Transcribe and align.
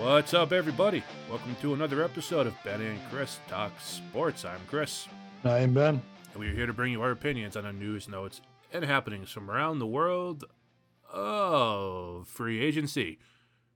What's 0.00 0.32
up, 0.32 0.52
everybody? 0.52 1.04
Welcome 1.28 1.54
to 1.60 1.74
another 1.74 2.02
episode 2.02 2.46
of 2.46 2.54
Ben 2.64 2.80
and 2.80 2.98
Chris 3.10 3.38
Talk 3.48 3.78
Sports. 3.78 4.46
I'm 4.46 4.60
Chris, 4.66 5.06
I 5.44 5.58
am 5.58 5.74
Ben. 5.74 6.00
and 6.32 6.40
we 6.40 6.48
are 6.48 6.54
here 6.54 6.64
to 6.64 6.72
bring 6.72 6.92
you 6.92 7.02
our 7.02 7.10
opinions 7.10 7.54
on 7.54 7.64
the 7.64 7.72
news, 7.74 8.08
notes, 8.08 8.40
and 8.72 8.82
happenings 8.82 9.30
from 9.30 9.50
around 9.50 9.78
the 9.78 9.86
world 9.86 10.44
of 11.12 12.26
free 12.26 12.62
agency. 12.62 13.18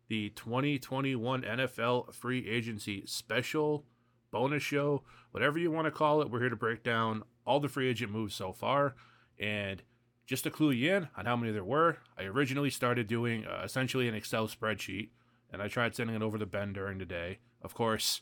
The 0.09 0.31
2021 0.31 1.43
NFL 1.43 2.15
free 2.15 2.49
agency 2.49 3.03
special 3.05 3.85
bonus 4.31 4.63
show, 4.63 5.03
whatever 5.31 5.59
you 5.59 5.71
want 5.71 5.87
to 5.87 5.91
call 5.91 6.23
it. 6.23 6.31
We're 6.31 6.41
here 6.41 6.49
to 6.49 6.57
break 6.57 6.83
down 6.83 7.23
all 7.47 7.61
the 7.61 7.69
free 7.69 7.89
agent 7.91 8.11
moves 8.11 8.35
so 8.35 8.51
far. 8.53 8.95
And 9.39 9.83
just 10.27 10.45
to 10.45 10.51
clue 10.51 10.71
you 10.71 10.95
in 10.95 11.09
on 11.19 11.27
how 11.27 11.37
many 11.37 11.53
there 11.53 11.63
were, 11.65 11.99
I 12.19 12.23
originally 12.23 12.71
started 12.71 13.09
doing 13.09 13.45
uh, 13.45 13.61
essentially 13.63 14.09
an 14.09 14.15
Excel 14.15 14.49
spreadsheet, 14.49 15.11
and 15.55 15.63
I 15.63 15.69
tried 15.69 15.95
sending 15.95 16.17
it 16.17 16.23
over 16.23 16.37
to 16.37 16.45
Ben 16.45 16.73
during 16.73 16.99
the 16.99 17.07
day. 17.07 17.39
Of 17.63 17.75
course, 17.75 18.21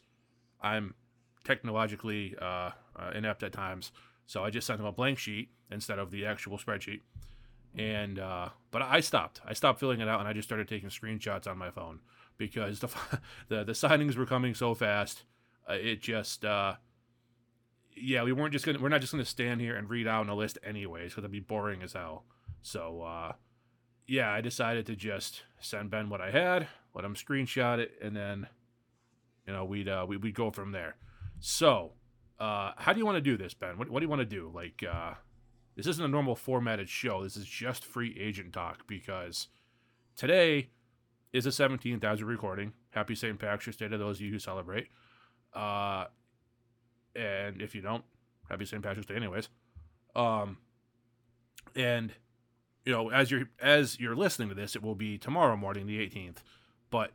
I'm 0.61 0.95
technologically 1.45 2.37
uh, 2.41 2.71
uh, 2.95 3.11
inept 3.15 3.43
at 3.43 3.53
times, 3.53 3.91
so 4.27 4.45
I 4.45 4.51
just 4.51 4.67
sent 4.67 4.79
him 4.79 4.87
a 4.87 4.93
blank 4.93 5.19
sheet 5.19 5.49
instead 5.71 5.99
of 5.99 6.11
the 6.11 6.27
actual 6.27 6.59
spreadsheet. 6.59 7.01
And 7.77 8.19
uh, 8.19 8.51
but 8.71 8.83
I 8.83 9.01
stopped. 9.01 9.41
I 9.47 9.55
stopped 9.55 9.81
filling 9.81 10.01
it 10.01 10.09
out, 10.09 10.21
and 10.21 10.29
I 10.29 10.35
just 10.35 10.47
started 10.47 10.69
taking 10.69 10.91
screenshots 10.91 11.47
on 11.47 11.57
my 11.57 11.71
phone 11.71 12.01
because 12.37 12.81
the 12.81 12.89
the, 13.49 13.65
the 13.65 13.73
signings 13.73 14.17
were 14.17 14.27
coming 14.27 14.55
so 14.55 14.75
fast. 14.75 15.25
Uh, 15.69 15.75
it 15.75 16.03
just 16.03 16.45
uh, 16.45 16.75
yeah, 17.97 18.23
we 18.23 18.33
weren't 18.33 18.53
just 18.53 18.67
gonna 18.67 18.79
we're 18.79 18.91
not 18.91 19.01
just 19.01 19.13
gonna 19.13 19.25
stand 19.25 19.63
here 19.63 19.75
and 19.75 19.89
read 19.89 20.07
out 20.07 20.21
on 20.21 20.29
a 20.29 20.35
list 20.35 20.59
anyways 20.63 21.13
because 21.13 21.23
it'd 21.23 21.33
be 21.33 21.41
boring 21.41 21.83
as 21.83 21.95
hell. 21.95 22.25
So 22.61 23.03
uh, 23.03 23.33
yeah, 24.13 24.31
I 24.31 24.43
decided 24.43 24.85
to 24.87 24.95
just 24.95 25.41
send 25.59 25.91
Ben 25.91 26.11
what 26.11 26.21
I 26.21 26.31
had, 26.31 26.69
let 26.95 27.03
him 27.03 27.15
screenshot 27.15 27.79
it, 27.79 27.93
and 28.03 28.15
then 28.15 28.47
you 29.47 29.55
know 29.55 29.65
we'd 29.65 29.89
uh, 29.89 30.05
we, 30.07 30.19
we'd 30.19 30.35
go 30.35 30.51
from 30.51 30.73
there. 30.73 30.97
So 31.41 31.93
uh, 32.39 32.73
how 32.77 32.93
do 32.93 32.99
you 32.99 33.07
want 33.07 33.17
to 33.17 33.23
do 33.23 33.39
this, 33.39 33.55
Ben? 33.55 33.79
What, 33.79 33.89
what 33.89 34.01
do 34.01 34.05
you 34.05 34.11
want 34.11 34.21
to 34.21 34.27
do? 34.27 34.53
Like 34.55 34.85
uh, 34.87 35.15
this 35.77 35.87
isn't 35.87 36.05
a 36.05 36.09
normal 36.09 36.37
formatted 36.37 36.91
show. 36.91 37.25
This 37.25 37.39
is 37.39 37.47
just 37.47 37.87
free 37.87 38.15
agent 38.21 38.53
talk 38.53 38.87
because 38.87 39.49
today 40.15 40.69
is 41.33 41.45
the 41.45 41.51
17th 41.51 42.05
as 42.05 42.23
we're 42.23 42.29
recording. 42.29 42.75
Happy 42.91 43.15
St. 43.15 43.39
Patrick's 43.39 43.79
Day 43.79 43.89
to 43.89 43.97
those 43.97 44.19
of 44.19 44.21
you 44.21 44.31
who 44.31 44.39
celebrate. 44.39 44.89
Uh, 45.55 46.05
and 47.17 47.63
if 47.63 47.75
you 47.75 47.81
don't, 47.81 48.05
happy 48.51 48.67
St. 48.67 48.83
Patrick's 48.83 49.07
Day, 49.07 49.17
anyways. 49.17 49.49
Um, 50.15 50.59
and 51.75 52.13
you 52.85 52.93
know, 52.93 53.11
as 53.11 53.31
you're 53.31 53.49
as 53.61 53.99
you're 54.01 54.17
listening 54.17 54.49
to 54.49 54.55
this, 54.55 54.75
it 54.75 54.83
will 54.83 54.95
be 54.95 55.19
tomorrow 55.19 55.57
morning, 55.57 55.87
the 55.87 55.99
18th. 55.99 56.39
But 56.91 57.13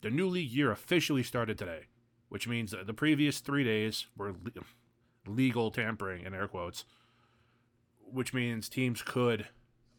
the 0.00 0.10
new 0.10 0.28
league 0.28 0.50
year 0.50 0.70
officially 0.70 1.22
started 1.22 1.58
today, 1.58 1.86
which 2.28 2.46
means 2.46 2.74
the 2.86 2.94
previous 2.94 3.40
three 3.40 3.64
days 3.64 4.06
were 4.16 4.32
le- 4.32 4.62
legal 5.26 5.70
tampering 5.70 6.24
in 6.24 6.34
air 6.34 6.48
quotes, 6.48 6.84
which 8.00 8.32
means 8.32 8.68
teams 8.68 9.02
could 9.02 9.48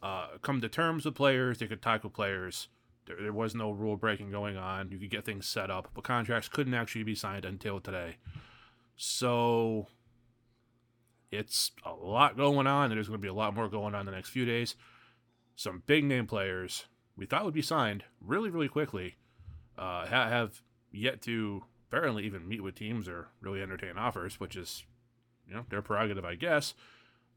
uh, 0.01 0.27
come 0.41 0.61
to 0.61 0.69
terms 0.69 1.05
with 1.05 1.15
players, 1.15 1.59
they 1.59 1.67
could 1.67 1.81
talk 1.81 2.03
with 2.03 2.13
players. 2.13 2.69
There, 3.05 3.17
there 3.21 3.33
was 3.33 3.53
no 3.55 3.71
rule 3.71 3.97
breaking 3.97 4.31
going 4.31 4.55
on. 4.55 4.91
You 4.91 4.97
could 4.97 5.09
get 5.09 5.25
things 5.25 5.47
set 5.47 5.69
up, 5.69 5.89
but 5.93 6.03
contracts 6.03 6.47
couldn't 6.47 6.73
actually 6.73 7.03
be 7.03 7.15
signed 7.15 7.43
until 7.45 7.79
today. 7.79 8.17
So 8.95 9.87
it's 11.31 11.71
a 11.85 11.93
lot 11.93 12.37
going 12.37 12.67
on, 12.67 12.85
and 12.85 12.93
there's 12.93 13.07
going 13.07 13.19
to 13.19 13.21
be 13.21 13.27
a 13.27 13.33
lot 13.33 13.55
more 13.55 13.67
going 13.67 13.95
on 13.95 14.05
the 14.05 14.11
next 14.11 14.29
few 14.29 14.45
days. 14.45 14.75
Some 15.59 15.83
big 15.85 16.05
name 16.05 16.25
players 16.25 16.85
we 17.17 17.25
thought 17.25 17.43
would 17.43 17.53
be 17.53 17.61
signed 17.61 18.05
really, 18.21 18.49
really 18.49 18.69
quickly 18.69 19.17
uh, 19.77 20.05
have 20.05 20.61
yet 20.89 21.21
to 21.23 21.65
apparently 21.89 22.25
even 22.25 22.47
meet 22.47 22.63
with 22.63 22.75
teams 22.75 23.09
or 23.09 23.27
really 23.41 23.61
entertain 23.61 23.97
offers, 23.97 24.39
which 24.39 24.55
is, 24.55 24.85
you 25.45 25.53
know, 25.53 25.65
their 25.69 25.81
prerogative, 25.81 26.23
I 26.23 26.35
guess. 26.35 26.75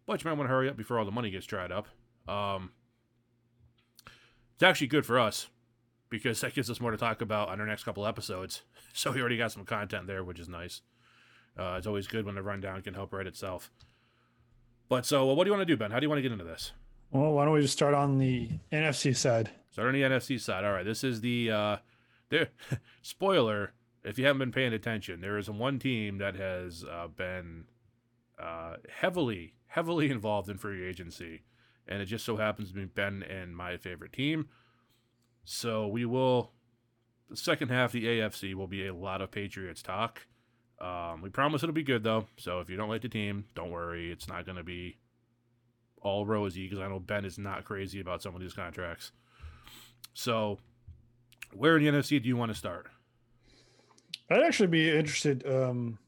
But 0.06 0.22
you 0.22 0.30
might 0.30 0.38
want 0.38 0.48
to 0.48 0.52
hurry 0.54 0.68
up 0.68 0.76
before 0.76 1.00
all 1.00 1.04
the 1.04 1.10
money 1.10 1.32
gets 1.32 1.46
dried 1.46 1.72
up. 1.72 1.88
Um, 2.28 2.70
it's 4.54 4.62
actually 4.62 4.86
good 4.86 5.04
for 5.04 5.18
us 5.18 5.48
because 6.08 6.42
that 6.42 6.54
gives 6.54 6.70
us 6.70 6.80
more 6.80 6.92
to 6.92 6.96
talk 6.96 7.22
about 7.22 7.48
on 7.48 7.60
our 7.60 7.66
next 7.66 7.82
couple 7.82 8.06
episodes. 8.06 8.62
So 8.94 9.10
we 9.10 9.20
already 9.20 9.38
got 9.38 9.50
some 9.50 9.64
content 9.64 10.06
there, 10.06 10.22
which 10.22 10.38
is 10.38 10.50
nice. 10.50 10.82
Uh, 11.58 11.76
it's 11.78 11.86
always 11.86 12.06
good 12.06 12.26
when 12.26 12.34
the 12.34 12.42
rundown 12.42 12.82
can 12.82 12.92
help 12.92 13.12
write 13.14 13.26
itself. 13.26 13.70
But 14.90 15.06
so, 15.06 15.30
uh, 15.30 15.34
what 15.34 15.44
do 15.44 15.48
you 15.48 15.56
want 15.56 15.66
to 15.66 15.72
do, 15.72 15.78
Ben? 15.78 15.90
How 15.90 15.98
do 15.98 16.04
you 16.04 16.10
want 16.10 16.18
to 16.18 16.22
get 16.22 16.30
into 16.30 16.44
this? 16.44 16.72
Well, 17.12 17.32
why 17.32 17.44
don't 17.44 17.52
we 17.52 17.60
just 17.60 17.74
start 17.74 17.92
on 17.92 18.18
the 18.18 18.48
NFC 18.72 19.14
side? 19.14 19.50
Start 19.70 19.88
on 19.88 19.94
the 19.94 20.00
NFC 20.00 20.40
side. 20.40 20.64
All 20.64 20.72
right, 20.72 20.84
this 20.84 21.04
is 21.04 21.20
the 21.20 21.50
uh, 21.50 21.76
there. 22.30 22.48
spoiler: 23.02 23.74
if 24.02 24.18
you 24.18 24.24
haven't 24.24 24.38
been 24.38 24.52
paying 24.52 24.72
attention, 24.72 25.20
there 25.20 25.36
is 25.36 25.50
one 25.50 25.78
team 25.78 26.16
that 26.18 26.36
has 26.36 26.84
uh, 26.90 27.08
been 27.08 27.64
uh, 28.42 28.76
heavily, 28.88 29.52
heavily 29.66 30.10
involved 30.10 30.48
in 30.48 30.56
free 30.56 30.88
agency, 30.88 31.42
and 31.86 32.00
it 32.00 32.06
just 32.06 32.24
so 32.24 32.38
happens 32.38 32.70
to 32.70 32.74
be 32.74 32.86
Ben 32.86 33.22
and 33.22 33.54
my 33.54 33.76
favorite 33.76 34.14
team. 34.14 34.48
So 35.44 35.86
we 35.88 36.06
will. 36.06 36.52
The 37.28 37.36
second 37.36 37.68
half 37.68 37.90
of 37.90 38.00
the 38.00 38.06
AFC 38.06 38.54
will 38.54 38.66
be 38.66 38.86
a 38.86 38.94
lot 38.94 39.20
of 39.20 39.30
Patriots 39.30 39.82
talk. 39.82 40.26
Um, 40.80 41.20
we 41.20 41.28
promise 41.28 41.62
it'll 41.62 41.74
be 41.74 41.82
good 41.82 42.04
though. 42.04 42.24
So 42.38 42.60
if 42.60 42.70
you 42.70 42.76
don't 42.78 42.88
like 42.88 43.02
the 43.02 43.08
team, 43.10 43.44
don't 43.54 43.70
worry. 43.70 44.10
It's 44.10 44.28
not 44.28 44.46
going 44.46 44.56
to 44.56 44.64
be 44.64 44.96
all 46.02 46.26
rosy 46.26 46.68
because 46.68 46.80
I 46.82 46.88
know 46.88 46.98
Ben 46.98 47.24
is 47.24 47.38
not 47.38 47.64
crazy 47.64 48.00
about 48.00 48.22
some 48.22 48.34
of 48.34 48.40
these 48.40 48.52
contracts. 48.52 49.12
So, 50.14 50.58
where 51.52 51.76
in 51.76 51.84
the 51.84 51.90
NFC 51.90 52.22
do 52.22 52.28
you 52.28 52.36
want 52.36 52.52
to 52.52 52.58
start? 52.58 52.86
I'd 54.30 54.42
actually 54.42 54.68
be 54.68 54.90
interested, 54.90 55.46
um, 55.46 55.98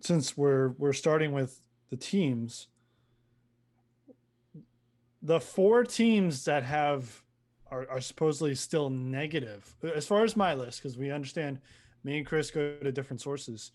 since 0.00 0.36
we're 0.36 0.68
we're 0.78 0.92
starting 0.92 1.32
with 1.32 1.60
the 1.90 1.96
teams. 1.96 2.68
The 5.22 5.40
four 5.40 5.82
teams 5.84 6.44
that 6.44 6.62
have 6.62 7.22
are, 7.70 7.86
are 7.90 8.00
supposedly 8.00 8.54
still 8.54 8.88
negative, 8.88 9.74
as 9.94 10.06
far 10.06 10.24
as 10.24 10.36
my 10.36 10.54
list, 10.54 10.82
because 10.82 10.96
we 10.96 11.10
understand 11.10 11.60
me 12.04 12.18
and 12.18 12.26
Chris 12.26 12.50
go 12.50 12.76
to 12.76 12.92
different 12.92 13.20
sources, 13.20 13.72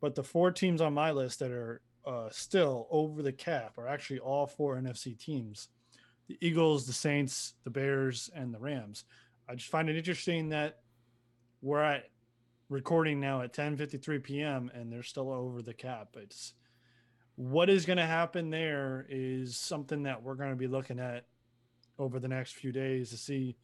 but 0.00 0.14
the 0.14 0.22
four 0.22 0.50
teams 0.50 0.80
on 0.80 0.94
my 0.94 1.10
list 1.10 1.38
that 1.40 1.50
are 1.50 1.82
uh, 2.06 2.28
still 2.30 2.86
over 2.90 3.22
the 3.22 3.32
cap 3.32 3.78
are 3.78 3.88
actually 3.88 4.20
all 4.20 4.46
four 4.46 4.76
NFC 4.76 5.18
teams: 5.18 5.68
the 6.28 6.38
Eagles, 6.40 6.86
the 6.86 6.92
Saints, 6.92 7.54
the 7.64 7.70
Bears, 7.70 8.30
and 8.34 8.52
the 8.52 8.58
Rams. 8.58 9.04
I 9.48 9.54
just 9.54 9.70
find 9.70 9.88
it 9.88 9.96
interesting 9.96 10.50
that 10.50 10.80
we're 11.62 11.82
at 11.82 12.10
recording 12.68 13.20
now 13.20 13.42
at 13.42 13.52
10:53 13.52 14.22
p.m. 14.22 14.70
and 14.74 14.92
they're 14.92 15.02
still 15.02 15.30
over 15.30 15.62
the 15.62 15.74
cap. 15.74 16.08
It's 16.16 16.54
what 17.38 17.70
is 17.70 17.86
going 17.86 17.98
to 17.98 18.04
happen 18.04 18.50
there 18.50 19.06
is 19.08 19.56
something 19.56 20.02
that 20.02 20.20
we're 20.20 20.34
going 20.34 20.50
to 20.50 20.56
be 20.56 20.66
looking 20.66 20.98
at 20.98 21.24
over 21.96 22.18
the 22.18 22.26
next 22.26 22.56
few 22.56 22.72
days 22.72 23.10
to 23.10 23.16
see 23.16 23.56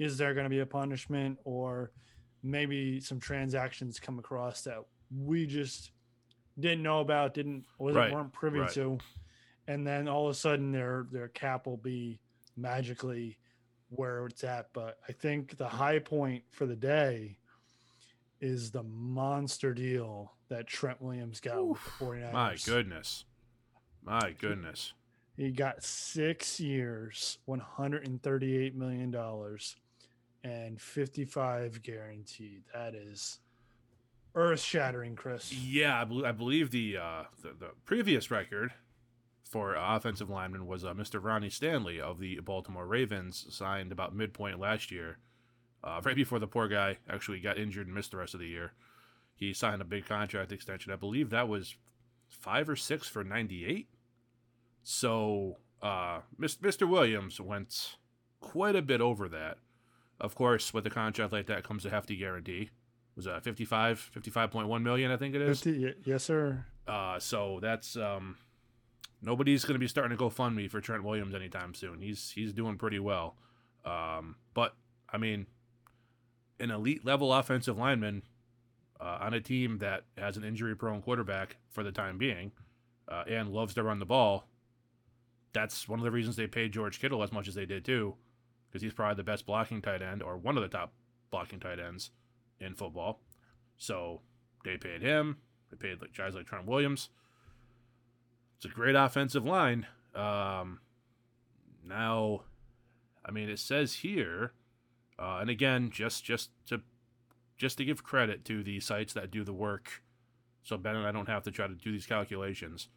is 0.00 0.18
there 0.18 0.34
going 0.34 0.44
to 0.44 0.50
be 0.50 0.58
a 0.58 0.66
punishment 0.66 1.38
or 1.44 1.92
maybe 2.42 2.98
some 3.00 3.20
transactions 3.20 4.00
come 4.00 4.18
across 4.18 4.62
that 4.62 4.78
we 5.16 5.46
just 5.46 5.92
didn't 6.60 6.82
know 6.82 7.00
about, 7.00 7.34
didn't 7.34 7.64
wasn't 7.78 8.04
Right, 8.04 8.12
weren't 8.12 8.32
privy 8.32 8.60
right. 8.60 8.70
to, 8.72 8.98
and 9.66 9.86
then 9.86 10.08
all 10.08 10.26
of 10.26 10.32
a 10.32 10.34
sudden 10.34 10.72
their 10.72 11.06
their 11.10 11.28
cap 11.28 11.66
will 11.66 11.76
be 11.76 12.20
magically 12.56 13.38
where 13.90 14.26
it's 14.26 14.44
at. 14.44 14.72
But 14.72 14.98
I 15.08 15.12
think 15.12 15.56
the 15.56 15.68
high 15.68 15.98
point 15.98 16.44
for 16.50 16.66
the 16.66 16.76
day 16.76 17.38
is 18.40 18.70
the 18.70 18.82
monster 18.82 19.74
deal 19.74 20.32
that 20.48 20.66
Trent 20.66 21.00
Williams 21.02 21.40
got 21.40 21.66
with 21.66 21.78
the 21.84 22.04
49ers. 22.04 22.32
My 22.32 22.56
goodness. 22.64 23.24
My 24.02 24.34
goodness. 24.38 24.94
He 25.36 25.50
got 25.50 25.82
six 25.84 26.58
years, 26.58 27.38
$138 27.48 28.74
million, 28.74 29.14
and 30.42 30.80
55 30.80 31.82
guaranteed. 31.82 32.62
That 32.74 32.94
is 32.94 33.38
earth 34.34 34.60
shattering, 34.60 35.16
Chris. 35.16 35.52
Yeah, 35.52 36.00
I, 36.00 36.04
bel 36.04 36.26
I 36.26 36.32
believe 36.32 36.70
the, 36.70 36.96
uh, 36.96 37.22
the 37.42 37.48
the 37.58 37.70
previous 37.84 38.30
record 38.30 38.72
for 39.42 39.74
offensive 39.74 40.30
lineman 40.30 40.66
was 40.66 40.84
uh, 40.84 40.94
Mr. 40.94 41.22
Ronnie 41.22 41.50
Stanley 41.50 42.00
of 42.00 42.20
the 42.20 42.38
Baltimore 42.38 42.86
Ravens, 42.86 43.46
signed 43.50 43.90
about 43.90 44.14
midpoint 44.14 44.60
last 44.60 44.92
year, 44.92 45.18
uh, 45.82 46.00
right 46.04 46.14
before 46.14 46.38
the 46.38 46.46
poor 46.46 46.68
guy 46.68 46.98
actually 47.08 47.40
got 47.40 47.58
injured 47.58 47.86
and 47.86 47.94
missed 47.94 48.12
the 48.12 48.16
rest 48.18 48.34
of 48.34 48.40
the 48.40 48.46
year. 48.46 48.72
He 49.34 49.52
signed 49.52 49.82
a 49.82 49.86
big 49.86 50.06
contract 50.06 50.52
extension. 50.52 50.92
I 50.92 50.96
believe 50.96 51.30
that 51.30 51.48
was 51.48 51.74
five 52.28 52.68
or 52.68 52.76
six 52.76 53.08
for 53.08 53.24
98. 53.24 53.88
So 54.82 55.56
uh, 55.82 56.20
Mr. 56.38 56.88
Williams 56.88 57.40
went 57.40 57.96
quite 58.40 58.76
a 58.76 58.82
bit 58.82 59.00
over 59.00 59.28
that. 59.28 59.58
Of 60.20 60.34
course, 60.34 60.74
with 60.74 60.86
a 60.86 60.90
contract 60.90 61.32
like 61.32 61.46
that 61.46 61.64
comes 61.64 61.86
a 61.86 61.90
hefty 61.90 62.16
guarantee. 62.16 62.70
Was 63.20 63.26
that 63.26 63.44
55, 63.44 64.12
55.1 64.16 64.82
million, 64.82 65.10
I 65.10 65.18
think 65.18 65.34
it 65.34 65.42
is. 65.42 65.60
50, 65.60 65.94
yes, 66.06 66.24
sir. 66.24 66.64
Uh, 66.88 67.18
so 67.18 67.58
that's 67.60 67.94
um, 67.94 68.38
nobody's 69.20 69.62
going 69.62 69.74
to 69.74 69.78
be 69.78 69.88
starting 69.88 70.16
to 70.16 70.24
GoFundMe 70.24 70.70
for 70.70 70.80
Trent 70.80 71.04
Williams 71.04 71.34
anytime 71.34 71.74
soon. 71.74 72.00
He's 72.00 72.30
he's 72.30 72.54
doing 72.54 72.78
pretty 72.78 72.98
well. 72.98 73.36
Um, 73.84 74.36
but 74.54 74.74
I 75.12 75.18
mean, 75.18 75.44
an 76.58 76.70
elite 76.70 77.04
level 77.04 77.34
offensive 77.34 77.76
lineman 77.76 78.22
uh, 78.98 79.18
on 79.20 79.34
a 79.34 79.40
team 79.42 79.80
that 79.80 80.04
has 80.16 80.38
an 80.38 80.44
injury 80.44 80.74
prone 80.74 81.02
quarterback 81.02 81.58
for 81.68 81.82
the 81.82 81.92
time 81.92 82.16
being 82.16 82.52
uh, 83.06 83.24
and 83.28 83.50
loves 83.50 83.74
to 83.74 83.82
run 83.82 83.98
the 83.98 84.06
ball, 84.06 84.46
that's 85.52 85.86
one 85.90 85.98
of 85.98 86.06
the 86.06 86.10
reasons 86.10 86.36
they 86.36 86.46
paid 86.46 86.72
George 86.72 87.00
Kittle 87.00 87.22
as 87.22 87.32
much 87.32 87.48
as 87.48 87.54
they 87.54 87.66
did 87.66 87.84
too, 87.84 88.14
because 88.70 88.80
he's 88.80 88.94
probably 88.94 89.16
the 89.16 89.24
best 89.24 89.44
blocking 89.44 89.82
tight 89.82 90.00
end 90.00 90.22
or 90.22 90.38
one 90.38 90.56
of 90.56 90.62
the 90.62 90.70
top 90.70 90.94
blocking 91.30 91.60
tight 91.60 91.78
ends 91.78 92.12
in 92.60 92.74
football. 92.74 93.20
So 93.76 94.20
they 94.64 94.76
paid 94.76 95.02
him. 95.02 95.38
They 95.70 95.76
paid 95.76 96.00
like 96.00 96.16
guys 96.16 96.34
like 96.34 96.46
Trent 96.46 96.66
Williams. 96.66 97.08
It's 98.56 98.66
a 98.66 98.68
great 98.68 98.94
offensive 98.94 99.46
line. 99.46 99.86
Um, 100.14 100.80
now, 101.86 102.42
I 103.24 103.30
mean, 103.30 103.48
it 103.48 103.58
says 103.58 103.94
here, 103.94 104.52
uh, 105.18 105.38
and 105.40 105.48
again, 105.48 105.90
just 105.90 106.24
just 106.24 106.50
to 106.66 106.82
just 107.56 107.78
to 107.78 107.84
give 107.84 108.04
credit 108.04 108.44
to 108.46 108.62
the 108.62 108.80
sites 108.80 109.12
that 109.14 109.30
do 109.30 109.44
the 109.44 109.52
work, 109.52 110.02
so 110.62 110.76
Ben 110.76 110.96
and 110.96 111.06
I 111.06 111.12
don't 111.12 111.28
have 111.28 111.42
to 111.44 111.50
try 111.50 111.66
to 111.66 111.74
do 111.74 111.92
these 111.92 112.06
calculations. 112.06 112.88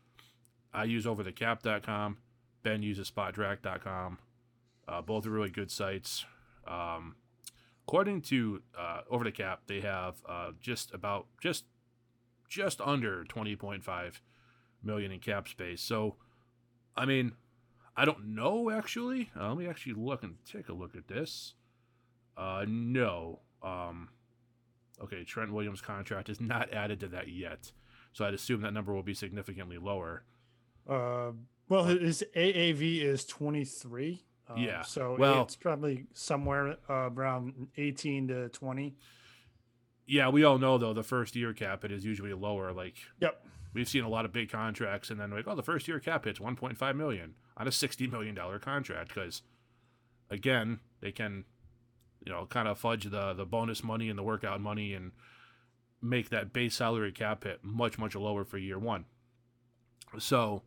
I 0.73 0.85
use 0.85 1.05
overthecap.com. 1.05 2.17
Ben 2.63 2.81
uses 2.81 3.11
spotrac.com. 3.11 4.17
Uh, 4.87 5.01
both 5.01 5.25
are 5.25 5.29
really 5.29 5.49
good 5.49 5.69
sites. 5.69 6.25
Um, 6.67 7.15
according 7.87 8.21
to 8.21 8.61
uh, 8.77 9.01
Over 9.09 9.23
the 9.23 9.31
Cap, 9.31 9.61
they 9.67 9.81
have 9.81 10.15
uh, 10.27 10.51
just 10.59 10.93
about 10.93 11.27
just 11.41 11.65
just 12.49 12.79
under 12.81 13.23
20.5 13.23 14.19
million 14.83 15.11
in 15.11 15.19
cap 15.19 15.47
space. 15.47 15.81
So, 15.81 16.17
I 16.95 17.05
mean, 17.05 17.33
I 17.97 18.05
don't 18.05 18.35
know 18.35 18.69
actually. 18.69 19.31
Uh, 19.39 19.49
let 19.49 19.57
me 19.57 19.67
actually 19.67 19.93
look 19.93 20.23
and 20.23 20.35
take 20.45 20.69
a 20.69 20.73
look 20.73 20.95
at 20.95 21.07
this. 21.07 21.55
Uh, 22.37 22.65
no. 22.67 23.39
Um, 23.63 24.09
okay, 25.01 25.23
Trent 25.23 25.51
Williams' 25.51 25.81
contract 25.81 26.29
is 26.29 26.39
not 26.39 26.71
added 26.73 26.99
to 27.01 27.07
that 27.09 27.27
yet, 27.27 27.71
so 28.11 28.25
I'd 28.25 28.33
assume 28.33 28.61
that 28.61 28.73
number 28.73 28.93
will 28.93 29.03
be 29.03 29.13
significantly 29.13 29.77
lower. 29.77 30.23
Uh, 30.87 31.31
well, 31.69 31.85
his 31.85 32.23
AAV 32.35 33.01
is 33.01 33.25
23. 33.25 34.25
Um, 34.55 34.63
Yeah, 34.63 34.81
So 34.83 35.15
well- 35.17 35.43
it's 35.43 35.55
probably 35.55 36.05
somewhere 36.13 36.77
uh, 36.89 37.09
around 37.11 37.67
18 37.77 38.27
to 38.29 38.49
20. 38.49 38.95
Yeah, 40.05 40.29
we 40.29 40.43
all 40.43 40.57
know 40.57 40.77
though 40.77 40.93
the 40.93 41.03
first 41.03 41.35
year 41.35 41.53
cap 41.53 41.83
it 41.85 41.91
is 41.91 42.03
usually 42.05 42.33
lower. 42.33 42.73
Like 42.73 42.95
Yep. 43.21 43.45
we've 43.73 43.87
seen 43.87 44.03
a 44.03 44.09
lot 44.09 44.25
of 44.25 44.33
big 44.33 44.49
contracts, 44.51 45.09
and 45.09 45.19
then 45.19 45.31
like, 45.31 45.47
oh, 45.47 45.55
the 45.55 45.63
first 45.63 45.87
year 45.87 45.99
cap 45.99 46.25
hit's 46.25 46.39
1.5 46.39 46.95
million 46.95 47.35
on 47.55 47.67
a 47.67 47.71
60 47.71 48.07
million 48.07 48.35
dollar 48.35 48.59
contract 48.59 49.09
because, 49.13 49.43
again, 50.29 50.79
they 50.99 51.11
can, 51.13 51.45
you 52.25 52.31
know, 52.31 52.45
kind 52.45 52.67
of 52.67 52.77
fudge 52.77 53.05
the 53.05 53.33
the 53.33 53.45
bonus 53.45 53.81
money 53.83 54.09
and 54.09 54.19
the 54.19 54.23
workout 54.23 54.59
money 54.59 54.93
and 54.93 55.13
make 56.01 56.29
that 56.29 56.51
base 56.51 56.75
salary 56.75 57.13
cap 57.13 57.45
hit 57.45 57.63
much 57.63 57.97
much 57.97 58.13
lower 58.13 58.43
for 58.43 58.57
year 58.57 58.77
one. 58.77 59.05
So, 60.19 60.63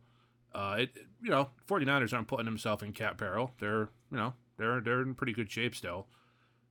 uh, 0.53 0.77
it 0.79 0.91
you 1.21 1.29
know, 1.29 1.49
49ers 1.67 2.13
aren't 2.13 2.27
putting 2.27 2.45
themselves 2.45 2.83
in 2.83 2.93
cap 2.93 3.17
peril. 3.17 3.51
They're 3.59 3.89
you 4.11 4.17
know 4.17 4.33
they're 4.57 4.81
they're 4.81 5.01
in 5.01 5.15
pretty 5.15 5.33
good 5.33 5.51
shape 5.51 5.75
still, 5.75 6.07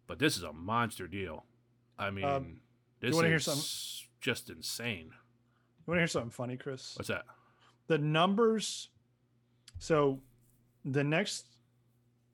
but 0.06 0.18
this 0.18 0.36
is 0.36 0.42
a 0.42 0.52
monster 0.52 1.06
deal. 1.06 1.44
I 1.98 2.10
mean, 2.10 2.60
this 3.00 3.14
wanna 3.14 3.28
is 3.28 3.32
hear 3.32 3.38
something? 3.40 4.08
just 4.20 4.50
insane. 4.50 5.10
You 5.86 5.92
want 5.92 5.98
to 5.98 6.00
hear 6.00 6.08
something 6.08 6.30
funny, 6.30 6.56
Chris? 6.56 6.94
What's 6.96 7.08
that? 7.08 7.24
the 7.88 7.98
numbers 7.98 8.88
so 9.78 10.18
the 10.84 11.04
next 11.04 11.46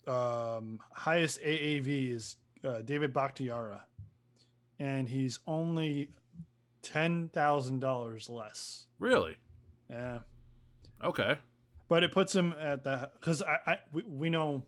um 0.07 0.81
highest 0.95 1.41
AAV 1.43 2.13
is 2.15 2.37
uh, 2.65 2.81
David 2.81 3.13
Bakhtiari 3.13 3.77
and 4.79 5.09
he's 5.09 5.39
only 5.47 6.09
$10,000 6.83 8.31
less. 8.31 8.87
Really? 8.99 9.37
Yeah. 9.89 10.19
Okay. 11.03 11.37
But 11.89 12.03
it 12.03 12.13
puts 12.13 12.35
him 12.35 12.55
at 12.59 12.85
the 12.85 13.11
cuz 13.21 13.43
I, 13.43 13.59
I 13.67 13.79
we, 13.93 14.03
we 14.03 14.31
know 14.31 14.65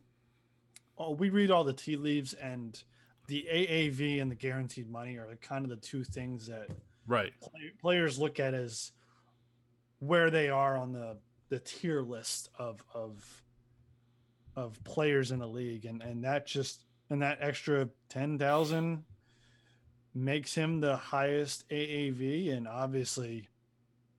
oh, 0.99 1.13
we 1.13 1.31
read 1.31 1.51
all 1.51 1.65
the 1.65 1.73
tea 1.73 1.97
leaves 1.97 2.35
and 2.35 2.83
the 3.27 3.47
AAV 3.51 4.21
and 4.21 4.31
the 4.31 4.35
guaranteed 4.37 4.89
money 4.89 5.17
are 5.17 5.35
kind 5.41 5.65
of 5.65 5.71
the 5.71 5.77
two 5.77 6.05
things 6.05 6.47
that 6.47 6.69
Right. 7.07 7.33
play, 7.41 7.73
players 7.81 8.19
look 8.19 8.41
at 8.41 8.55
as 8.55 8.93
where 9.99 10.31
they 10.31 10.49
are 10.49 10.77
on 10.77 10.93
the 10.93 11.19
the 11.49 11.59
tier 11.61 12.03
list 12.03 12.49
of 12.59 12.83
of 12.93 13.43
of 14.57 14.83
players 14.85 15.31
in 15.31 15.39
the 15.39 15.47
league 15.49 15.85
and 15.85 16.03
and 16.03 16.25
that 16.25 16.47
just 16.47 16.85
and 17.11 17.23
that 17.23 17.39
extra 17.41 17.89
10,000 18.09 19.05
makes 20.15 20.55
him 20.55 20.81
the 20.81 20.97
highest 20.97 21.69
AAV 21.69 22.57
and 22.57 22.67
obviously 22.67 23.49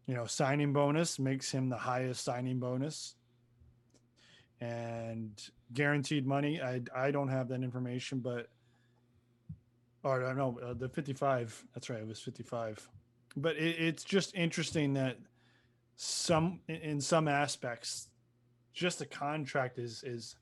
you 0.08 0.16
know 0.16 0.26
signing 0.26 0.74
bonus 0.74 1.20
makes 1.20 1.52
him 1.52 1.70
the 1.70 1.78
highest 1.78 2.24
signing 2.24 2.60
bonus. 2.60 3.16
And 4.62 5.42
guaranteed 5.74 6.26
money 6.26 6.62
I 6.62 6.82
I 6.96 7.12
don't 7.12 7.28
have 7.28 7.50
that 7.50 7.62
information 7.62 8.20
but 8.20 8.48
or 10.04 10.26
I 10.26 10.34
know 10.34 10.60
uh, 10.64 10.74
the 10.74 10.88
55 10.88 11.66
that's 11.74 11.90
right 11.90 12.00
it 12.00 12.08
was 12.08 12.20
55 12.20 12.88
but 13.36 13.58
it, 13.58 13.76
it's 13.80 14.04
just 14.04 14.34
interesting 14.34 14.94
that 14.94 15.18
some 15.98 16.62
in- 16.68 16.76
in 16.76 17.02
some 17.02 17.28
aspects 17.28 18.08
just 18.74 19.00
the 19.00 19.06
contract 19.06 19.78
is 19.78 20.04
is 20.04 20.36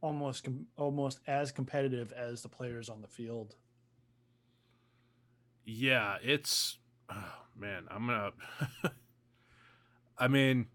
almost 0.00 0.48
almost 0.76 1.20
as 1.26 1.50
competitive 1.52 2.12
as 2.12 2.42
the 2.42 2.48
players 2.48 2.88
on 2.88 3.00
the 3.00 3.08
field. 3.08 3.54
Yeah, 5.64 6.16
it's 6.22 6.78
oh, 7.10 7.34
man, 7.56 7.84
I'm 7.90 8.06
gonna 8.06 8.32
I 10.18 10.28
mean 10.28 10.66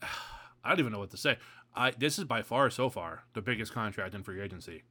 I 0.02 0.70
don't 0.70 0.80
even 0.80 0.92
know 0.92 0.98
what 0.98 1.10
to 1.10 1.16
say. 1.16 1.38
I 1.74 1.92
this 1.92 2.18
is 2.18 2.24
by 2.24 2.42
far 2.42 2.70
so 2.70 2.88
far 2.90 3.24
the 3.34 3.42
biggest 3.42 3.72
contract 3.72 4.14
in 4.14 4.22
free 4.22 4.40
agency 4.40 4.84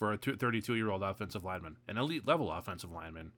for 0.00 0.14
a 0.14 0.16
32 0.16 0.74
year 0.74 0.90
old 0.90 1.02
offensive 1.02 1.44
lineman, 1.44 1.76
an 1.86 1.98
elite 1.98 2.26
level 2.26 2.50
offensive 2.50 2.90
lineman. 2.90 3.32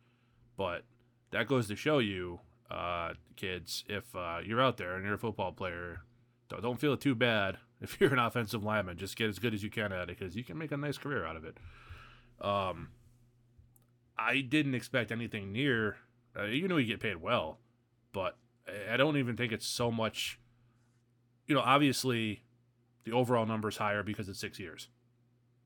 But 0.56 0.84
that 1.32 1.48
goes 1.48 1.66
to 1.66 1.76
show 1.76 1.98
you, 1.98 2.38
uh, 2.70 3.14
kids, 3.34 3.84
if 3.88 4.14
uh, 4.14 4.38
you're 4.44 4.62
out 4.62 4.76
there 4.76 4.94
and 4.94 5.04
you're 5.04 5.14
a 5.14 5.18
football 5.18 5.50
player, 5.50 6.02
don't, 6.48 6.62
don't 6.62 6.80
feel 6.80 6.96
too 6.96 7.16
bad 7.16 7.58
if 7.80 8.00
you're 8.00 8.12
an 8.12 8.20
offensive 8.20 8.62
lineman. 8.62 8.96
Just 8.96 9.16
get 9.16 9.28
as 9.28 9.40
good 9.40 9.54
as 9.54 9.64
you 9.64 9.70
can 9.70 9.92
at 9.92 10.08
it 10.08 10.18
because 10.18 10.36
you 10.36 10.44
can 10.44 10.56
make 10.56 10.70
a 10.70 10.76
nice 10.76 10.98
career 10.98 11.26
out 11.26 11.36
of 11.36 11.44
it. 11.44 11.58
Um, 12.40 12.90
I 14.16 14.40
didn't 14.40 14.76
expect 14.76 15.10
anything 15.10 15.50
near. 15.50 15.96
Uh, 16.38 16.44
you 16.44 16.68
know, 16.68 16.76
you 16.76 16.86
get 16.86 17.00
paid 17.00 17.16
well, 17.16 17.58
but 18.12 18.36
I- 18.92 18.96
don't 18.96 19.16
even 19.16 19.36
think 19.36 19.52
it's 19.52 19.66
so 19.66 19.90
much. 19.90 20.38
You 21.46 21.54
know, 21.54 21.60
obviously, 21.62 22.44
the 23.04 23.12
overall 23.12 23.46
number 23.46 23.68
is 23.68 23.76
higher 23.76 24.02
because 24.02 24.28
it's 24.28 24.38
six 24.40 24.58
years. 24.58 24.88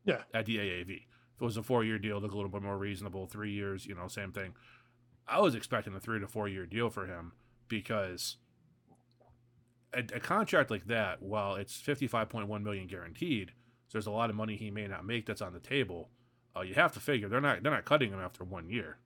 Yeah. 0.05 0.23
At 0.33 0.47
the 0.47 0.59
AAV, 0.59 0.91
if 0.91 1.41
it 1.41 1.45
was 1.45 1.57
a 1.57 1.63
four-year 1.63 1.99
deal, 1.99 2.21
look 2.21 2.33
a 2.33 2.37
little 2.37 2.51
bit 2.51 2.63
more 2.63 2.79
reasonable. 2.79 3.27
Three 3.27 3.53
years, 3.53 3.87
you 3.87 3.95
know, 3.95 4.09
same 4.09 4.33
thing. 4.33 4.55
I 5.29 5.41
was 5.41 5.55
expecting 5.55 5.95
a 5.95 6.01
three 6.01 6.21
to 6.21 6.29
four-year 6.29 6.67
deal 6.67 6.89
for 6.89 7.07
him 7.07 7.33
because 7.69 8.37
a, 9.93 9.99
a 10.15 10.21
contract 10.21 10.71
like 10.71 10.87
that, 10.87 11.21
while 11.23 11.57
it's 11.57 11.77
fifty-five 11.77 12.29
point 12.29 12.49
one 12.49 12.63
million 12.63 12.87
guaranteed, 12.87 13.51
so 13.89 13.93
there's 13.99 14.07
a 14.07 14.13
lot 14.13 14.31
of 14.31 14.37
money 14.37 14.57
he 14.57 14.71
may 14.71 14.87
not 14.87 15.05
make 15.05 15.27
that's 15.27 15.43
on 15.43 15.53
the 15.53 15.61
table. 15.61 16.11
Uh, 16.57 16.61
you 16.63 16.75
have 16.75 16.93
to 16.93 17.01
figure 17.01 17.29
they're 17.29 17.41
not 17.41 17.63
they're 17.63 17.73
not 17.73 17.85
cutting 17.85 18.11
him 18.13 18.21
after 18.21 18.45
one 18.45 18.69
year. 18.71 18.99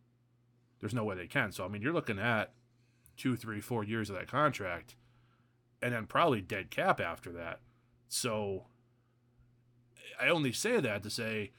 There's 0.81 0.95
no 0.95 1.05
way 1.05 1.17
they 1.17 1.27
can. 1.27 1.53
So 1.53 1.65
I 1.65 1.69
mean, 1.69 1.83
you're 1.83 1.93
looking 1.93 2.19
at 2.19 2.53
two, 3.21 3.37
three, 3.37 3.61
four 3.61 3.85
years 3.85 4.09
of 4.11 4.17
that 4.17 4.27
contract, 4.29 4.95
and 5.83 5.93
then 5.93 6.07
probably 6.07 6.41
dead 6.41 6.71
cap 6.71 7.01
after 7.01 7.31
that. 7.33 7.61
So 8.09 8.67
I 10.21 10.29
only 10.29 10.53
say 10.53 10.81
that 10.81 11.03
to 11.03 11.11
say, 11.11 11.51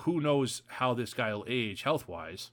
who 0.00 0.20
knows 0.20 0.62
how 0.66 0.94
this 0.94 1.14
guy 1.14 1.32
will 1.32 1.44
age 1.48 1.82
health 1.82 2.08
wise. 2.08 2.50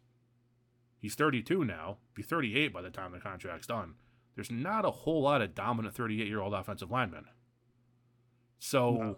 He's 1.00 1.16
32 1.16 1.66
now, 1.66 1.98
be 2.14 2.22
38 2.24 2.72
by 2.72 2.82
the 2.82 2.90
time 2.90 3.12
the 3.12 3.20
contract's 3.20 3.68
done. 3.68 3.96
There's 4.36 4.52
not 4.52 4.86
a 4.86 4.92
whole 4.92 5.22
lot 5.24 5.42
of 5.42 5.54
dominant 5.56 5.96
38 5.96 6.28
year 6.28 6.40
old 6.42 6.54
offensive 6.54 6.90
linemen. 6.92 7.26
So 8.60 8.92
No. 8.94 9.18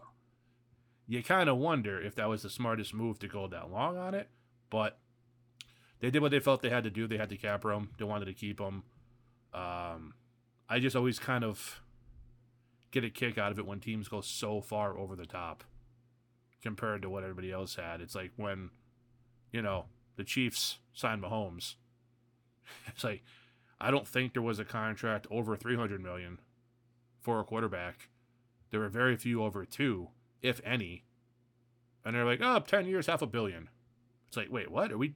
you 1.08 1.22
kind 1.24 1.50
of 1.50 1.58
wonder 1.58 2.02
if 2.02 2.16
that 2.16 2.28
was 2.30 2.42
the 2.42 2.50
smartest 2.50 2.94
move 2.94 3.20
to 3.20 3.28
go 3.28 3.48
that 3.48 3.70
long 3.70 3.98
on 3.98 4.14
it. 4.16 4.30
But 4.70 4.98
they 6.00 6.12
did 6.12 6.22
what 6.22 6.32
they 6.32 6.40
felt 6.40 6.62
they 6.62 6.70
had 6.70 6.84
to 6.84 6.90
do. 6.90 7.08
They 7.08 7.18
had 7.18 7.30
to 7.30 7.38
cap 7.38 7.64
him. 7.64 7.90
They 7.98 8.06
wanted 8.06 8.26
to 8.26 8.34
keep 8.34 8.60
him. 8.60 8.84
Um, 9.54 10.14
I 10.70 10.80
just 10.80 10.96
always 10.96 11.20
kind 11.20 11.44
of 11.44 11.82
get 12.92 13.04
a 13.04 13.10
kick 13.10 13.38
out 13.38 13.52
of 13.52 13.60
it 13.60 13.66
when 13.66 13.80
teams 13.80 14.08
go 14.08 14.22
so 14.22 14.62
far 14.62 14.98
over 14.98 15.16
the 15.16 15.26
top 15.26 15.64
compared 16.62 17.02
to 17.04 17.10
what 17.10 17.24
everybody 17.24 17.52
else 17.52 17.76
had. 17.76 18.02
It's 18.02 18.16
like 18.16 18.32
when, 18.36 18.70
you 19.52 19.62
know, 19.62 19.86
the 20.16 20.24
Chiefs 20.24 20.80
signed 20.94 21.24
Mahomes. 21.24 21.76
It's 22.88 23.04
like 23.04 23.24
I 23.80 23.92
don't 23.92 24.08
think 24.08 24.34
there 24.34 24.42
was 24.42 24.58
a 24.60 24.66
contract 24.66 25.28
over 25.30 25.56
300 25.56 26.02
million 26.02 26.40
for 27.22 27.40
a 27.40 27.44
quarterback. 27.44 28.10
There 28.72 28.80
were 28.80 28.90
very 28.90 29.16
few 29.16 29.44
over 29.44 29.66
2, 29.66 30.08
if 30.42 30.60
any. 30.66 31.04
and 32.04 32.16
they're 32.16 32.26
like, 32.26 32.40
"Oh, 32.42 32.60
10 32.60 32.88
years, 32.88 33.06
half 33.08 33.22
a 33.22 33.28
billion. 33.28 33.70
It's 34.28 34.38
like, 34.38 34.52
wait, 34.52 34.72
what? 34.72 34.92
Are 34.92 34.98
we? 34.98 35.14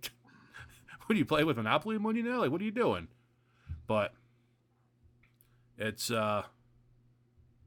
What 1.10 1.16
do 1.16 1.20
you 1.20 1.25
play 1.25 1.44
with 1.44 1.58
Monopoly 1.58 1.98
money 1.98 2.22
now? 2.22 2.38
Like, 2.42 2.51
what 2.51 2.62
are 2.62 2.66
you 2.66 2.70
doing? 2.70 3.08
But 3.88 4.13
it's 5.75 6.12
uh, 6.12 6.44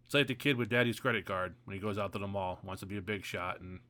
it's 0.05 0.15
like 0.15 0.29
the 0.29 0.37
kid 0.37 0.57
with 0.57 0.69
daddy's 0.69 1.01
credit 1.01 1.27
card 1.27 1.57
when 1.65 1.75
he 1.75 1.81
goes 1.81 1.99
out 1.99 2.13
to 2.13 2.21
the 2.21 2.29
mall, 2.29 2.61
wants 2.63 2.81
to 2.81 2.87
be 2.87 2.97
a 2.97 3.03
big 3.03 3.25
shot, 3.25 3.61
and 3.61 3.81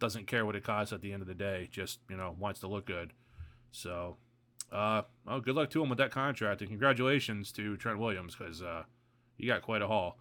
doesn't 0.00 0.26
care 0.26 0.44
what 0.44 0.54
it 0.54 0.64
costs 0.64 0.92
at 0.92 1.00
the 1.00 1.14
end 1.14 1.22
of 1.22 1.28
the 1.28 1.34
day. 1.34 1.66
Just 1.72 2.00
you 2.10 2.16
know, 2.18 2.36
wants 2.38 2.60
to 2.60 2.66
look 2.66 2.84
good. 2.84 3.14
So, 3.72 4.18
uh, 4.70 5.00
well, 5.26 5.40
good 5.40 5.54
luck 5.54 5.70
to 5.70 5.82
him 5.82 5.88
with 5.88 5.96
that 5.96 6.10
contract, 6.10 6.60
and 6.60 6.68
congratulations 6.68 7.52
to 7.52 7.78
Trent 7.78 7.98
Williams 7.98 8.36
because 8.36 8.60
uh, 8.60 8.82
he 9.38 9.46
got 9.46 9.62
quite 9.62 9.80
a 9.80 9.86
haul. 9.86 10.18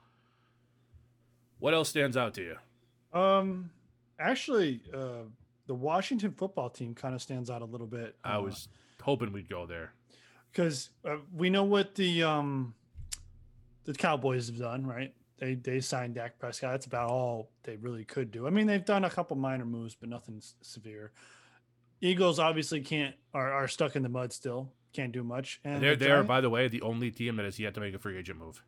What 1.59 1.73
else 1.73 1.89
stands 1.89 2.15
out 2.15 2.33
to 2.35 2.41
you? 2.41 3.19
Um, 3.19 3.71
actually, 4.17 4.83
uh, 4.93 5.23
the 5.67 5.75
Washington 5.75 6.31
football 6.31 6.69
team 6.69 6.93
kind 6.93 7.15
of 7.15 7.21
stands 7.21 7.49
out 7.49 7.61
a 7.61 7.65
little 7.65 7.87
bit. 7.87 8.15
I 8.23 8.37
was 8.37 8.67
hoping 9.01 9.31
we'd 9.31 9.49
go 9.49 9.65
there 9.65 9.93
because 10.51 10.89
uh, 11.05 11.17
we 11.35 11.49
know 11.49 11.63
what 11.63 11.95
the 11.95 12.23
um 12.23 12.73
the 13.85 13.93
Cowboys 13.93 14.47
have 14.47 14.57
done, 14.57 14.85
right? 14.85 15.13
They 15.37 15.55
they 15.55 15.79
signed 15.79 16.15
Dak 16.15 16.39
Prescott. 16.39 16.71
That's 16.71 16.85
about 16.85 17.09
all 17.09 17.49
they 17.63 17.75
really 17.77 18.05
could 18.05 18.31
do. 18.31 18.47
I 18.47 18.49
mean, 18.49 18.67
they've 18.67 18.85
done 18.85 19.03
a 19.03 19.09
couple 19.09 19.35
minor 19.35 19.65
moves, 19.65 19.95
but 19.95 20.09
nothing 20.09 20.41
severe. 20.61 21.11
Eagles 22.01 22.37
obviously 22.39 22.81
can't 22.81 23.15
are, 23.33 23.51
are 23.51 23.67
stuck 23.67 23.95
in 23.95 24.03
the 24.03 24.09
mud 24.09 24.33
still. 24.33 24.71
Can't 24.93 25.11
do 25.11 25.23
much. 25.23 25.59
And 25.63 25.81
they're 25.81 25.95
the 25.95 26.05
they're 26.05 26.23
by 26.23 26.41
the 26.41 26.49
way 26.49 26.67
the 26.67 26.81
only 26.81 27.11
team 27.11 27.37
that 27.37 27.45
has 27.45 27.59
yet 27.59 27.73
to 27.75 27.79
make 27.79 27.95
a 27.95 27.99
free 27.99 28.17
agent 28.17 28.39
move. 28.39 28.61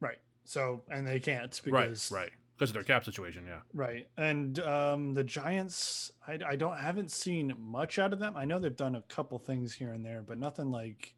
Right. 0.00 0.18
So 0.44 0.82
and 0.90 1.06
they 1.06 1.18
can't 1.18 1.60
because 1.64 2.12
right 2.12 2.20
right 2.20 2.30
because 2.56 2.70
of 2.70 2.74
their 2.74 2.82
cap 2.82 3.04
situation. 3.04 3.44
Yeah. 3.46 3.60
Right. 3.74 4.08
And 4.16 4.58
um, 4.60 5.14
the 5.14 5.24
Giants, 5.24 6.12
I, 6.26 6.38
I 6.46 6.56
don't 6.56 6.78
haven't 6.78 7.10
seen 7.10 7.54
much 7.58 7.98
out 7.98 8.12
of 8.12 8.18
them. 8.18 8.34
I 8.36 8.44
know 8.44 8.58
they've 8.58 8.74
done 8.74 8.94
a 8.94 9.02
couple 9.02 9.38
things 9.38 9.74
here 9.74 9.92
and 9.92 10.04
there, 10.04 10.22
but 10.26 10.38
nothing 10.38 10.70
like 10.70 11.14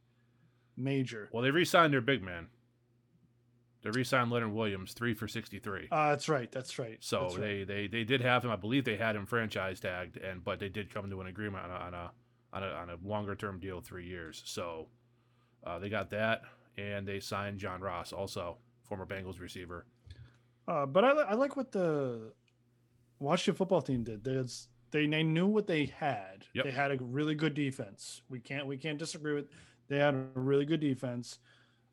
major. 0.77 1.29
Well, 1.33 1.43
they 1.43 1.51
re-signed 1.51 1.93
their 1.93 2.01
big 2.01 2.23
man. 2.23 2.49
They 3.83 3.91
re-signed 3.91 4.33
Leonard 4.33 4.53
Williams, 4.53 4.93
three 4.93 5.15
for 5.15 5.29
sixty-three. 5.29 5.87
Uh, 5.93 6.11
that's 6.11 6.29
right. 6.29 6.51
That's 6.51 6.81
right. 6.81 6.99
So 6.99 7.21
that's 7.23 7.35
they, 7.37 7.59
right. 7.59 7.69
they 7.69 7.87
they 7.87 8.05
did 8.05 8.21
have 8.21 8.45
him. 8.45 8.51
I 8.51 8.57
believe 8.57 8.85
they 8.85 8.97
had 8.97 9.15
him 9.15 9.25
franchise 9.25 9.79
tagged, 9.79 10.17
and 10.17 10.43
but 10.43 10.59
they 10.59 10.69
did 10.69 10.93
come 10.93 11.09
to 11.09 11.21
an 11.21 11.29
agreement 11.29 11.65
on 11.65 11.71
a 11.71 11.75
on 11.75 11.95
a 11.95 12.11
on 12.53 12.63
a, 12.65 12.67
on 12.67 12.91
a 12.91 12.97
longer 13.07 13.37
term 13.37 13.61
deal, 13.61 13.81
three 13.81 14.07
years. 14.07 14.43
So 14.45 14.89
uh, 15.65 15.79
they 15.79 15.89
got 15.89 16.11
that, 16.11 16.43
and 16.77 17.07
they 17.07 17.21
signed 17.21 17.61
John 17.61 17.81
Ross, 17.81 18.13
also 18.13 18.59
former 18.83 19.07
Bengals 19.07 19.39
receiver. 19.39 19.87
Uh, 20.69 20.85
but 20.85 21.03
I, 21.03 21.11
I 21.13 21.35
like 21.35 21.57
what 21.57 21.73
the 21.73 22.33
Washington 23.19 23.57
football 23.57 23.81
team 23.81 24.05
did. 24.05 24.23
There's, 24.23 24.69
they 24.91 25.07
they 25.07 25.23
knew 25.23 25.47
what 25.47 25.67
they 25.67 25.87
had. 25.87 26.45
Yep. 26.53 26.65
They 26.67 26.71
had 26.71 26.91
a 26.91 26.99
really 27.01 27.35
good 27.35 27.55
defense. 27.55 28.23
We 28.29 28.39
can't 28.39 28.67
we 28.67 28.77
can't 28.77 28.99
disagree 28.99 29.35
with. 29.35 29.49
They 29.89 29.99
had 29.99 30.15
a 30.15 30.27
really 30.35 30.67
good 30.67 30.81
defense, 30.81 31.39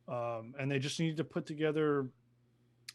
um, 0.09 0.53
and 0.59 0.69
they 0.69 0.79
just 0.79 0.99
needed 0.99 1.17
to 1.17 1.23
put 1.23 1.45
together 1.45 2.09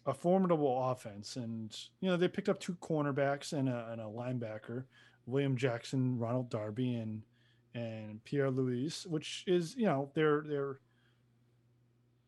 a 0.04 0.12
formidable 0.12 0.90
offense. 0.90 1.36
And 1.36 1.74
you 2.00 2.10
know 2.10 2.16
they 2.18 2.28
picked 2.28 2.50
up 2.50 2.60
two 2.60 2.74
cornerbacks 2.74 3.54
and 3.54 3.68
a, 3.68 3.88
and 3.90 4.00
a 4.00 4.04
linebacker, 4.04 4.84
William 5.24 5.56
Jackson, 5.56 6.18
Ronald 6.18 6.50
Darby, 6.50 6.94
and 6.94 7.22
and 7.74 8.22
Pierre 8.24 8.50
Louis, 8.50 9.06
which 9.06 9.44
is 9.46 9.74
you 9.76 9.86
know 9.86 10.10
they're 10.14 10.44
they're 10.46 10.80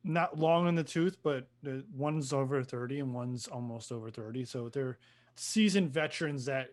not 0.05 0.39
long 0.39 0.69
in 0.69 0.75
the 0.75 0.85
tooth, 0.85 1.19
but 1.23 1.47
one's 1.95 2.33
over 2.33 2.63
30 2.63 3.01
and 3.01 3.15
one's 3.15 3.47
almost 3.49 3.93
over 3.93 4.11
30. 4.11 4.45
So 4.45 4.69
they're 4.69 4.99
seasoned 5.35 5.93
veterans 5.93 6.47
that 6.47 6.71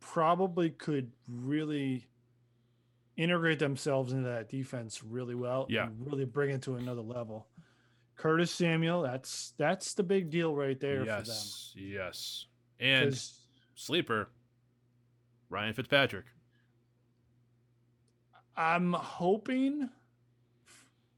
probably 0.00 0.70
could 0.70 1.10
really 1.28 2.06
integrate 3.16 3.58
themselves 3.58 4.12
into 4.12 4.28
that 4.28 4.48
defense 4.48 5.02
really 5.02 5.34
well 5.34 5.66
yeah. 5.68 5.86
and 5.86 6.06
really 6.06 6.24
bring 6.24 6.50
it 6.50 6.62
to 6.62 6.76
another 6.76 7.02
level. 7.02 7.46
Curtis 8.16 8.50
Samuel, 8.50 9.02
that's 9.02 9.54
that's 9.58 9.94
the 9.94 10.02
big 10.02 10.30
deal 10.30 10.54
right 10.54 10.78
there 10.80 11.04
yes, 11.04 11.72
for 11.74 11.78
them. 11.78 11.88
Yes. 11.92 12.46
And 12.80 13.20
sleeper, 13.74 14.28
Ryan 15.50 15.72
Fitzpatrick. 15.72 16.26
I'm 18.56 18.92
hoping 18.92 19.88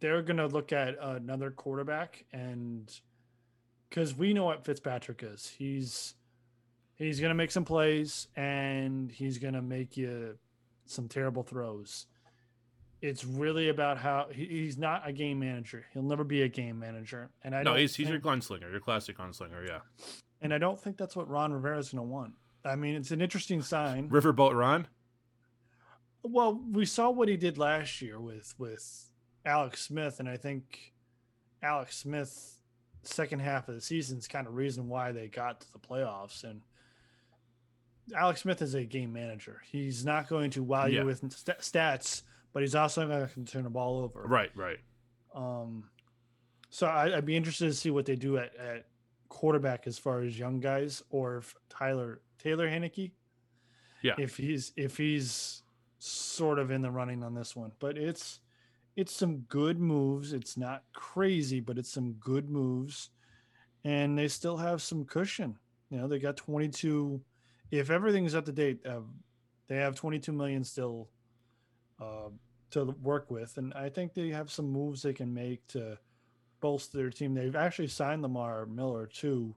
they're 0.01 0.23
going 0.23 0.39
to 0.39 0.47
look 0.47 0.73
at 0.73 0.97
another 1.01 1.51
quarterback 1.51 2.25
and 2.33 2.91
because 3.89 4.15
we 4.15 4.33
know 4.33 4.45
what 4.45 4.65
Fitzpatrick 4.65 5.23
is. 5.23 5.53
He's 5.59 6.15
he's 6.97 7.21
going 7.21 7.31
to 7.31 7.35
make 7.35 7.51
some 7.51 7.65
plays 7.65 8.29
and 8.37 9.11
he's 9.11 9.39
going 9.39 9.55
to 9.55 9.63
make 9.63 9.97
you 9.97 10.39
some 10.87 11.09
terrible 11.09 11.43
throws. 11.43 12.07
It's 13.03 13.25
really 13.25 13.71
about 13.71 13.99
how 13.99 14.29
he, 14.31 14.45
he's 14.47 14.79
not 14.79 15.09
a 15.09 15.13
game 15.13 15.39
manager. 15.39 15.87
He'll 15.93 16.03
never 16.03 16.25
be 16.25 16.43
a 16.43 16.49
game 16.49 16.79
manager. 16.79 17.31
And 17.43 17.55
I 17.55 17.63
no, 17.63 17.75
he's 17.75 17.95
he's 17.95 18.09
your 18.09 18.21
gunslinger, 18.21 18.71
your 18.71 18.81
classic 18.81 19.19
gunslinger, 19.19 19.67
yeah. 19.67 19.81
And 20.41 20.55
I 20.55 20.59
don't 20.59 20.81
think 20.81 20.97
that's 20.97 21.17
what 21.17 21.29
Ron 21.29 21.53
Rivera 21.53 21.79
is 21.79 21.91
going 21.91 21.99
to 21.99 22.11
want. 22.11 22.33
I 22.65 22.77
mean, 22.77 22.95
it's 22.95 23.11
an 23.11 23.21
interesting 23.21 23.63
sign. 23.63 24.09
Riverboat 24.09 24.55
Ron. 24.55 24.87
Well, 26.23 26.61
we 26.71 26.85
saw 26.85 27.11
what 27.11 27.29
he 27.29 27.37
did 27.39 27.57
last 27.57 28.03
year 28.03 28.21
with 28.21 28.55
with 28.59 29.10
Alex 29.45 29.83
Smith, 29.83 30.21
and 30.21 30.29
I 30.29 30.37
think 30.37 30.93
Alex 31.63 31.97
Smith 31.97 32.61
second 33.03 33.41
half 33.41 33.69
of 33.69 33.75
the 33.75 33.81
season 33.81 34.19
is 34.19 34.29
kind 34.29 34.47
of 34.47 34.55
reason 34.55 34.89
why 34.89 35.13
they 35.13 35.29
got 35.29 35.61
to 35.61 35.73
the 35.73 35.79
playoffs. 35.79 36.45
And 36.45 36.61
Alex 38.15 38.43
Smith 38.43 38.63
is 38.63 38.75
a 38.75 38.85
game 38.85 39.13
manager. 39.13 39.63
He's 39.71 40.05
not 40.05 40.29
going 40.29 40.51
to 40.53 40.63
wow 40.63 40.87
yeah. 40.87 41.01
you 41.01 41.07
with 41.07 41.21
st- 41.33 41.59
stats, 41.59 42.23
but 42.53 42.63
he's 42.63 42.75
also 42.75 43.07
going 43.07 43.29
to 43.29 43.53
turn 43.53 43.65
the 43.65 43.71
ball 43.71 44.01
over. 44.01 44.23
Right, 44.23 44.51
right. 44.55 44.79
Um, 45.35 45.85
so 46.71 46.87
I, 46.87 47.15
would 47.17 47.27
be 47.27 47.37
interested 47.37 47.67
to 47.67 47.75
see 47.75 47.91
what 47.91 48.07
they 48.07 48.17
do 48.17 48.37
at, 48.37 48.55
at 48.57 48.87
quarterback 49.29 49.87
as 49.87 49.99
far 49.99 50.23
as 50.23 50.39
young 50.39 50.61
guys, 50.61 51.03
or 51.11 51.39
if 51.39 51.55
Tyler 51.69 52.21
Taylor 52.39 52.69
Heinicke. 52.69 53.13
Yeah. 54.03 54.15
If 54.19 54.37
he's 54.37 54.73
if 54.77 54.97
he's 54.97 55.63
sort 55.99 56.59
of 56.59 56.71
in 56.71 56.81
the 56.81 56.91
running 56.91 57.23
on 57.23 57.35
this 57.35 57.55
one, 57.55 57.73
but 57.79 57.99
it's 57.99 58.41
it's 59.01 59.17
some 59.17 59.39
good 59.49 59.81
moves. 59.81 60.35
It's 60.35 60.59
not 60.59 60.83
crazy, 60.93 61.59
but 61.59 61.79
it's 61.79 61.91
some 61.91 62.13
good 62.21 62.51
moves. 62.51 63.09
And 63.83 64.19
they 64.19 64.29
still 64.29 64.59
have 64.59 64.83
some 64.83 65.07
cushion. 65.07 65.57
You 65.89 65.97
know, 65.97 66.07
they 66.07 66.19
got 66.19 66.37
22. 66.37 67.19
If 67.71 67.89
everything's 67.89 68.35
up 68.35 68.45
to 68.45 68.53
date, 68.53 68.85
uh, 68.85 69.01
they 69.69 69.77
have 69.77 69.95
22 69.95 70.33
million 70.33 70.63
still 70.63 71.09
uh, 71.99 72.29
to 72.73 72.95
work 73.03 73.31
with. 73.31 73.57
And 73.57 73.73
I 73.73 73.89
think 73.89 74.13
they 74.13 74.29
have 74.29 74.51
some 74.51 74.71
moves 74.71 75.01
they 75.01 75.15
can 75.15 75.33
make 75.33 75.67
to 75.69 75.97
bolster 76.61 76.99
their 76.99 77.09
team. 77.09 77.33
They've 77.33 77.57
actually 77.57 77.89
signed 77.89 78.21
Lamar 78.21 78.67
Miller 78.67 79.07
too. 79.07 79.55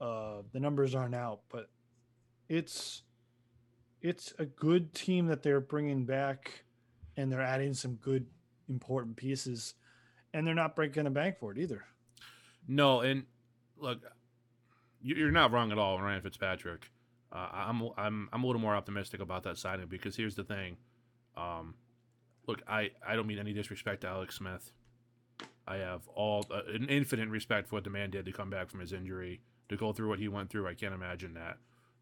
Uh, 0.00 0.38
the 0.52 0.58
numbers 0.58 0.96
aren't 0.96 1.14
out, 1.14 1.42
but 1.48 1.70
it's 2.48 3.02
it's 4.02 4.34
a 4.40 4.46
good 4.46 4.92
team 4.94 5.26
that 5.26 5.44
they're 5.44 5.60
bringing 5.60 6.06
back, 6.06 6.64
and 7.16 7.30
they're 7.30 7.40
adding 7.40 7.74
some 7.74 7.94
good 7.96 8.26
important 8.70 9.16
pieces, 9.16 9.74
and 10.32 10.46
they're 10.46 10.54
not 10.54 10.74
breaking 10.74 11.04
the 11.04 11.10
bank 11.10 11.36
for 11.38 11.52
it 11.52 11.58
either. 11.58 11.84
No, 12.66 13.00
and 13.00 13.24
look, 13.78 14.00
you're 15.02 15.30
not 15.30 15.52
wrong 15.52 15.72
at 15.72 15.78
all, 15.78 16.00
Ryan 16.00 16.22
Fitzpatrick. 16.22 16.90
Uh, 17.32 17.48
I'm 17.52 17.82
I'm 17.96 18.28
I'm 18.32 18.44
a 18.44 18.46
little 18.46 18.62
more 18.62 18.74
optimistic 18.74 19.20
about 19.20 19.42
that 19.44 19.58
signing 19.58 19.86
because 19.86 20.16
here's 20.16 20.34
the 20.34 20.44
thing. 20.44 20.76
Um, 21.36 21.74
look, 22.46 22.62
I 22.66 22.90
I 23.06 23.16
don't 23.16 23.26
mean 23.26 23.38
any 23.38 23.52
disrespect 23.52 24.02
to 24.02 24.08
Alex 24.08 24.36
Smith. 24.36 24.72
I 25.66 25.76
have 25.76 26.08
all 26.08 26.46
uh, 26.50 26.62
an 26.74 26.88
infinite 26.88 27.28
respect 27.28 27.68
for 27.68 27.76
what 27.76 27.84
the 27.84 27.90
man 27.90 28.10
did 28.10 28.24
to 28.24 28.32
come 28.32 28.50
back 28.50 28.68
from 28.68 28.80
his 28.80 28.92
injury, 28.92 29.40
to 29.68 29.76
go 29.76 29.92
through 29.92 30.08
what 30.08 30.18
he 30.18 30.28
went 30.28 30.50
through. 30.50 30.66
I 30.66 30.74
can't 30.74 30.94
imagine 30.94 31.34
that. 31.34 31.58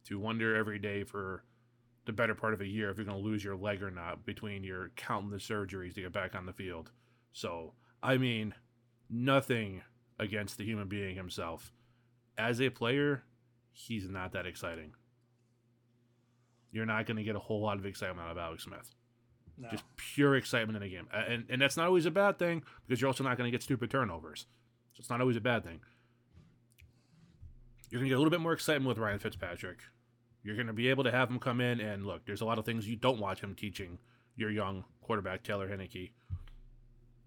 To 0.07 0.19
wonder 0.19 0.57
every 0.57 0.79
day 0.79 1.05
for 1.05 1.45
the 2.09 2.13
better 2.15 2.35
part 2.35 2.55
of 2.55 2.63
a 2.63 2.67
year 2.67 2.89
if 2.89 2.97
you're 2.97 3.05
going 3.05 3.23
to 3.23 3.23
lose 3.23 3.45
your 3.45 3.55
leg 3.55 3.83
or 3.83 3.91
not 3.91 4.25
between 4.25 4.65
your 4.65 4.89
countless 4.97 5.47
surgeries 5.47 5.95
to 5.95 6.01
get 6.01 6.13
back 6.13 6.35
on 6.35 6.47
the 6.47 6.55
field. 6.55 6.91
So, 7.35 7.75
I 8.03 8.17
mean, 8.17 8.55
nothing 9.11 9.83
against 10.19 10.57
the 10.57 10.65
human 10.65 10.89
being 10.89 11.15
himself. 11.15 11.71
As 12.39 12.63
a 12.63 12.71
player, 12.71 13.25
he's 13.73 14.09
not 14.09 14.33
that 14.33 14.47
exciting. 14.47 14.95
You're 16.73 16.87
not 16.87 17.05
going 17.05 17.19
to 17.19 17.23
get 17.23 17.37
a 17.37 17.41
whole 17.41 17.61
lot 17.61 17.77
of 17.77 17.85
excitement 17.85 18.27
out 18.27 18.33
of 18.33 18.39
Alex 18.39 18.65
Smith. 18.65 18.95
No. 19.59 19.69
Just 19.71 19.85
pure 19.97 20.35
excitement 20.35 20.79
in 20.79 20.83
a 20.83 20.89
game. 20.89 21.09
And, 21.13 21.45
and 21.51 21.61
that's 21.61 21.77
not 21.77 21.89
always 21.89 22.07
a 22.07 22.11
bad 22.11 22.39
thing 22.39 22.63
because 22.87 23.03
you're 23.03 23.09
also 23.09 23.23
not 23.23 23.37
going 23.37 23.49
to 23.49 23.55
get 23.55 23.63
stupid 23.63 23.91
turnovers. 23.91 24.47
So 24.95 25.01
it's 25.01 25.11
not 25.11 25.21
always 25.21 25.37
a 25.37 25.43
bad 25.43 25.63
thing. 25.63 25.81
You're 27.91 28.01
going 28.01 28.09
to 28.09 28.11
get 28.11 28.17
a 28.17 28.19
little 28.19 28.31
bit 28.31 28.41
more 28.41 28.55
excitement 28.55 28.89
with 28.89 28.97
Ryan 28.97 29.19
Fitzpatrick. 29.19 29.81
You're 30.43 30.55
going 30.55 30.69
to 30.69 30.73
be 30.73 30.89
able 30.89 31.05
to 31.05 31.11
have 31.11 31.31
him 31.31 31.39
come 31.39 31.61
in 31.61 31.81
and 31.81 32.07
look. 32.07 32.25
There's 32.25 32.41
a 32.41 32.47
lot 32.47 32.59
of 32.59 32.65
things 32.65 32.89
you 32.89 32.97
don't 32.97 33.21
watch 33.21 33.41
him 33.41 33.55
teaching 33.55 33.99
your 34.37 34.51
young 34.51 34.85
quarterback 35.03 35.43
Taylor 35.43 35.69
Heinicke 35.69 36.11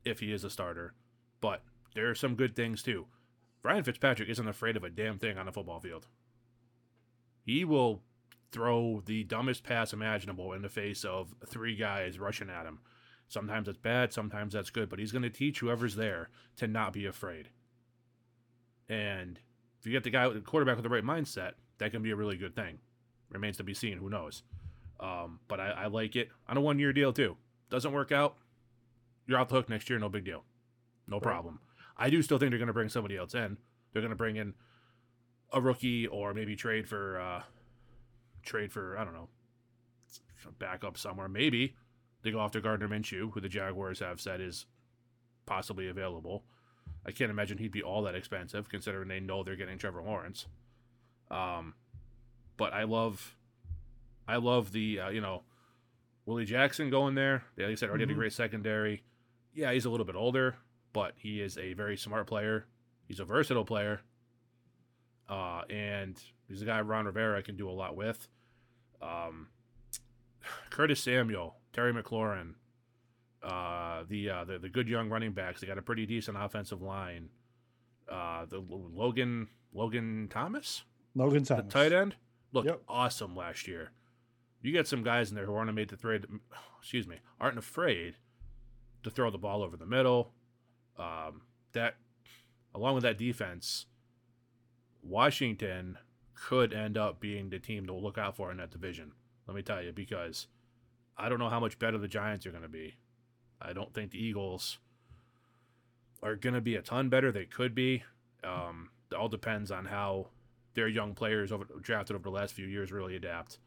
if 0.04 0.20
he 0.20 0.32
is 0.32 0.44
a 0.44 0.50
starter, 0.50 0.94
but 1.42 1.64
there 1.94 2.10
are 2.10 2.16
some 2.16 2.36
good 2.36 2.56
things 2.56 2.82
too. 2.82 3.06
Ryan 3.64 3.84
Fitzpatrick 3.84 4.30
isn't 4.30 4.48
afraid 4.48 4.76
of 4.76 4.84
a 4.84 4.90
damn 4.90 5.20
thing 5.20 5.38
on 5.38 5.46
the 5.46 5.52
football 5.52 5.80
field. 5.80 6.08
He 7.44 7.64
will 7.66 8.02
throw 8.52 9.02
the 9.06 9.24
dumbest 9.24 9.64
pass 9.64 9.94
imaginable 9.94 10.54
in 10.54 10.62
the 10.62 10.70
face 10.70 11.04
of 11.04 11.34
three 11.46 11.76
guys 11.76 12.20
rushing 12.20 12.50
at 12.50 12.66
him. 12.66 12.80
Sometimes 13.28 13.68
it's 13.68 13.78
bad, 13.78 14.12
sometimes 14.12 14.54
that's 14.54 14.70
good, 14.70 14.90
but 14.90 15.00
he's 15.00 15.12
going 15.12 15.22
to 15.22 15.30
teach 15.30 15.60
whoever's 15.60 15.96
there 15.96 16.30
to 16.58 16.68
not 16.68 16.92
be 16.92 17.06
afraid. 17.06 17.50
And 18.90 19.40
if 19.80 19.86
you 19.86 19.92
get 19.94 20.04
the 20.04 20.10
guy, 20.10 20.28
the 20.28 20.42
quarterback 20.42 20.76
with 20.76 20.84
the 20.84 20.90
right 20.90 21.04
mindset, 21.04 21.54
that 21.78 21.92
can 21.92 22.04
be 22.04 22.12
a 22.12 22.16
really 22.16 22.36
good 22.36 22.56
thing. 22.56 22.80
Remains 23.32 23.58
to 23.58 23.64
be 23.64 23.74
seen. 23.74 23.98
Who 23.98 24.10
knows? 24.10 24.44
Um, 25.00 25.40
but 25.48 25.60
I, 25.60 25.70
I 25.70 25.88
like 25.88 26.16
it 26.16 26.30
on 26.48 26.58
a 26.58 26.62
one 26.62 26.80
year 26.80 26.94
deal 26.94 27.14
too. 27.14 27.38
Doesn't 27.70 27.92
work 27.92 28.12
out, 28.12 28.36
you're 29.28 29.40
out 29.40 29.50
the 29.50 29.56
hook 29.56 29.70
next 29.70 29.90
year. 29.90 29.98
No 29.98 30.10
big 30.10 30.26
deal. 30.26 30.44
No 31.08 31.18
right. 31.18 31.24
problem. 31.24 31.60
I 31.98 32.10
do 32.10 32.22
still 32.22 32.38
think 32.38 32.52
they're 32.52 32.60
going 32.60 32.68
to 32.68 32.74
bring 32.74 32.90
somebody 32.90 33.18
else 33.18 33.34
in. 33.34 33.58
They're 33.94 34.02
going 34.02 34.12
to 34.12 34.16
bring 34.16 34.36
in 34.36 34.54
a 35.54 35.62
rookie 35.62 36.08
or 36.08 36.34
maybe 36.34 36.56
trade 36.56 36.88
for 36.88 37.20
uh, 37.20 37.44
trade 38.44 38.72
for 38.72 38.98
I 38.98 39.04
don't 39.04 39.14
know 39.14 39.30
backup 40.58 40.98
somewhere. 40.98 41.28
Maybe 41.28 41.76
they 42.24 42.32
go 42.32 42.40
after 42.40 42.62
Gardner 42.62 42.88
Minshew, 42.88 43.32
who 43.32 43.42
the 43.42 43.50
Jaguars 43.50 44.00
have 44.00 44.20
said 44.20 44.42
is 44.42 44.66
possibly 45.46 45.88
available. 45.88 46.44
I 47.06 47.12
can't 47.12 47.32
imagine 47.32 47.58
he'd 47.58 47.72
be 47.72 47.84
all 47.84 48.04
that 48.04 48.16
expensive, 48.16 48.70
considering 48.70 49.08
they 49.08 49.20
know 49.20 49.44
they're 49.44 49.56
getting 49.56 49.78
Trevor 49.78 50.04
Lawrence. 50.04 50.48
Um, 51.30 51.74
but 52.62 52.74
I 52.74 52.84
love, 52.84 53.36
I 54.28 54.36
love 54.36 54.72
the 54.72 55.00
uh, 55.00 55.10
you 55.10 55.20
know, 55.20 55.42
Willie 56.28 56.46
Jackson 56.46 56.92
going 56.92 57.16
there. 57.16 57.44
They, 57.56 57.64
like 57.64 57.72
I 57.72 57.76
said, 57.76 57.90
already 57.90 58.04
mm-hmm. 58.04 58.10
had 58.10 58.12
a 58.12 58.14
mm-hmm. 58.14 58.20
great 58.20 58.34
secondary. 58.34 59.04
Yeah, 59.56 59.72
he's 59.74 59.86
a 59.86 59.90
little 59.90 60.06
bit 60.06 60.16
older, 60.16 60.58
but 60.94 61.14
he 61.18 61.42
is 61.42 61.58
a 61.58 61.74
very 61.74 61.98
smart 61.98 62.28
player. 62.28 62.68
He's 63.08 63.20
a 63.20 63.26
versatile 63.26 63.66
player. 63.66 64.02
Uh, 65.28 65.64
and 65.72 66.22
he's 66.48 66.62
a 66.62 66.66
guy 66.66 66.82
Ron 66.82 67.08
Rivera 67.08 67.42
can 67.42 67.58
do 67.58 67.68
a 67.68 67.72
lot 67.72 67.96
with. 67.96 68.28
Um, 69.02 69.48
Curtis 70.70 71.02
Samuel, 71.02 71.56
Terry 71.74 71.94
McLaurin, 71.94 72.54
uh, 73.42 74.04
the, 74.08 74.30
uh, 74.30 74.44
the 74.44 74.60
the 74.60 74.70
good 74.70 74.88
young 74.88 75.10
running 75.10 75.32
backs. 75.32 75.62
They 75.62 75.68
got 75.68 75.80
a 75.80 75.82
pretty 75.82 76.06
decent 76.06 76.38
offensive 76.40 76.84
line. 76.84 77.30
Uh, 78.08 78.46
the 78.46 78.60
Logan 78.60 79.48
Logan 79.74 80.28
Thomas, 80.30 80.84
Logan 81.16 81.44
Thomas, 81.44 81.66
the 81.66 81.72
tight 81.72 81.92
end, 81.92 82.14
looked 82.52 82.68
yep. 82.68 82.82
awesome 82.88 83.36
last 83.36 83.68
year. 83.68 83.92
You 84.62 84.72
get 84.72 84.88
some 84.88 85.04
guys 85.04 85.30
in 85.30 85.36
there 85.36 85.46
who 85.46 85.56
aren't 85.56 85.74
made 85.74 85.90
to 85.90 85.98
trade. 85.98 86.26
Excuse 86.80 87.08
me, 87.08 87.18
aren't 87.40 87.58
afraid 87.58 88.16
to 89.04 89.10
throw 89.10 89.30
the 89.30 89.38
ball 89.38 89.64
over 89.64 89.78
the 89.78 89.86
middle. 89.86 90.32
Um, 90.98 91.42
that, 91.74 91.96
along 92.74 92.96
with 92.96 93.04
that 93.04 93.18
defense, 93.18 93.86
Washington 95.04 95.98
could 96.34 96.74
end 96.74 96.98
up 96.98 97.20
being 97.20 97.50
the 97.50 97.60
team 97.60 97.86
to 97.86 97.94
look 97.94 98.18
out 98.18 98.36
for 98.36 98.52
in 98.52 98.58
that 98.58 98.72
division. 98.72 99.12
Let 99.48 99.56
me 99.56 99.62
tell 99.62 99.82
you, 99.82 99.92
because 99.92 100.48
I 101.18 101.30
don't 101.30 101.40
know 101.40 101.50
how 101.50 101.60
much 101.60 101.80
better 101.80 101.98
the 101.98 102.08
Giants 102.08 102.46
are 102.46 102.52
going 102.52 102.64
to 102.64 102.70
be. 102.70 102.96
I 103.62 103.74
don't 103.74 103.94
think 103.94 104.12
the 104.12 104.24
Eagles 104.24 104.80
are 106.24 106.36
going 106.36 106.56
to 106.56 106.62
be 106.62 106.76
a 106.76 106.82
ton 106.82 107.10
better. 107.10 107.32
They 107.32 107.46
could 107.46 107.76
be. 107.76 108.04
Um, 108.44 108.90
it 109.12 109.16
all 109.16 109.30
depends 109.30 109.72
on 109.72 109.86
how 109.86 110.28
their 110.74 110.88
young 110.88 111.14
players 111.14 111.52
over, 111.52 111.66
drafted 111.82 112.16
over 112.16 112.24
the 112.24 112.30
last 112.30 112.54
few 112.54 112.66
years 112.66 112.92
really 112.92 113.16
adapt. 113.16 113.60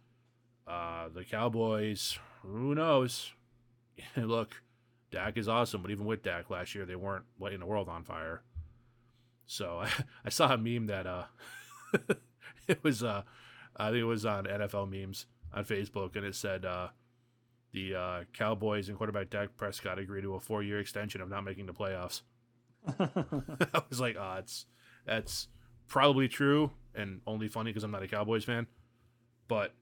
Uh, 0.67 1.09
the 1.15 1.25
Cowboys, 1.25 2.19
who 2.43 2.75
knows? 2.75 3.33
Look, 4.17 4.63
Dak 5.11 5.37
is 5.37 5.49
awesome, 5.49 5.83
but 5.83 5.91
even 5.91 6.07
with 6.07 6.23
Dak 6.23 6.51
last 6.51 6.75
year, 6.75 6.87
they 6.87 6.97
weren't 6.97 7.25
lighting 7.39 7.61
the 7.61 7.67
world 7.67 7.89
on 7.89 8.05
fire. 8.05 8.43
So 9.47 9.81
I, 9.81 9.91
I 10.25 10.31
saw 10.31 10.53
a 10.53 10.59
meme 10.59 10.87
that 10.87 11.07
uh, 11.07 11.25
it 12.69 12.83
was 12.83 13.03
uh, 13.03 13.23
I 13.77 13.89
think 13.89 13.99
it 13.99 14.05
was 14.05 14.25
on 14.25 14.45
NFL 14.45 14.91
memes 14.91 15.27
on 15.53 15.65
Facebook, 15.65 16.17
and 16.17 16.25
it 16.25 16.35
said 16.35 16.65
uh, 16.65 16.89
the 17.73 17.95
uh, 17.95 18.25
Cowboys 18.33 18.89
and 18.89 18.97
quarterback 18.97 19.31
Dak 19.31 19.57
Prescott 19.57 19.99
agreed 19.99 20.23
to 20.23 20.35
a 20.35 20.41
four-year 20.41 20.79
extension 20.81 21.21
of 21.21 21.29
not 21.29 21.45
making 21.45 21.67
the 21.67 21.75
playoffs. 21.75 22.23
I 22.87 23.83
was 23.89 24.01
like, 24.01 24.17
oh, 24.19 24.37
it's 24.39 24.67
that's 25.07 25.49
probably 25.87 26.29
true 26.29 26.71
and 26.95 27.21
only 27.27 27.49
funny 27.49 27.71
because 27.71 27.85
I'm 27.85 27.91
not 27.91 28.03
a 28.03 28.09
Cowboys 28.09 28.45
fan. 28.45 28.67
But 29.49 29.75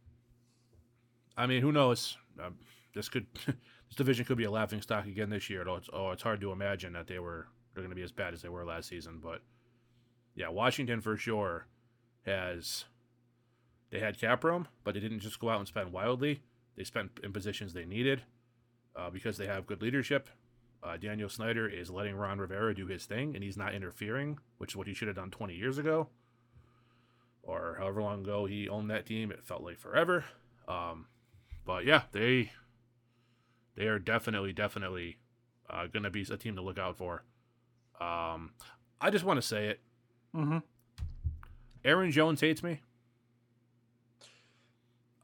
I 1.37 1.47
mean, 1.47 1.63
who 1.63 1.73
knows? 1.73 2.17
Um, 2.43 2.57
this 2.95 3.09
could 3.09 3.27
this 3.47 3.97
division 3.97 4.25
could 4.25 4.39
be 4.39 4.45
a 4.45 4.51
laughing 4.51 4.83
stock 4.83 5.07
again 5.07 5.31
this 5.31 5.49
year. 5.49 5.65
It's, 5.67 5.89
oh, 5.93 6.11
it's 6.11 6.23
hard 6.23 6.41
to 6.41 6.53
imagine 6.53 6.93
that 6.95 7.07
they 7.07 7.19
were 7.19 7.47
they're 7.75 7.83
going 7.83 7.91
to 7.91 7.97
be 7.97 8.03
as 8.03 8.13
bad 8.13 8.35
as 8.35 8.43
they 8.43 8.49
were 8.49 8.65
last 8.65 8.89
season. 8.89 9.21
But 9.23 9.43
yeah, 10.35 10.49
Washington 10.49 11.01
for 11.01 11.17
sure 11.17 11.67
has 12.27 12.85
they 13.91 14.01
had 14.01 14.19
cap 14.19 14.45
room, 14.45 14.69
but 14.85 14.95
they 14.95 15.01
didn't 15.01 15.21
just 15.21 15.41
go 15.41 15.51
out 15.51 15.59
and 15.59 15.69
spend 15.69 15.93
wildly. 15.93 16.43
They 16.77 16.85
spent 16.85 17.21
in 17.23 17.33
positions 17.33 17.73
they 17.73 17.85
needed 17.85 18.23
uh, 18.97 19.11
because 19.11 19.37
they 19.37 19.47
have 19.47 19.67
good 19.67 19.83
leadership. 19.83 20.29
Uh, 20.83 20.97
Daniel 20.97 21.29
Snyder 21.29 21.69
is 21.69 21.91
letting 21.91 22.17
Ron 22.17 22.39
Rivera 22.39 22.75
do 22.75 22.87
his 22.87 23.05
thing, 23.05 23.35
and 23.35 23.45
he's 23.45 23.57
not 23.57 23.75
interfering, 23.75 24.39
which 24.59 24.73
is 24.73 24.77
what 24.77 24.89
he 24.89 24.95
should 24.95 25.07
have 25.09 25.17
done 25.17 25.31
20 25.31 25.55
years 25.55 25.79
ago, 25.79 26.09
or 27.43 27.77
however 27.79 28.03
long 28.03 28.21
ago 28.23 28.47
he 28.47 28.69
owned 28.69 28.91
that 28.91 29.07
team. 29.07 29.31
It 29.31 29.45
felt 29.45 29.63
like 29.63 29.79
forever. 29.79 30.25
Um, 30.69 31.07
but 31.65 31.85
yeah, 31.85 32.03
they 32.13 32.53
they 33.77 33.87
are 33.87 33.99
definitely 33.99 34.53
definitely 34.53 35.19
uh, 35.69 35.87
going 35.87 36.03
to 36.05 36.11
be 36.11 36.23
a 36.23 36.37
team 36.37 36.57
to 36.57 36.63
look 36.63 36.79
out 36.79 36.97
for. 36.97 37.25
Um, 38.01 38.53
I 39.01 39.11
just 39.11 39.25
want 39.25 39.39
to 39.41 39.47
say 39.47 39.69
it. 39.69 39.81
Mm-hmm. 40.35 40.59
Aaron 41.85 42.11
Jones 42.11 42.41
hates 42.41 42.63
me. 42.63 42.81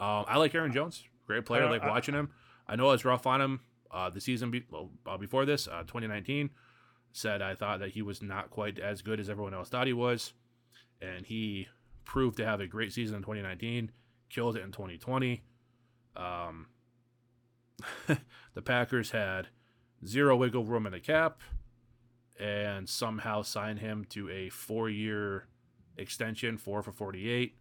Um, 0.00 0.24
I 0.28 0.38
like 0.38 0.54
Aaron 0.54 0.72
Jones, 0.72 1.02
great 1.26 1.44
player. 1.44 1.64
I 1.64 1.70
like 1.70 1.82
watching 1.82 2.14
him. 2.14 2.30
I 2.68 2.76
know 2.76 2.90
it's 2.92 3.04
rough 3.04 3.26
on 3.26 3.40
him. 3.40 3.60
Uh, 3.90 4.10
the 4.10 4.20
season 4.20 4.50
be- 4.50 4.66
well, 4.70 4.90
uh, 5.06 5.16
before 5.16 5.44
this, 5.44 5.66
uh, 5.66 5.80
2019, 5.80 6.50
said 7.12 7.42
I 7.42 7.54
thought 7.54 7.80
that 7.80 7.90
he 7.90 8.02
was 8.02 8.22
not 8.22 8.50
quite 8.50 8.78
as 8.78 9.02
good 9.02 9.18
as 9.18 9.28
everyone 9.28 9.54
else 9.54 9.70
thought 9.70 9.86
he 9.86 9.92
was, 9.92 10.34
and 11.00 11.26
he 11.26 11.68
proved 12.08 12.38
to 12.38 12.44
have 12.44 12.60
a 12.60 12.66
great 12.66 12.92
season 12.92 13.16
in 13.16 13.22
2019. 13.22 13.92
Killed 14.30 14.56
it 14.56 14.62
in 14.62 14.72
2020. 14.72 15.42
Um, 16.16 16.66
the 18.54 18.62
Packers 18.62 19.12
had 19.12 19.48
zero 20.04 20.34
wiggle 20.34 20.64
room 20.64 20.86
in 20.86 20.92
the 20.92 21.00
cap 21.00 21.40
and 22.40 22.88
somehow 22.88 23.42
signed 23.42 23.80
him 23.80 24.06
to 24.08 24.28
a 24.30 24.48
four 24.48 24.88
year 24.88 25.46
extension, 25.96 26.56
four 26.56 26.82
for 26.82 26.92
48. 26.92 27.56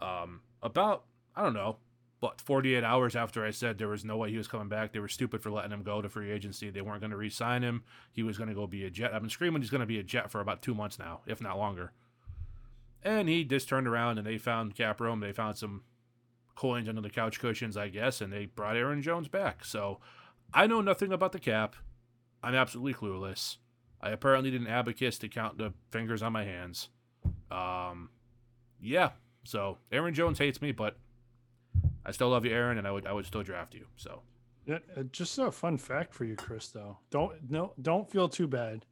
Um, 0.00 0.42
about, 0.62 1.04
I 1.34 1.42
don't 1.42 1.54
know, 1.54 1.78
but 2.20 2.40
48 2.40 2.84
hours 2.84 3.16
after 3.16 3.44
I 3.44 3.50
said 3.50 3.78
there 3.78 3.88
was 3.88 4.04
no 4.04 4.18
way 4.18 4.30
he 4.30 4.36
was 4.36 4.48
coming 4.48 4.68
back, 4.68 4.92
they 4.92 4.98
were 4.98 5.08
stupid 5.08 5.42
for 5.42 5.50
letting 5.50 5.72
him 5.72 5.82
go 5.82 6.02
to 6.02 6.08
free 6.10 6.30
agency. 6.30 6.68
They 6.68 6.82
weren't 6.82 7.00
going 7.00 7.12
to 7.12 7.16
re 7.16 7.30
sign 7.30 7.62
him. 7.62 7.82
He 8.12 8.22
was 8.22 8.36
going 8.36 8.50
to 8.50 8.54
go 8.54 8.66
be 8.66 8.84
a 8.84 8.90
Jet. 8.90 9.14
I've 9.14 9.22
been 9.22 9.30
screaming 9.30 9.62
he's 9.62 9.70
going 9.70 9.80
to 9.80 9.86
be 9.86 9.98
a 9.98 10.02
Jet 10.02 10.30
for 10.30 10.42
about 10.42 10.60
two 10.60 10.74
months 10.74 10.98
now, 10.98 11.20
if 11.26 11.40
not 11.40 11.56
longer. 11.56 11.92
And 13.02 13.28
he 13.28 13.44
just 13.44 13.68
turned 13.68 13.88
around 13.88 14.18
and 14.18 14.26
they 14.26 14.38
found 14.38 14.74
cap 14.74 15.00
room. 15.00 15.20
They 15.20 15.32
found 15.32 15.56
some 15.56 15.82
coins 16.54 16.88
under 16.88 17.00
the 17.00 17.10
couch 17.10 17.40
cushions, 17.40 17.76
I 17.76 17.88
guess, 17.88 18.20
and 18.20 18.32
they 18.32 18.46
brought 18.46 18.76
Aaron 18.76 19.00
Jones 19.00 19.28
back. 19.28 19.64
So 19.64 20.00
I 20.52 20.66
know 20.66 20.80
nothing 20.80 21.12
about 21.12 21.32
the 21.32 21.38
cap. 21.38 21.76
I'm 22.42 22.54
absolutely 22.54 22.94
clueless. 22.94 23.56
I 24.02 24.10
apparently 24.10 24.50
didn't 24.50 24.66
abacus 24.66 25.18
to 25.18 25.28
count 25.28 25.58
the 25.58 25.72
fingers 25.90 26.22
on 26.22 26.32
my 26.32 26.44
hands. 26.44 26.88
Um, 27.50 28.10
yeah. 28.80 29.10
So 29.44 29.78
Aaron 29.90 30.14
Jones 30.14 30.38
hates 30.38 30.60
me, 30.60 30.72
but 30.72 30.96
I 32.04 32.12
still 32.12 32.28
love 32.30 32.44
you, 32.44 32.52
Aaron, 32.52 32.78
and 32.78 32.86
I 32.86 32.90
would 32.90 33.06
I 33.06 33.12
would 33.12 33.26
still 33.26 33.42
draft 33.42 33.74
you. 33.74 33.86
So. 33.96 34.22
Yeah, 34.66 34.78
uh, 34.96 35.04
just 35.04 35.38
a 35.38 35.50
fun 35.50 35.78
fact 35.78 36.14
for 36.14 36.24
you, 36.24 36.36
Chris. 36.36 36.68
Though, 36.68 36.98
don't 37.10 37.50
no, 37.50 37.72
don't 37.80 38.10
feel 38.10 38.28
too 38.28 38.46
bad. 38.46 38.84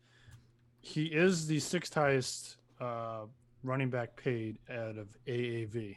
He 0.80 1.06
is 1.06 1.46
the 1.46 1.60
sixth 1.60 1.94
highest 1.94 2.56
uh, 2.80 3.26
running 3.62 3.90
back 3.90 4.16
paid 4.16 4.58
out 4.70 4.96
of 4.96 5.08
AAV. 5.26 5.96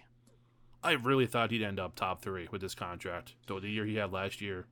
I 0.83 0.93
really 0.93 1.27
thought 1.27 1.51
he'd 1.51 1.61
end 1.63 1.79
up 1.79 1.95
top 1.95 2.21
three 2.21 2.47
with 2.51 2.61
this 2.61 2.73
contract. 2.73 3.35
So 3.47 3.59
the 3.59 3.69
year 3.69 3.85
he 3.85 3.95
had 3.95 4.11
last 4.11 4.41
year, 4.41 4.65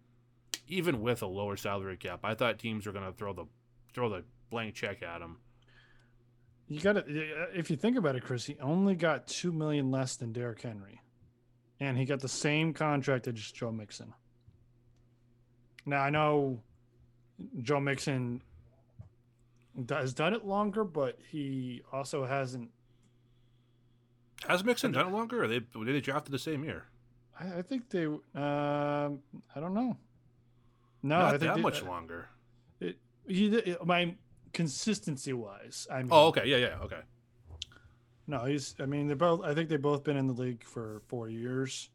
even 0.67 1.01
with 1.01 1.21
a 1.21 1.27
lower 1.27 1.55
salary 1.55 1.97
cap, 1.97 2.21
I 2.23 2.33
thought 2.33 2.57
teams 2.57 2.85
were 2.85 2.91
going 2.91 3.05
to 3.05 3.13
throw 3.13 3.33
the 3.33 3.45
throw 3.93 4.09
the 4.09 4.23
blank 4.49 4.75
check 4.75 5.03
at 5.03 5.21
him. 5.21 5.37
You 6.67 6.79
got 6.79 6.93
to 6.93 7.01
uh, 7.01 7.45
if 7.53 7.69
you 7.69 7.77
think 7.77 7.97
about 7.97 8.15
it, 8.15 8.23
Chris. 8.23 8.45
He 8.45 8.57
only 8.59 8.95
got 8.95 9.27
two 9.27 9.51
million 9.51 9.91
less 9.91 10.15
than 10.15 10.31
Derrick 10.31 10.61
Henry, 10.61 11.01
and 11.79 11.97
he 11.97 12.05
got 12.05 12.19
the 12.19 12.27
same 12.27 12.73
contract 12.73 13.27
as 13.27 13.35
Joe 13.35 13.71
Mixon. 13.71 14.13
Now 15.85 16.01
I 16.01 16.09
know 16.09 16.61
Joe 17.61 17.79
Mixon 17.79 18.41
has 19.89 20.13
done 20.13 20.33
it 20.33 20.45
longer, 20.45 20.83
but 20.83 21.17
he 21.29 21.81
also 21.91 22.25
hasn't 22.25 22.69
has 24.47 24.63
Mixon 24.63 24.91
done 24.91 25.07
it 25.07 25.11
longer, 25.11 25.43
or 25.43 25.47
they 25.47 25.59
did 25.59 25.87
they 25.87 26.01
drafted 26.01 26.31
the 26.31 26.39
same 26.39 26.63
year? 26.63 26.85
I, 27.39 27.59
I 27.59 27.61
think 27.61 27.89
they. 27.89 28.05
Uh, 28.05 28.09
I 28.35 29.59
don't 29.59 29.73
know. 29.73 29.97
No, 31.01 31.19
Not 31.19 31.21
I 31.21 31.29
think 31.31 31.41
that 31.41 31.55
they, 31.55 31.61
much 31.61 31.83
longer. 31.83 32.29
It, 32.79 32.97
it, 33.27 33.85
my 33.85 34.15
consistency 34.53 35.33
wise. 35.33 35.87
I 35.91 35.99
mean, 35.99 36.09
oh, 36.11 36.27
okay, 36.27 36.43
yeah, 36.45 36.57
yeah, 36.57 36.77
okay. 36.83 36.99
No, 38.27 38.45
he's. 38.45 38.75
I 38.79 38.85
mean, 38.85 39.07
they're 39.07 39.15
both. 39.15 39.43
I 39.43 39.53
think 39.53 39.69
they've 39.69 39.81
both 39.81 40.03
been 40.03 40.17
in 40.17 40.27
the 40.27 40.33
league 40.33 40.63
for 40.63 41.01
four 41.07 41.29
years. 41.29 41.89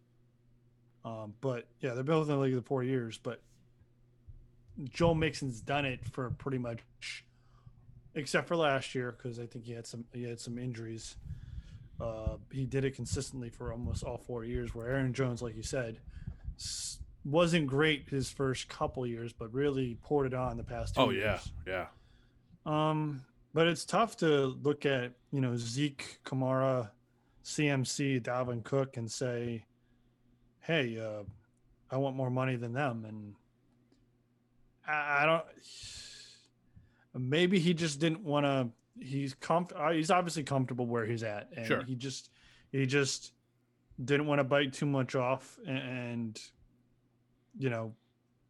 Um, 1.04 1.34
but 1.40 1.66
yeah, 1.80 1.92
they're 1.94 2.02
both 2.02 2.28
in 2.28 2.34
the 2.34 2.40
league 2.40 2.56
for 2.56 2.62
four 2.62 2.82
years. 2.82 3.18
But 3.18 3.40
Joe 4.84 5.14
Mixon's 5.14 5.60
done 5.60 5.84
it 5.84 6.00
for 6.08 6.30
pretty 6.30 6.58
much, 6.58 6.80
except 8.14 8.48
for 8.48 8.56
last 8.56 8.94
year 8.94 9.12
because 9.12 9.38
I 9.38 9.46
think 9.46 9.66
he 9.66 9.72
had 9.72 9.86
some 9.86 10.04
he 10.12 10.24
had 10.24 10.40
some 10.40 10.58
injuries. 10.58 11.16
Uh, 12.00 12.36
he 12.50 12.66
did 12.66 12.84
it 12.84 12.94
consistently 12.94 13.48
for 13.50 13.72
almost 13.72 14.02
all 14.02 14.18
four 14.18 14.44
years. 14.44 14.74
Where 14.74 14.88
Aaron 14.88 15.12
Jones, 15.12 15.42
like 15.42 15.56
you 15.56 15.62
said, 15.62 15.98
wasn't 17.24 17.66
great 17.66 18.08
his 18.10 18.30
first 18.30 18.68
couple 18.68 19.06
years, 19.06 19.32
but 19.32 19.52
really 19.52 19.98
poured 20.02 20.26
it 20.26 20.34
on 20.34 20.56
the 20.56 20.64
past 20.64 20.94
two 20.94 21.00
oh 21.00 21.10
years. 21.10 21.52
yeah, 21.66 21.86
yeah. 22.66 22.90
Um, 22.90 23.24
but 23.52 23.68
it's 23.68 23.84
tough 23.84 24.16
to 24.18 24.46
look 24.62 24.84
at 24.84 25.12
you 25.30 25.40
know 25.40 25.56
Zeke, 25.56 26.18
Kamara, 26.24 26.90
CMC, 27.44 28.20
Dalvin 28.22 28.64
Cook, 28.64 28.96
and 28.96 29.10
say, 29.10 29.64
"Hey, 30.60 30.98
uh, 30.98 31.22
I 31.90 31.96
want 31.98 32.16
more 32.16 32.30
money 32.30 32.56
than 32.56 32.72
them." 32.72 33.04
And 33.06 33.34
I, 34.86 35.22
I 35.22 35.26
don't. 35.26 35.44
Maybe 37.16 37.60
he 37.60 37.74
just 37.74 38.00
didn't 38.00 38.24
want 38.24 38.44
to. 38.44 38.68
He's 39.00 39.34
comf- 39.34 39.72
uh, 39.74 39.92
He's 39.92 40.10
obviously 40.10 40.44
comfortable 40.44 40.86
where 40.86 41.04
he's 41.04 41.22
at, 41.22 41.48
and 41.56 41.66
Sure. 41.66 41.82
he 41.84 41.94
just 41.94 42.30
he 42.70 42.86
just 42.86 43.32
didn't 44.04 44.26
want 44.26 44.38
to 44.40 44.44
bite 44.44 44.72
too 44.72 44.86
much 44.86 45.14
off 45.14 45.58
and, 45.66 45.78
and 45.78 46.42
you 47.58 47.70
know 47.70 47.94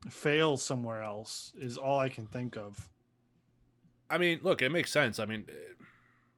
fail 0.09 0.57
somewhere 0.57 1.03
else 1.03 1.53
is 1.59 1.77
all 1.79 1.99
I 1.99 2.09
can 2.09 2.27
think 2.27 2.57
of. 2.57 2.89
I 4.11 4.19
mean, 4.19 4.41
look, 4.43 4.61
it 4.63 4.71
makes 4.71 4.91
sense. 4.93 5.19
I 5.19 5.25
mean, 5.25 5.47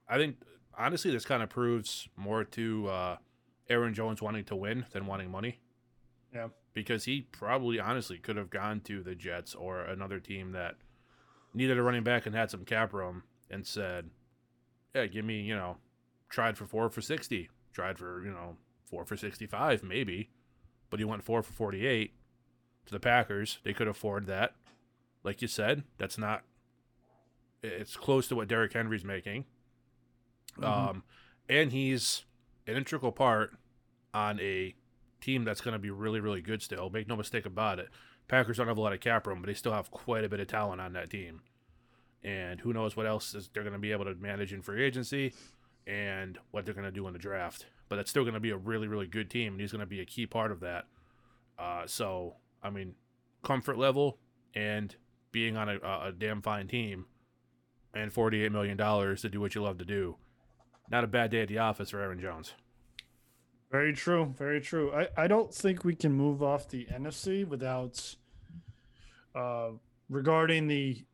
I 0.07 0.17
think 0.17 0.37
honestly, 0.77 1.11
this 1.11 1.25
kind 1.25 1.43
of 1.43 1.49
proves 1.49 2.07
more 2.15 2.43
to 2.45 2.87
uh, 2.87 3.17
Aaron 3.69 3.93
Jones 3.93 4.21
wanting 4.21 4.45
to 4.45 4.55
win 4.55 4.85
than 4.91 5.05
wanting 5.05 5.29
money. 5.29 5.59
Yeah. 6.33 6.47
Because 6.73 7.05
he 7.05 7.21
probably, 7.21 7.79
honestly, 7.79 8.17
could 8.19 8.37
have 8.37 8.49
gone 8.49 8.79
to 8.81 9.01
the 9.03 9.15
Jets 9.15 9.53
or 9.55 9.81
another 9.81 10.19
team 10.19 10.51
that 10.53 10.75
needed 11.53 11.77
a 11.77 11.81
running 11.83 12.03
back 12.03 12.25
and 12.25 12.35
had 12.35 12.49
some 12.51 12.63
cap 12.63 12.93
room 12.93 13.23
and 13.49 13.65
said, 13.65 14.09
"Yeah, 14.93 15.05
give 15.07 15.25
me, 15.25 15.41
you 15.41 15.55
know, 15.55 15.77
tried 16.29 16.57
for 16.57 16.65
four 16.65 16.89
for 16.89 17.01
sixty, 17.01 17.49
tried 17.73 17.97
for 17.97 18.23
you 18.23 18.31
know 18.31 18.57
four 18.85 19.05
for 19.05 19.17
sixty-five, 19.17 19.83
maybe, 19.83 20.29
but 20.89 20.99
he 20.99 21.05
went 21.05 21.23
four 21.23 21.41
for 21.43 21.53
forty-eight 21.53 22.13
to 22.85 22.91
the 22.93 22.99
Packers. 22.99 23.59
They 23.63 23.73
could 23.73 23.87
afford 23.87 24.27
that, 24.27 24.53
like 25.23 25.41
you 25.41 25.47
said. 25.47 25.83
That's 25.97 26.17
not 26.17 26.43
it's 27.63 27.95
close 27.97 28.27
to 28.27 28.35
what 28.35 28.47
Derrick 28.47 28.73
Henry's 28.73 29.03
making. 29.03 29.45
Mhm. 30.57 30.63
Um, 30.63 31.03
and 31.49 31.71
he's 31.71 32.23
an 32.65 32.75
integral 32.75 33.11
part 33.11 33.57
on 34.13 34.39
a 34.39 34.73
team 35.21 35.43
that's 35.43 35.61
going 35.61 35.73
to 35.73 35.79
be 35.79 35.89
really, 35.89 36.19
really 36.19 36.41
good 36.41 36.61
still. 36.61 36.89
Make 36.89 37.07
no 37.07 37.15
mistake 37.15 37.45
about 37.45 37.79
it. 37.79 37.89
Packers 38.27 38.57
don't 38.57 38.67
have 38.67 38.77
a 38.77 38.81
lot 38.81 38.93
of 38.93 38.99
cap 38.99 39.25
room, 39.25 39.41
but 39.41 39.47
they 39.47 39.53
still 39.53 39.73
have 39.73 39.89
quite 39.91 40.23
a 40.23 40.29
bit 40.29 40.39
of 40.39 40.47
talent 40.47 40.81
on 40.81 40.93
that 40.93 41.09
team. 41.09 41.41
And 42.27 42.59
who 42.59 42.73
knows 42.73 42.97
what 42.97 43.05
else 43.05 43.33
is 43.33 43.49
they're 43.53 43.63
going 43.63 43.71
to 43.71 43.79
be 43.79 43.93
able 43.93 44.03
to 44.03 44.13
manage 44.15 44.51
in 44.51 44.61
free 44.61 44.83
agency 44.83 45.33
and 45.85 46.37
what 46.51 46.65
they're 46.65 46.73
going 46.73 46.83
to 46.83 46.91
do 46.91 47.07
in 47.07 47.13
the 47.13 47.19
draft. 47.19 47.67
But 47.87 47.99
it's 47.99 48.09
still 48.09 48.23
going 48.23 48.33
to 48.33 48.41
be 48.41 48.49
a 48.49 48.57
really, 48.57 48.89
really 48.89 49.07
good 49.07 49.29
team, 49.29 49.53
and 49.53 49.61
he's 49.61 49.71
going 49.71 49.79
to 49.79 49.85
be 49.85 50.01
a 50.01 50.05
key 50.05 50.25
part 50.25 50.51
of 50.51 50.59
that. 50.59 50.87
Uh, 51.57 51.83
so, 51.85 52.35
I 52.61 52.69
mean, 52.69 52.95
comfort 53.43 53.77
level 53.77 54.17
and 54.53 54.93
being 55.31 55.55
on 55.55 55.69
a, 55.69 55.75
a 55.77 56.11
damn 56.11 56.41
fine 56.41 56.67
team 56.67 57.05
and 57.93 58.13
$48 58.13 58.51
million 58.51 58.77
to 58.77 59.29
do 59.29 59.39
what 59.39 59.55
you 59.55 59.61
love 59.61 59.77
to 59.77 59.85
do. 59.85 60.17
Not 60.91 61.05
a 61.05 61.07
bad 61.07 61.31
day 61.31 61.43
at 61.43 61.47
the 61.47 61.59
office 61.59 61.91
for 61.91 62.01
Aaron 62.01 62.19
Jones. 62.19 62.53
Very 63.71 63.93
true. 63.93 64.33
Very 64.37 64.59
true. 64.59 64.91
I, 64.93 65.07
I 65.15 65.27
don't 65.27 65.53
think 65.53 65.85
we 65.85 65.95
can 65.95 66.11
move 66.11 66.43
off 66.43 66.67
the 66.67 66.87
NFC 66.91 67.47
without 67.47 68.15
uh, 69.33 69.69
regarding 70.09 70.67
the 70.67 71.05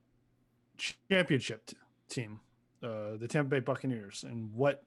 championship 1.09 1.65
t- 1.65 1.77
team, 2.09 2.39
uh, 2.81 3.17
the 3.17 3.27
Tampa 3.27 3.49
Bay 3.49 3.59
Buccaneers, 3.59 4.23
and 4.23 4.53
what 4.53 4.83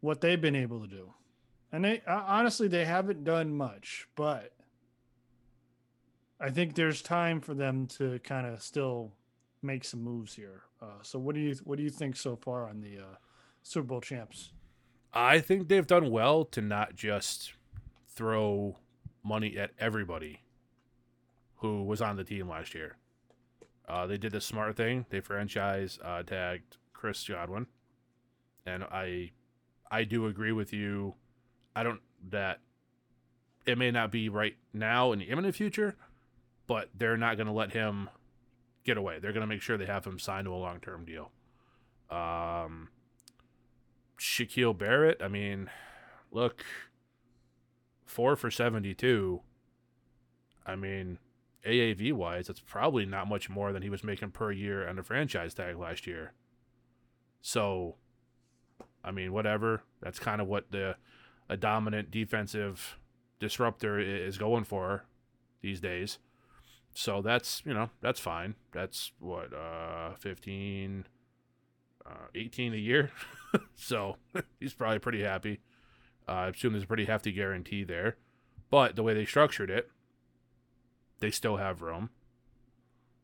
what 0.00 0.20
they've 0.20 0.40
been 0.40 0.56
able 0.56 0.80
to 0.80 0.86
do. 0.86 1.12
And 1.72 1.84
they 1.84 2.02
uh, 2.06 2.22
honestly 2.26 2.68
they 2.68 2.84
haven't 2.84 3.24
done 3.24 3.56
much, 3.56 4.08
but 4.16 4.52
I 6.40 6.50
think 6.50 6.74
there's 6.74 7.02
time 7.02 7.40
for 7.40 7.54
them 7.54 7.86
to 7.98 8.18
kind 8.20 8.46
of 8.46 8.62
still 8.62 9.12
make 9.62 9.84
some 9.84 10.02
moves 10.02 10.34
here. 10.34 10.62
Uh, 10.80 11.02
so 11.02 11.18
what 11.18 11.34
do 11.34 11.40
you 11.40 11.54
what 11.64 11.78
do 11.78 11.82
you 11.82 11.90
think 11.90 12.16
so 12.16 12.36
far 12.36 12.68
on 12.68 12.80
the 12.80 12.98
uh, 12.98 13.16
Super 13.62 13.86
Bowl 13.86 14.00
champs? 14.00 14.52
I 15.12 15.40
think 15.40 15.68
they've 15.68 15.86
done 15.86 16.10
well 16.10 16.44
to 16.46 16.60
not 16.60 16.94
just 16.94 17.54
throw 18.08 18.76
money 19.24 19.56
at 19.56 19.70
everybody 19.78 20.42
who 21.56 21.82
was 21.82 22.02
on 22.02 22.16
the 22.16 22.24
team 22.24 22.48
last 22.48 22.74
year. 22.74 22.96
Uh, 23.88 24.06
they 24.06 24.18
did 24.18 24.32
the 24.32 24.40
smart 24.40 24.76
thing. 24.76 25.06
They 25.10 25.20
franchise 25.20 25.98
uh, 26.04 26.22
tagged 26.22 26.76
Chris 26.92 27.26
Godwin, 27.26 27.66
and 28.64 28.84
I, 28.84 29.32
I 29.90 30.04
do 30.04 30.26
agree 30.26 30.52
with 30.52 30.72
you. 30.72 31.14
I 31.74 31.82
don't 31.82 32.00
that 32.30 32.60
it 33.66 33.76
may 33.78 33.90
not 33.90 34.10
be 34.10 34.28
right 34.28 34.56
now 34.72 35.12
in 35.12 35.18
the 35.18 35.26
imminent 35.26 35.54
future, 35.54 35.96
but 36.66 36.88
they're 36.96 37.16
not 37.16 37.36
going 37.36 37.46
to 37.46 37.52
let 37.52 37.72
him 37.72 38.08
get 38.84 38.96
away. 38.96 39.18
They're 39.18 39.32
going 39.32 39.42
to 39.42 39.46
make 39.46 39.60
sure 39.60 39.76
they 39.76 39.86
have 39.86 40.04
him 40.04 40.18
signed 40.18 40.46
to 40.46 40.52
a 40.52 40.56
long 40.56 40.80
term 40.80 41.04
deal. 41.04 41.30
Um, 42.10 42.88
Shaquille 44.18 44.76
Barrett, 44.76 45.20
I 45.20 45.28
mean, 45.28 45.68
look, 46.30 46.64
four 48.06 48.36
for 48.36 48.50
72. 48.50 49.40
I 50.64 50.76
mean, 50.76 51.18
AAV 51.66 52.12
wise, 52.12 52.46
that's 52.46 52.60
probably 52.60 53.04
not 53.06 53.28
much 53.28 53.50
more 53.50 53.72
than 53.72 53.82
he 53.82 53.90
was 53.90 54.04
making 54.04 54.30
per 54.30 54.52
year 54.52 54.88
on 54.88 54.96
the 54.96 55.02
franchise 55.02 55.54
tag 55.54 55.76
last 55.76 56.06
year. 56.06 56.32
So, 57.40 57.96
I 59.04 59.10
mean, 59.10 59.32
whatever. 59.32 59.82
That's 60.00 60.18
kind 60.18 60.40
of 60.40 60.46
what 60.46 60.70
the 60.70 60.96
a 61.48 61.56
dominant 61.56 62.10
defensive 62.10 62.98
disruptor 63.38 63.98
is 64.00 64.38
going 64.38 64.64
for 64.64 65.04
these 65.60 65.80
days. 65.80 66.18
So 66.94 67.20
that's, 67.22 67.62
you 67.64 67.74
know, 67.74 67.90
that's 68.00 68.20
fine. 68.20 68.54
That's 68.72 69.12
what, 69.18 69.52
uh, 69.52 70.14
15, 70.18 71.04
uh, 72.06 72.26
18 72.34 72.72
a 72.72 72.76
year. 72.76 73.10
so 73.74 74.16
he's 74.60 74.72
probably 74.72 74.98
pretty 74.98 75.22
happy. 75.22 75.60
Uh, 76.26 76.32
I 76.32 76.48
assume 76.48 76.72
there's 76.72 76.84
a 76.84 76.88
pretty 76.88 77.04
hefty 77.04 77.32
guarantee 77.32 77.84
there. 77.84 78.16
But 78.70 78.96
the 78.96 79.02
way 79.02 79.14
they 79.14 79.26
structured 79.26 79.70
it, 79.70 79.90
they 81.20 81.30
still 81.30 81.56
have 81.56 81.82
room. 81.82 82.10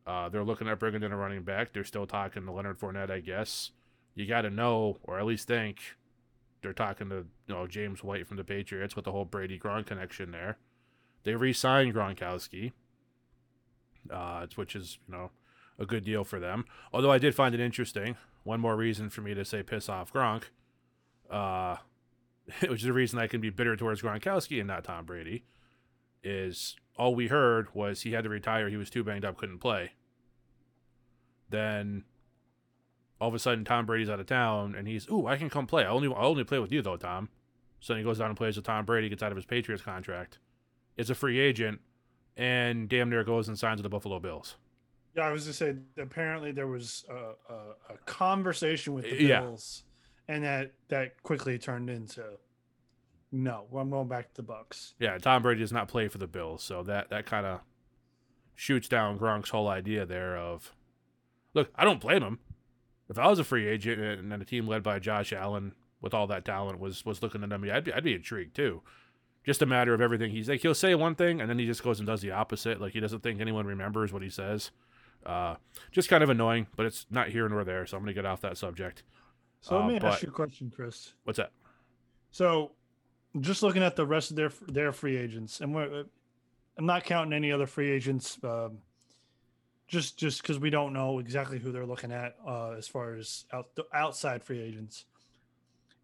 Uh, 0.05 0.29
they're 0.29 0.43
looking 0.43 0.67
at 0.67 0.79
bringing 0.79 1.03
in 1.03 1.11
a 1.11 1.17
running 1.17 1.43
back. 1.43 1.71
They're 1.73 1.83
still 1.83 2.05
talking 2.05 2.45
to 2.45 2.51
Leonard 2.51 2.79
Fournette, 2.79 3.09
I 3.09 3.19
guess. 3.19 3.71
You 4.15 4.25
got 4.25 4.41
to 4.41 4.49
know, 4.49 4.97
or 5.03 5.17
at 5.17 5.25
least 5.25 5.47
think, 5.47 5.79
they're 6.61 6.73
talking 6.73 7.09
to 7.09 7.25
you 7.47 7.53
know 7.53 7.67
James 7.67 8.03
White 8.03 8.27
from 8.27 8.37
the 8.37 8.43
Patriots 8.43 8.95
with 8.95 9.05
the 9.05 9.11
whole 9.11 9.25
Brady 9.25 9.59
Gronk 9.59 9.85
connection 9.85 10.31
there. 10.31 10.57
They 11.23 11.35
re-signed 11.35 11.93
Gronkowski, 11.93 12.73
uh, 14.09 14.47
which 14.55 14.75
is 14.75 14.97
you 15.07 15.13
know 15.13 15.31
a 15.79 15.85
good 15.85 16.03
deal 16.03 16.23
for 16.23 16.39
them. 16.39 16.65
Although 16.91 17.11
I 17.11 17.17
did 17.17 17.35
find 17.35 17.53
it 17.53 17.61
interesting. 17.61 18.15
One 18.43 18.59
more 18.59 18.75
reason 18.75 19.09
for 19.09 19.21
me 19.21 19.33
to 19.33 19.45
say 19.45 19.63
piss 19.63 19.87
off 19.87 20.11
Gronk, 20.11 20.43
uh, 21.29 21.77
which 22.67 22.81
is 22.81 22.85
the 22.85 22.93
reason 22.93 23.19
I 23.19 23.27
can 23.27 23.39
be 23.39 23.49
bitter 23.49 23.75
towards 23.75 24.01
Gronkowski 24.01 24.59
and 24.59 24.67
not 24.67 24.83
Tom 24.83 25.05
Brady, 25.05 25.45
is 26.23 26.75
all 26.97 27.15
we 27.15 27.27
heard 27.27 27.73
was 27.73 28.01
he 28.01 28.11
had 28.11 28.23
to 28.23 28.29
retire. 28.29 28.69
He 28.69 28.77
was 28.77 28.89
too 28.89 29.03
banged 29.03 29.25
up, 29.25 29.37
couldn't 29.37 29.59
play. 29.59 29.91
Then 31.49 32.03
all 33.19 33.29
of 33.29 33.33
a 33.35 33.39
sudden 33.39 33.63
Tom 33.65 33.85
Brady's 33.85 34.09
out 34.09 34.19
of 34.19 34.25
town 34.25 34.75
and 34.75 34.87
he's, 34.87 35.07
ooh, 35.09 35.27
I 35.27 35.37
can 35.37 35.49
come 35.49 35.67
play. 35.67 35.83
I 35.83 35.87
only 35.89 36.07
I 36.13 36.21
only 36.21 36.43
play 36.43 36.59
with 36.59 36.71
you 36.71 36.81
though, 36.81 36.97
Tom. 36.97 37.29
So 37.79 37.93
then 37.93 37.99
he 37.99 38.03
goes 38.03 38.19
down 38.19 38.29
and 38.29 38.37
plays 38.37 38.55
with 38.55 38.65
Tom 38.65 38.85
Brady, 38.85 39.09
gets 39.09 39.21
out 39.23 39.31
of 39.31 39.35
his 39.35 39.45
Patriots 39.45 39.83
contract, 39.83 40.37
is 40.95 41.09
a 41.09 41.15
free 41.15 41.39
agent, 41.39 41.81
and 42.37 42.87
damn 42.87 43.09
near 43.09 43.23
goes 43.23 43.49
and 43.49 43.59
signs 43.59 43.77
with 43.77 43.83
the 43.83 43.89
Buffalo 43.89 44.19
Bills. 44.19 44.55
Yeah, 45.15 45.23
I 45.27 45.31
was 45.31 45.45
to 45.45 45.53
say 45.53 45.75
apparently 45.97 46.51
there 46.51 46.67
was 46.67 47.05
a, 47.09 47.53
a, 47.53 47.55
a 47.93 47.97
conversation 48.05 48.93
with 48.93 49.03
the 49.09 49.21
Yeah. 49.21 49.41
Bills, 49.41 49.83
and 50.27 50.43
that 50.43 50.71
that 50.87 51.21
quickly 51.23 51.59
turned 51.59 51.89
into 51.89 52.23
no. 53.33 53.65
I'm 53.75 53.89
going 53.89 54.07
back 54.07 54.29
to 54.29 54.35
the 54.35 54.43
Bucks. 54.43 54.93
Yeah, 54.99 55.17
Tom 55.17 55.41
Brady 55.41 55.59
does 55.59 55.73
not 55.73 55.89
play 55.89 56.07
for 56.07 56.17
the 56.19 56.27
Bills, 56.27 56.63
so 56.63 56.83
that 56.83 57.09
that 57.09 57.25
kind 57.25 57.45
of 57.45 57.59
shoots 58.55 58.87
down 58.87 59.17
Gronk's 59.19 59.49
whole 59.49 59.67
idea 59.67 60.05
there 60.05 60.37
of, 60.37 60.71
look, 61.53 61.69
I 61.75 61.83
don't 61.83 61.99
blame 61.99 62.21
him. 62.23 62.39
If 63.09 63.17
I 63.19 63.27
was 63.27 63.39
a 63.39 63.43
free 63.43 63.67
agent 63.67 63.99
and 64.01 64.31
then 64.31 64.41
a 64.41 64.45
team 64.45 64.67
led 64.67 64.83
by 64.83 64.99
Josh 64.99 65.33
Allen 65.33 65.73
with 66.01 66.13
all 66.13 66.27
that 66.27 66.45
talent 66.45 66.79
was 66.79 67.05
was 67.05 67.21
looking 67.21 67.43
at 67.43 67.59
me, 67.61 67.69
I'd 67.71 67.83
be 67.83 67.93
I'd 67.93 68.03
be 68.03 68.13
intrigued 68.15 68.55
too. 68.55 68.81
Just 69.45 69.61
a 69.61 69.65
matter 69.65 69.93
of 69.93 69.99
everything 69.99 70.31
he's 70.31 70.47
like. 70.47 70.61
He'll 70.61 70.73
say 70.73 70.95
one 70.95 71.15
thing 71.15 71.41
and 71.41 71.49
then 71.49 71.59
he 71.59 71.65
just 71.65 71.83
goes 71.83 71.99
and 71.99 72.07
does 72.07 72.21
the 72.21 72.31
opposite. 72.31 72.79
Like 72.79 72.93
he 72.93 72.99
doesn't 73.01 73.21
think 73.23 73.41
anyone 73.41 73.65
remembers 73.65 74.13
what 74.13 74.21
he 74.21 74.29
says. 74.29 74.71
Uh, 75.25 75.55
just 75.91 76.07
kind 76.09 76.23
of 76.23 76.29
annoying, 76.29 76.67
but 76.77 76.85
it's 76.85 77.05
not 77.09 77.29
here 77.29 77.47
nor 77.49 77.63
there. 77.65 77.85
So 77.85 77.97
I'm 77.97 78.03
gonna 78.03 78.13
get 78.13 78.25
off 78.25 78.39
that 78.41 78.57
subject. 78.57 79.03
So 79.61 79.75
let 79.75 79.83
Uh, 79.83 79.87
me 79.87 79.99
but- 79.99 80.13
ask 80.13 80.23
you 80.23 80.29
a 80.29 80.31
question, 80.31 80.71
Chris. 80.73 81.13
What's 81.23 81.37
that? 81.37 81.51
So, 82.31 82.71
just 83.39 83.63
looking 83.63 83.83
at 83.83 83.95
the 83.95 84.05
rest 84.05 84.29
of 84.31 84.35
their 84.37 84.51
their 84.67 84.91
free 84.91 85.17
agents, 85.17 85.59
and 85.61 85.73
we're, 85.73 86.05
I'm 86.77 86.85
not 86.85 87.03
counting 87.03 87.33
any 87.33 87.51
other 87.51 87.67
free 87.67 87.91
agents, 87.91 88.37
um, 88.43 88.79
just 89.87 90.17
just 90.17 90.41
because 90.41 90.59
we 90.59 90.69
don't 90.69 90.93
know 90.93 91.19
exactly 91.19 91.59
who 91.59 91.71
they're 91.71 91.85
looking 91.85 92.11
at 92.11 92.35
uh, 92.47 92.71
as 92.71 92.87
far 92.87 93.15
as 93.15 93.45
out, 93.51 93.75
the 93.75 93.85
outside 93.93 94.43
free 94.43 94.61
agents. 94.61 95.05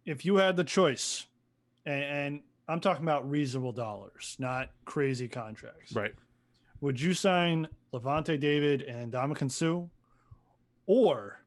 If 0.04 0.24
you 0.24 0.36
had 0.36 0.56
the 0.56 0.64
choice, 0.64 1.26
and, 1.86 2.02
and 2.04 2.40
I'm 2.68 2.80
talking 2.80 3.04
about 3.04 3.28
reasonable 3.30 3.72
dollars, 3.72 4.36
not 4.38 4.70
crazy 4.84 5.28
contracts, 5.28 5.92
Right. 5.92 6.14
would 6.80 7.00
you 7.00 7.14
sign 7.14 7.68
Lavonte 7.92 8.38
David 8.40 8.82
and 8.82 9.12
Ndamukong 9.12 9.50
Suh, 9.50 9.82
or 10.86 11.40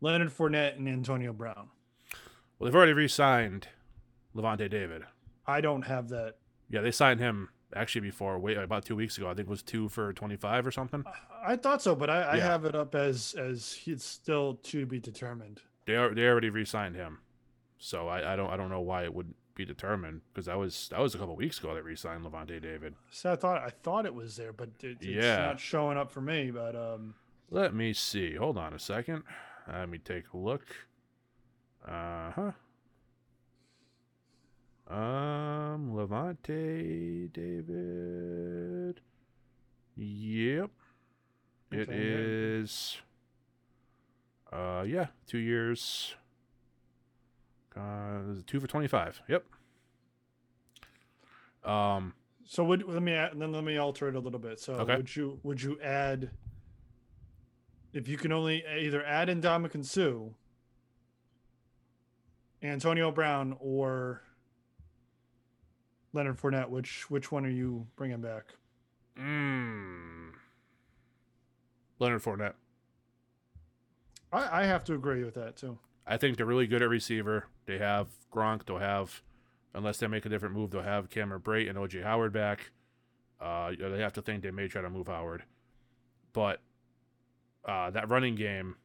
Leonard 0.00 0.30
Fournette 0.30 0.76
and 0.76 0.88
Antonio 0.88 1.32
Brown? 1.32 1.68
Well, 2.58 2.66
they've 2.66 2.76
already 2.76 2.92
re-signed 2.92 3.68
Lavonte 4.34 4.68
David. 4.70 5.02
I 5.46 5.60
don't 5.60 5.82
have 5.82 6.08
that 6.10 6.36
Yeah, 6.70 6.80
they 6.80 6.90
signed 6.92 7.20
him 7.20 7.48
actually 7.74 8.02
before, 8.02 8.38
wait, 8.38 8.56
about 8.56 8.84
two 8.84 8.94
weeks 8.96 9.16
ago. 9.18 9.26
I 9.26 9.34
think 9.34 9.48
it 9.48 9.50
was 9.50 9.62
two 9.62 9.88
for 9.88 10.12
twenty-five 10.12 10.66
or 10.66 10.70
something. 10.70 11.04
I 11.44 11.56
thought 11.56 11.82
so, 11.82 11.94
but 11.94 12.08
I, 12.10 12.22
I 12.22 12.36
Yeah. 12.36 12.44
have 12.44 12.64
it 12.64 12.74
up 12.74 12.94
as 12.94 13.34
as 13.34 13.72
he's 13.72 14.04
still 14.04 14.54
to 14.64 14.86
be 14.86 14.98
determined. 15.00 15.60
They 15.86 15.96
are, 15.96 16.14
they 16.14 16.26
already 16.26 16.48
re-signed 16.50 16.94
him, 16.94 17.18
so 17.78 18.08
I, 18.08 18.32
I 18.34 18.36
don't 18.36 18.50
I 18.50 18.56
don't 18.56 18.70
know 18.70 18.80
why 18.80 19.02
it 19.04 19.12
would 19.14 19.34
be 19.54 19.64
determined 19.66 20.20
because 20.32 20.46
that 20.46 20.56
was 20.58 20.88
that 20.90 21.00
was 21.00 21.14
a 21.14 21.18
couple 21.18 21.34
weeks 21.36 21.58
ago 21.58 21.74
they 21.74 21.80
re-signed 21.82 22.24
Lavonte 22.24 22.60
David. 22.62 22.94
So 23.10 23.32
I 23.32 23.36
thought 23.36 23.60
I 23.62 23.70
thought 23.82 24.06
it 24.06 24.14
was 24.14 24.36
there, 24.36 24.52
but 24.52 24.68
it, 24.80 24.98
it's 25.00 25.04
Yeah. 25.04 25.38
not 25.46 25.60
showing 25.60 25.98
up 25.98 26.10
for 26.12 26.20
me. 26.22 26.50
But 26.50 26.76
um, 26.76 27.14
Let 27.50 27.74
me 27.74 27.92
see. 27.92 28.36
Hold 28.36 28.56
on 28.58 28.72
a 28.72 28.78
second. 28.78 29.24
Let 29.70 29.88
me 29.88 29.98
take 29.98 30.24
a 30.32 30.36
look. 30.38 30.64
Uh 31.86 32.30
huh. 32.30 32.50
Um, 34.92 35.92
Lavonte 35.94 37.32
David. 37.32 39.00
Yep. 39.96 40.70
It 41.70 41.88
is. 41.88 42.98
Uh, 44.52 44.84
yeah, 44.86 45.06
two 45.26 45.38
years. 45.38 46.14
Uh, 47.74 48.34
two 48.46 48.60
for 48.60 48.66
twenty-five. 48.66 49.22
Yep. 49.28 49.46
Um, 51.64 52.12
so 52.44 52.62
would 52.64 52.86
let 52.86 53.02
me 53.02 53.12
add, 53.12 53.30
then 53.36 53.50
let 53.52 53.64
me 53.64 53.78
alter 53.78 54.08
it 54.08 54.14
a 54.14 54.20
little 54.20 54.38
bit. 54.40 54.60
So 54.60 54.74
Okay. 54.74 54.96
would 54.96 55.16
you 55.16 55.40
would 55.42 55.62
you 55.62 55.80
add 55.80 56.32
if 57.94 58.08
you 58.08 58.18
can 58.18 58.30
only 58.30 58.62
either 58.66 59.02
add 59.02 59.30
in 59.30 59.40
Ndamukong 59.40 59.86
Suh, 59.86 60.34
Antonio 62.62 63.10
Brown, 63.10 63.56
or 63.58 64.20
Leonard 66.12 66.38
Fournette? 66.38 66.68
Which 66.68 67.10
which 67.10 67.32
one 67.32 67.44
are 67.46 67.50
you 67.50 67.86
bringing 67.96 68.20
back? 68.20 68.44
mm, 69.18 70.30
Leonard 71.98 72.22
Fournette. 72.22 72.54
I, 74.32 74.62
I 74.62 74.64
have 74.64 74.84
to 74.84 74.94
agree 74.94 75.24
with 75.24 75.34
that 75.34 75.56
too. 75.56 75.78
I 76.06 76.16
think 76.16 76.36
they're 76.36 76.46
really 76.46 76.66
good 76.66 76.82
at 76.82 76.88
receiver. 76.88 77.46
They 77.66 77.78
have 77.78 78.08
Gronk. 78.32 78.64
They'll 78.66 78.78
have, 78.78 79.22
unless 79.74 79.98
they 79.98 80.06
make 80.06 80.26
a 80.26 80.28
different 80.28 80.54
move, 80.54 80.70
they'll 80.70 80.82
have 80.82 81.10
Cameron 81.10 81.42
Brate 81.42 81.68
and 81.68 81.78
OJ 81.78 82.02
Howard 82.02 82.32
back. 82.32 82.70
Uh, 83.40 83.72
they 83.78 84.00
have 84.00 84.12
to 84.14 84.22
think 84.22 84.42
they 84.42 84.50
may 84.50 84.68
try 84.68 84.82
to 84.82 84.90
move 84.90 85.08
Howard, 85.08 85.44
but 86.32 86.60
uh, 87.64 87.90
that 87.90 88.08
running 88.08 88.34
game, 88.34 88.76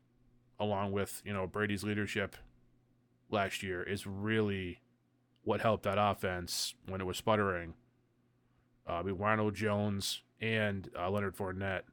along 0.60 0.92
with 0.92 1.22
you 1.26 1.32
know 1.34 1.48
Brady's 1.48 1.84
leadership 1.84 2.36
last 3.30 3.64
year, 3.64 3.82
is 3.84 4.06
really 4.08 4.80
what 5.48 5.62
helped 5.62 5.84
that 5.84 5.98
offense 5.98 6.76
when 6.90 7.00
it 7.00 7.06
was 7.06 7.16
sputtering. 7.16 7.74
Uh, 8.86 8.96
I 8.96 9.04
mean, 9.04 9.16
Ronald 9.16 9.56
Jones 9.56 10.22
and 10.42 10.90
uh, 11.00 11.10
Leonard 11.10 11.38
Fournette 11.38 11.84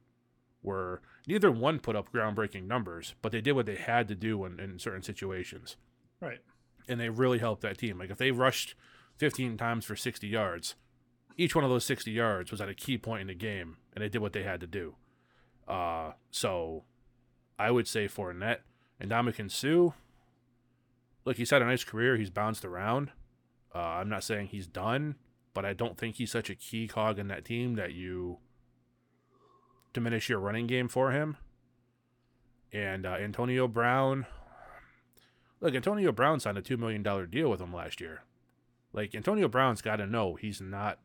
were 0.61 1.01
neither 1.25 1.49
one 1.49 1.79
put 1.79 1.95
up 1.95 2.11
groundbreaking 2.11 2.67
numbers, 2.67 3.15
but 3.21 3.31
they 3.31 3.39
did 3.39 3.53
what 3.53 3.65
they 3.65 3.77
had 3.77 4.09
to 4.09 4.15
do 4.15 4.43
in, 4.43 4.59
in 4.59 4.77
certain 4.77 5.03
situations. 5.03 5.77
Right. 6.19 6.39
And 6.89 6.99
they 6.99 7.07
really 7.07 7.39
helped 7.39 7.61
that 7.61 7.77
team. 7.77 7.97
Like 7.97 8.09
if 8.09 8.17
they 8.17 8.31
rushed 8.31 8.75
15 9.19 9.55
times 9.55 9.85
for 9.85 9.95
60 9.95 10.27
yards, 10.27 10.75
each 11.37 11.55
one 11.55 11.63
of 11.63 11.69
those 11.69 11.85
60 11.85 12.11
yards 12.11 12.51
was 12.51 12.59
at 12.59 12.67
a 12.67 12.73
key 12.75 12.97
point 12.97 13.21
in 13.21 13.27
the 13.27 13.35
game, 13.35 13.77
and 13.93 14.03
they 14.03 14.09
did 14.09 14.19
what 14.19 14.33
they 14.33 14.43
had 14.43 14.59
to 14.59 14.67
do. 14.67 14.95
Uh, 15.65 16.11
so 16.29 16.83
I 17.57 17.71
would 17.71 17.87
say 17.87 18.09
Fournette 18.09 18.59
and 18.99 19.11
Ndamukong 19.11 19.49
Suh. 19.49 19.95
Look, 21.23 21.37
he's 21.37 21.51
had 21.51 21.61
a 21.61 21.65
nice 21.65 21.85
career. 21.85 22.17
He's 22.17 22.29
bounced 22.29 22.65
around. 22.65 23.11
Uh, 23.75 23.79
I'm 23.79 24.07
not 24.07 24.23
saying 24.23 24.47
he's 24.47 24.67
done, 24.67 25.15
but 25.53 25.65
I 25.65 25.73
don't 25.73 25.97
think 25.97 26.15
he's 26.15 26.31
such 26.31 26.49
a 26.49 26.55
key 26.55 26.87
cog 26.87 27.19
in 27.19 27.27
that 27.27 27.43
team 27.43 27.75
that 27.75 27.91
you 27.91 28.37
diminish 29.91 30.29
your 30.29 30.39
running 30.39 30.65
game 30.65 30.87
for 30.87 31.11
him. 31.11 31.35
And 32.71 33.05
uh, 33.05 33.15
Antonio 33.19 33.67
Brown, 33.67 34.27
look, 35.59 35.75
Antonio 35.75 36.13
Brown 36.13 36.39
signed 36.39 36.57
a 36.57 36.61
two 36.61 36.77
million 36.77 37.03
dollar 37.03 37.25
deal 37.25 37.49
with 37.49 37.59
him 37.59 37.73
last 37.73 37.99
year. 37.99 38.23
Like 38.93 39.13
Antonio 39.13 39.49
Brown's 39.49 39.81
got 39.81 39.97
to 39.97 40.07
know 40.07 40.35
he's 40.35 40.61
not 40.61 40.99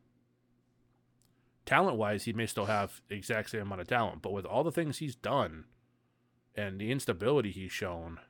talent 1.66 1.96
wise. 1.96 2.24
He 2.24 2.32
may 2.32 2.46
still 2.46 2.66
have 2.66 3.00
the 3.08 3.16
exact 3.16 3.50
same 3.50 3.62
amount 3.62 3.80
of 3.80 3.88
talent, 3.88 4.22
but 4.22 4.32
with 4.32 4.44
all 4.44 4.62
the 4.62 4.70
things 4.70 4.98
he's 4.98 5.16
done 5.16 5.64
and 6.54 6.80
the 6.80 6.92
instability 6.92 7.50
he's 7.50 7.72
shown, 7.72 8.20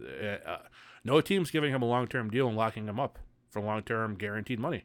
uh, 0.00 0.48
uh, 0.48 0.58
no 1.04 1.20
team's 1.20 1.52
giving 1.52 1.72
him 1.72 1.82
a 1.82 1.88
long 1.88 2.08
term 2.08 2.28
deal 2.28 2.48
and 2.48 2.56
locking 2.56 2.88
him 2.88 2.98
up 2.98 3.20
for 3.58 3.66
long 3.66 3.82
term 3.82 4.14
guaranteed 4.14 4.58
money. 4.58 4.84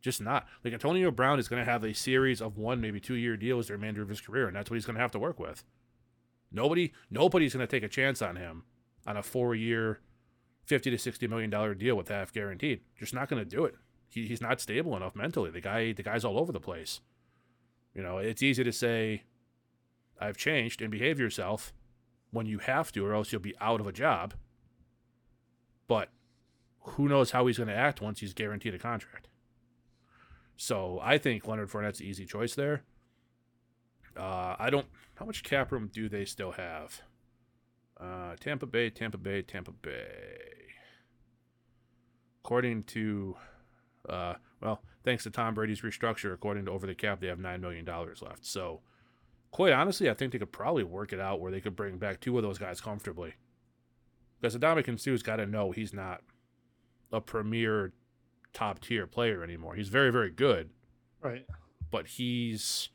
Just 0.00 0.20
not. 0.20 0.46
Like 0.64 0.72
Antonio 0.72 1.10
Brown 1.10 1.38
is 1.38 1.48
going 1.48 1.64
to 1.64 1.70
have 1.70 1.84
a 1.84 1.92
series 1.92 2.40
of 2.40 2.56
one, 2.56 2.80
maybe 2.80 3.00
two 3.00 3.14
year 3.14 3.36
deals 3.36 3.66
the 3.66 3.74
remainder 3.74 4.02
of 4.02 4.08
his 4.08 4.20
career, 4.20 4.46
and 4.46 4.54
that's 4.54 4.70
what 4.70 4.76
he's 4.76 4.86
going 4.86 4.94
to 4.94 5.02
have 5.02 5.10
to 5.12 5.18
work 5.18 5.40
with. 5.40 5.64
Nobody, 6.52 6.92
nobody's 7.10 7.54
going 7.54 7.66
to 7.66 7.70
take 7.70 7.82
a 7.82 7.88
chance 7.88 8.22
on 8.22 8.36
him 8.36 8.62
on 9.06 9.16
a 9.16 9.22
four 9.22 9.54
year, 9.54 10.00
fifty 10.64 10.90
to 10.90 10.98
sixty 10.98 11.26
million 11.26 11.50
dollar 11.50 11.74
deal 11.74 11.96
with 11.96 12.08
half 12.08 12.32
guaranteed. 12.32 12.80
Just 12.96 13.12
not 13.12 13.28
going 13.28 13.42
to 13.42 13.48
do 13.48 13.64
it. 13.64 13.74
He, 14.08 14.26
he's 14.26 14.40
not 14.40 14.60
stable 14.60 14.96
enough 14.96 15.16
mentally. 15.16 15.50
The 15.50 15.60
guy, 15.60 15.92
the 15.92 16.02
guy's 16.02 16.24
all 16.24 16.38
over 16.38 16.52
the 16.52 16.60
place. 16.60 17.00
You 17.94 18.02
know, 18.02 18.18
it's 18.18 18.42
easy 18.42 18.62
to 18.62 18.72
say, 18.72 19.24
"I've 20.20 20.36
changed," 20.36 20.80
and 20.80 20.90
behave 20.90 21.18
yourself 21.18 21.72
when 22.30 22.46
you 22.46 22.58
have 22.58 22.92
to, 22.92 23.04
or 23.04 23.14
else 23.14 23.32
you'll 23.32 23.42
be 23.42 23.56
out 23.60 23.80
of 23.80 23.86
a 23.86 23.92
job. 23.92 24.34
But 25.88 26.10
who 26.80 27.08
knows 27.08 27.30
how 27.32 27.46
he's 27.46 27.58
going 27.58 27.68
to 27.68 27.74
act 27.74 28.00
once 28.00 28.20
he's 28.20 28.34
guaranteed 28.34 28.74
a 28.74 28.78
contract? 28.78 29.28
So 30.56 30.98
I 31.02 31.18
think 31.18 31.46
Leonard 31.46 31.70
Fournette's 31.70 31.98
the 31.98 32.08
easy 32.08 32.26
choice 32.26 32.54
there. 32.54 32.82
Uh, 34.16 34.56
I 34.58 34.70
don't. 34.70 34.86
How 35.14 35.24
much 35.24 35.44
cap 35.44 35.70
room 35.70 35.88
do 35.92 36.08
they 36.08 36.24
still 36.24 36.52
have? 36.52 37.02
Uh, 38.00 38.34
Tampa 38.40 38.66
Bay, 38.66 38.90
Tampa 38.90 39.18
Bay, 39.18 39.42
Tampa 39.42 39.70
Bay. 39.70 40.38
According 42.44 42.84
to, 42.84 43.36
uh, 44.08 44.34
well, 44.60 44.82
thanks 45.04 45.24
to 45.24 45.30
Tom 45.30 45.54
Brady's 45.54 45.82
restructure, 45.82 46.32
according 46.32 46.64
to 46.64 46.70
Over 46.70 46.86
the 46.86 46.94
Cap, 46.94 47.20
they 47.20 47.26
have 47.26 47.38
nine 47.38 47.60
million 47.60 47.84
dollars 47.84 48.22
left. 48.22 48.44
So, 48.44 48.80
quite 49.50 49.72
honestly, 49.72 50.08
I 50.10 50.14
think 50.14 50.32
they 50.32 50.38
could 50.38 50.52
probably 50.52 50.84
work 50.84 51.12
it 51.12 51.20
out 51.20 51.40
where 51.40 51.52
they 51.52 51.60
could 51.60 51.76
bring 51.76 51.98
back 51.98 52.20
two 52.20 52.36
of 52.36 52.42
those 52.42 52.58
guys 52.58 52.80
comfortably. 52.80 53.34
Because 54.40 54.56
Adama 54.56 55.00
Sue's 55.00 55.22
got 55.22 55.36
to 55.36 55.46
know 55.46 55.72
he's 55.72 55.92
not 55.92 56.22
a 57.12 57.20
premier 57.20 57.92
top 58.52 58.80
tier 58.80 59.06
player 59.06 59.42
anymore. 59.42 59.74
He's 59.74 59.88
very, 59.88 60.10
very 60.10 60.30
good, 60.30 60.70
Right. 61.22 61.46
but 61.90 62.06
he's 62.06 62.88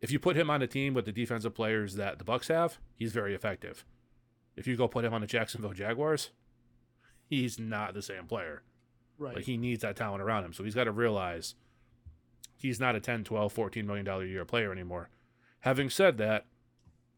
if 0.00 0.10
you 0.10 0.18
put 0.18 0.36
him 0.36 0.50
on 0.50 0.60
a 0.62 0.66
team 0.66 0.94
with 0.94 1.04
the 1.04 1.12
defensive 1.12 1.54
players 1.54 1.94
that 1.94 2.18
the 2.18 2.24
Bucks 2.24 2.48
have, 2.48 2.78
he's 2.96 3.12
very 3.12 3.34
effective. 3.34 3.84
If 4.56 4.66
you 4.66 4.76
go 4.76 4.88
put 4.88 5.04
him 5.04 5.14
on 5.14 5.20
the 5.20 5.26
Jacksonville 5.28 5.72
Jaguars, 5.72 6.30
he's 7.28 7.58
not 7.58 7.94
the 7.94 8.02
same 8.02 8.26
player. 8.26 8.62
Right. 9.18 9.36
Like 9.36 9.44
he 9.44 9.56
needs 9.56 9.82
that 9.82 9.94
talent 9.96 10.20
around 10.22 10.44
him. 10.44 10.52
So 10.52 10.64
he's 10.64 10.74
got 10.74 10.84
to 10.84 10.92
realize 10.92 11.54
he's 12.56 12.80
not 12.80 12.96
a 12.96 13.00
10, 13.00 13.22
12, 13.24 13.52
14 13.52 13.86
million 13.86 14.04
dollar 14.04 14.24
a 14.24 14.28
year 14.28 14.44
player 14.44 14.72
anymore. 14.72 15.08
Having 15.60 15.90
said 15.90 16.18
that, 16.18 16.46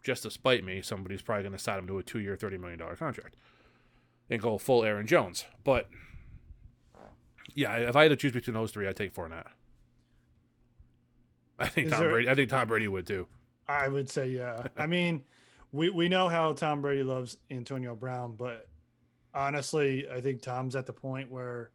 just 0.02 0.22
to 0.24 0.30
spite 0.30 0.62
me, 0.62 0.82
somebody's 0.82 1.22
probably 1.22 1.44
going 1.44 1.52
to 1.56 1.58
sign 1.58 1.78
him 1.78 1.86
to 1.86 1.98
a 1.98 2.02
2-year, 2.02 2.36
30 2.36 2.58
million 2.58 2.78
dollar 2.78 2.96
contract 2.96 3.36
and 4.30 4.40
go 4.40 4.58
full 4.58 4.84
Aaron 4.84 5.06
Jones. 5.06 5.44
But 5.64 5.88
yeah, 7.54 7.74
if 7.76 7.96
I 7.96 8.02
had 8.02 8.08
to 8.10 8.16
choose 8.16 8.32
between 8.32 8.54
those 8.54 8.70
three, 8.72 8.86
I'd 8.88 8.96
take 8.96 9.14
Fournette. 9.14 9.46
I 11.58 11.68
think 11.68 11.86
Is 11.86 11.92
Tom 11.92 12.00
there- 12.02 12.10
Brady. 12.10 12.28
I 12.28 12.34
think 12.34 12.50
Tom 12.50 12.68
Brady 12.68 12.88
would 12.88 13.06
too. 13.06 13.26
I 13.68 13.88
would 13.88 14.10
say 14.10 14.28
yeah. 14.28 14.66
I 14.76 14.86
mean, 14.86 15.22
we 15.72 15.90
we 15.90 16.08
know 16.08 16.28
how 16.28 16.52
Tom 16.52 16.82
Brady 16.82 17.02
loves 17.02 17.36
Antonio 17.50 17.94
Brown, 17.94 18.34
but 18.36 18.66
honestly, 19.32 20.06
I 20.10 20.20
think 20.20 20.42
Tom's 20.42 20.76
at 20.76 20.86
the 20.86 20.92
point 20.92 21.30
where 21.30 21.70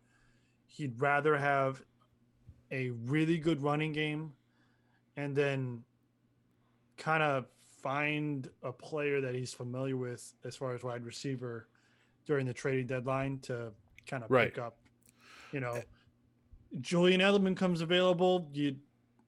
he'd 0.65 0.99
rather 1.01 1.35
have 1.38 1.81
a 2.71 2.91
really 2.91 3.38
good 3.38 3.62
running 3.63 3.91
game 3.91 4.33
and 5.17 5.35
then 5.35 5.83
kind 6.97 7.23
of 7.23 7.45
find 7.81 8.47
a 8.62 8.71
player 8.71 9.21
that 9.21 9.33
he's 9.33 9.53
familiar 9.53 9.97
with 9.97 10.33
as 10.45 10.55
far 10.55 10.75
as 10.75 10.83
wide 10.83 11.03
receiver 11.05 11.67
during 12.29 12.45
the 12.45 12.53
trading 12.53 12.85
deadline 12.85 13.39
to 13.39 13.71
kind 14.05 14.23
of 14.23 14.29
Right. 14.29 14.49
pick 14.53 14.59
up. 14.63 14.77
You 15.51 15.61
know, 15.61 15.81
Julian 16.79 17.21
Edelman 17.21 17.57
comes 17.57 17.81
available. 17.81 18.47
You, 18.53 18.75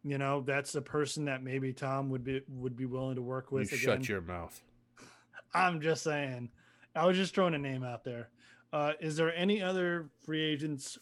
you 0.04 0.20
know, 0.20 0.42
that's 0.42 0.72
the 0.72 0.84
person 0.84 1.26
that 1.26 1.42
maybe 1.42 1.74
Tom 1.74 2.12
would 2.12 2.24
be 2.24 2.44
would 2.48 2.78
be 2.78 2.86
willing 2.86 3.16
to 3.16 3.24
work 3.24 3.48
You 3.50 3.58
with. 3.58 3.68
again. 3.70 3.80
shut 3.80 4.08
your 4.08 4.22
mouth. 4.22 4.62
I'm 5.56 5.82
just 5.82 6.04
saying. 6.04 6.50
I 6.96 7.08
was 7.08 7.18
just 7.18 7.34
throwing 7.34 7.56
a 7.56 7.58
name 7.58 7.84
out 7.84 8.04
there. 8.04 8.30
Uh, 8.72 8.94
is 9.00 9.16
there 9.18 9.34
any 9.36 9.64
other 9.64 10.10
free 10.24 10.44
agents 10.44 11.00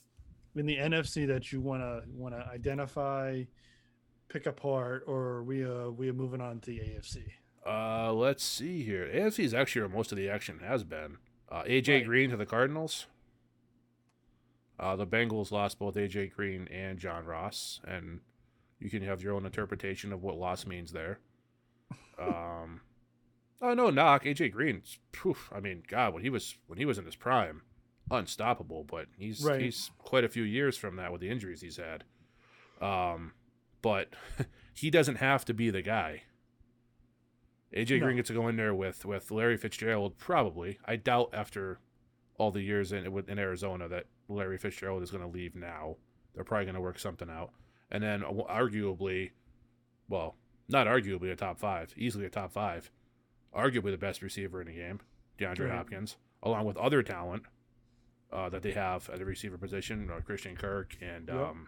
in 0.56 0.66
the 0.66 0.78
NFC 0.78 1.28
that 1.28 1.52
you 1.52 1.60
want 1.60 1.82
to 1.82 2.04
want 2.14 2.34
to 2.34 2.48
identify, 2.48 3.44
pick 4.30 4.46
apart, 4.46 5.04
or 5.06 5.18
are 5.20 5.44
we 5.44 5.66
uh 5.66 5.90
we 5.90 6.08
are 6.08 6.14
moving 6.14 6.40
on 6.40 6.62
to 6.62 6.68
the 6.72 6.80
AFC? 6.80 7.24
Uh, 7.66 8.14
let's 8.14 8.42
see 8.46 8.84
here. 8.84 9.06
AFC 9.14 9.44
is 9.44 9.54
actually 9.54 9.82
where 9.82 9.90
most 9.90 10.14
of 10.14 10.18
the 10.18 10.30
action 10.30 10.60
has 10.60 10.86
been. 10.86 11.18
Uh, 11.52 11.64
AJ 11.64 11.88
Right. 11.98 12.06
Green 12.06 12.30
to 12.30 12.38
the 12.38 12.46
Cardinals. 12.46 13.08
Uh, 14.80 14.96
the 14.96 15.08
Bengals 15.08 15.52
lost 15.52 15.78
both 15.80 15.96
AJ 15.96 16.32
Green 16.34 16.68
and 16.70 17.00
John 17.00 17.26
Ross, 17.26 17.82
and 17.86 18.22
you 18.80 18.90
can 18.90 19.02
have 19.04 19.22
your 19.22 19.34
own 19.34 19.46
interpretation 19.46 20.14
of 20.14 20.24
what 20.24 20.38
loss 20.38 20.66
means 20.66 20.92
there. 20.92 21.20
Um, 22.20 22.82
oh 23.62 23.74
no, 23.74 23.90
knock 23.90 24.26
AJ 24.26 24.52
Green. 24.52 24.82
phew, 25.14 25.38
I 25.56 25.62
mean, 25.62 25.84
God, 25.88 26.14
when 26.14 26.22
he 26.22 26.30
was 26.30 26.58
when 26.68 26.78
he 26.78 26.84
was 26.84 26.98
in 26.98 27.06
his 27.06 27.16
prime, 27.16 27.62
unstoppable. 28.12 28.84
But 28.84 29.06
he's 29.18 29.42
Right. 29.42 29.62
he's 29.62 29.90
quite 30.00 30.26
a 30.26 30.30
few 30.30 30.44
years 30.44 30.76
from 30.76 30.98
that 30.98 31.14
with 31.14 31.22
the 31.22 31.30
injuries 31.30 31.62
he's 31.62 31.78
had. 31.78 32.04
Um, 32.82 33.32
but 33.82 34.10
he 34.74 34.90
doesn't 34.90 35.16
have 35.16 35.46
to 35.46 35.54
be 35.54 35.70
the 35.70 35.82
guy. 35.82 36.24
AJ 37.76 38.00
No. 38.00 38.06
Green 38.06 38.16
gets 38.18 38.28
to 38.30 38.34
go 38.34 38.48
in 38.48 38.56
there 38.56 38.74
with 38.74 39.06
with 39.06 39.30
Larry 39.32 39.58
Fitzgerald 39.58 40.18
probably. 40.18 40.80
I 40.86 40.96
doubt 40.96 41.30
after 41.34 41.80
all 42.38 42.52
the 42.52 42.62
years 42.62 42.92
in 42.92 43.06
in 43.28 43.40
Arizona 43.40 43.88
that 43.90 44.06
Larry 44.28 44.58
Fitzgerald 44.58 45.04
is 45.04 45.12
going 45.12 45.24
to 45.24 45.30
leave 45.30 45.56
now. 45.56 45.98
They're 46.34 46.44
probably 46.44 46.66
going 46.66 46.76
to 46.76 46.82
work 46.82 47.00
something 47.00 47.30
out. 47.30 47.52
And 47.92 48.04
then 48.04 48.22
arguably, 48.22 49.32
well, 50.08 50.36
not 50.68 50.88
arguably 50.88 51.32
a 51.32 51.36
top 51.36 51.60
five, 51.60 51.94
easily 51.98 52.26
a 52.26 52.30
top 52.30 52.52
five, 52.52 52.92
arguably 53.56 53.92
the 53.92 53.98
best 53.98 54.22
receiver 54.22 54.62
in 54.62 54.68
the 54.68 54.74
game, 54.74 55.00
DeAndre 55.40 55.62
Right. 55.68 55.72
Hopkins, 55.76 56.18
along 56.44 56.66
with 56.66 56.78
other 56.78 57.02
talent 57.02 57.44
uh, 58.32 58.48
that 58.50 58.62
they 58.62 58.72
have 58.74 59.10
at 59.10 59.18
the 59.18 59.26
receiver 59.26 59.58
position, 59.58 60.10
uh, 60.16 60.22
Christian 60.22 60.56
Kirk 60.56 60.96
and 61.02 61.28
Yep. 61.28 61.36
um, 61.38 61.68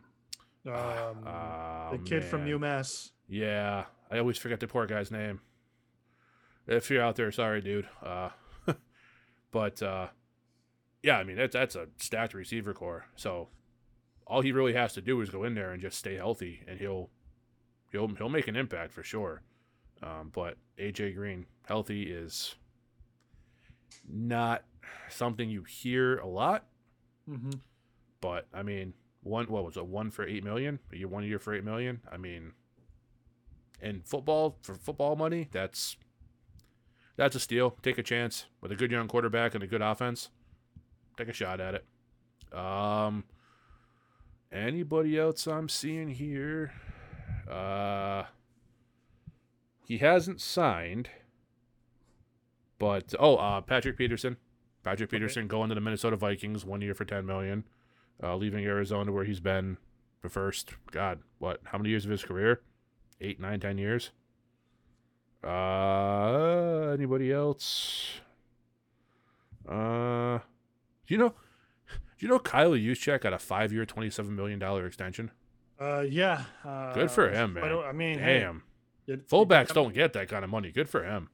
Um, 0.68 1.24
uh, 1.26 1.92
the 1.92 1.98
kid 2.06 2.24
from. 2.24 2.46
UMass. 2.46 3.10
Yeah, 3.28 3.86
I 4.12 4.20
always 4.20 4.38
forget 4.38 4.60
the 4.60 4.68
poor 4.68 4.86
guy's 4.86 5.10
name. 5.10 5.42
If 6.68 6.90
you're 6.90 7.04
out 7.04 7.16
there, 7.16 7.32
sorry, 7.32 7.62
dude. 7.62 7.88
Uh, 8.04 8.30
but 9.52 9.82
uh, 9.82 10.08
yeah, 11.04 11.18
I 11.18 11.24
mean 11.24 11.38
that's 11.38 11.54
that's 11.54 11.76
a 11.76 11.88
stacked 11.98 12.34
receiver 12.34 12.74
core. 12.74 13.06
So 13.16 13.50
all 14.28 14.42
he 14.42 14.52
really 14.52 14.74
has 14.74 14.94
to 14.94 15.02
do 15.02 15.20
is 15.22 15.30
go 15.30 15.44
in 15.44 15.56
there 15.56 15.72
and 15.72 15.82
just 15.82 15.98
stay 15.98 16.16
healthy, 16.16 16.62
and 16.68 16.80
he'll 16.80 17.10
he'll 17.92 18.08
he'll 18.16 18.30
make 18.30 18.48
an 18.48 18.56
impact 18.56 18.94
for 18.94 19.04
sure. 19.04 19.42
Um, 20.04 20.32
but 20.34 20.58
AJ 20.80 21.16
Green 21.16 21.46
healthy 21.66 22.04
is 22.04 22.56
not 24.08 24.64
something 25.10 25.50
you 25.50 25.64
hear 25.64 26.18
a 26.18 26.28
lot. 26.28 26.66
hmm 27.28 27.52
But 28.20 28.48
I 28.54 28.64
mean, 28.64 28.94
one 29.22 29.46
what 29.48 29.64
was 29.66 29.78
it? 29.78 29.86
One 29.86 30.12
for 30.12 30.26
eight 30.26 30.44
million? 30.44 30.80
A 30.94 30.98
year, 30.98 31.08
one 31.08 31.24
year 31.24 31.40
for 31.40 31.54
eight 31.54 31.64
million. 31.64 32.02
I 32.12 32.18
mean, 32.18 32.54
in 33.82 34.02
football 34.02 34.58
for 34.62 34.76
football 34.76 35.16
money, 35.16 35.50
that's 35.52 35.98
that's 37.22 37.36
a 37.36 37.40
steal. 37.40 37.76
Take 37.84 38.00
a 38.00 38.04
chance 38.04 38.48
with 38.62 38.72
a 38.72 38.76
good 38.76 38.90
young 38.90 39.08
quarterback 39.08 39.54
and 39.54 39.64
a 39.64 39.68
good 39.68 39.84
offense. 39.84 40.32
Take 41.18 41.28
a 41.28 41.34
shot 41.34 41.60
at 41.60 41.76
it. 41.76 42.58
Um, 42.58 43.26
anybody 44.52 45.20
else 45.20 45.46
I'm 45.46 45.70
seeing 45.70 46.10
here? 46.10 46.74
Uh, 47.48 48.24
he 49.86 50.00
hasn't 50.00 50.42
signed, 50.42 51.12
but 52.80 53.14
oh, 53.20 53.36
uh, 53.36 53.62
Patrick 53.62 54.00
Peterson. 54.00 54.38
Patrick 54.84 55.10
Okay. 55.10 55.18
Peterson 55.18 55.48
going 55.48 55.70
to 55.70 55.76
the 55.76 55.82
Minnesota 55.82 56.16
Vikings, 56.16 56.66
one 56.66 56.82
year 56.82 56.96
for 56.96 57.06
ten 57.06 57.28
million, 57.28 57.66
uh, 58.24 58.36
leaving 58.36 58.66
Arizona 58.66 59.12
where 59.12 59.26
he's 59.26 59.40
been 59.40 59.78
the 60.24 60.30
first. 60.30 60.74
God, 60.90 61.20
what? 61.38 61.62
How 61.66 61.78
many 61.78 61.92
years 61.92 62.04
of 62.04 62.10
his 62.10 62.24
career? 62.24 62.62
Eight, 63.20 63.40
nine, 63.40 63.60
ten 63.60 63.78
years. 63.78 64.10
Uh, 65.44 66.92
anybody 66.94 67.32
else? 67.32 68.20
Uh, 69.68 70.38
do 71.08 71.14
you 71.14 71.18
know? 71.18 71.30
Do 71.90 72.26
you 72.26 72.28
know 72.28 72.40
Kyle 72.40 72.72
Juszczyk 72.72 73.22
got 73.22 73.34
a 73.34 73.40
five-year, 73.40 73.86
twenty-seven 73.86 74.36
million 74.36 74.60
dollar 74.60 74.86
extension? 74.86 75.32
Uh, 75.80 76.02
yeah. 76.02 76.44
Uh, 76.64 76.94
Good 76.94 77.10
for 77.10 77.30
him, 77.30 77.58
I 77.58 77.62
man. 77.62 77.70
don't- 77.70 77.86
I 77.86 77.92
mean, 77.92 78.20
hey, 78.20 78.40
Damn, 78.42 78.64
you- 79.08 79.16
you 79.16 79.22
fullbacks 79.22 79.70
got- 79.70 79.74
don't 79.76 79.94
get 79.96 80.14
that 80.14 80.30
kind 80.30 80.44
of 80.44 80.52
money. 80.52 80.72
Good 80.72 80.88
for 80.90 81.04
him. 81.04 81.30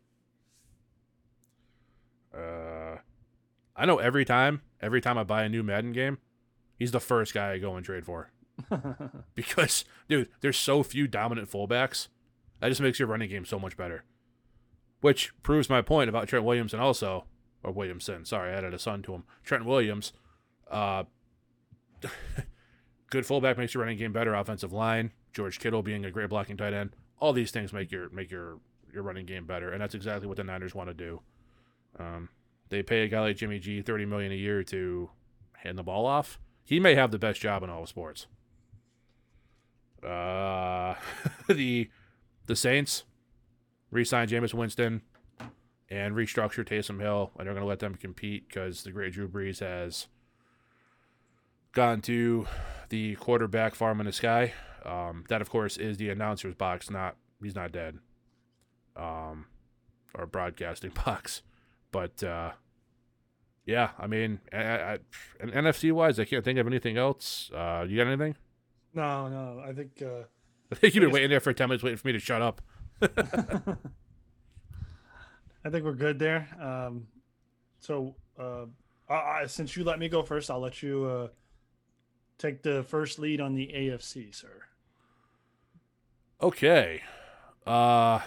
Uh, 2.33 2.97
I 3.75 3.85
know 3.85 3.97
every 3.97 4.23
time, 4.25 4.61
every 4.81 5.01
time 5.01 5.17
I 5.17 5.23
buy 5.23 5.43
a 5.43 5.49
new 5.49 5.63
Madden 5.63 5.91
game, 5.91 6.19
he's 6.79 6.91
the 6.91 6.99
first 7.01 7.33
guy 7.33 7.51
I 7.53 7.57
go 7.57 7.75
and 7.75 7.85
trade 7.85 8.05
for 8.05 8.31
because, 9.35 9.83
dude, 10.07 10.29
there's 10.41 10.57
so 10.57 10.83
few 10.83 11.07
dominant 11.07 11.49
fullbacks. 11.51 12.07
That 12.59 12.69
just 12.69 12.81
makes 12.81 12.99
your 12.99 13.07
running 13.07 13.29
game 13.29 13.45
so 13.45 13.59
much 13.59 13.77
better. 13.77 14.03
Which 15.01 15.31
proves 15.43 15.69
my 15.69 15.81
point 15.81 16.09
about 16.09 16.27
Trent 16.27 16.45
Williamson 16.45 16.79
also, 16.79 17.25
or 17.63 17.71
Williamson. 17.71 18.25
Sorry, 18.25 18.51
I 18.51 18.55
added 18.57 18.73
a 18.73 18.79
son 18.79 19.03
to 19.03 19.13
him. 19.13 19.23
Trent 19.43 19.65
Williams. 19.65 20.13
Uh, 20.69 21.03
good 23.09 23.25
fullback 23.25 23.57
makes 23.57 23.73
your 23.73 23.83
running 23.83 23.97
game 23.97 24.11
better. 24.11 24.33
Offensive 24.33 24.73
line. 24.73 25.11
George 25.33 25.59
Kittle 25.59 25.83
being 25.83 26.03
a 26.03 26.11
great 26.11 26.29
blocking 26.29 26.57
tight 26.57 26.73
end. 26.73 26.95
All 27.19 27.33
these 27.33 27.51
things 27.51 27.73
make 27.73 27.91
your 27.91 28.09
make 28.09 28.31
your 28.31 28.59
your 28.91 29.03
running 29.03 29.25
game 29.25 29.45
better, 29.45 29.69
and 29.71 29.81
that's 29.81 29.95
exactly 29.95 30.27
what 30.27 30.37
the 30.37 30.43
Niners 30.43 30.73
want 30.73 30.89
to 30.89 30.93
do. 30.93 31.21
Um, 31.99 32.29
they 32.69 32.81
pay 32.81 33.03
a 33.03 33.07
guy 33.07 33.21
like 33.21 33.37
Jimmy 33.37 33.59
G 33.59 33.81
thirty 33.81 34.05
million 34.05 34.31
a 34.31 34.35
year 34.35 34.63
to 34.63 35.09
hand 35.57 35.77
the 35.77 35.83
ball 35.83 36.05
off. 36.05 36.39
He 36.63 36.79
may 36.79 36.95
have 36.95 37.11
the 37.11 37.19
best 37.19 37.39
job 37.39 37.63
in 37.63 37.69
all 37.69 37.83
of 37.83 37.89
sports. 37.89 38.27
Uh, 40.03 40.95
the 41.47 41.89
the 42.47 42.55
Saints 42.55 43.03
re-sign 43.91 44.27
Jameis 44.27 44.53
Winston 44.53 45.01
and 45.89 46.15
restructure 46.15 46.67
Taysom 46.67 46.99
Hill, 46.99 47.31
and 47.37 47.47
they're 47.47 47.53
going 47.53 47.63
to 47.63 47.67
let 47.67 47.79
them 47.79 47.95
compete 47.95 48.47
because 48.47 48.83
the 48.83 48.91
great 48.91 49.13
Drew 49.13 49.27
Brees 49.27 49.59
has 49.59 50.07
gone 51.71 52.01
to 52.01 52.47
the 52.89 53.15
quarterback 53.15 53.75
farm 53.75 53.99
in 53.99 54.05
the 54.05 54.11
sky. 54.11 54.53
Um, 54.85 55.25
that, 55.29 55.41
of 55.41 55.49
course, 55.49 55.77
is 55.77 55.97
the 55.97 56.09
announcer's 56.09 56.55
box. 56.55 56.89
Not 56.89 57.15
he's 57.41 57.55
not 57.55 57.71
dead, 57.71 57.99
um, 58.95 59.45
or 60.13 60.25
broadcasting 60.25 60.91
box. 61.05 61.41
But 61.91 62.21
uh, 62.23 62.51
yeah, 63.65 63.91
I 63.97 64.07
mean, 64.07 64.39
I, 64.51 64.57
I, 64.57 64.97
NFC 65.41 65.91
wise, 65.91 66.19
I 66.19 66.25
can't 66.25 66.43
think 66.43 66.59
of 66.59 66.67
anything 66.67 66.97
else. 66.97 67.49
Uh, 67.53 67.85
you 67.87 67.97
got 67.97 68.07
anything? 68.07 68.35
No, 68.93 69.27
no. 69.27 69.61
I 69.65 69.73
think 69.73 70.01
uh, 70.01 70.23
I 70.71 70.75
think 70.79 70.95
you've 70.95 71.01
been 71.03 71.11
waiting 71.11 71.29
there 71.29 71.39
for 71.39 71.53
ten 71.53 71.69
minutes, 71.69 71.83
waiting 71.83 71.97
for 71.97 72.07
me 72.07 72.13
to 72.13 72.19
shut 72.19 72.41
up. 72.41 72.61
I 73.01 73.07
think 75.69 75.83
we're 75.83 75.93
good 75.93 76.19
there. 76.19 76.47
Um, 76.61 77.07
so, 77.79 78.15
uh, 78.39 78.65
I, 79.09 79.13
I, 79.13 79.45
since 79.47 79.75
you 79.75 79.83
let 79.83 79.99
me 79.99 80.09
go 80.09 80.23
first, 80.23 80.49
I'll 80.49 80.59
let 80.59 80.81
you 80.81 81.05
uh, 81.05 81.27
take 82.37 82.63
the 82.63 82.83
first 82.83 83.19
lead 83.19 83.41
on 83.41 83.53
the 83.53 83.67
AFC, 83.67 84.33
sir. 84.33 84.63
Okay. 86.41 87.01
Uh 87.65 88.21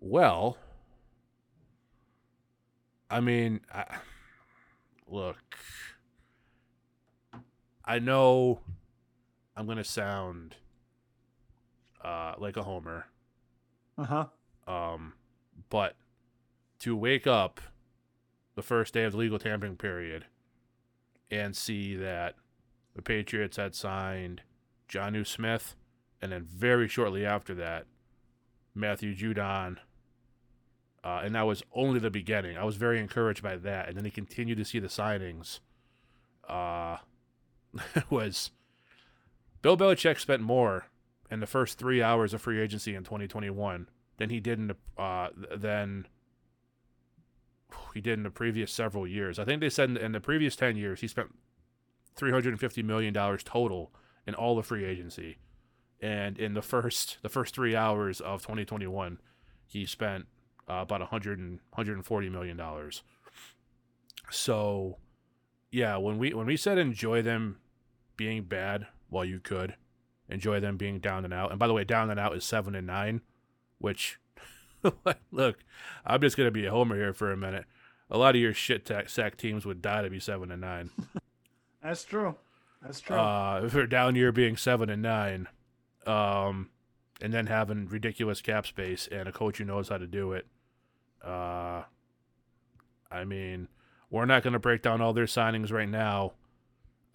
well, 0.00 0.56
I 3.10 3.20
mean, 3.20 3.60
I, 3.72 3.96
look. 5.08 5.36
I 7.84 7.98
know 7.98 8.60
I'm 9.58 9.66
going 9.66 9.78
to 9.78 9.84
sound 9.84 10.54
uh 12.04 12.34
like 12.38 12.56
a 12.56 12.62
homer. 12.62 13.06
Uh 13.98 14.04
huh. 14.04 14.26
Um 14.72 15.14
but 15.68 15.96
to 16.78 16.94
wake 16.94 17.26
up 17.26 17.60
the 18.54 18.62
first 18.62 18.94
day 18.94 19.02
of 19.02 19.12
the 19.12 19.18
legal 19.18 19.38
tampering 19.38 19.76
period 19.76 20.26
and 21.28 21.56
see 21.56 21.96
that 21.96 22.36
the 22.94 23.02
Patriots 23.02 23.56
had 23.56 23.74
signed 23.74 24.42
John 24.86 25.12
Jonnu 25.12 25.26
Smith 25.26 25.74
and 26.22 26.30
then 26.30 26.44
very 26.44 26.86
shortly 26.86 27.26
after 27.26 27.52
that, 27.56 27.86
Matthew 28.76 29.14
Judon. 29.14 29.78
Uh, 31.02 31.22
and 31.24 31.34
that 31.34 31.46
was 31.46 31.64
only 31.72 31.98
the 31.98 32.10
beginning. 32.10 32.56
I 32.56 32.64
was 32.64 32.76
very 32.76 33.00
encouraged 33.00 33.42
by 33.42 33.56
that. 33.56 33.88
And 33.88 33.96
then 33.96 34.04
he 34.04 34.10
continued 34.10 34.58
to 34.58 34.64
see 34.64 34.78
the 34.78 34.88
signings. 34.88 35.60
Uh, 36.48 36.98
was 38.10 38.50
Bill 39.62 39.76
Belichick 39.76 40.18
spent 40.20 40.42
more 40.42 40.86
in 41.30 41.40
the 41.40 41.46
first 41.46 41.78
three 41.78 42.02
hours 42.02 42.32
of 42.32 42.40
free 42.40 42.60
agency 42.60 42.94
in 42.94 43.04
2021 43.04 43.88
than 44.16 44.30
he 44.30 44.40
did 44.40 44.58
in 44.58 44.68
the, 44.68 45.02
uh, 45.02 45.28
than 45.54 46.06
he 47.94 48.00
did 48.00 48.14
in 48.14 48.22
the 48.22 48.30
previous 48.30 48.72
several 48.72 49.06
years. 49.06 49.38
I 49.38 49.44
think 49.44 49.60
they 49.60 49.70
said 49.70 49.90
in, 49.90 49.96
in 49.96 50.12
the 50.12 50.20
previous 50.20 50.56
10 50.56 50.76
years, 50.76 51.00
he 51.00 51.08
spent 51.08 51.34
$350 52.16 52.84
million 52.84 53.14
total 53.14 53.92
in 54.26 54.34
all 54.34 54.56
the 54.56 54.62
free 54.62 54.84
agency. 54.84 55.38
And 56.00 56.38
in 56.38 56.54
the 56.54 56.62
first 56.62 57.18
the 57.22 57.28
first 57.28 57.54
three 57.54 57.74
hours 57.74 58.20
of 58.20 58.42
2021, 58.42 59.18
he 59.66 59.84
spent 59.84 60.26
uh, 60.68 60.74
about 60.74 61.00
100 61.00 61.38
and, 61.38 61.58
140 61.70 62.28
million 62.28 62.56
dollars. 62.56 63.02
So, 64.30 64.98
yeah, 65.72 65.96
when 65.96 66.18
we 66.18 66.32
when 66.34 66.46
we 66.46 66.56
said 66.56 66.78
enjoy 66.78 67.22
them 67.22 67.58
being 68.16 68.44
bad 68.44 68.86
while 69.08 69.24
you 69.24 69.40
could, 69.40 69.74
enjoy 70.28 70.60
them 70.60 70.76
being 70.76 70.98
down 70.98 71.24
and 71.24 71.34
out. 71.34 71.50
And 71.50 71.58
by 71.58 71.66
the 71.66 71.72
way, 71.72 71.84
down 71.84 72.10
and 72.10 72.20
out 72.20 72.36
is 72.36 72.44
seven 72.44 72.74
and 72.74 72.86
nine, 72.86 73.22
which 73.78 74.18
look, 75.30 75.58
I'm 76.04 76.20
just 76.20 76.36
gonna 76.36 76.50
be 76.50 76.66
a 76.66 76.70
homer 76.70 76.96
here 76.96 77.12
for 77.12 77.32
a 77.32 77.36
minute. 77.36 77.64
A 78.10 78.18
lot 78.18 78.34
of 78.34 78.40
your 78.40 78.54
shit 78.54 78.90
sack 79.06 79.36
teams 79.36 79.66
would 79.66 79.82
die 79.82 80.02
to 80.02 80.10
be 80.10 80.20
seven 80.20 80.50
and 80.50 80.60
nine. 80.60 80.90
That's 81.82 82.04
true. 82.04 82.36
That's 82.82 83.00
true. 83.00 83.16
Uh, 83.16 83.68
for 83.68 83.86
down 83.86 84.14
year 84.14 84.32
being 84.32 84.56
seven 84.56 84.88
and 84.88 85.02
nine, 85.02 85.48
um, 86.06 86.70
and 87.20 87.32
then 87.32 87.46
having 87.46 87.88
ridiculous 87.88 88.40
cap 88.40 88.66
space 88.66 89.08
and 89.10 89.28
a 89.28 89.32
coach 89.32 89.58
who 89.58 89.64
knows 89.64 89.88
how 89.88 89.98
to 89.98 90.06
do 90.06 90.32
it. 90.32 90.46
Uh, 91.24 91.82
I 93.10 93.24
mean, 93.24 93.68
we're 94.10 94.26
not 94.26 94.42
going 94.42 94.52
to 94.52 94.58
break 94.58 94.82
down 94.82 95.00
all 95.00 95.12
their 95.12 95.26
signings 95.26 95.72
right 95.72 95.88
now. 95.88 96.32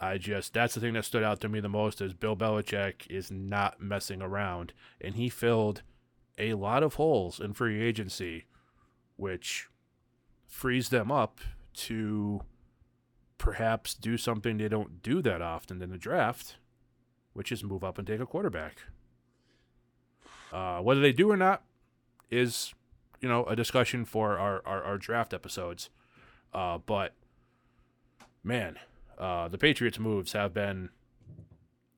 I 0.04 0.18
just 0.18 0.54
that's 0.54 0.76
the 0.76 0.82
thing 0.82 0.94
that 0.96 1.06
stood 1.06 1.24
out 1.24 1.40
to 1.42 1.50
me 1.50 1.62
the 1.62 1.70
most 1.70 2.02
is 2.02 2.14
Bill 2.14 2.36
Belichick 2.36 3.10
is 3.10 3.32
not 3.32 3.82
messing 3.82 4.22
around, 4.22 4.74
and 5.00 5.16
he 5.16 5.30
filled 5.30 5.82
a 6.38 6.56
lot 6.56 6.84
of 6.84 6.96
holes 6.96 7.40
in 7.40 7.54
free 7.54 7.82
agency, 7.82 8.46
which 9.16 9.70
frees 10.46 10.90
them 10.90 11.10
up 11.10 11.40
to 11.74 12.42
perhaps 13.38 13.94
do 13.94 14.18
something 14.18 14.58
they 14.58 14.68
don't 14.68 15.02
do 15.02 15.22
that 15.22 15.42
often 15.42 15.82
in 15.82 15.90
the 15.90 15.98
draft, 15.98 16.58
which 17.32 17.50
is 17.50 17.64
move 17.64 17.84
up 17.84 17.98
and 17.98 18.06
take 18.06 18.20
a 18.20 18.26
quarterback. 18.26 18.80
Uh, 20.52 20.80
whether 20.80 21.00
they 21.00 21.14
do 21.14 21.32
or 21.32 21.38
not 21.38 21.64
is, 22.30 22.74
you 23.22 23.30
know, 23.30 23.46
a 23.46 23.56
discussion 23.56 24.04
for 24.04 24.38
our, 24.38 24.62
our, 24.66 24.84
our 24.84 24.98
draft 24.98 25.34
episodes. 25.34 25.90
Uh, 26.54 26.78
but, 26.78 27.14
man, 28.44 28.78
uh, 29.18 29.48
the 29.48 29.58
Patriots' 29.58 30.00
moves 30.00 30.34
have 30.34 30.54
been, 30.54 30.90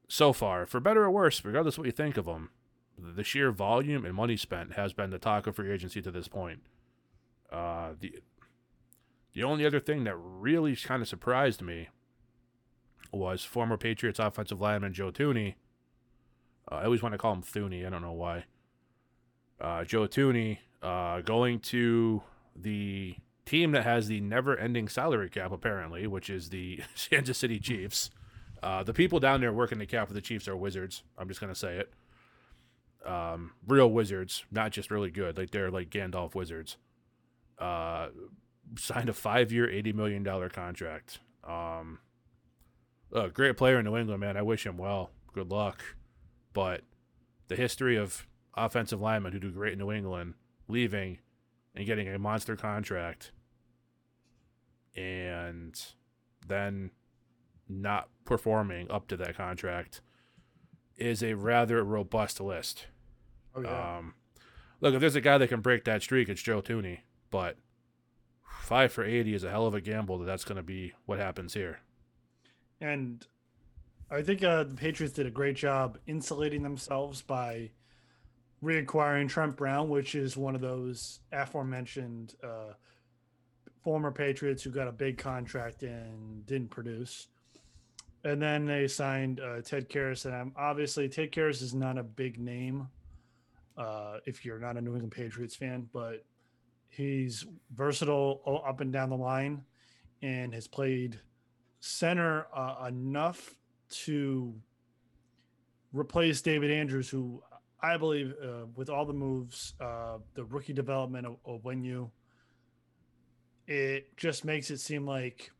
so 0.08 0.34
far, 0.34 0.66
for 0.66 0.80
better 0.80 1.04
or 1.04 1.12
worse, 1.12 1.44
regardless 1.44 1.76
of 1.76 1.80
what 1.80 1.86
you 1.88 1.92
think 1.92 2.18
of 2.18 2.26
them, 2.26 2.50
the 2.98 3.24
sheer 3.24 3.52
volume 3.52 4.06
and 4.06 4.14
money 4.16 4.38
spent 4.38 4.74
has 4.74 4.94
been 4.94 5.10
the 5.10 5.20
talk 5.20 5.48
of 5.48 5.56
free 5.56 5.72
agency 5.72 6.02
to 6.02 6.12
this 6.12 6.28
point. 6.28 6.60
Uh, 7.52 7.90
the 8.00 8.20
the 9.34 9.44
only 9.44 9.66
other 9.66 9.82
thing 9.82 10.06
that 10.06 10.16
really 10.16 10.76
kind 10.78 11.02
of 11.02 11.10
surprised 11.10 11.62
me 11.62 11.90
was 13.12 13.44
former 13.44 13.78
Patriots 13.78 14.18
offensive 14.18 14.62
lineman 14.62 14.94
Joe 14.94 15.12
Tooney. 15.12 15.56
Uh, 16.72 16.76
I 16.76 16.86
always 16.86 17.02
want 17.02 17.14
to 17.14 17.18
call 17.18 17.34
him 17.34 17.44
Thuney. 17.44 17.86
I 17.86 17.90
don't 17.90 18.02
know 18.02 18.14
why. 18.14 18.46
Uh, 19.60 19.84
Joe 19.84 20.08
Tooney 20.08 20.60
uh, 20.82 21.20
going 21.22 21.60
to 21.60 22.24
the 22.56 23.18
team 23.46 23.72
that 23.72 23.84
has 23.84 24.08
the 24.08 24.20
never-ending 24.22 24.88
salary 24.88 25.30
cap, 25.30 25.52
apparently, 25.52 26.08
which 26.08 26.30
is 26.30 26.50
the 26.50 26.82
Kansas 27.10 27.38
City 27.38 27.60
Chiefs. 27.60 28.10
Uh, 28.64 28.84
the 28.84 28.94
people 28.94 29.20
down 29.20 29.42
there 29.42 29.54
working 29.54 29.78
the 29.78 29.86
cap 29.86 30.08
for 30.08 30.14
the 30.14 30.22
Chiefs 30.22 30.48
are 30.48 30.56
wizards. 30.56 31.04
I'm 31.18 31.28
just 31.28 31.40
gonna 31.40 31.56
say 31.56 31.78
it. 31.78 31.94
Um, 33.06 33.52
real 33.68 33.92
wizards, 33.92 34.44
not 34.52 34.72
just 34.72 34.90
really 34.90 35.12
good. 35.12 35.38
Like 35.38 35.52
they're 35.52 35.70
like 35.70 35.90
Gandalf 35.90 36.34
wizards. 36.34 36.78
Uh, 37.60 38.08
signed 38.78 39.10
a 39.10 39.14
five-year, 39.14 39.70
eighty 39.70 39.94
million 39.94 40.24
dollar 40.24 40.50
contract. 40.50 41.20
Um, 41.44 42.00
great 43.34 43.58
player 43.58 43.78
in 43.80 43.86
New 43.86 43.96
England, 43.96 44.20
man. 44.22 44.38
I 44.38 44.42
wish 44.42 44.66
him 44.66 44.78
well. 44.78 45.12
Good 45.34 45.52
luck. 45.52 45.84
But 46.54 46.82
the 47.48 47.56
history 47.56 47.98
of 47.98 48.26
offensive 48.56 49.02
linemen 49.02 49.34
who 49.34 49.40
do 49.40 49.52
great 49.52 49.74
in 49.74 49.80
New 49.80 49.92
England 49.92 50.34
leaving 50.68 51.20
and 51.76 51.86
getting 51.86 52.08
a 52.08 52.18
monster 52.18 52.56
contract 52.56 53.32
and 54.96 55.80
then 56.48 56.92
not 57.68 58.10
performing 58.24 58.90
up 58.90 59.08
to 59.08 59.18
that 59.18 59.36
contract 59.36 60.02
is 60.98 61.24
a 61.24 61.34
rather 61.34 61.84
robust 61.84 62.40
list. 62.40 62.88
Oh, 63.56 63.62
yeah. 63.62 63.98
Um, 63.98 64.14
look, 64.82 64.94
if 64.94 65.02
there's 65.02 65.16
a 65.16 65.22
guy 65.22 65.38
that 65.38 65.48
can 65.48 65.62
break 65.62 65.84
that 65.86 66.02
streak, 66.02 66.30
it's 66.30 66.42
Joe 66.42 66.62
Tooney. 66.62 67.00
But 67.32 67.58
five 68.62 68.92
for 68.92 69.04
80 69.04 69.34
is 69.34 69.44
a 69.44 69.50
hell 69.50 69.66
of 69.66 69.74
a 69.74 69.82
gamble 69.82 70.18
that 70.20 70.26
that's 70.26 70.46
going 70.46 70.58
to 70.58 70.64
be 70.64 70.94
what 71.06 71.20
happens 71.20 71.54
here. 71.54 71.80
And 72.80 73.26
I 74.10 74.22
think 74.22 74.44
uh, 74.44 74.64
the 74.64 74.76
Patriots 74.76 75.16
did 75.16 75.26
a 75.26 75.32
great 75.32 75.56
job 75.56 75.98
insulating 76.08 76.64
themselves 76.64 77.22
by 77.22 77.72
reacquiring 78.64 79.30
Trent 79.30 79.56
Brown, 79.56 79.90
which 79.90 80.16
is 80.16 80.38
one 80.38 80.56
of 80.56 80.62
those 80.62 81.20
aforementioned 81.32 82.36
uh, 82.44 82.74
former 83.86 84.12
Patriots 84.12 84.64
who 84.64 84.72
got 84.72 84.88
a 84.88 84.92
big 84.92 85.20
contract 85.20 85.84
and 85.84 86.44
didn't 86.48 86.72
produce. 86.72 87.28
And 88.24 88.42
then 88.42 88.66
they 88.66 88.88
signed 88.88 89.40
uh, 89.40 89.62
Ted 89.62 89.88
Karras, 89.90 90.26
and 90.26 90.34
I'm, 90.34 90.52
obviously 90.58 91.08
Ted 91.08 91.32
Karras 91.32 91.62
is 91.62 91.76
not 91.76 92.00
a 92.00 92.04
big 92.04 92.40
name 92.40 92.88
uh, 93.78 94.18
if 94.26 94.44
you're 94.44 94.58
not 94.58 94.76
a 94.76 94.82
New 94.82 94.94
England 94.94 95.12
Patriots 95.12 95.56
fan, 95.56 95.88
but 95.94 96.26
he's 96.90 97.46
versatile 97.76 98.64
up 98.68 98.82
and 98.82 98.92
down 98.92 99.12
the 99.12 99.18
line, 99.18 99.64
and 100.24 100.52
has 100.56 100.68
played 100.68 101.20
center 101.80 102.48
uh, 102.56 102.88
enough 102.88 103.54
to 103.90 104.52
replace 105.94 106.42
David 106.42 106.72
Andrews, 106.72 107.08
who 107.08 107.44
I 107.84 107.98
believe 107.98 108.34
uh, 108.44 108.66
with 108.76 108.90
all 108.90 109.06
the 109.06 109.14
moves, 109.14 109.76
uh, 109.80 110.18
the 110.34 110.46
rookie 110.46 110.74
development 110.74 111.28
of, 111.28 111.36
of 111.46 111.62
Onwenu, 111.62 112.10
it 113.68 114.16
just 114.18 114.46
makes 114.46 114.72
it 114.72 114.80
seem 114.80 115.06
like 115.06 115.52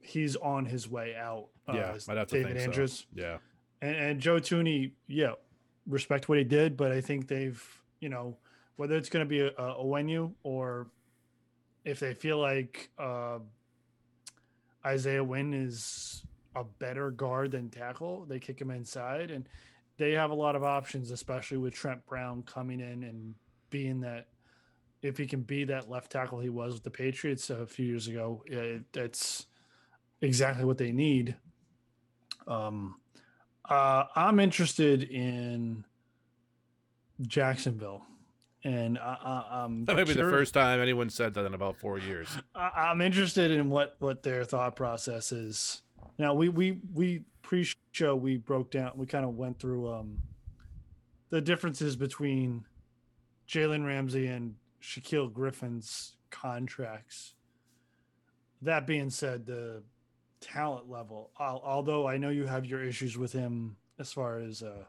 he's 0.00 0.36
on 0.36 0.64
his 0.64 0.88
way 0.88 1.14
out. 1.16 1.48
Uh, 1.68 1.74
yeah, 1.74 1.98
I'd 2.08 2.16
have 2.16 2.28
to 2.28 2.36
David 2.36 2.56
think 2.56 2.68
Andrews. 2.68 3.06
So. 3.14 3.22
Yeah, 3.22 3.36
and, 3.80 3.96
and 3.96 4.20
Joe 4.20 4.36
Tooney. 4.36 4.92
yeah, 5.06 5.32
respect 5.86 6.28
what 6.28 6.38
he 6.38 6.44
did, 6.44 6.76
but 6.76 6.92
I 6.92 7.00
think 7.00 7.28
they've, 7.28 7.62
you 8.00 8.08
know, 8.08 8.36
whether 8.76 8.96
it's 8.96 9.08
going 9.08 9.24
to 9.24 9.28
be 9.28 9.40
a, 9.40 9.48
a 9.48 9.84
Onwenu 9.84 10.32
or 10.42 10.88
if 11.84 12.00
they 12.00 12.14
feel 12.14 12.38
like 12.38 12.90
uh, 12.98 13.38
Isaiah 14.84 15.24
Wynn 15.24 15.52
is 15.52 16.24
a 16.54 16.64
better 16.64 17.10
guard 17.10 17.52
than 17.52 17.70
tackle, 17.70 18.24
they 18.28 18.38
kick 18.38 18.60
him 18.60 18.70
inside, 18.70 19.30
and 19.30 19.48
they 19.98 20.12
have 20.12 20.30
a 20.30 20.34
lot 20.34 20.56
of 20.56 20.62
options, 20.62 21.10
especially 21.10 21.58
with 21.58 21.74
Trent 21.74 22.04
Brown 22.06 22.42
coming 22.42 22.80
in 22.80 23.04
and 23.04 23.34
being 23.70 24.00
that 24.00 24.26
if 25.02 25.18
he 25.18 25.26
can 25.26 25.42
be 25.42 25.64
that 25.64 25.90
left 25.90 26.12
tackle 26.12 26.38
he 26.40 26.48
was 26.48 26.74
with 26.74 26.84
the 26.84 26.90
Patriots 26.90 27.50
a 27.50 27.66
few 27.66 27.86
years 27.86 28.08
ago, 28.08 28.42
it, 28.46 28.82
it's 28.94 29.46
exactly 30.20 30.64
what 30.64 30.78
they 30.78 30.92
need. 30.92 31.34
Um, 32.46 32.96
uh, 33.68 34.04
I'm 34.14 34.40
interested 34.40 35.02
in 35.04 35.84
Jacksonville, 37.22 38.04
and 38.64 38.98
I, 38.98 39.64
am 39.64 39.84
that 39.84 39.96
may 39.96 40.04
be 40.04 40.14
the 40.14 40.22
first 40.22 40.54
time 40.54 40.80
anyone 40.80 41.10
said 41.10 41.34
that 41.34 41.44
in 41.46 41.54
about 41.54 41.76
four 41.76 41.98
years. 41.98 42.28
I, 42.54 42.90
am 42.90 43.00
interested 43.00 43.50
in 43.50 43.70
what 43.70 43.96
what 43.98 44.22
their 44.22 44.44
thought 44.44 44.76
process 44.76 45.32
is. 45.32 45.82
Now 46.18 46.34
we 46.34 46.48
we 46.48 46.78
we 46.92 47.22
pre-show 47.42 48.16
we 48.16 48.36
broke 48.36 48.70
down, 48.70 48.92
we 48.96 49.06
kind 49.06 49.24
of 49.24 49.36
went 49.36 49.58
through 49.58 49.92
um 49.92 50.18
the 51.30 51.40
differences 51.40 51.96
between 51.96 52.64
Jalen 53.48 53.86
Ramsey 53.86 54.26
and 54.26 54.54
Shaquill 54.82 55.32
Griffin's 55.32 56.14
contracts. 56.30 57.34
That 58.60 58.86
being 58.86 59.10
said, 59.10 59.46
the 59.46 59.82
talent 60.40 60.90
level, 60.90 61.30
although 61.38 62.06
I 62.06 62.16
know 62.16 62.30
you 62.30 62.46
have 62.46 62.66
your 62.66 62.82
issues 62.82 63.16
with 63.16 63.32
him 63.32 63.76
as 63.98 64.12
far 64.12 64.38
as 64.38 64.62
uh, 64.62 64.84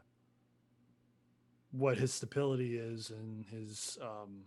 what 1.70 1.98
his 1.98 2.12
stability 2.12 2.76
is 2.76 3.10
and 3.10 3.44
his 3.46 3.98
um, 4.02 4.42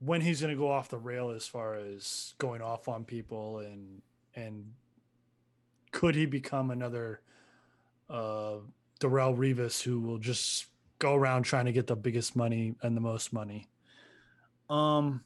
when 0.00 0.20
he's 0.20 0.40
going 0.40 0.52
to 0.52 0.58
go 0.58 0.70
off 0.70 0.88
the 0.88 0.98
rail 0.98 1.30
as 1.30 1.46
far 1.46 1.74
as 1.74 2.34
going 2.38 2.60
off 2.60 2.88
on 2.88 3.04
people 3.04 3.58
and 3.58 4.02
and 4.34 4.72
could 5.90 6.14
he 6.14 6.26
become 6.26 6.70
another 6.70 7.20
uh, 8.10 8.56
Darrelle 9.00 9.36
Revis 9.36 9.82
who 9.82 10.00
will 10.00 10.18
just 10.18 10.66
go 10.98 11.14
around 11.14 11.44
trying 11.44 11.66
to 11.66 11.72
get 11.72 11.86
the 11.86 11.96
biggest 11.96 12.36
money 12.36 12.74
and 12.82 12.96
the 12.96 13.00
most 13.00 13.32
money. 13.32 13.68
Um, 14.68 15.22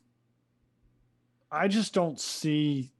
I 1.50 1.68
just 1.68 1.94
don't 1.94 2.20
see. 2.20 2.92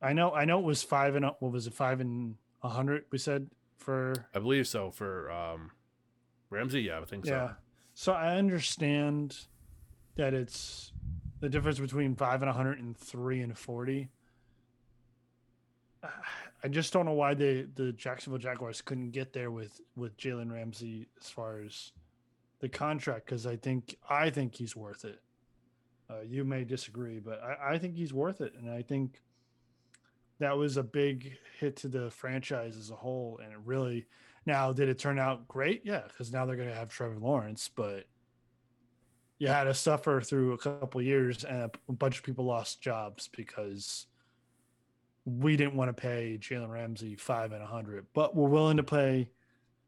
I 0.00 0.12
know, 0.12 0.32
I 0.32 0.44
know 0.44 0.58
it 0.58 0.64
was 0.64 0.82
five 0.82 1.16
and 1.16 1.24
what 1.24 1.52
was 1.52 1.66
it, 1.66 1.74
five 1.74 2.00
and 2.00 2.36
a 2.62 2.68
hundred? 2.68 3.04
We 3.10 3.18
said 3.18 3.48
for. 3.76 4.14
I 4.34 4.38
believe 4.38 4.66
so 4.66 4.90
for 4.90 5.30
um, 5.30 5.70
Ramsey. 6.50 6.82
Yeah, 6.82 7.00
I 7.00 7.04
think 7.04 7.26
so. 7.26 7.32
Yeah. 7.32 7.50
So 7.94 8.12
I 8.12 8.36
understand 8.36 9.36
that 10.16 10.34
it's 10.34 10.92
the 11.40 11.48
difference 11.48 11.78
between 11.78 12.14
five 12.14 12.42
and 12.42 12.48
100 12.48 12.78
and 12.78 12.96
three 12.96 13.40
and 13.40 13.56
40. 13.56 14.08
I 16.62 16.68
just 16.68 16.92
don't 16.92 17.06
know 17.06 17.12
why 17.12 17.34
the 17.34 17.68
the 17.74 17.92
Jacksonville 17.92 18.38
Jaguars 18.38 18.82
couldn't 18.82 19.10
get 19.10 19.32
there 19.32 19.50
with 19.50 19.80
with 19.96 20.16
Jalen 20.16 20.52
Ramsey 20.52 21.08
as 21.20 21.30
far 21.30 21.60
as 21.60 21.92
the 22.60 22.68
contract 22.68 23.26
because 23.26 23.46
I 23.46 23.56
think 23.56 23.96
I 24.08 24.30
think 24.30 24.54
he's 24.54 24.74
worth 24.74 25.04
it. 25.04 25.20
Uh, 26.10 26.22
you 26.26 26.44
may 26.44 26.64
disagree, 26.64 27.18
but 27.18 27.42
I, 27.42 27.74
I 27.74 27.78
think 27.78 27.94
he's 27.94 28.12
worth 28.12 28.40
it, 28.40 28.54
and 28.58 28.70
I 28.70 28.82
think 28.82 29.22
that 30.38 30.56
was 30.56 30.76
a 30.76 30.82
big 30.82 31.36
hit 31.58 31.76
to 31.76 31.88
the 31.88 32.10
franchise 32.10 32.76
as 32.76 32.90
a 32.90 32.96
whole. 32.96 33.40
And 33.42 33.52
it 33.52 33.58
really 33.64 34.06
now 34.46 34.72
did 34.72 34.88
it 34.88 34.98
turn 34.98 35.18
out 35.18 35.46
great? 35.48 35.82
Yeah, 35.84 36.02
because 36.08 36.32
now 36.32 36.46
they're 36.46 36.56
going 36.56 36.68
to 36.68 36.74
have 36.74 36.88
Trevor 36.88 37.18
Lawrence, 37.18 37.68
but 37.74 38.06
you 39.38 39.48
had 39.48 39.64
to 39.64 39.74
suffer 39.74 40.20
through 40.20 40.52
a 40.52 40.58
couple 40.58 41.02
years, 41.02 41.44
and 41.44 41.70
a 41.88 41.92
bunch 41.92 42.18
of 42.18 42.24
people 42.24 42.44
lost 42.44 42.80
jobs 42.80 43.28
because 43.36 44.06
we 45.24 45.56
didn't 45.56 45.74
want 45.74 45.94
to 45.94 46.00
pay 46.00 46.38
Jalen 46.40 46.70
Ramsey 46.70 47.16
five 47.16 47.52
and 47.52 47.62
a 47.62 47.66
hundred, 47.66 48.06
but 48.14 48.34
we're 48.34 48.48
willing 48.48 48.78
to 48.78 48.82
pay 48.82 49.30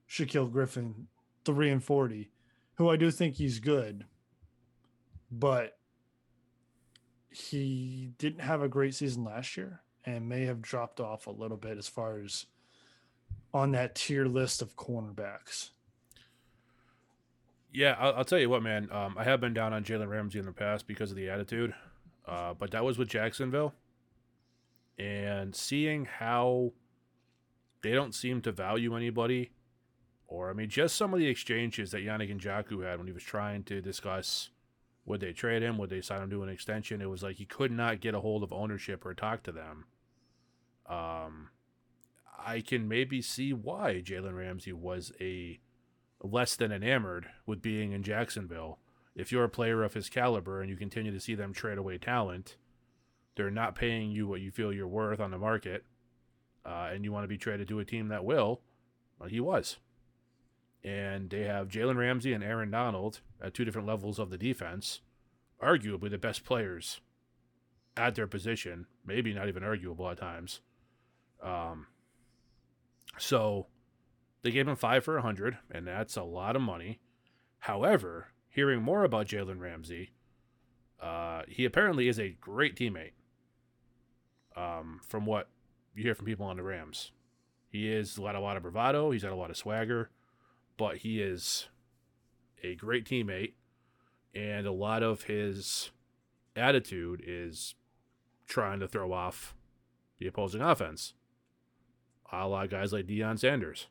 Shaquill 0.09 0.51
Griffin 0.51 1.07
three 1.45 1.71
and 1.71 1.83
forty, 1.83 2.31
who 2.75 2.91
I 2.91 2.97
do 2.97 3.11
think 3.11 3.35
he's 3.35 3.61
good, 3.61 4.05
but 5.31 5.77
he 7.31 8.11
didn't 8.19 8.41
have 8.41 8.63
a 8.63 8.69
great 8.69 8.95
season 8.95 9.25
last 9.25 9.57
year 9.57 9.83
and 10.05 10.29
may 10.29 10.45
have 10.47 10.63
dropped 10.63 11.01
off 11.01 11.27
a 11.27 11.31
little 11.31 11.57
bit 11.57 11.79
as 11.79 11.87
far 11.87 12.19
as 12.19 12.47
on 13.53 13.73
that 13.73 13.95
tier 13.95 14.27
list 14.27 14.63
of 14.63 14.77
cornerbacks. 14.77 15.71
Yeah, 17.73 17.97
I'll, 17.99 18.15
I'll 18.17 18.25
tell 18.25 18.39
you 18.39 18.51
what, 18.51 18.63
man. 18.63 18.89
Um, 18.91 19.15
I 19.17 19.25
have 19.25 19.41
been 19.41 19.55
down 19.55 19.73
on 19.73 19.85
Jalen 19.85 20.09
Ramsey 20.09 20.39
in 20.39 20.45
the 20.45 20.53
past 20.53 20.87
because 20.87 21.11
of 21.11 21.17
the 21.17 21.29
attitude, 21.29 21.75
uh, 22.27 22.55
but 22.55 22.73
that 22.73 22.85
was 22.85 22.99
with 22.99 23.09
Jacksonville, 23.09 23.75
and 24.99 25.55
seeing 25.55 26.05
how 26.05 26.73
they 27.83 27.93
don't 27.93 28.15
seem 28.15 28.43
to 28.43 28.53
value 28.53 28.97
anybody, 28.97 29.51
or 30.27 30.51
I 30.51 30.53
mean, 30.53 30.69
just 30.69 30.97
some 30.97 31.13
of 31.15 31.21
the 31.21 31.27
exchanges 31.27 31.91
that 31.91 32.05
Yannick 32.05 32.35
Ngakoue 32.35 32.85
had 32.85 32.99
when 32.99 33.07
he 33.07 33.13
was 33.13 33.23
trying 33.23 33.65
to 33.65 33.81
discuss 33.81 34.51
would 35.07 35.21
they 35.21 35.33
trade 35.33 35.63
him, 35.63 35.79
would 35.79 35.91
they 35.91 36.01
sign 36.01 36.23
him 36.23 36.31
to 36.31 36.43
an 36.43 36.49
extension. 36.49 37.01
It 37.01 37.11
was 37.11 37.23
like 37.23 37.37
he 37.37 37.47
could 37.47 37.73
not 37.73 38.01
get 38.01 38.15
a 38.15 38.21
hold 38.21 38.43
of 38.43 38.53
ownership 38.53 39.05
or 39.05 39.15
talk 39.15 39.43
to 39.45 39.53
them. 39.53 39.87
Um, 40.87 41.51
I 42.47 42.61
can 42.61 42.87
maybe 42.87 43.23
see 43.23 43.53
why 43.53 44.03
Jalen 44.05 44.37
Ramsey 44.37 44.73
was 44.73 45.13
a 45.21 45.59
less 46.23 46.55
than 46.57 46.71
enamored 46.71 47.27
with 47.47 47.63
being 47.63 47.93
in 47.93 48.03
Jacksonville. 48.03 48.79
If 49.15 49.33
you're 49.33 49.45
a 49.45 49.49
player 49.49 49.83
of 49.83 49.95
his 49.95 50.09
caliber 50.09 50.61
and 50.61 50.71
you 50.71 50.77
continue 50.77 51.13
to 51.13 51.21
see 51.21 51.35
them 51.35 51.53
trade 51.53 51.79
away 51.79 51.99
talent, 51.99 52.57
they're 53.41 53.51
not 53.51 53.75
paying 53.75 54.11
you 54.11 54.29
what 54.29 54.43
you 54.43 54.51
feel 54.51 54.71
you're 54.71 54.87
worth 54.87 55.19
on 55.19 55.31
the 55.31 55.39
market, 55.39 55.87
uh, 56.67 56.91
and 56.93 57.05
you 57.05 57.11
want 57.11 57.25
to 57.25 57.29
be 57.29 57.39
traded 57.39 57.67
to 57.67 57.79
a 57.79 57.85
team 57.87 58.09
that 58.09 58.23
will. 58.23 58.61
Well, 59.19 59.31
he 59.31 59.41
was. 59.41 59.79
And 60.85 61.31
they 61.31 61.45
have 61.45 61.69
Jalen 61.69 61.97
Ramsey 61.97 62.35
and 62.35 62.45
Aaron 62.45 62.71
Donald 62.71 63.21
at 63.41 63.55
two 63.55 63.65
different 63.65 63.89
levels 63.89 64.19
of 64.19 64.29
the 64.29 64.37
defense, 64.37 65.01
arguably 65.63 66.11
the 66.11 66.19
best 66.19 66.45
players 66.45 67.01
at 67.97 68.15
their 68.15 68.27
position, 68.27 68.85
maybe 69.07 69.33
not 69.33 69.49
even 69.49 69.65
arguable 69.65 70.11
at 70.11 70.19
times. 70.19 70.61
Um, 71.43 71.87
so 73.17 73.69
they 74.43 74.51
gave 74.51 74.69
him 74.69 74.77
five 74.77 75.03
for 75.03 75.17
a 75.17 75.23
hundred, 75.23 75.57
and 75.71 75.87
that's 75.87 76.19
a 76.19 76.25
lot 76.25 76.57
of 76.57 76.63
money. 76.63 77.01
However, 77.61 78.29
hearing 78.51 78.83
more 78.83 79.03
about 79.03 79.29
Jalen 79.29 79.61
Ramsey, 79.61 80.11
uh, 81.01 81.45
he 81.49 81.65
apparently 81.65 82.07
is 82.07 82.21
a 82.21 82.37
great 82.39 82.77
teammate. 82.77 83.13
Um, 84.57 85.01
from 85.07 85.27
what 85.27 85.49
you 85.95 86.03
hear 86.03 86.15
from 86.15 86.27
people 86.27 86.47
on 86.47 86.57
the 86.57 86.63
Rams, 86.63 87.13
he 87.69 87.91
is 87.91 88.19
got 88.19 88.35
a 88.35 88.41
lot 88.41 88.57
of 88.57 88.63
bravado. 88.63 89.11
He's 89.11 89.23
got 89.23 89.33
a 89.33 89.37
lot 89.37 89.51
of 89.51 89.57
swagger, 89.57 90.11
but 90.77 90.99
he 90.99 91.21
is 91.21 91.69
a 92.63 92.75
great 92.75 93.05
teammate, 93.05 93.53
and 94.35 94.67
a 94.67 94.73
lot 94.73 95.03
of 95.03 95.23
his 95.23 95.91
attitude 96.57 97.23
is 97.25 97.75
trying 98.47 98.81
to 98.81 98.89
throw 98.89 99.13
off 99.13 99.55
the 100.19 100.27
opposing 100.27 100.61
offense 100.61 101.15
a 102.33 102.47
la 102.47 102.67
guys 102.67 102.93
like 102.93 103.07
Deion 103.07 103.39
Sanders, 103.39 103.89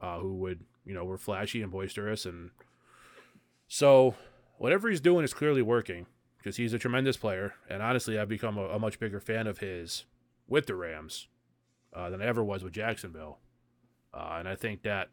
uh, 0.00 0.18
who 0.18 0.34
would, 0.36 0.64
you 0.84 0.94
know, 0.94 1.04
were 1.04 1.18
flashy 1.18 1.62
and 1.62 1.70
boisterous. 1.70 2.26
And 2.26 2.50
so 3.68 4.14
whatever 4.58 4.88
he's 4.88 5.00
doing 5.00 5.24
is 5.24 5.34
clearly 5.34 5.62
working 5.62 6.06
because 6.46 6.58
he's 6.58 6.72
a 6.72 6.78
tremendous 6.78 7.16
player. 7.16 7.54
And 7.68 7.82
honestly, 7.82 8.20
I've 8.20 8.28
become 8.28 8.56
a, 8.56 8.66
a 8.66 8.78
much 8.78 9.00
bigger 9.00 9.18
fan 9.18 9.48
of 9.48 9.58
his 9.58 10.04
with 10.46 10.66
the 10.66 10.76
Rams 10.76 11.26
uh, 11.92 12.08
than 12.08 12.22
I 12.22 12.26
ever 12.26 12.44
was 12.44 12.62
with 12.62 12.72
Jacksonville. 12.72 13.40
Uh, 14.14 14.36
and 14.38 14.48
I 14.48 14.54
think 14.54 14.82
that 14.82 15.08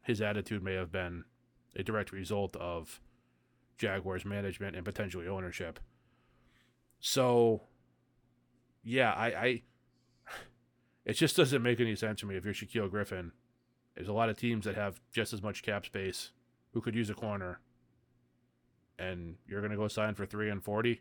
his 0.00 0.20
attitude 0.20 0.60
may 0.60 0.74
have 0.74 0.90
been 0.90 1.22
a 1.76 1.84
direct 1.84 2.10
result 2.10 2.56
of 2.56 3.00
Jaguars 3.78 4.24
management 4.24 4.74
and 4.74 4.84
potentially 4.84 5.28
ownership. 5.28 5.78
So, 6.98 7.62
yeah, 8.82 9.12
I, 9.12 9.26
I 9.26 9.62
it 11.04 11.12
just 11.12 11.36
doesn't 11.36 11.62
make 11.62 11.78
any 11.78 11.94
sense 11.94 12.18
to 12.22 12.26
me 12.26 12.34
if 12.34 12.44
you're 12.44 12.54
Shaquill 12.54 12.90
Griffin. 12.90 13.30
There's 13.94 14.08
a 14.08 14.12
lot 14.12 14.30
of 14.30 14.36
teams 14.36 14.64
that 14.64 14.74
have 14.74 15.00
just 15.12 15.32
as 15.32 15.44
much 15.44 15.62
cap 15.62 15.86
space 15.86 16.32
who 16.72 16.80
could 16.80 16.96
use 16.96 17.08
a 17.08 17.14
corner. 17.14 17.60
And 18.98 19.36
you're 19.48 19.60
going 19.60 19.70
to 19.70 19.76
go 19.76 19.88
sign 19.88 20.14
for 20.14 20.26
3 20.26 20.50
and 20.50 20.62
40 20.62 21.00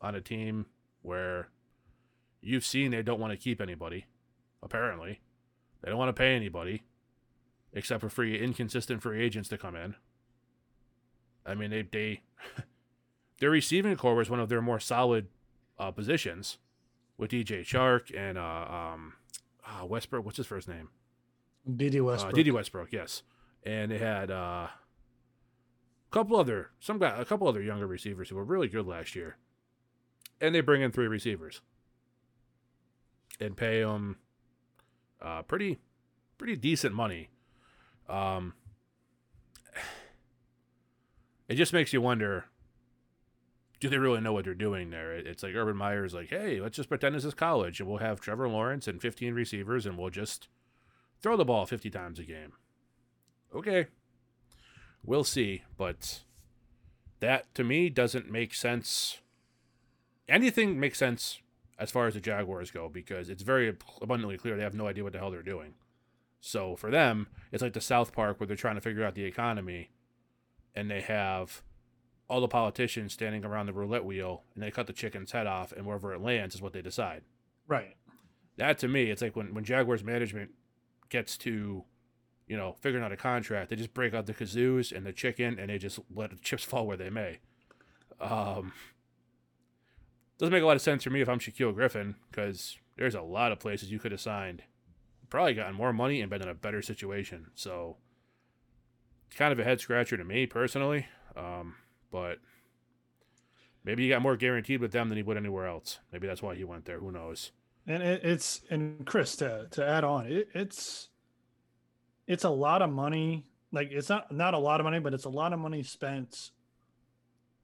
on 0.00 0.14
a 0.14 0.20
team 0.20 0.66
where 1.02 1.48
you've 2.40 2.64
seen 2.64 2.90
they 2.90 3.02
don't 3.02 3.20
want 3.20 3.32
to 3.32 3.36
keep 3.36 3.60
anybody, 3.60 4.06
apparently. 4.62 5.20
They 5.82 5.90
don't 5.90 5.98
want 5.98 6.14
to 6.14 6.20
pay 6.20 6.34
anybody 6.34 6.82
except 7.72 8.00
for 8.00 8.08
free 8.08 8.42
inconsistent 8.42 9.02
free 9.02 9.22
agents 9.22 9.48
to 9.50 9.58
come 9.58 9.76
in. 9.76 9.94
I 11.44 11.54
mean, 11.54 11.70
they 11.70 11.82
they 11.82 12.22
their 13.40 13.50
receiving 13.50 13.96
core 13.96 14.14
was 14.14 14.28
one 14.28 14.40
of 14.40 14.48
their 14.48 14.62
more 14.62 14.80
solid 14.80 15.28
uh, 15.78 15.90
positions 15.90 16.58
with 17.18 17.30
DJ 17.30 17.60
Chark 17.60 18.16
and 18.16 18.36
uh, 18.36 18.66
um, 18.94 19.14
uh, 19.64 19.86
Westbrook. 19.86 20.24
What's 20.24 20.38
his 20.38 20.46
first 20.46 20.68
name? 20.68 20.88
Dede 21.76 22.00
Westbrook. 22.00 22.32
Uh, 22.32 22.36
Dede 22.36 22.52
Westbrook, 22.52 22.92
yes. 22.92 23.22
And 23.64 23.90
they 23.90 23.98
had 23.98 24.30
uh, 24.30 24.68
couple 26.10 26.36
other 26.36 26.70
some 26.80 26.98
guy, 26.98 27.16
a 27.18 27.24
couple 27.24 27.48
other 27.48 27.62
younger 27.62 27.86
receivers 27.86 28.28
who 28.28 28.36
were 28.36 28.44
really 28.44 28.68
good 28.68 28.86
last 28.86 29.14
year. 29.14 29.36
And 30.40 30.54
they 30.54 30.60
bring 30.60 30.82
in 30.82 30.92
three 30.92 31.08
receivers 31.08 31.60
and 33.40 33.56
pay 33.56 33.82
them 33.82 34.18
uh, 35.20 35.42
pretty 35.42 35.78
pretty 36.38 36.56
decent 36.56 36.94
money. 36.94 37.30
Um, 38.08 38.54
it 41.48 41.54
just 41.54 41.72
makes 41.72 41.92
you 41.92 42.00
wonder 42.00 42.46
do 43.78 43.88
they 43.88 43.98
really 43.98 44.20
know 44.20 44.32
what 44.32 44.44
they're 44.44 44.54
doing 44.54 44.90
there? 44.90 45.12
It's 45.12 45.42
like 45.42 45.54
Urban 45.54 45.76
Meyer's 45.76 46.14
like, 46.14 46.30
hey, 46.30 46.60
let's 46.60 46.76
just 46.76 46.88
pretend 46.88 47.14
this 47.14 47.24
is 47.24 47.34
college 47.34 47.78
and 47.78 47.88
we'll 47.88 47.98
have 47.98 48.20
Trevor 48.20 48.48
Lawrence 48.48 48.88
and 48.88 49.00
15 49.02 49.34
receivers 49.34 49.84
and 49.84 49.98
we'll 49.98 50.10
just 50.10 50.48
throw 51.20 51.36
the 51.36 51.44
ball 51.44 51.66
50 51.66 51.90
times 51.90 52.18
a 52.18 52.24
game. 52.24 52.52
Okay. 53.54 53.86
We'll 55.06 55.24
see. 55.24 55.62
But 55.76 56.20
that 57.20 57.54
to 57.54 57.64
me 57.64 57.88
doesn't 57.88 58.30
make 58.30 58.52
sense. 58.52 59.20
Anything 60.28 60.78
makes 60.78 60.98
sense 60.98 61.40
as 61.78 61.90
far 61.90 62.06
as 62.06 62.14
the 62.14 62.20
Jaguars 62.20 62.70
go 62.70 62.88
because 62.88 63.28
it's 63.28 63.42
very 63.42 63.74
abundantly 64.02 64.36
clear 64.36 64.56
they 64.56 64.62
have 64.62 64.74
no 64.74 64.88
idea 64.88 65.04
what 65.04 65.12
the 65.12 65.18
hell 65.18 65.30
they're 65.30 65.42
doing. 65.42 65.74
So 66.40 66.76
for 66.76 66.90
them, 66.90 67.28
it's 67.52 67.62
like 67.62 67.72
the 67.72 67.80
South 67.80 68.12
Park 68.12 68.40
where 68.40 68.46
they're 68.46 68.56
trying 68.56 68.74
to 68.76 68.80
figure 68.80 69.04
out 69.04 69.14
the 69.14 69.24
economy 69.24 69.90
and 70.74 70.90
they 70.90 71.00
have 71.00 71.62
all 72.28 72.40
the 72.40 72.48
politicians 72.48 73.12
standing 73.12 73.44
around 73.44 73.66
the 73.66 73.72
roulette 73.72 74.04
wheel 74.04 74.42
and 74.54 74.62
they 74.62 74.70
cut 74.70 74.86
the 74.86 74.92
chicken's 74.92 75.32
head 75.32 75.46
off 75.46 75.72
and 75.72 75.86
wherever 75.86 76.12
it 76.12 76.20
lands 76.20 76.54
is 76.54 76.62
what 76.62 76.72
they 76.72 76.82
decide. 76.82 77.22
Right. 77.68 77.96
That 78.56 78.78
to 78.78 78.88
me, 78.88 79.10
it's 79.10 79.22
like 79.22 79.36
when, 79.36 79.54
when 79.54 79.64
Jaguars 79.64 80.02
management 80.02 80.50
gets 81.08 81.36
to, 81.38 81.84
you 82.46 82.56
know, 82.56 82.76
figuring 82.80 83.04
out 83.04 83.12
a 83.12 83.16
contract, 83.16 83.70
they 83.70 83.76
just 83.76 83.94
break 83.94 84.14
out 84.14 84.26
the 84.26 84.34
kazoos 84.34 84.96
and 84.96 85.04
the 85.04 85.12
chicken 85.12 85.58
and 85.58 85.70
they 85.70 85.78
just 85.78 85.98
let 86.14 86.30
the 86.30 86.36
chips 86.36 86.64
fall 86.64 86.86
where 86.86 86.96
they 86.96 87.10
may. 87.10 87.38
Um, 88.20 88.72
doesn't 90.38 90.52
make 90.52 90.62
a 90.62 90.66
lot 90.66 90.76
of 90.76 90.82
sense 90.82 91.04
for 91.04 91.10
me 91.10 91.20
if 91.20 91.28
I'm 91.28 91.38
Shaquill 91.38 91.74
Griffin 91.74 92.16
because 92.30 92.78
there's 92.96 93.14
a 93.14 93.22
lot 93.22 93.52
of 93.52 93.58
places 93.58 93.90
you 93.90 93.98
could 93.98 94.12
have 94.12 94.20
signed, 94.20 94.62
probably 95.28 95.54
gotten 95.54 95.74
more 95.74 95.92
money 95.92 96.20
and 96.20 96.30
been 96.30 96.42
in 96.42 96.48
a 96.48 96.54
better 96.54 96.82
situation. 96.82 97.46
So, 97.54 97.96
it's 99.26 99.36
kind 99.36 99.52
of 99.52 99.58
a 99.58 99.64
head 99.64 99.80
scratcher 99.80 100.16
to 100.16 100.24
me 100.24 100.46
personally. 100.46 101.06
Um, 101.36 101.74
but 102.10 102.38
maybe 103.84 104.04
he 104.04 104.08
got 104.08 104.22
more 104.22 104.36
guaranteed 104.36 104.80
with 104.80 104.92
them 104.92 105.08
than 105.08 105.16
he 105.16 105.22
would 105.22 105.36
anywhere 105.36 105.66
else. 105.66 105.98
Maybe 106.12 106.26
that's 106.26 106.42
why 106.42 106.54
he 106.54 106.64
went 106.64 106.84
there. 106.84 107.00
Who 107.00 107.12
knows? 107.12 107.52
And 107.86 108.02
it's 108.02 108.62
and 108.70 109.06
Chris 109.06 109.36
to 109.36 109.68
to 109.70 109.86
add 109.86 110.02
on, 110.02 110.26
it, 110.26 110.48
it's 110.54 111.08
it's 112.26 112.44
a 112.44 112.50
lot 112.50 112.82
of 112.82 112.90
money. 112.90 113.44
Like 113.72 113.90
it's 113.90 114.08
not 114.08 114.32
not 114.32 114.54
a 114.54 114.58
lot 114.58 114.80
of 114.80 114.84
money, 114.84 115.00
but 115.00 115.14
it's 115.14 115.24
a 115.24 115.30
lot 115.30 115.52
of 115.52 115.58
money 115.58 115.82
spent 115.82 116.50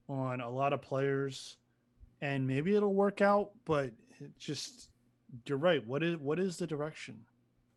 on 0.09 0.41
a 0.41 0.49
lot 0.49 0.73
of 0.73 0.81
players, 0.81 1.57
and 2.21 2.45
maybe 2.47 2.75
it'll 2.75 2.93
work 2.93 3.21
out. 3.21 3.51
But 3.65 3.91
it 4.19 4.37
just 4.37 4.89
you're 5.45 5.57
right. 5.57 5.85
What 5.85 6.03
is 6.03 6.17
what 6.17 6.39
is 6.39 6.57
the 6.57 6.67
direction? 6.67 7.21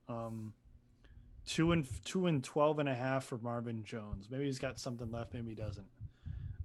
Um, 0.08 0.52
two 1.46 1.72
and 1.72 1.86
two 2.04 2.26
and 2.26 2.42
twelve 2.42 2.78
and 2.78 2.88
a 2.88 2.94
half 2.94 3.24
for 3.24 3.38
Marvin 3.38 3.84
Jones. 3.84 4.28
Maybe 4.30 4.44
he's 4.44 4.58
got 4.58 4.78
something 4.78 5.10
left. 5.10 5.34
Maybe 5.34 5.50
he 5.50 5.54
doesn't. 5.54 5.86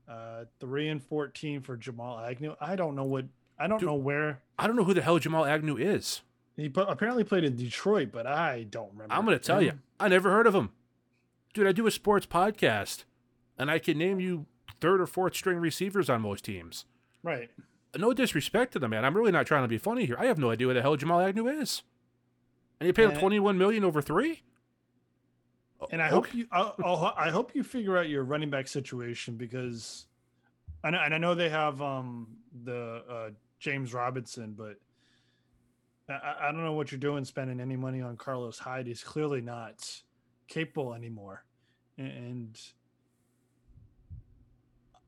Uh, 0.09 0.45
three 0.59 0.89
and 0.89 1.01
fourteen 1.01 1.61
for 1.61 1.77
Jamal 1.77 2.19
Agnew. 2.19 2.55
I 2.59 2.75
don't 2.75 2.95
know 2.95 3.05
what. 3.05 3.25
I 3.57 3.67
don't 3.67 3.79
Dude. 3.79 3.87
know 3.87 3.95
where 3.95 4.41
I 4.57 4.67
don't 4.67 4.75
know 4.75 4.83
who 4.83 4.93
the 4.93 5.01
hell 5.01 5.19
Jamal 5.19 5.45
Agnew 5.45 5.77
is. 5.77 6.21
He 6.57 6.71
apparently 6.75 7.23
played 7.23 7.43
in 7.43 7.55
Detroit, 7.55 8.09
but 8.11 8.27
I 8.27 8.63
don't 8.63 8.91
remember. 8.91 9.13
I'm 9.13 9.25
going 9.25 9.37
to 9.37 9.43
tell 9.43 9.61
you. 9.61 9.73
I 9.99 10.07
never 10.07 10.29
heard 10.31 10.47
of 10.47 10.53
him. 10.55 10.71
Dude, 11.53 11.67
I 11.67 11.71
do 11.71 11.87
a 11.87 11.91
sports 11.91 12.25
podcast, 12.25 13.03
and 13.57 13.69
I 13.71 13.79
can 13.79 13.97
name 13.97 14.19
you 14.19 14.45
third 14.79 15.01
or 15.01 15.05
fourth 15.07 15.35
string 15.35 15.57
receivers 15.57 16.09
on 16.09 16.21
most 16.21 16.45
teams. 16.45 16.85
Right. 17.23 17.49
No 17.97 18.13
disrespect 18.13 18.73
to 18.73 18.79
the 18.79 18.87
man. 18.87 19.03
I'm 19.03 19.15
really 19.17 19.31
not 19.31 19.45
trying 19.45 19.63
to 19.63 19.67
be 19.67 19.77
funny 19.77 20.05
here. 20.05 20.15
I 20.17 20.25
have 20.25 20.37
no 20.39 20.49
idea 20.51 20.67
who 20.67 20.73
the 20.73 20.81
hell 20.81 20.95
Jamal 20.95 21.19
Agnew 21.19 21.47
is. 21.47 21.83
And 22.79 22.87
you 22.87 22.93
paid 22.93 23.09
him 23.09 23.17
21 23.19 23.57
million 23.57 23.83
over 23.83 24.01
three? 24.01 24.41
And 25.91 26.01
I 26.01 26.05
Okay. 26.07 26.15
hope 26.15 26.33
you, 26.33 26.47
I'll, 26.51 26.75
I'll, 26.83 27.13
I 27.17 27.29
hope 27.31 27.53
you 27.55 27.63
figure 27.63 27.97
out 27.97 28.07
your 28.07 28.23
running 28.23 28.49
back 28.49 28.67
situation 28.67 29.35
because, 29.35 30.05
I 30.83 30.91
know, 30.91 30.99
and 30.99 31.13
I 31.13 31.17
know 31.17 31.35
they 31.35 31.49
have 31.49 31.81
um 31.81 32.27
the 32.63 33.03
uh, 33.09 33.29
James 33.59 33.93
Robinson, 33.93 34.53
but 34.57 34.77
I- 36.11 36.49
I, 36.49 36.51
don't 36.51 36.63
know 36.63 36.73
what 36.73 36.91
you're 36.91 36.99
doing 36.99 37.25
spending 37.25 37.59
any 37.59 37.75
money 37.75 38.01
on 38.01 38.17
Carlos 38.17 38.59
Hyde. 38.59 38.87
He's 38.87 39.03
clearly 39.03 39.41
not 39.41 40.01
capable 40.47 40.93
anymore, 40.93 41.43
and 41.97 42.59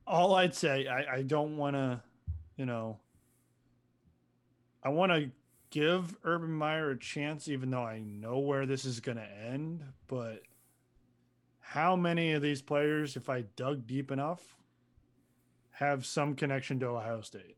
all 0.06 0.34
I'd 0.34 0.54
say, 0.54 0.86
I, 0.86 1.16
I 1.16 1.22
don't 1.22 1.56
want 1.56 1.76
to, 1.76 2.02
you 2.56 2.66
know, 2.66 2.98
I 4.82 4.90
want 4.90 5.12
to 5.12 5.30
give 5.70 6.16
Urban 6.24 6.52
Meyer 6.52 6.90
a 6.90 6.98
chance, 6.98 7.48
even 7.48 7.70
though 7.70 7.84
I 7.84 8.00
know 8.00 8.38
where 8.38 8.66
this 8.66 8.84
is 8.84 9.00
going 9.00 9.16
to 9.16 9.28
end. 9.28 9.82
But 10.06 10.42
how 11.60 11.96
many 11.96 12.32
of 12.32 12.42
these 12.42 12.62
players, 12.62 13.16
if 13.16 13.28
I 13.28 13.42
dug 13.56 13.86
deep 13.86 14.10
enough, 14.10 14.56
have 15.72 16.06
some 16.06 16.34
connection 16.34 16.78
to 16.80 16.86
Ohio 16.86 17.22
State? 17.22 17.56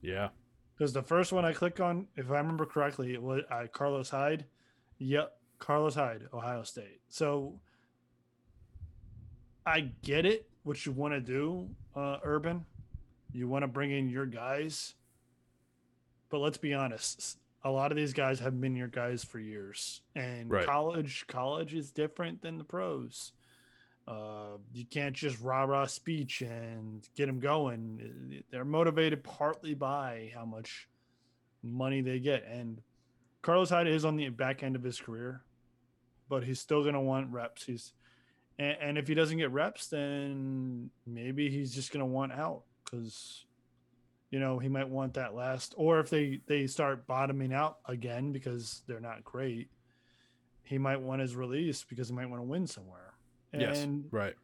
Yeah. 0.00 0.28
Because 0.76 0.92
the 0.92 1.02
first 1.02 1.32
one 1.32 1.44
I 1.44 1.52
click 1.52 1.78
on, 1.80 2.08
if 2.16 2.30
I 2.30 2.38
remember 2.38 2.66
correctly, 2.66 3.14
it 3.14 3.22
was 3.22 3.42
uh, 3.50 3.66
Carlos 3.72 4.10
Hyde. 4.10 4.44
Yep, 4.98 5.36
Carlos 5.58 5.94
Hyde, 5.94 6.22
Ohio 6.32 6.62
State. 6.64 7.00
So 7.08 7.60
I 9.66 9.92
get 10.02 10.26
it, 10.26 10.48
what 10.64 10.84
you 10.84 10.92
want 10.92 11.14
to 11.14 11.20
do, 11.20 11.68
uh, 11.94 12.18
Urban. 12.24 12.64
You 13.32 13.48
want 13.48 13.62
to 13.62 13.68
bring 13.68 13.90
in 13.92 14.08
your 14.08 14.26
guys. 14.26 14.94
But 16.28 16.38
let's 16.38 16.58
be 16.58 16.74
honest, 16.74 17.38
a 17.62 17.70
lot 17.70 17.92
of 17.92 17.96
these 17.96 18.12
guys 18.12 18.40
have 18.40 18.60
been 18.60 18.74
your 18.74 18.88
guys 18.88 19.24
for 19.24 19.38
years. 19.38 20.02
And 20.14 20.50
Right. 20.50 20.66
college, 20.66 21.26
college 21.28 21.74
is 21.74 21.90
different 21.92 22.42
than 22.42 22.58
the 22.58 22.64
pros. 22.64 23.32
Uh, 24.06 24.58
you 24.72 24.84
can't 24.84 25.14
just 25.14 25.40
rah 25.40 25.62
rah 25.62 25.86
speech 25.86 26.42
and 26.42 27.08
get 27.16 27.26
them 27.26 27.40
going. 27.40 28.42
They're 28.50 28.64
motivated 28.64 29.24
partly 29.24 29.74
by 29.74 30.30
how 30.34 30.44
much 30.44 30.88
money 31.62 32.02
they 32.02 32.18
get. 32.18 32.44
And 32.46 32.82
Carlos 33.40 33.70
Hyde 33.70 33.86
is 33.86 34.04
on 34.04 34.16
the 34.16 34.28
back 34.28 34.62
end 34.62 34.76
of 34.76 34.82
his 34.82 35.00
career, 35.00 35.42
but 36.28 36.44
he's 36.44 36.60
still 36.60 36.82
going 36.82 36.94
to 36.94 37.00
want 37.00 37.32
reps. 37.32 37.64
He's 37.64 37.92
and, 38.58 38.76
and 38.80 38.98
if 38.98 39.08
he 39.08 39.14
doesn't 39.14 39.38
get 39.38 39.50
reps, 39.50 39.88
then 39.88 40.90
maybe 41.06 41.50
he's 41.50 41.74
just 41.74 41.92
going 41.92 42.00
to 42.00 42.06
want 42.06 42.32
out 42.32 42.62
because 42.84 43.44
you 44.30 44.38
know 44.38 44.58
he 44.58 44.68
might 44.68 44.88
want 44.88 45.14
that 45.14 45.34
last. 45.34 45.74
Or 45.76 46.00
if 46.00 46.10
they 46.10 46.40
they 46.46 46.66
start 46.66 47.06
bottoming 47.06 47.52
out 47.52 47.78
again 47.86 48.32
because 48.32 48.82
they're 48.86 49.00
not 49.00 49.24
great, 49.24 49.70
he 50.62 50.78
might 50.78 51.00
want 51.00 51.20
his 51.20 51.36
release 51.36 51.84
because 51.84 52.08
he 52.08 52.14
might 52.14 52.30
want 52.30 52.42
to 52.42 52.48
win 52.48 52.66
somewhere. 52.66 53.03
Yes. 53.60 53.86
Right. 54.10 54.34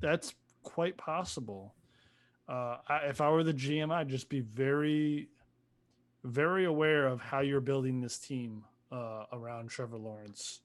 that's 0.00 0.34
quite 0.62 0.96
possible. 0.96 1.74
Uh, 2.48 2.78
I, 2.88 2.96
if 3.08 3.20
I 3.20 3.30
were 3.30 3.44
the 3.44 3.54
GM, 3.54 3.90
I'd 3.92 4.08
just 4.08 4.28
be 4.28 4.40
very, 4.40 5.28
very 6.24 6.64
aware 6.64 7.06
of 7.06 7.20
how 7.20 7.40
you're 7.40 7.60
building 7.60 8.00
this 8.00 8.18
team 8.18 8.64
uh, 8.92 9.24
around 9.32 9.70
Trevor 9.70 9.96
Lawrence, 9.98 10.60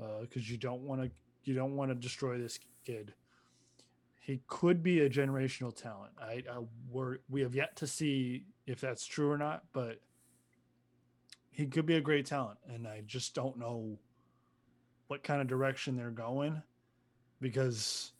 Uh, 0.00 0.22
because 0.22 0.50
you 0.50 0.56
don't 0.56 0.82
want 0.82 1.02
to 1.02 1.10
you 1.44 1.54
don't 1.54 1.76
want 1.76 1.90
to 1.90 1.94
destroy 1.94 2.38
this 2.38 2.58
kid. 2.84 3.14
He 4.20 4.40
could 4.46 4.82
be 4.82 5.00
a 5.00 5.10
generational 5.10 5.74
talent. 5.74 6.12
I, 6.20 6.44
I 6.50 6.62
we're, 6.90 7.18
we 7.28 7.40
have 7.42 7.54
yet 7.54 7.74
to 7.76 7.86
see 7.86 8.44
if 8.66 8.80
that's 8.80 9.04
true 9.04 9.30
or 9.30 9.38
not, 9.38 9.64
but 9.72 10.00
he 11.50 11.66
could 11.66 11.84
be 11.86 11.96
a 11.96 12.00
great 12.00 12.26
talent, 12.26 12.58
and 12.68 12.86
I 12.86 13.02
just 13.06 13.34
don't 13.34 13.58
know 13.58 13.98
what 15.08 15.22
kind 15.24 15.40
of 15.40 15.48
direction 15.48 15.96
they're 15.96 16.10
going 16.10 16.62
because 17.42 18.12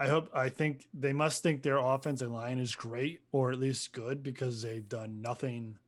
I 0.00 0.08
hope 0.08 0.28
I 0.34 0.48
think 0.48 0.86
they 0.92 1.12
must 1.12 1.44
think 1.44 1.62
their 1.62 1.78
offensive 1.78 2.32
line 2.32 2.58
is 2.58 2.74
great 2.74 3.20
or 3.30 3.52
at 3.52 3.60
least 3.60 3.92
good 3.92 4.24
because 4.24 4.62
they've 4.62 4.88
done 4.88 5.22
nothing 5.22 5.78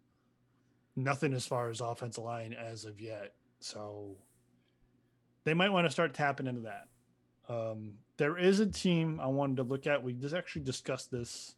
nothing 0.95 1.33
as 1.35 1.45
far 1.45 1.71
as 1.71 1.81
offensive 1.81 2.23
line 2.23 2.53
as 2.53 2.85
of 2.85 3.01
yet. 3.01 3.33
So 3.59 4.15
they 5.43 5.55
might 5.55 5.71
want 5.71 5.87
to 5.87 5.91
start 5.91 6.15
tapping 6.15 6.47
into 6.47 6.61
that. 6.61 6.87
Um, 7.49 7.95
there 8.17 8.39
is 8.39 8.61
a 8.61 8.67
team 8.67 9.19
I 9.21 9.27
wanted 9.27 9.57
to 9.57 9.65
look 9.65 9.89
at. 9.89 10.05
We 10.05 10.13
just 10.13 10.35
actually 10.35 10.63
discussed 10.63 11.11
this 11.11 11.57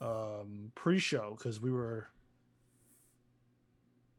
um, 0.00 0.70
pre-show 0.74 1.34
because 1.36 1.60
we 1.60 1.72
were. 1.72 2.08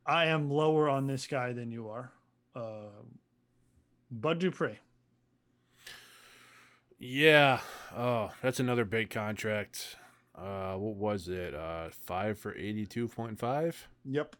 I 0.05 0.25
am 0.25 0.49
lower 0.49 0.89
on 0.89 1.07
this 1.07 1.27
guy 1.27 1.53
than 1.53 1.71
you 1.71 1.89
are, 1.89 2.11
uh, 2.55 3.03
Bud 4.11 4.39
Dupree. 4.39 4.79
Yeah. 6.99 7.61
Oh, 7.95 8.31
that's 8.41 8.59
another 8.59 8.85
big 8.85 9.09
contract. 9.09 9.95
Uh, 10.35 10.73
what 10.75 10.95
was 10.95 11.27
it? 11.27 11.55
Uh, 11.55 11.89
five 11.91 12.37
for 12.37 12.55
eighty-two 12.55 13.07
point 13.07 13.39
five. 13.39 13.87
Yep. 14.05 14.35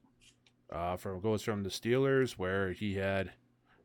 Uh, 0.71 0.97
from 0.97 1.19
goes 1.19 1.41
from 1.41 1.63
the 1.63 1.69
Steelers, 1.69 2.33
where 2.33 2.73
he 2.73 2.95
had 2.95 3.31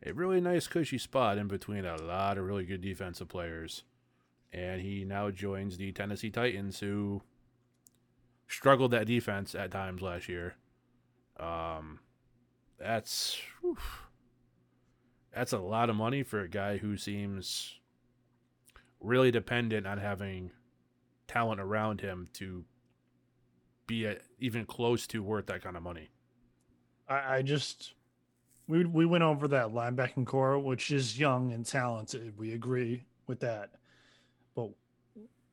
a 0.04 0.12
really 0.12 0.40
nice 0.40 0.66
cushy 0.66 0.98
spot 0.98 1.38
in 1.38 1.48
between 1.48 1.84
a 1.84 1.96
lot 1.96 2.36
of 2.36 2.44
really 2.44 2.64
good 2.64 2.82
defensive 2.82 3.28
players, 3.28 3.84
and 4.52 4.82
he 4.82 5.04
now 5.04 5.30
joins 5.30 5.76
the 5.76 5.92
Tennessee 5.92 6.30
Titans, 6.30 6.80
who 6.80 7.22
struggled 8.48 8.90
that 8.90 9.06
defense 9.06 9.54
at 9.54 9.70
times 9.70 10.02
last 10.02 10.28
year. 10.28 10.56
Um, 11.40 12.00
that's 12.78 13.40
whew, 13.60 13.78
that's 15.34 15.52
a 15.52 15.58
lot 15.58 15.90
of 15.90 15.96
money 15.96 16.22
for 16.22 16.40
a 16.40 16.48
guy 16.48 16.76
who 16.76 16.96
seems 16.96 17.80
really 19.04 19.30
dependent 19.30 19.86
on 19.86 19.98
having 19.98 20.50
talent 21.28 21.60
around 21.60 22.00
him 22.00 22.28
to 22.34 22.64
be 23.86 24.06
a, 24.06 24.16
even 24.38 24.64
close 24.64 25.06
to 25.08 25.22
worth 25.22 25.46
that 25.46 25.62
kind 25.62 25.76
of 25.76 25.82
money. 25.82 26.08
I, 27.08 27.36
I 27.36 27.42
just 27.42 27.94
we 28.66 28.84
we 28.84 29.06
went 29.06 29.24
over 29.24 29.46
that 29.48 29.68
linebacking 29.68 30.26
core, 30.26 30.58
which 30.58 30.90
is 30.90 31.18
young 31.18 31.52
and 31.52 31.66
talented. 31.66 32.38
We 32.38 32.52
agree 32.52 33.04
with 33.26 33.40
that, 33.40 33.70
but 34.54 34.70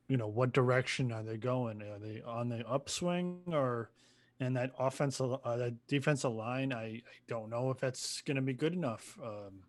you 0.08 0.18
know 0.18 0.28
what 0.28 0.54
direction 0.54 1.12
are 1.12 1.24
they 1.24 1.38
going? 1.38 1.82
Are 1.82 2.00
they 2.00 2.22
on 2.26 2.50
the 2.50 2.68
upswing 2.68 3.42
or? 3.48 3.92
And 4.44 4.58
that 4.58 4.72
offensive, 4.80 5.34
uh, 5.46 5.58
that 5.58 5.86
defensive 5.86 6.32
line, 6.32 6.74
I, 6.74 6.84
I 6.86 7.02
don't 7.28 7.52
know 7.52 7.70
if 7.70 7.80
that's 7.80 8.24
going 8.24 8.38
to 8.38 8.42
be 8.42 8.54
good 8.54 8.74
enough. 8.74 9.16
Um, 9.24 9.62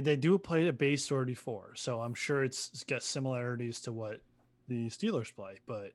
they 0.00 0.16
do 0.16 0.38
play 0.38 0.68
a 0.68 0.72
base 0.72 1.08
34, 1.08 1.72
so 1.74 2.00
I'm 2.00 2.14
sure 2.14 2.44
it's, 2.44 2.70
it's 2.72 2.84
got 2.84 3.02
similarities 3.02 3.80
to 3.82 3.92
what 3.92 4.20
the 4.68 4.88
Steelers 4.88 5.34
play, 5.34 5.58
but 5.66 5.92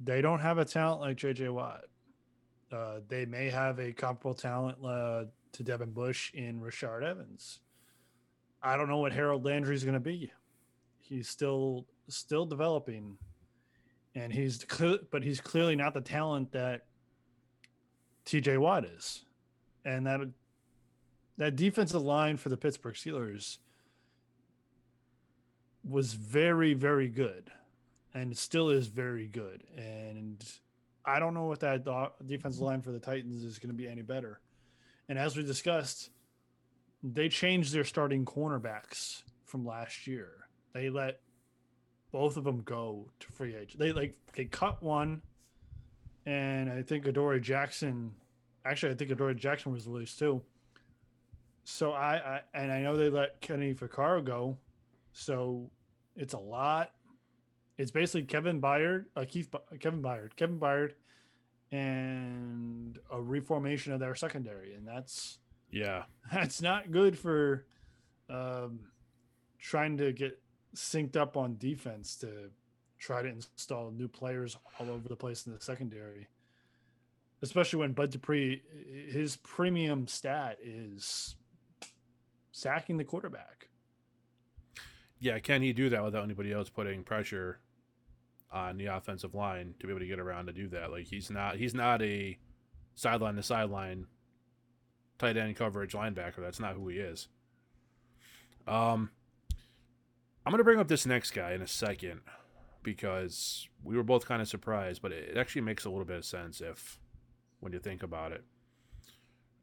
they 0.00 0.20
don't 0.20 0.40
have 0.40 0.58
a 0.58 0.64
talent 0.64 1.00
like 1.00 1.16
JJ 1.16 1.52
Watt. 1.52 1.84
Uh, 2.70 3.00
they 3.08 3.24
may 3.24 3.48
have 3.48 3.78
a 3.78 3.92
comparable 3.92 4.34
talent 4.34 4.78
uh, 4.84 5.24
to 5.52 5.62
Devin 5.62 5.90
Bush 5.90 6.32
in 6.34 6.60
Rashaan 6.60 7.02
Evans. 7.02 7.60
I 8.62 8.76
don't 8.76 8.88
know 8.88 8.98
what 8.98 9.12
Harold 9.12 9.44
Landry 9.44 9.74
is 9.74 9.84
going 9.84 9.94
to 9.94 10.00
be. 10.00 10.32
He's 10.98 11.28
still 11.28 11.86
still 12.08 12.44
developing, 12.44 13.16
and 14.14 14.32
he's 14.32 14.64
but 15.10 15.22
he's 15.22 15.40
clearly 15.40 15.76
not 15.76 15.94
the 15.94 16.00
talent 16.00 16.52
that 16.52 16.86
T.J. 18.24 18.58
Watt 18.58 18.84
is, 18.84 19.24
and 19.84 20.06
that 20.06 20.20
that 21.38 21.56
defensive 21.56 22.02
line 22.02 22.36
for 22.36 22.50
the 22.50 22.56
Pittsburgh 22.56 22.94
Steelers 22.94 23.58
was 25.82 26.12
very 26.12 26.74
very 26.74 27.08
good, 27.08 27.50
and 28.12 28.36
still 28.36 28.68
is 28.68 28.88
very 28.88 29.26
good, 29.26 29.64
and 29.76 30.44
I 31.04 31.18
don't 31.18 31.32
know 31.32 31.44
what 31.44 31.60
that 31.60 31.86
defensive 32.26 32.60
line 32.60 32.82
for 32.82 32.92
the 32.92 32.98
Titans 32.98 33.42
is 33.42 33.58
going 33.58 33.70
to 33.70 33.76
be 33.76 33.88
any 33.88 34.02
better. 34.02 34.40
And 35.08 35.18
as 35.18 35.36
we 35.36 35.42
discussed, 35.42 36.10
they 37.02 37.30
changed 37.30 37.72
their 37.72 37.84
starting 37.84 38.26
cornerbacks 38.26 39.22
from 39.46 39.64
last 39.64 40.06
year. 40.06 40.30
They 40.74 40.90
let 40.90 41.20
both 42.12 42.36
of 42.36 42.44
them 42.44 42.60
go 42.62 43.08
to 43.20 43.32
free 43.32 43.54
agent. 43.54 43.78
They 43.78 43.92
like 43.92 44.16
they 44.34 44.44
cut 44.44 44.82
one, 44.82 45.22
and 46.26 46.70
I 46.70 46.82
think 46.82 47.06
Adoree 47.06 47.40
Jackson. 47.40 48.12
Actually, 48.64 48.92
I 48.92 48.96
think 48.96 49.10
Adoree 49.10 49.34
Jackson 49.34 49.72
was 49.72 49.86
released 49.86 50.18
too. 50.18 50.42
So 51.70 51.92
I, 51.92 52.14
I 52.16 52.40
and 52.54 52.72
I 52.72 52.80
know 52.80 52.96
they 52.96 53.10
let 53.10 53.42
Kenny 53.42 53.74
Vaccaro 53.74 54.24
go, 54.24 54.56
so 55.12 55.70
it's 56.16 56.32
a 56.32 56.38
lot. 56.38 56.92
It's 57.76 57.90
basically 57.90 58.22
Kevin 58.22 58.58
Byard, 58.58 59.04
uh, 59.14 59.26
Keith, 59.28 59.54
Kevin 59.78 60.00
Byard, 60.00 60.34
Kevin 60.36 60.58
Byard, 60.58 60.92
and 61.70 62.98
a 63.12 63.20
reformation 63.20 63.92
of 63.92 64.00
their 64.00 64.14
secondary, 64.14 64.76
and 64.76 64.88
that's 64.88 65.40
yeah, 65.70 66.04
that's 66.32 66.62
not 66.62 66.90
good 66.90 67.18
for 67.18 67.66
um, 68.30 68.80
trying 69.58 69.98
to 69.98 70.10
get 70.14 70.40
synced 70.74 71.16
up 71.16 71.36
on 71.36 71.58
defense 71.58 72.16
to 72.16 72.50
try 72.98 73.20
to 73.20 73.28
install 73.28 73.90
new 73.90 74.08
players 74.08 74.56
all 74.80 74.88
over 74.88 75.06
the 75.06 75.16
place 75.16 75.46
in 75.46 75.52
the 75.52 75.60
secondary. 75.60 76.28
Especially 77.42 77.78
when 77.78 77.92
Bud 77.92 78.10
Dupree, 78.10 78.62
his 79.10 79.36
premium 79.36 80.08
stat 80.08 80.56
is 80.64 81.36
sacking 82.58 82.96
the 82.96 83.04
quarterback. 83.04 83.68
Yeah, 85.20 85.38
can 85.38 85.62
he 85.62 85.72
do 85.72 85.88
that 85.90 86.04
without 86.04 86.24
anybody 86.24 86.52
else 86.52 86.68
putting 86.68 87.02
pressure 87.02 87.60
on 88.52 88.78
the 88.78 88.86
offensive 88.86 89.34
line 89.34 89.74
to 89.80 89.86
be 89.86 89.92
able 89.92 90.00
to 90.00 90.06
get 90.06 90.20
around 90.20 90.46
to 90.46 90.52
do 90.52 90.68
that? 90.68 90.90
Like 90.90 91.06
he's 91.06 91.30
not 91.30 91.56
he's 91.56 91.74
not 91.74 92.02
a 92.02 92.38
sideline 92.94 93.36
to 93.36 93.42
sideline 93.42 94.06
tight 95.18 95.36
end 95.36 95.56
coverage 95.56 95.92
linebacker. 95.92 96.40
That's 96.40 96.60
not 96.60 96.74
who 96.74 96.88
he 96.88 96.98
is. 96.98 97.28
Um 98.66 99.10
I'm 100.46 100.52
going 100.52 100.58
to 100.58 100.64
bring 100.64 100.78
up 100.78 100.88
this 100.88 101.04
next 101.04 101.32
guy 101.32 101.52
in 101.52 101.60
a 101.60 101.66
second 101.66 102.20
because 102.82 103.68
we 103.84 103.96
were 103.96 104.02
both 104.02 104.24
kind 104.24 104.40
of 104.40 104.48
surprised, 104.48 105.02
but 105.02 105.12
it 105.12 105.36
actually 105.36 105.60
makes 105.60 105.84
a 105.84 105.90
little 105.90 106.06
bit 106.06 106.16
of 106.16 106.24
sense 106.24 106.62
if 106.62 106.98
when 107.60 107.72
you 107.72 107.80
think 107.80 108.02
about 108.02 108.32
it 108.32 108.44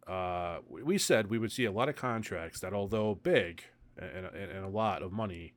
uh, 0.07 0.59
we 0.69 0.97
said 0.97 1.29
we 1.29 1.39
would 1.39 1.51
see 1.51 1.65
a 1.65 1.71
lot 1.71 1.89
of 1.89 1.95
contracts 1.95 2.59
that, 2.59 2.73
although 2.73 3.15
big 3.15 3.63
and, 3.97 4.25
and, 4.25 4.51
and 4.51 4.65
a 4.65 4.69
lot 4.69 5.01
of 5.01 5.11
money, 5.11 5.53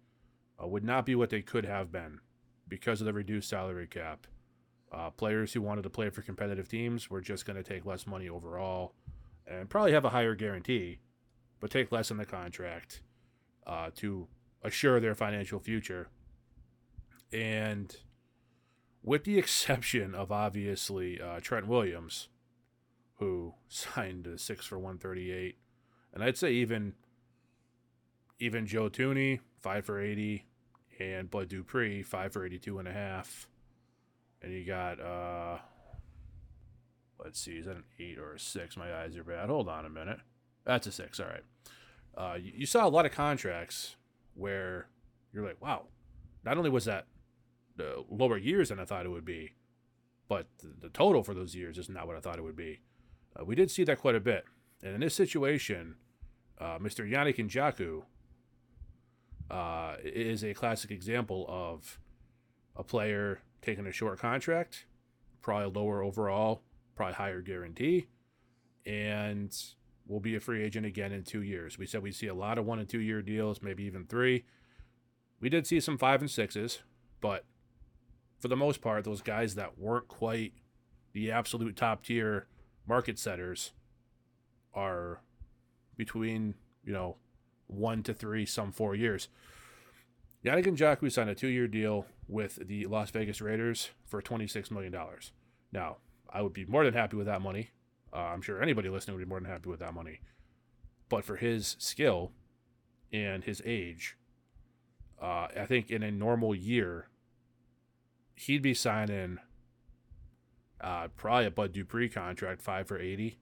uh, 0.62 0.66
would 0.66 0.84
not 0.84 1.04
be 1.04 1.14
what 1.14 1.30
they 1.30 1.42
could 1.42 1.64
have 1.64 1.92
been 1.92 2.20
because 2.66 3.00
of 3.00 3.06
the 3.06 3.12
reduced 3.12 3.48
salary 3.48 3.86
cap. 3.86 4.26
Uh, 4.90 5.10
players 5.10 5.52
who 5.52 5.60
wanted 5.60 5.82
to 5.82 5.90
play 5.90 6.08
for 6.08 6.22
competitive 6.22 6.68
teams 6.68 7.10
were 7.10 7.20
just 7.20 7.44
going 7.44 7.56
to 7.56 7.62
take 7.62 7.84
less 7.84 8.06
money 8.06 8.28
overall 8.28 8.94
and 9.46 9.68
probably 9.68 9.92
have 9.92 10.04
a 10.04 10.10
higher 10.10 10.34
guarantee, 10.34 10.98
but 11.60 11.70
take 11.70 11.92
less 11.92 12.10
in 12.10 12.16
the 12.16 12.24
contract 12.24 13.02
uh, 13.66 13.90
to 13.94 14.26
assure 14.62 14.98
their 14.98 15.14
financial 15.14 15.58
future. 15.58 16.08
And 17.32 17.94
with 19.02 19.24
the 19.24 19.38
exception 19.38 20.14
of 20.14 20.32
obviously 20.32 21.20
uh, 21.20 21.40
Trent 21.40 21.66
Williams, 21.66 22.28
who 23.18 23.54
signed 23.68 24.26
a 24.26 24.38
six 24.38 24.66
for 24.66 24.78
138. 24.78 25.56
And 26.12 26.24
I'd 26.24 26.38
say 26.38 26.52
even 26.52 26.94
even 28.40 28.66
Joe 28.66 28.88
Thuney, 28.88 29.40
five 29.60 29.84
for 29.84 30.00
80, 30.00 30.44
and 31.00 31.30
Bud 31.30 31.48
Dupree, 31.48 32.02
five 32.02 32.32
for 32.32 32.44
82 32.44 32.78
and 32.78 32.88
a 32.88 32.92
half. 32.92 33.48
And 34.42 34.52
you 34.52 34.64
got, 34.64 35.00
uh, 35.00 35.58
let's 37.18 37.40
see, 37.40 37.58
is 37.58 37.66
that 37.66 37.76
an 37.76 37.84
eight 37.98 38.18
or 38.18 38.34
a 38.34 38.38
six? 38.38 38.76
My 38.76 38.94
eyes 38.94 39.16
are 39.16 39.24
bad. 39.24 39.48
Hold 39.48 39.68
on 39.68 39.84
a 39.84 39.90
minute. 39.90 40.20
That's 40.64 40.86
a 40.86 40.92
six. 40.92 41.18
All 41.18 41.26
right. 41.26 41.42
Uh, 42.16 42.36
you, 42.36 42.52
you 42.54 42.66
saw 42.66 42.86
a 42.86 42.88
lot 42.88 43.06
of 43.06 43.12
contracts 43.12 43.96
where 44.34 44.88
you're 45.32 45.44
like, 45.44 45.60
wow, 45.60 45.86
not 46.44 46.56
only 46.56 46.70
was 46.70 46.84
that 46.84 47.06
the 47.76 48.04
lower 48.08 48.36
years 48.36 48.68
than 48.68 48.78
I 48.78 48.84
thought 48.84 49.06
it 49.06 49.10
would 49.10 49.24
be, 49.24 49.54
but 50.28 50.46
the, 50.58 50.72
the 50.82 50.88
total 50.88 51.22
for 51.22 51.34
those 51.34 51.54
years 51.54 51.78
is 51.78 51.88
not 51.88 52.06
what 52.06 52.16
I 52.16 52.20
thought 52.20 52.38
it 52.38 52.42
would 52.42 52.56
be. 52.56 52.80
Uh, 53.36 53.44
we 53.44 53.54
did 53.54 53.70
see 53.70 53.84
that 53.84 53.98
quite 53.98 54.14
a 54.14 54.20
bit. 54.20 54.44
And 54.82 54.94
in 54.94 55.00
this 55.00 55.14
situation, 55.14 55.96
uh, 56.60 56.78
Mr. 56.78 57.08
Yannick 57.08 57.36
Ngakoue 57.36 58.02
uh, 59.50 59.96
is 60.04 60.44
a 60.44 60.54
classic 60.54 60.90
example 60.90 61.46
of 61.48 61.98
a 62.76 62.84
player 62.84 63.40
taking 63.62 63.86
a 63.86 63.92
short 63.92 64.18
contract, 64.18 64.86
probably 65.42 65.80
lower 65.80 66.02
overall, 66.02 66.62
probably 66.94 67.14
higher 67.14 67.40
guarantee, 67.40 68.06
and 68.86 69.56
will 70.06 70.20
be 70.20 70.36
a 70.36 70.40
free 70.40 70.62
agent 70.62 70.86
again 70.86 71.12
in 71.12 71.22
two 71.22 71.42
years. 71.42 71.78
We 71.78 71.86
said 71.86 72.02
we 72.02 72.12
see 72.12 72.28
a 72.28 72.34
lot 72.34 72.58
of 72.58 72.64
one 72.64 72.78
and 72.78 72.88
two 72.88 73.00
year 73.00 73.22
deals, 73.22 73.62
maybe 73.62 73.84
even 73.84 74.06
three. 74.06 74.44
We 75.40 75.48
did 75.48 75.66
see 75.66 75.80
some 75.80 75.98
five 75.98 76.20
and 76.20 76.30
sixes, 76.30 76.80
but 77.20 77.44
for 78.40 78.48
the 78.48 78.56
most 78.56 78.80
part, 78.80 79.04
those 79.04 79.22
guys 79.22 79.54
that 79.56 79.78
weren't 79.78 80.08
quite 80.08 80.52
the 81.12 81.30
absolute 81.30 81.76
top 81.76 82.04
tier 82.04 82.46
market 82.88 83.18
setters 83.18 83.72
are 84.74 85.20
between, 85.96 86.54
you 86.84 86.92
know, 86.92 87.16
one 87.66 88.02
to 88.02 88.14
three, 88.14 88.46
some 88.46 88.72
four 88.72 88.94
years. 88.94 89.28
Yannick 90.44 90.66
Ngakoue 90.66 91.12
signed 91.12 91.30
a 91.30 91.34
two 91.34 91.48
year 91.48 91.66
deal 91.66 92.06
with 92.28 92.66
the 92.66 92.86
Las 92.86 93.10
Vegas 93.10 93.40
Raiders 93.40 93.90
for 94.06 94.22
$26 94.22 94.70
million. 94.70 94.94
Now, 95.72 95.96
I 96.30 96.42
would 96.42 96.52
be 96.52 96.64
more 96.64 96.84
than 96.84 96.94
happy 96.94 97.16
with 97.16 97.26
that 97.26 97.42
money. 97.42 97.70
Uh, 98.12 98.18
I'm 98.18 98.42
sure 98.42 98.62
anybody 98.62 98.88
listening 98.88 99.16
would 99.16 99.24
be 99.24 99.28
more 99.28 99.40
than 99.40 99.50
happy 99.50 99.68
with 99.68 99.80
that 99.80 99.94
money. 99.94 100.20
But 101.08 101.24
for 101.24 101.36
his 101.36 101.76
skill 101.78 102.32
and 103.12 103.44
his 103.44 103.60
age, 103.64 104.16
uh, 105.20 105.48
I 105.58 105.66
think 105.66 105.90
in 105.90 106.02
a 106.02 106.10
normal 106.10 106.54
year, 106.54 107.08
he'd 108.34 108.62
be 108.62 108.74
signing 108.74 109.38
uh, 110.80 111.08
probably 111.16 111.46
a 111.46 111.50
Bud 111.50 111.72
Dupree 111.72 112.08
contract, 112.08 112.62
five 112.62 112.86
for 112.86 112.98
80, 112.98 113.38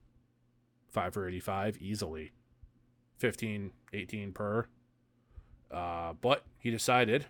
five 0.88 1.14
for 1.14 1.28
85, 1.28 1.78
easily. 1.80 2.32
15, 3.18 3.70
18 3.92 4.32
per. 4.32 4.66
Uh, 5.70 6.12
but 6.20 6.44
he 6.58 6.70
decided 6.70 7.26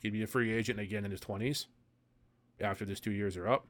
he'd 0.00 0.12
be 0.12 0.22
a 0.22 0.26
free 0.26 0.52
agent 0.52 0.80
again 0.80 1.04
in 1.04 1.10
his 1.10 1.20
20s 1.20 1.66
after 2.60 2.84
this 2.84 3.00
two 3.00 3.12
years 3.12 3.36
are 3.36 3.48
up. 3.48 3.66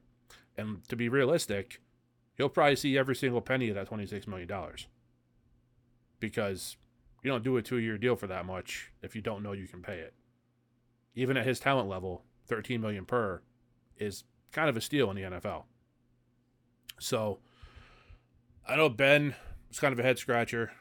And 0.57 0.87
to 0.89 0.95
be 0.95 1.09
realistic, 1.09 1.81
he'll 2.35 2.49
probably 2.49 2.75
see 2.75 2.97
every 2.97 3.15
single 3.15 3.41
penny 3.41 3.69
of 3.69 3.75
that 3.75 3.89
$26 3.89 4.27
million. 4.27 4.49
Because 6.19 6.77
you 7.23 7.31
don't 7.31 7.43
do 7.43 7.57
a 7.57 7.61
two 7.61 7.77
year 7.77 7.97
deal 7.97 8.15
for 8.15 8.27
that 8.27 8.45
much 8.45 8.91
if 9.01 9.15
you 9.15 9.21
don't 9.21 9.43
know 9.43 9.51
you 9.51 9.67
can 9.67 9.81
pay 9.81 9.99
it. 9.99 10.13
Even 11.15 11.37
at 11.37 11.45
his 11.45 11.59
talent 11.59 11.89
level, 11.89 12.23
13 12.47 12.81
million 12.81 13.05
per 13.05 13.41
is 13.97 14.23
kind 14.51 14.69
of 14.69 14.77
a 14.77 14.81
steal 14.81 15.09
in 15.09 15.15
the 15.15 15.23
NFL. 15.23 15.63
So 16.99 17.39
I 18.67 18.75
know 18.75 18.89
Ben 18.89 19.35
was 19.67 19.79
kind 19.79 19.93
of 19.93 19.99
a 19.99 20.03
head 20.03 20.17
scratcher. 20.17 20.71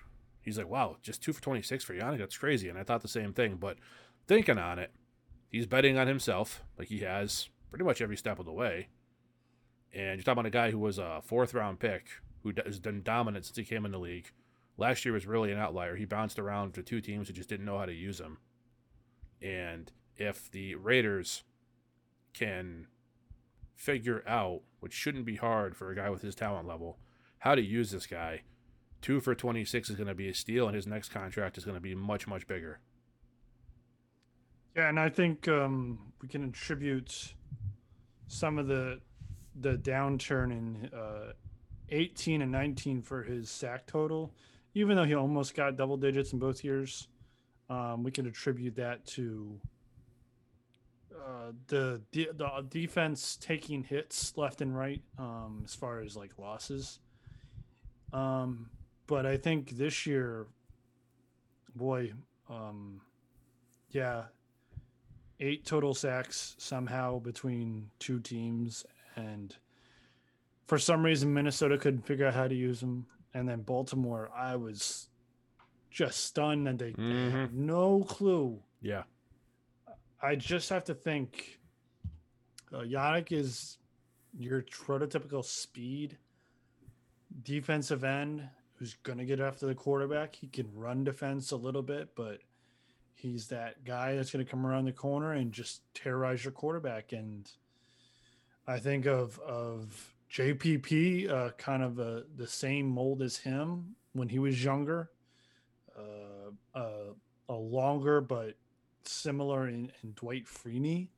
He's 0.41 0.59
like, 0.59 0.69
wow, 0.69 0.97
just 1.03 1.23
two 1.23 1.33
for 1.33 1.43
26 1.43 1.85
for 1.85 1.95
Yannick. 1.95 2.19
That's 2.19 2.39
crazy. 2.39 2.69
And 2.69 2.79
I 2.79 2.83
thought 2.83 3.03
the 3.03 3.09
same 3.09 3.33
thing. 3.33 3.57
But 3.57 3.77
thinking 4.27 4.59
on 4.59 4.79
it, 4.79 4.93
he's 5.49 5.67
betting 5.67 5.99
on 5.99 6.07
himself 6.07 6.63
like 6.79 6.89
he 6.89 7.01
has 7.01 7.49
pretty 7.71 7.85
much 7.85 8.01
every 8.01 8.17
step 8.17 8.39
of 8.39 8.47
the 8.47 8.53
way. 8.53 8.89
And 9.93 10.17
you're 10.17 10.23
talking 10.23 10.41
about 10.41 10.47
a 10.47 10.51
guy 10.51 10.71
who 10.71 10.79
was 10.79 10.99
a 10.99 11.21
fourth 11.23 11.55
round 11.55 11.81
pick 11.81 12.09
who 12.43 12.53
has 12.65 12.79
been 12.79 13.03
dominant 13.03 13.47
since 13.47 13.57
he 13.57 13.65
came 13.65 13.85
in 13.85 13.93
the 13.93 13.99
league. 13.99 14.31
Last 14.77 15.05
year 15.05 15.13
was 15.13 15.27
really 15.27 15.51
an 15.51 15.59
outlier. 15.59 15.97
He 15.97 16.05
bounced 16.05 16.39
around 16.39 16.75
to 16.75 16.83
two 16.83 17.01
teams 17.01 17.27
who 17.27 17.35
just 17.35 17.49
didn't 17.49 17.67
know 17.67 17.79
how 17.79 17.87
to 17.87 17.93
use 17.93 18.21
him. 18.21 18.39
And 19.43 19.91
if 20.17 20.51
the 20.51 20.77
Raiders 20.77 21.43
can 22.33 22.87
figure 23.79 24.25
out, 24.27 24.63
which 24.81 24.93
shouldn't 24.93 25.25
be 25.25 25.37
hard 25.37 25.77
for 25.77 25.91
a 25.91 25.95
guy 25.95 26.11
with 26.11 26.21
his 26.21 26.35
talent 26.35 26.67
level, 26.67 26.99
how 27.39 27.55
to 27.55 27.63
use 27.63 27.93
this 27.93 28.07
guy. 28.07 28.43
Two 29.01 29.21
for 29.21 29.37
26 29.37 29.89
is 29.89 29.97
going 29.97 30.09
to 30.09 30.15
be 30.15 30.29
a 30.29 30.35
steal, 30.35 30.67
and 30.67 30.75
his 30.75 30.87
next 30.87 31.11
contract 31.11 31.57
is 31.57 31.65
going 31.65 31.77
to 31.77 31.81
be 31.81 31.95
much, 31.95 32.27
much 32.27 32.49
bigger. 32.49 32.81
Yeah, 34.77 34.89
and 34.89 34.99
I 34.99 35.09
think 35.09 35.47
um, 35.47 36.13
we 36.21 36.27
can 36.27 36.45
attribute 36.45 37.35
some 38.27 38.59
of 38.59 38.67
the 38.67 39.01
the 39.61 39.77
downturn 39.77 40.53
in 40.53 40.91
uh, 40.97 41.33
18 41.89 42.43
and 42.43 42.53
19 42.53 43.03
for 43.03 43.23
his 43.25 43.51
sack 43.51 43.87
total, 43.87 44.33
even 44.75 44.97
though 44.97 45.05
he 45.05 45.15
almost 45.15 45.55
got 45.55 45.77
double 45.77 45.97
digits 45.97 46.33
in 46.33 46.39
both 46.39 46.63
years. 46.63 47.09
Um, 47.71 48.03
we 48.05 48.11
can 48.11 48.27
attribute 48.27 48.77
that 48.77 49.05
to 49.07 49.61
uh, 51.19 51.53
the, 51.69 52.01
the 52.13 52.29
the 52.35 52.67
defense 52.69 53.37
taking 53.41 53.85
hits 53.85 54.37
left 54.37 54.61
and 54.61 54.77
right 54.77 55.03
um, 55.19 55.63
as 55.65 55.75
far 55.75 56.01
as 56.01 56.17
like 56.17 56.39
losses. 56.39 57.01
Um, 58.13 58.71
but 59.07 59.27
I 59.27 59.37
think 59.37 59.77
this 59.77 60.07
year, 60.07 60.47
boy, 61.75 62.13
um, 62.49 63.01
yeah, 63.91 64.25
eight 65.41 65.65
total 65.65 65.95
sacks 65.95 66.55
somehow 66.59 67.19
between 67.19 67.91
two 67.99 68.21
teams, 68.21 68.85
and 69.17 69.55
for 70.67 70.79
some 70.79 71.05
reason 71.05 71.33
Minnesota 71.33 71.79
couldn't 71.79 72.07
figure 72.07 72.27
out 72.27 72.35
how 72.35 72.49
to 72.49 72.55
use 72.55 72.81
them, 72.81 73.07
and 73.35 73.49
then 73.49 73.63
Baltimore, 73.63 74.31
I 74.35 74.57
was 74.57 75.09
just 75.91 76.25
stunned, 76.25 76.69
and 76.69 76.79
they, 76.79 76.93
mm-hmm. 76.93 77.11
they 77.11 77.31
had 77.31 77.55
no 77.55 78.05
clue. 78.05 78.61
Yeah 78.81 79.03
I 80.21 80.35
just 80.37 80.69
have 80.71 80.85
to 80.85 80.95
think. 80.95 81.59
Uh, 82.73 82.81
Yannick 82.81 83.33
is 83.33 83.79
your 84.39 84.63
prototypical 84.63 85.45
speed 85.45 86.19
defensive 87.43 88.05
end 88.05 88.49
who's 88.75 88.95
going 89.03 89.19
to 89.19 89.25
get 89.25 89.41
after 89.41 89.67
the 89.67 89.75
quarterback. 89.75 90.35
He 90.35 90.49
can 90.49 90.67
run 90.75 91.05
defense 91.05 91.51
a 91.51 91.57
little 91.57 91.83
bit, 91.83 92.11
but 92.15 92.41
he's 93.15 93.49
that 93.49 93.85
guy 93.85 94.15
that's 94.15 94.31
going 94.31 94.45
to 94.45 94.51
come 94.51 94.67
around 94.67 94.85
the 94.85 94.93
corner 94.93 95.33
and 95.33 95.53
just 95.53 95.83
terrorize 95.95 96.45
your 96.45 96.53
quarterback. 96.53 97.13
And 97.13 97.51
I 98.67 98.79
think 98.79 99.07
of 99.07 99.39
of 99.41 100.15
JPP, 100.31 101.31
uh, 101.31 101.51
kind 101.53 101.83
of 101.83 101.99
a, 101.99 102.25
the 102.37 102.47
same 102.47 102.87
mold 102.87 103.23
as 103.23 103.37
him 103.37 103.97
when 104.13 104.29
he 104.29 104.39
was 104.39 104.63
younger, 104.63 105.11
uh, 105.99 106.79
uh, 106.79 107.13
a 107.49 107.55
longer 107.55 108.21
but 108.21 108.55
similar 109.09 109.69
in, 109.69 109.91
in 110.03 110.13
Dwight 110.15 110.47
Freeney, 110.47 111.09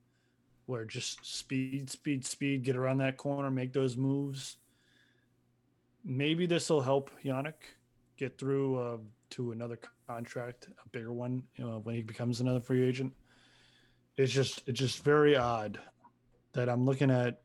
where 0.66 0.84
just 0.84 1.24
speed, 1.24 1.90
speed, 1.90 2.24
speed, 2.24 2.62
get 2.64 2.76
around 2.76 2.98
that 2.98 3.16
corner, 3.16 3.50
make 3.50 3.72
those 3.72 3.96
moves. 3.96 4.56
Maybe 6.04 6.46
this 6.46 6.70
will 6.70 6.80
help 6.80 7.10
Yannick 7.24 7.54
get 8.16 8.38
through 8.38 8.78
uh, 8.78 8.96
to 9.30 9.52
another 9.52 9.78
contract, 10.06 10.68
a 10.84 10.88
bigger 10.90 11.12
one, 11.12 11.42
you 11.56 11.64
know, 11.64 11.80
when 11.82 11.94
he 11.94 12.02
becomes 12.02 12.40
another 12.40 12.60
free 12.60 12.86
agent. 12.86 13.12
It's 14.16 14.32
just 14.32 14.62
it's 14.66 14.78
just 14.78 15.02
very 15.02 15.36
odd 15.36 15.78
that 16.52 16.68
I'm 16.68 16.84
looking 16.84 17.10
at 17.10 17.40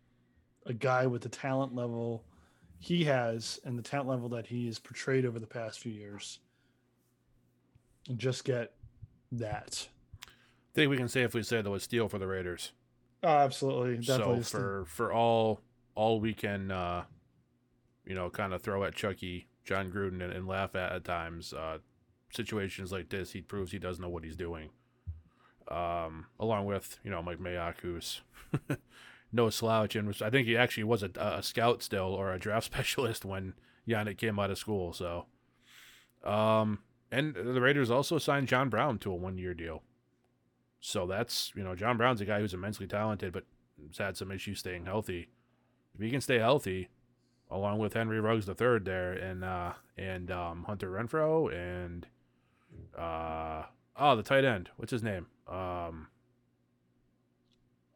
a 0.66 0.74
guy 0.74 1.06
with 1.06 1.22
the 1.22 1.30
talent 1.30 1.76
level 1.76 2.26
he 2.80 3.04
has 3.06 3.60
and 3.66 3.78
the 3.78 3.84
talent 3.84 4.10
level 4.10 4.30
that 4.30 4.46
he 4.46 4.66
has 4.66 4.80
portrayed 4.80 5.26
over 5.26 5.40
the 5.40 5.48
past 5.48 5.80
few 5.80 5.92
years 5.92 6.40
and 8.10 8.20
just 8.20 8.44
get 8.44 8.74
that. 9.32 9.88
I 10.76 10.80
think 10.80 10.90
we 10.90 10.98
can 10.98 11.08
safely 11.08 11.22
say 11.22 11.24
if 11.24 11.34
we 11.34 11.44
said 11.44 11.66
it 11.66 11.70
was 11.70 11.84
steal 11.84 12.10
for 12.10 12.20
the 12.20 12.28
Raiders. 12.28 12.74
Oh, 13.24 13.30
absolutely. 13.30 13.98
Definitely 13.98 14.44
so 14.44 14.58
for 14.58 14.86
for 14.86 15.14
all 15.14 15.62
all 15.96 16.20
we 16.20 16.34
can 16.34 16.70
uh 16.70 17.06
you 18.06 18.14
know 18.14 18.30
kind 18.30 18.54
of 18.54 18.62
throw 18.62 18.84
at 18.84 18.94
Chucky, 18.94 19.48
Jon 19.64 19.90
Gruden 19.90 20.22
and, 20.22 20.34
and 20.34 20.48
laugh 20.48 20.76
at 20.76 20.92
at 20.92 21.06
times, 21.06 21.54
uh 21.54 21.78
situations 22.34 22.92
like 22.92 23.08
this 23.08 23.32
he 23.32 23.40
proves 23.40 23.72
he 23.72 23.80
does 23.80 24.02
know 24.02 24.10
what 24.10 24.26
he's 24.26 24.36
doing. 24.36 24.70
Um 25.70 26.26
along 26.42 26.66
with, 26.66 27.00
you 27.06 27.10
know, 27.10 27.24
Mike 27.24 27.40
Mayock 27.40 27.80
who's 27.80 28.22
no 29.32 29.50
slouch, 29.50 29.96
and 29.96 30.10
was, 30.10 30.22
I 30.22 30.30
think 30.30 30.46
he 30.46 30.58
actually 30.58 30.84
was 30.84 31.04
a, 31.04 31.12
a, 31.16 31.42
scout 31.42 31.84
still 31.84 32.14
or 32.14 32.34
a 32.34 32.40
draft 32.40 32.66
specialist 32.74 33.24
when 33.24 33.54
Yannick 33.88 34.18
came 34.18 34.40
out 34.40 34.52
of 34.52 34.58
school. 34.58 34.92
So, 34.92 35.26
um, 36.26 36.80
and 37.12 37.34
the 37.34 37.62
Raiders 37.62 37.90
also 37.90 38.18
signed 38.18 38.50
John 38.50 38.70
Brown 38.70 39.00
to 39.00 39.12
a 39.12 39.16
one 39.16 39.38
year 39.38 39.54
deal. 39.54 39.84
So 40.88 41.08
that's 41.08 41.52
you 41.56 41.64
know 41.64 41.74
John 41.74 41.98
Brown's 41.98 42.22
a 42.22 42.26
guy 42.26 42.40
who's 42.40 42.54
immensely 42.54 42.86
talented, 42.86 43.34
but 43.34 43.46
has 43.88 43.98
had 43.98 44.18
some 44.18 44.32
issues 44.32 44.60
staying 44.60 44.86
healthy. 44.86 45.30
If 45.96 46.02
he 46.02 46.12
can 46.12 46.22
stay 46.22 46.38
healthy, 46.38 46.90
along 47.50 47.80
with 47.80 47.96
Henry 47.96 48.20
Ruggs 48.20 48.46
the 48.46 48.54
third 48.54 48.86
there, 48.86 49.12
and 49.12 49.44
uh, 49.44 49.74
and 49.98 50.30
um, 50.30 50.64
Hunter 50.66 50.92
Renfrow 50.92 51.52
and 51.52 52.06
uh, 52.96 53.64
oh 53.98 54.16
the 54.16 54.22
tight 54.22 54.46
end, 54.46 54.70
what's 54.78 54.92
his 54.92 55.02
name? 55.02 55.26
Um, 55.48 56.08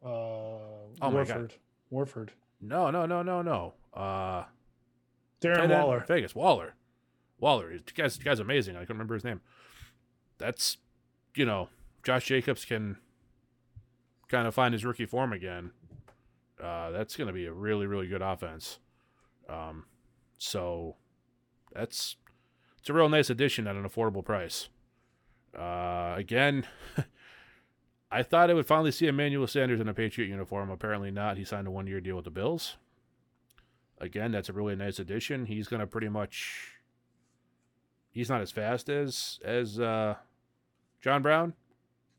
uh, 0.04 0.08
oh 0.08 0.88
Warford. 1.00 1.54
Warford. 1.90 2.32
No, 2.60 2.90
no, 2.90 3.06
no, 3.06 3.22
no, 3.22 3.40
no. 3.40 3.74
Uh, 3.94 4.46
Darren 5.40 5.70
Waller, 5.70 6.04
Vegas 6.08 6.34
Waller, 6.34 6.74
Waller. 7.38 7.70
He's, 7.70 7.82
guy's 7.94 8.18
guy's 8.18 8.40
amazing. 8.40 8.74
I 8.74 8.80
can 8.80 8.88
not 8.88 8.94
remember 8.94 9.14
his 9.14 9.24
name. 9.24 9.42
That's, 10.38 10.78
you 11.36 11.46
know, 11.46 11.68
Josh 12.02 12.26
Jacobs 12.26 12.64
can 12.64 12.96
kind 14.28 14.46
of 14.46 14.54
find 14.54 14.72
his 14.72 14.84
rookie 14.84 15.06
form 15.06 15.32
again. 15.32 15.72
Uh, 16.62 16.90
that's 16.90 17.16
going 17.16 17.26
to 17.26 17.32
be 17.32 17.46
a 17.46 17.52
really, 17.52 17.86
really 17.86 18.06
good 18.06 18.22
offense. 18.22 18.78
Um, 19.48 19.84
so 20.38 20.96
that's 21.74 22.16
it's 22.78 22.88
a 22.88 22.92
real 22.92 23.08
nice 23.08 23.30
addition 23.30 23.66
at 23.66 23.76
an 23.76 23.88
affordable 23.88 24.24
price. 24.24 24.68
Uh, 25.56 26.14
again, 26.16 26.66
I 28.10 28.22
thought 28.22 28.50
I 28.50 28.54
would 28.54 28.66
finally 28.66 28.92
see 28.92 29.06
Emmanuel 29.06 29.46
Sanders 29.46 29.80
in 29.80 29.88
a 29.88 29.94
Patriot 29.94 30.28
uniform. 30.28 30.70
Apparently 30.70 31.10
not. 31.10 31.36
He 31.36 31.44
signed 31.44 31.66
a 31.66 31.70
one 31.70 31.86
year 31.86 32.00
deal 32.00 32.16
with 32.16 32.24
the 32.24 32.30
Bills. 32.30 32.76
Again, 33.98 34.32
that's 34.32 34.48
a 34.48 34.52
really 34.52 34.76
nice 34.76 34.98
addition. 34.98 35.46
He's 35.46 35.68
gonna 35.68 35.86
pretty 35.86 36.08
much 36.08 36.72
he's 38.10 38.30
not 38.30 38.40
as 38.40 38.50
fast 38.50 38.88
as 38.88 39.38
as 39.44 39.78
uh, 39.78 40.14
John 41.00 41.22
Brown, 41.22 41.54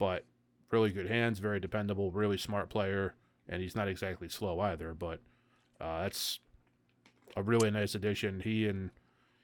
but 0.02 0.26
really 0.72 0.90
good 0.90 1.08
hands, 1.08 1.38
very 1.38 1.60
dependable, 1.60 2.10
really 2.10 2.36
smart 2.36 2.72
player, 2.72 3.14
and 3.48 3.62
he's 3.62 3.76
not 3.76 3.88
exactly 3.88 4.28
slow 4.28 4.60
either. 4.60 4.96
But 4.96 5.20
uh, 5.80 6.02
that's 6.02 6.40
a 7.38 7.44
really 7.44 7.70
nice 7.70 7.94
addition. 7.94 8.40
He 8.40 8.68
and 8.68 8.90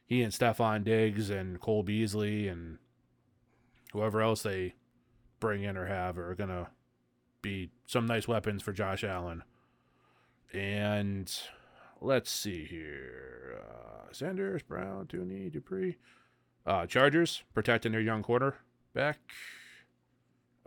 he 0.08 0.24
and 0.24 0.34
Stefon 0.34 0.84
Diggs 0.84 1.30
and 1.30 1.62
Cole 1.62 1.84
Beasley 1.84 2.48
and 2.48 2.80
whoever 3.94 4.20
else 4.20 4.42
they 4.42 4.74
bring 5.40 5.62
in 5.62 5.78
or 5.78 5.86
have 5.86 6.18
are 6.18 6.34
to 6.34 6.70
be 7.44 7.70
some 7.86 8.08
nice 8.08 8.28
weapons 8.28 8.64
for 8.64 8.74
Josh 8.74 9.04
Allen. 9.04 9.44
And 10.52 11.32
let's 12.02 12.32
see 12.32 12.66
here. 12.66 13.60
Uh, 13.62 14.12
Sanders, 14.12 14.64
Brown, 14.64 15.06
Tooney, 15.06 15.52
Dupree. 15.52 15.98
Uh, 16.66 16.88
Chargers 16.88 17.44
protecting 17.54 17.92
their 17.92 18.02
young 18.02 18.24
quarterback. 18.24 19.20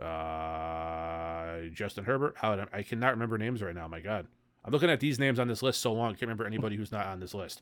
Uh, 0.01 1.69
Justin 1.73 2.05
Herbert. 2.05 2.35
How 2.37 2.65
I 2.73 2.83
cannot 2.83 3.11
remember 3.11 3.37
names 3.37 3.61
right 3.61 3.75
now. 3.75 3.87
My 3.87 3.99
God, 3.99 4.27
I'm 4.65 4.71
looking 4.71 4.89
at 4.89 4.99
these 4.99 5.19
names 5.19 5.39
on 5.39 5.47
this 5.47 5.61
list 5.61 5.81
so 5.81 5.93
long. 5.93 6.07
I 6.07 6.11
can't 6.11 6.23
remember 6.23 6.45
anybody 6.45 6.75
who's 6.75 6.91
not 6.91 7.05
on 7.05 7.19
this 7.19 7.33
list. 7.33 7.61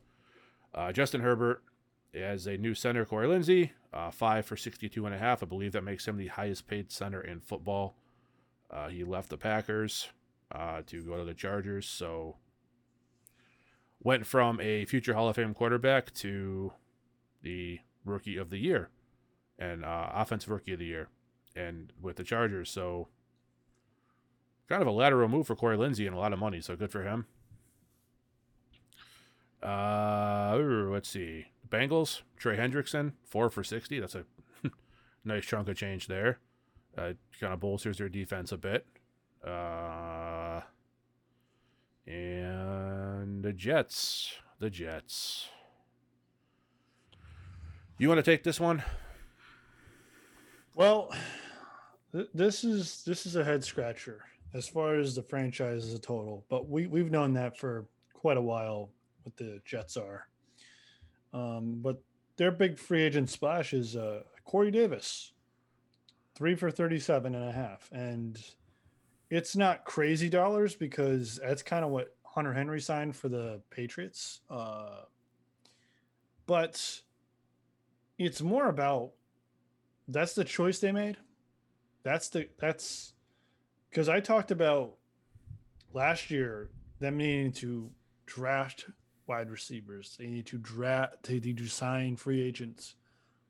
Uh, 0.74 0.92
Justin 0.92 1.22
Herbert, 1.22 1.64
as 2.14 2.48
a 2.48 2.58
new 2.58 2.74
center, 2.74 3.06
Corey 3.06 3.28
Linsley, 3.28 3.72
uh, 3.94 4.12
five 4.12 4.46
for 4.46 4.56
62 4.56 5.06
and 5.06 5.16
a 5.16 5.18
half. 5.18 5.44
I 5.44 5.46
believe 5.46 5.72
that 5.74 5.84
makes 5.84 6.08
him 6.08 6.18
the 6.18 6.28
highest 6.28 6.68
paid 6.68 6.92
center 6.92 7.22
in 7.22 7.40
football. 7.40 7.96
Uh, 8.72 8.88
he 8.88 9.04
left 9.04 9.30
the 9.30 9.38
Packers 9.38 10.10
uh, 10.52 10.82
to 10.86 11.02
go 11.02 11.18
to 11.18 11.24
the 11.24 11.34
Chargers, 11.34 11.88
so 11.88 12.38
went 14.02 14.26
from 14.26 14.60
a 14.62 14.86
future 14.86 15.14
Hall 15.14 15.30
of 15.30 15.36
Fame 15.36 15.54
quarterback 15.54 16.14
to 16.16 16.72
the 17.42 17.80
rookie 18.06 18.38
of 18.38 18.50
the 18.50 18.58
year 18.58 18.90
and 19.58 19.84
uh, 19.84 20.10
offensive 20.14 20.50
rookie 20.50 20.74
of 20.74 20.80
the 20.80 20.86
year, 20.86 21.10
and 21.60 21.91
with 22.01 22.16
the 22.16 22.24
Chargers. 22.24 22.70
So 22.70 23.07
kind 24.68 24.82
of 24.82 24.88
a 24.88 24.91
lateral 24.91 25.28
move 25.28 25.47
for 25.47 25.55
Corey 25.55 25.78
Linsley 25.78 26.05
and 26.05 26.16
a 26.16 26.20
lot 26.20 26.34
of 26.34 26.39
money. 26.39 26.62
So 26.62 26.76
good 26.76 26.91
for 26.91 27.03
him. 27.03 27.26
Uh, 29.62 30.57
let's 30.89 31.10
see. 31.10 31.47
Bengals, 31.70 32.22
Trey 32.38 32.57
Hendrickson, 32.57 33.14
four 33.26 33.49
for 33.49 33.64
60. 33.64 33.99
That's 33.99 34.16
a 34.16 34.26
nice 35.26 35.45
chunk 35.45 35.68
of 35.68 35.76
change 35.76 36.07
there. 36.07 36.39
Uh, 36.97 37.14
kind 37.39 37.53
of 37.53 37.60
bolsters 37.60 37.97
their 37.97 38.10
defense 38.10 38.51
a 38.51 38.57
bit. 38.57 38.86
Uh, 39.45 40.62
and 42.07 43.43
the 43.43 43.53
Jets. 43.53 44.34
The 44.60 44.70
Jets. 44.70 45.49
You 47.97 48.07
want 48.07 48.18
to 48.18 48.24
take 48.24 48.43
this 48.43 48.60
one? 48.60 48.84
Well, 50.74 51.14
th- 52.12 52.30
this 52.34 52.64
is 52.64 53.03
this 53.05 53.26
is 53.26 53.36
a 53.36 53.43
head 53.43 53.64
scratcher 53.64 54.24
as 54.53 54.68
far 54.68 54.95
as 54.95 55.16
the 55.16 55.22
franchise 55.22 55.86
as 55.86 55.93
a 55.93 55.99
total, 55.99 56.45
but 56.49 56.70
we 56.70 56.88
we've 56.88 57.12
known 57.12 57.34
that 57.34 57.57
for 57.57 57.86
quite 58.14 58.38
a 58.38 58.41
while. 58.41 58.89
What 59.24 59.36
the 59.36 59.62
Jets 59.66 59.97
are. 59.97 60.28
Um, 61.34 61.80
but 61.82 62.01
their 62.38 62.51
big 62.51 62.80
free 62.80 63.03
agent 63.03 63.30
splash 63.30 63.74
is 63.74 63.95
uh, 63.95 64.22
Corey 64.45 64.72
Davis, 64.72 65.34
three 66.36 66.55
for 66.55 66.72
37 66.72 67.36
and 67.36 67.49
a 67.49 67.51
half. 67.51 67.89
And 67.91 68.41
it's 69.30 69.55
not 69.55 69.84
crazy 69.86 70.30
dollars 70.30 70.74
because 70.76 71.39
that's 71.43 71.62
kind 71.62 71.84
of 71.84 71.91
what 71.91 72.16
Hunter 72.24 72.53
Henry 72.53 72.80
signed 72.80 73.16
for 73.16 73.30
the 73.30 73.62
Patriots. 73.70 74.39
Uh, 74.49 75.01
but 76.47 77.01
it's 78.18 78.41
more 78.41 78.70
about 78.70 79.12
that's 80.07 80.34
the 80.34 80.43
choice 80.43 80.80
they 80.80 80.91
made. 80.91 81.18
That's 82.04 82.30
the, 82.30 82.47
that's 82.60 83.14
because 83.89 84.10
I 84.10 84.20
talked 84.20 84.52
about 84.52 84.95
last 85.93 86.32
year 86.32 86.70
them 87.00 87.18
needing 87.18 87.52
to 87.54 87.89
draft 88.26 88.86
wide 89.28 89.50
receivers. 89.50 90.16
They 90.20 90.28
need 90.28 90.45
to 90.47 90.58
draft. 90.58 91.24
They 91.24 91.39
need 91.39 91.58
to 91.58 91.68
sign 91.68 92.16
free 92.16 92.41
agents 92.41 92.95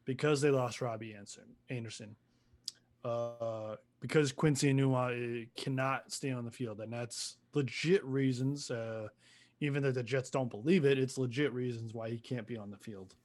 because 0.06 0.42
they 0.42 0.52
lost 0.52 0.82
Robbie 0.82 1.16
Anderson. 1.70 2.16
Uh, 3.04 3.76
because 4.02 4.32
Quincy 4.32 4.74
Enunwa 4.74 5.44
eh, 5.44 5.46
cannot 5.56 6.12
stay 6.12 6.32
on 6.32 6.46
the 6.46 6.52
field, 6.52 6.80
and 6.80 6.92
that's 6.92 7.38
legit 7.54 8.04
reasons. 8.04 8.70
Uh, 8.70 9.08
even 9.62 9.84
though 9.84 9.92
the 9.92 10.04
Jets 10.04 10.30
don't 10.30 10.50
believe 10.50 10.86
it, 10.86 10.98
it's 10.98 11.18
legit 11.18 11.54
reasons 11.54 11.94
why 11.94 12.10
he 12.10 12.18
can't 12.18 12.48
be 12.48 12.58
on 12.58 12.72
the 12.72 12.78
field. 12.78 13.16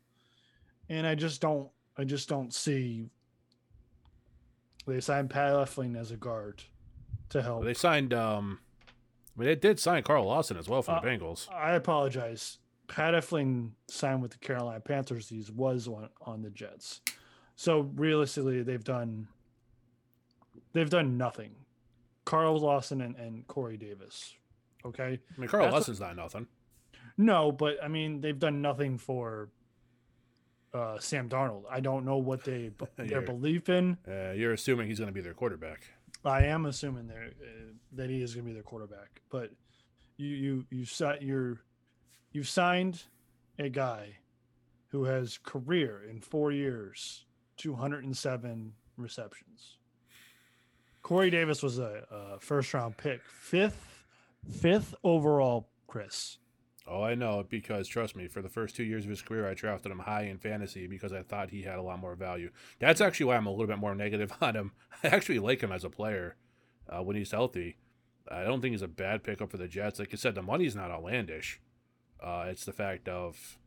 And 0.88 1.06
I 1.06 1.14
just 1.14 1.40
don't. 1.40 1.68
I 1.96 2.04
just 2.04 2.28
don't 2.28 2.52
see. 2.52 3.06
They 4.86 5.00
signed 5.00 5.30
Pat 5.30 5.52
Elflein 5.52 5.96
as 5.98 6.10
a 6.10 6.16
guard. 6.16 6.62
to 7.30 7.42
help. 7.42 7.64
They 7.64 7.74
signed. 7.74 8.12
Um, 8.14 8.60
I 9.36 9.40
mean, 9.40 9.48
they 9.48 9.54
did 9.56 9.80
sign 9.80 10.02
Carl 10.04 10.24
Lawson 10.26 10.56
as 10.56 10.68
well 10.68 10.82
from 10.82 10.96
Uh, 10.96 11.00
the 11.00 11.06
Bengals. 11.08 11.50
I 11.52 11.72
apologize. 11.72 12.58
Pat 12.86 13.14
Elflein 13.14 13.70
signed 13.88 14.20
with 14.22 14.32
the 14.32 14.38
Carolina 14.38 14.78
Panthers. 14.80 15.28
He 15.30 15.42
was 15.54 15.88
on, 15.88 16.10
on 16.20 16.42
the 16.42 16.50
Jets. 16.50 17.00
So 17.56 17.90
realistically, 17.96 18.62
they've 18.62 18.84
done 18.84 19.28
they've 20.72 20.90
done 20.90 21.16
nothing. 21.16 21.54
Carl 22.24 22.58
Lawson 22.58 23.00
and, 23.00 23.16
and 23.16 23.46
Corey 23.46 23.76
Davis. 23.76 24.34
Okay. 24.84 25.18
I 25.36 25.40
mean, 25.40 25.48
Carl 25.48 25.64
that's- 25.64 25.80
Lawson's 25.88 26.00
not 26.00 26.16
nothing. 26.16 26.46
No, 27.16 27.52
but 27.52 27.82
I 27.82 27.88
mean 27.88 28.20
they've 28.20 28.38
done 28.38 28.60
nothing 28.60 28.98
for 28.98 29.48
uh, 30.74 30.98
Sam 30.98 31.28
Darnold. 31.28 31.62
I 31.70 31.80
don't 31.80 32.04
know 32.04 32.16
what 32.18 32.44
they 32.44 32.70
their 32.96 33.22
belief 33.22 33.68
in. 33.68 33.96
Uh, 34.06 34.32
you're 34.32 34.52
assuming 34.52 34.88
he's 34.88 34.98
going 34.98 35.08
to 35.08 35.14
be 35.14 35.20
their 35.20 35.34
quarterback. 35.34 35.84
I 36.24 36.44
am 36.46 36.66
assuming 36.66 37.06
there 37.06 37.26
uh, 37.40 37.72
that 37.92 38.10
he 38.10 38.22
is 38.22 38.34
going 38.34 38.44
to 38.44 38.48
be 38.48 38.54
their 38.54 38.62
quarterback, 38.62 39.20
but 39.30 39.50
you 40.16 40.28
you 40.28 40.66
you 40.70 40.84
si- 40.84 41.18
you're 41.20 41.60
you've 42.32 42.48
signed 42.48 43.02
a 43.58 43.68
guy 43.68 44.16
who 44.88 45.04
has 45.04 45.38
career 45.38 46.02
in 46.08 46.20
four 46.20 46.50
years, 46.50 47.24
two 47.56 47.74
hundred 47.74 48.04
and 48.04 48.16
seven 48.16 48.72
receptions. 48.96 49.78
Corey 51.02 51.28
Davis 51.30 51.62
was 51.62 51.78
a, 51.78 52.04
a 52.10 52.40
first 52.40 52.72
round 52.72 52.96
pick, 52.96 53.20
fifth 53.26 54.04
fifth 54.50 54.94
overall. 55.04 55.68
Chris, 55.86 56.38
Oh, 56.86 57.02
I 57.02 57.14
know 57.14 57.44
because 57.48 57.88
trust 57.88 58.14
me, 58.14 58.28
for 58.28 58.42
the 58.42 58.48
first 58.48 58.76
two 58.76 58.84
years 58.84 59.04
of 59.04 59.10
his 59.10 59.22
career, 59.22 59.48
I 59.48 59.54
drafted 59.54 59.90
him 59.90 60.00
high 60.00 60.24
in 60.24 60.38
fantasy 60.38 60.86
because 60.86 61.12
I 61.12 61.22
thought 61.22 61.50
he 61.50 61.62
had 61.62 61.78
a 61.78 61.82
lot 61.82 61.98
more 61.98 62.14
value. 62.14 62.50
That's 62.78 63.00
actually 63.00 63.26
why 63.26 63.36
I'm 63.36 63.46
a 63.46 63.50
little 63.50 63.66
bit 63.66 63.78
more 63.78 63.94
negative 63.94 64.32
on 64.40 64.54
him. 64.54 64.72
I 65.02 65.08
actually 65.08 65.38
like 65.38 65.62
him 65.62 65.72
as 65.72 65.84
a 65.84 65.90
player 65.90 66.36
uh, 66.88 67.02
when 67.02 67.16
he's 67.16 67.30
healthy. 67.30 67.78
I 68.30 68.44
don't 68.44 68.60
think 68.60 68.72
he's 68.72 68.82
a 68.82 68.88
bad 68.88 69.22
pickup 69.22 69.50
for 69.50 69.56
the 69.56 69.68
Jets. 69.68 69.98
Like 69.98 70.10
I 70.12 70.16
said, 70.16 70.34
the 70.34 70.42
money's 70.42 70.76
not 70.76 70.90
outlandish. 70.90 71.60
Uh, 72.22 72.46
it's 72.48 72.64
the 72.64 72.72
fact 72.72 73.08
of 73.08 73.58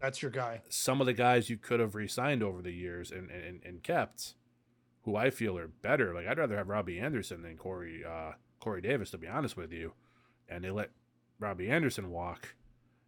that's 0.00 0.20
your 0.20 0.30
guy. 0.30 0.60
some 0.68 1.00
of 1.00 1.06
the 1.06 1.12
guys 1.14 1.48
you 1.48 1.56
could 1.56 1.80
have 1.80 1.94
re-signed 1.94 2.42
over 2.42 2.60
the 2.60 2.72
years 2.72 3.10
and, 3.10 3.30
and, 3.30 3.60
and 3.64 3.82
kept, 3.82 4.34
who 5.02 5.16
I 5.16 5.30
feel 5.30 5.56
are 5.56 5.68
better. 5.68 6.14
Like 6.14 6.26
I'd 6.26 6.38
rather 6.38 6.56
have 6.56 6.68
Robbie 6.68 7.00
Anderson 7.00 7.42
than 7.42 7.56
Corey 7.56 8.02
uh, 8.04 8.32
Corey 8.60 8.80
Davis, 8.80 9.10
to 9.10 9.18
be 9.18 9.28
honest 9.28 9.56
with 9.56 9.72
you. 9.72 9.92
And 10.48 10.64
they 10.64 10.70
let 10.70 10.90
Robbie 11.38 11.70
Anderson 11.70 12.10
walk, 12.10 12.54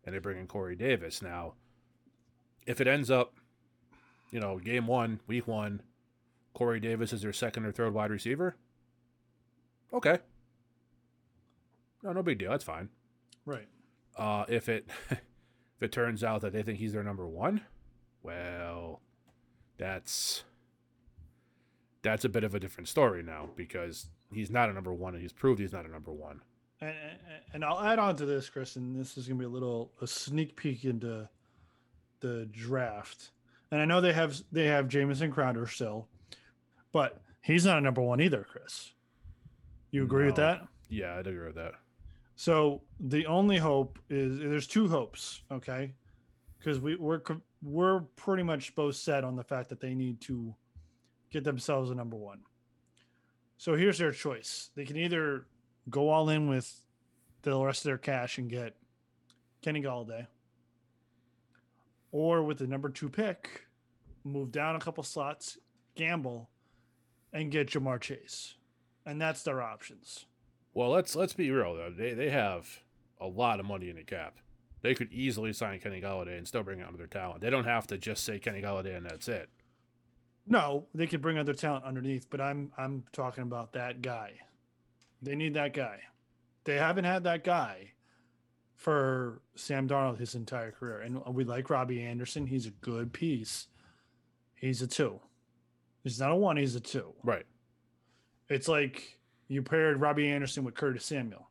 and 0.04 0.14
they 0.14 0.18
bring 0.18 0.38
in 0.38 0.46
Corey 0.46 0.76
Davis. 0.76 1.22
Now, 1.22 1.54
if 2.66 2.80
it 2.80 2.86
ends 2.86 3.10
up, 3.10 3.34
you 4.30 4.40
know, 4.40 4.58
game 4.58 4.86
one, 4.86 5.20
week 5.26 5.46
one, 5.46 5.82
Corey 6.54 6.80
Davis 6.80 7.12
is 7.12 7.22
their 7.22 7.32
second 7.32 7.64
or 7.64 7.72
third 7.72 7.94
wide 7.94 8.10
receiver. 8.10 8.56
Okay. 9.92 10.18
No, 12.02 12.12
no 12.12 12.22
big 12.22 12.38
deal. 12.38 12.50
That's 12.50 12.64
fine. 12.64 12.88
Right. 13.44 13.68
Uh, 14.16 14.44
if 14.48 14.68
it 14.68 14.88
if 15.10 15.82
it 15.82 15.92
turns 15.92 16.24
out 16.24 16.40
that 16.40 16.52
they 16.52 16.62
think 16.62 16.78
he's 16.78 16.92
their 16.92 17.02
number 17.02 17.26
one, 17.26 17.62
well, 18.22 19.00
that's 19.78 20.44
that's 22.02 22.24
a 22.24 22.28
bit 22.28 22.44
of 22.44 22.54
a 22.54 22.60
different 22.60 22.88
story 22.88 23.22
now 23.22 23.50
because 23.56 24.08
he's 24.32 24.50
not 24.50 24.70
a 24.70 24.72
number 24.72 24.92
one 24.92 25.14
and 25.14 25.22
he's 25.22 25.32
proved 25.32 25.60
he's 25.60 25.72
not 25.72 25.84
a 25.84 25.90
number 25.90 26.12
one. 26.12 26.40
And, 26.80 26.94
and, 27.54 27.64
I'll 27.64 27.80
add 27.80 27.98
on 27.98 28.16
to 28.16 28.26
this, 28.26 28.50
Chris, 28.50 28.76
and 28.76 28.94
this 28.94 29.16
is 29.16 29.26
gonna 29.26 29.38
be 29.38 29.46
a 29.46 29.48
little 29.48 29.92
a 30.02 30.06
sneak 30.06 30.56
peek 30.56 30.84
into 30.84 31.26
the 32.20 32.46
draft. 32.52 33.30
And 33.70 33.80
I 33.80 33.86
know 33.86 34.00
they 34.00 34.12
have 34.12 34.36
they 34.52 34.66
have 34.66 34.88
Jamison 34.88 35.32
Crowder 35.32 35.66
still, 35.66 36.06
but 36.92 37.20
he's 37.42 37.64
not 37.64 37.78
a 37.78 37.80
number 37.80 38.02
one 38.02 38.20
either, 38.20 38.46
Chris. 38.48 38.92
You 39.90 40.04
agree 40.04 40.26
with 40.26 40.36
that? 40.36 40.66
Yeah, 40.88 41.16
I'd 41.16 41.26
agree 41.26 41.46
with 41.46 41.56
that. 41.56 41.72
So 42.36 42.82
the 43.00 43.26
only 43.26 43.56
hope 43.56 43.98
is 44.10 44.38
there's 44.38 44.66
two 44.66 44.88
hopes, 44.88 45.40
okay? 45.50 45.94
Because 46.58 46.78
we 46.78 46.96
we're 46.96 47.22
we're 47.62 48.00
pretty 48.16 48.42
much 48.42 48.74
both 48.74 48.96
set 48.96 49.24
on 49.24 49.36
the 49.36 49.42
fact 49.42 49.70
that 49.70 49.80
they 49.80 49.94
need 49.94 50.20
to 50.22 50.54
get 51.30 51.42
themselves 51.42 51.90
a 51.90 51.94
number 51.94 52.16
one. 52.16 52.40
So 53.56 53.74
here's 53.74 53.96
their 53.96 54.12
choice: 54.12 54.70
they 54.76 54.84
can 54.84 54.98
either 54.98 55.46
go 55.88 56.08
all 56.08 56.28
in 56.28 56.48
with 56.48 56.82
the 57.42 57.58
rest 57.58 57.80
of 57.80 57.84
their 57.84 57.98
cash 57.98 58.38
and 58.38 58.50
get 58.50 58.76
Kenny 59.62 59.82
Golladay, 59.82 60.26
or 62.12 62.42
with 62.42 62.58
the 62.58 62.66
number 62.66 62.88
two 62.88 63.08
pick, 63.08 63.66
move 64.24 64.50
down 64.52 64.76
a 64.76 64.80
couple 64.80 65.02
slots, 65.04 65.58
gamble, 65.94 66.50
and 67.32 67.50
get 67.50 67.68
Ja'Marr 67.68 68.00
Chase, 68.00 68.54
and 69.04 69.20
that's 69.20 69.42
their 69.42 69.62
options. 69.62 70.26
Well, 70.74 70.90
let's 70.90 71.16
let's 71.16 71.32
be 71.32 71.50
real 71.50 71.74
though. 71.74 71.90
They 71.90 72.14
they 72.14 72.30
have 72.30 72.80
a 73.20 73.26
lot 73.26 73.60
of 73.60 73.66
money 73.66 73.88
in 73.88 73.96
the 73.96 74.02
cap. 74.02 74.36
They 74.82 74.94
could 74.94 75.12
easily 75.12 75.52
sign 75.52 75.80
Kenny 75.80 76.00
Golladay 76.00 76.36
and 76.36 76.46
still 76.46 76.62
bring 76.62 76.82
out 76.82 76.96
their 76.96 77.06
talent. 77.06 77.40
They 77.40 77.50
don't 77.50 77.64
have 77.64 77.86
to 77.88 77.98
just 77.98 78.24
say 78.24 78.38
Kenny 78.38 78.60
Golladay 78.60 78.96
and 78.96 79.06
that's 79.06 79.26
it. 79.26 79.48
No, 80.46 80.86
they 80.94 81.06
could 81.06 81.22
bring 81.22 81.38
other 81.38 81.54
talent 81.54 81.84
underneath, 81.84 82.28
but 82.30 82.40
I'm 82.40 82.72
I'm 82.76 83.04
talking 83.12 83.42
about 83.42 83.72
that 83.72 84.02
guy. 84.02 84.34
They 85.22 85.34
need 85.34 85.54
that 85.54 85.72
guy. 85.72 86.00
They 86.64 86.76
haven't 86.76 87.04
had 87.04 87.24
that 87.24 87.44
guy 87.44 87.92
for 88.74 89.40
Sam 89.54 89.88
Darnold 89.88 90.18
his 90.18 90.34
entire 90.34 90.70
career. 90.70 91.00
And 91.00 91.24
we 91.34 91.44
like 91.44 91.70
Robbie 91.70 92.02
Anderson. 92.02 92.46
He's 92.46 92.66
a 92.66 92.70
good 92.70 93.12
piece. 93.12 93.68
He's 94.54 94.82
a 94.82 94.86
two. 94.86 95.20
He's 96.02 96.20
not 96.20 96.30
a 96.30 96.36
one, 96.36 96.56
he's 96.56 96.76
a 96.76 96.80
two. 96.80 97.14
Right. 97.24 97.46
It's 98.48 98.68
like 98.68 99.18
you 99.48 99.62
paired 99.62 100.00
Robbie 100.00 100.28
Anderson 100.28 100.64
with 100.64 100.74
Curtis 100.74 101.04
Samuel. 101.04 101.48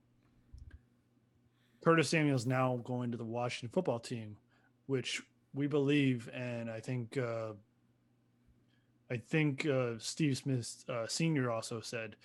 Curtis 1.84 2.10
Samuel 2.10 2.36
is 2.36 2.48
now 2.48 2.80
going 2.84 3.12
to 3.12 3.18
the 3.18 3.26
Washington 3.26 3.70
football 3.74 4.00
team, 4.00 4.38
which 4.88 5.22
we 5.54 5.68
believe, 5.68 6.30
and 6.34 6.70
I 6.70 6.80
think 6.80 7.18
uh, 7.18 7.52
I 9.12 9.18
think 9.18 9.66
uh, 9.66 9.94
Steve 10.00 10.38
Smith 10.38 10.84
uh, 10.90 11.06
Senior 11.08 11.52
also 11.52 11.82
said 11.82 12.16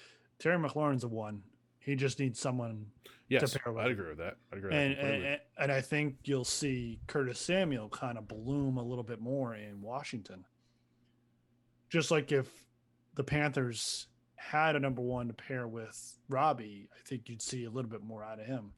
Terry 0.40 0.58
McLaurin's 0.58 1.04
a 1.04 1.08
one. 1.08 1.42
He 1.78 1.94
just 1.94 2.18
needs 2.18 2.40
someone, 2.40 2.86
Yes, 3.28 3.56
pair 3.56 3.72
with. 3.72 3.84
I'd 3.84 3.92
agree 3.92 4.08
with 4.08 4.18
that. 4.18 4.36
I'd 4.50 4.58
agree 4.58 4.70
with 4.70 4.78
and, 4.78 4.94
and 4.98 5.40
and 5.58 5.70
I 5.72 5.80
think 5.80 6.16
you'll 6.24 6.44
see 6.44 6.98
Curtis 7.06 7.38
Samuel 7.38 7.88
kind 7.88 8.18
of 8.18 8.26
bloom 8.26 8.76
a 8.76 8.82
little 8.82 9.04
bit 9.04 9.20
more 9.20 9.54
in 9.54 9.80
Washington. 9.80 10.44
Just 11.88 12.10
like 12.10 12.32
if 12.32 12.48
the 13.14 13.22
Panthers 13.22 14.08
had 14.34 14.74
a 14.74 14.80
number 14.80 15.02
one 15.02 15.28
to 15.28 15.32
pair 15.34 15.68
with 15.68 16.18
Robbie, 16.28 16.88
I 16.92 17.08
think 17.08 17.28
you'd 17.28 17.42
see 17.42 17.64
a 17.64 17.70
little 17.70 17.90
bit 17.90 18.02
more 18.02 18.24
out 18.24 18.40
of 18.40 18.46
him. 18.46 18.72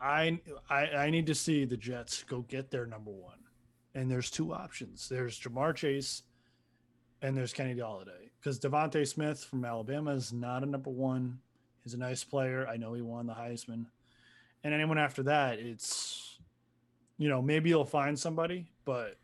I 0.00 0.40
I, 0.68 0.86
I 0.86 1.10
need 1.10 1.26
to 1.26 1.34
see 1.34 1.64
the 1.64 1.76
Jets 1.76 2.24
go 2.24 2.40
get 2.42 2.70
their 2.70 2.86
number 2.86 3.10
one, 3.10 3.38
and 3.94 4.10
there's 4.10 4.30
two 4.30 4.52
options. 4.52 5.08
There's 5.08 5.38
Ja'Marr 5.38 5.74
Chase, 5.76 6.22
and 7.22 7.36
there's 7.36 7.52
Kenny 7.52 7.74
Golladay. 7.74 8.27
Because 8.38 8.58
DeVonta 8.60 9.06
Smith 9.06 9.44
from 9.44 9.64
Alabama 9.64 10.12
is 10.12 10.32
not 10.32 10.62
a 10.62 10.66
number 10.66 10.90
one. 10.90 11.38
He's 11.82 11.94
a 11.94 11.98
nice 11.98 12.22
player. 12.22 12.66
I 12.68 12.76
know 12.76 12.94
he 12.94 13.02
won 13.02 13.26
the 13.26 13.34
Heisman. 13.34 13.86
And 14.64 14.74
anyone 14.74 14.98
after 14.98 15.22
that, 15.24 15.58
it's 15.58 16.38
you 17.16 17.28
know 17.28 17.42
maybe 17.42 17.70
you'll 17.70 17.84
find 17.84 18.18
somebody, 18.18 18.66
but 18.84 19.16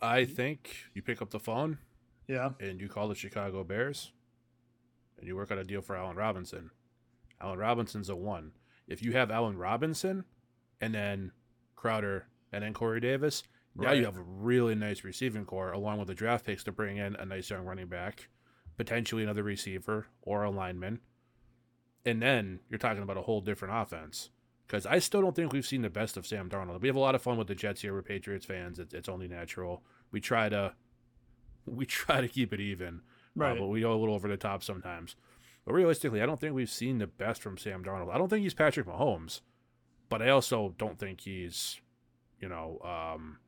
I 0.00 0.24
think 0.24 0.76
you 0.94 1.02
pick 1.02 1.20
up 1.22 1.30
the 1.30 1.40
phone 1.40 1.78
yeah, 2.26 2.50
and 2.60 2.80
you 2.80 2.88
call 2.88 3.08
the 3.08 3.14
Chicago 3.14 3.64
Bears 3.64 4.12
and 5.18 5.26
you 5.26 5.36
work 5.36 5.50
out 5.50 5.58
a 5.58 5.64
deal 5.64 5.82
for 5.82 5.96
Allen 5.96 6.16
Robinson. 6.16 6.70
Allen 7.40 7.58
Robinson's 7.58 8.08
a 8.08 8.16
one. 8.16 8.52
If 8.86 9.02
you 9.02 9.12
have 9.12 9.30
Allen 9.30 9.56
Robinson 9.56 10.24
and 10.80 10.94
then 10.94 11.32
Crowder 11.76 12.26
and 12.52 12.62
then 12.62 12.74
Corey 12.74 13.00
Davis, 13.00 13.42
now 13.78 13.92
you 13.92 14.04
have 14.04 14.16
a 14.16 14.22
really 14.22 14.74
nice 14.74 15.04
receiving 15.04 15.44
corps 15.44 15.72
along 15.72 15.98
with 15.98 16.08
the 16.08 16.14
draft 16.14 16.46
picks 16.46 16.64
to 16.64 16.72
bring 16.72 16.96
in 16.96 17.16
a 17.16 17.24
nice 17.24 17.50
young 17.50 17.64
running 17.64 17.86
back, 17.86 18.28
potentially 18.76 19.22
another 19.22 19.42
receiver 19.42 20.06
or 20.22 20.42
a 20.42 20.50
lineman. 20.50 21.00
And 22.04 22.22
then 22.22 22.60
you're 22.68 22.78
talking 22.78 23.02
about 23.02 23.16
a 23.16 23.22
whole 23.22 23.40
different 23.40 23.74
offense. 23.76 24.30
Because 24.66 24.84
I 24.84 24.98
still 24.98 25.22
don't 25.22 25.34
think 25.34 25.52
we've 25.52 25.64
seen 25.64 25.80
the 25.80 25.88
best 25.88 26.18
of 26.18 26.26
Sam 26.26 26.50
Darnold. 26.50 26.82
We 26.82 26.88
have 26.88 26.96
a 26.96 27.00
lot 27.00 27.14
of 27.14 27.22
fun 27.22 27.38
with 27.38 27.48
the 27.48 27.54
Jets 27.54 27.80
here. 27.80 27.94
We're 27.94 28.02
Patriots 28.02 28.44
fans. 28.44 28.78
It's, 28.78 28.92
it's 28.92 29.08
only 29.08 29.26
natural. 29.26 29.82
We 30.12 30.20
try 30.20 30.50
to 30.50 30.74
we 31.64 31.86
try 31.86 32.20
to 32.20 32.28
keep 32.28 32.52
it 32.52 32.60
even. 32.60 33.00
Uh, 33.38 33.44
right. 33.44 33.58
but 33.58 33.68
we 33.68 33.80
go 33.80 33.92
a 33.92 33.96
little 33.96 34.14
over 34.14 34.28
the 34.28 34.36
top 34.36 34.62
sometimes. 34.62 35.16
But 35.64 35.74
realistically, 35.74 36.22
I 36.22 36.26
don't 36.26 36.40
think 36.40 36.54
we've 36.54 36.70
seen 36.70 36.98
the 36.98 37.06
best 37.06 37.42
from 37.42 37.58
Sam 37.58 37.84
Darnold. 37.84 38.12
I 38.12 38.18
don't 38.18 38.28
think 38.28 38.42
he's 38.42 38.54
Patrick 38.54 38.86
Mahomes, 38.86 39.40
but 40.08 40.22
I 40.22 40.30
also 40.30 40.74
don't 40.78 40.98
think 40.98 41.20
he's, 41.20 41.80
you 42.40 42.48
know, 42.48 42.78
um, 42.82 43.38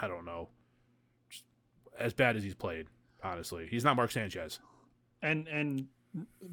I 0.00 0.08
don't 0.08 0.24
know, 0.24 0.48
just 1.28 1.44
as 1.98 2.12
bad 2.12 2.36
as 2.36 2.42
he's 2.42 2.54
played. 2.54 2.86
Honestly, 3.22 3.66
he's 3.70 3.84
not 3.84 3.96
Mark 3.96 4.10
Sanchez. 4.10 4.58
and 5.22 5.46
and 5.48 5.86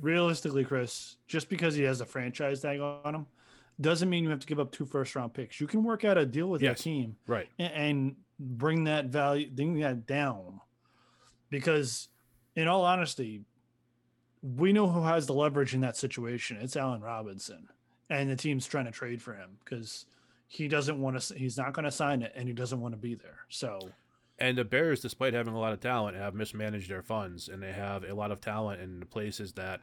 realistically, 0.02 0.64
Chris, 0.66 1.16
just 1.28 1.50
because 1.50 1.76
he 1.76 1.84
has 1.84 2.02
a 2.02 2.06
franchise 2.06 2.62
tag 2.62 2.80
on 2.80 3.16
him, 3.16 3.26
doesn't 3.80 4.10
mean 4.10 4.24
you 4.24 4.30
have 4.30 4.40
to 4.40 4.48
give 4.48 4.60
up 4.60 4.72
two 4.72 4.86
first 4.86 5.16
round 5.16 5.34
picks. 5.34 5.60
You 5.62 5.68
can 5.68 5.84
work 5.84 6.04
out 6.06 6.18
a 6.18 6.26
deal 6.26 6.48
with 6.50 6.62
Yes. 6.62 6.86
your 6.86 6.94
team 6.94 7.16
Right. 7.28 7.48
and, 7.58 7.74
and 7.74 8.16
bring 8.40 8.84
that 8.84 9.06
value, 9.06 9.50
bring 9.50 9.80
that 9.80 10.06
down, 10.06 10.60
because 11.50 12.10
in 12.56 12.68
all 12.68 12.84
honesty, 12.84 13.46
we 14.44 14.74
know 14.74 14.88
who 14.90 15.02
has 15.04 15.26
the 15.28 15.34
leverage 15.34 15.74
in 15.74 15.82
that 15.82 15.98
situation. 15.98 16.58
It's 16.58 16.76
Allen 16.76 17.02
Robinson, 17.02 17.68
and 18.10 18.30
the 18.30 18.36
team's 18.36 18.68
trying 18.68 18.86
to 18.86 18.92
trade 18.92 19.22
for 19.22 19.34
him 19.34 19.58
because 19.64 20.06
he 20.48 20.68
doesn't 20.68 21.00
want 21.00 21.20
to. 21.20 21.36
He's 21.36 21.58
not 21.58 21.74
going 21.74 21.86
to 21.86 21.92
sign 21.92 22.22
it, 22.22 22.32
and 22.36 22.48
he 22.48 22.54
doesn't 22.54 22.80
want 22.80 22.94
to 22.94 22.98
be 22.98 23.16
there. 23.16 23.40
So, 23.50 23.80
And 24.40 24.58
the 24.58 24.64
Bears, 24.64 25.02
despite 25.02 25.34
having 25.34 25.54
a 25.54 25.60
lot 25.60 25.74
of 25.74 25.80
talent, 25.80 26.16
have 26.18 26.34
mismanaged 26.34 26.90
their 26.90 27.02
funds, 27.02 27.50
and 27.50 27.62
they 27.62 27.74
have 27.74 28.04
a 28.04 28.16
lot 28.16 28.32
of 28.32 28.40
talent 28.40 28.82
in 28.82 29.04
places 29.10 29.54
that 29.54 29.82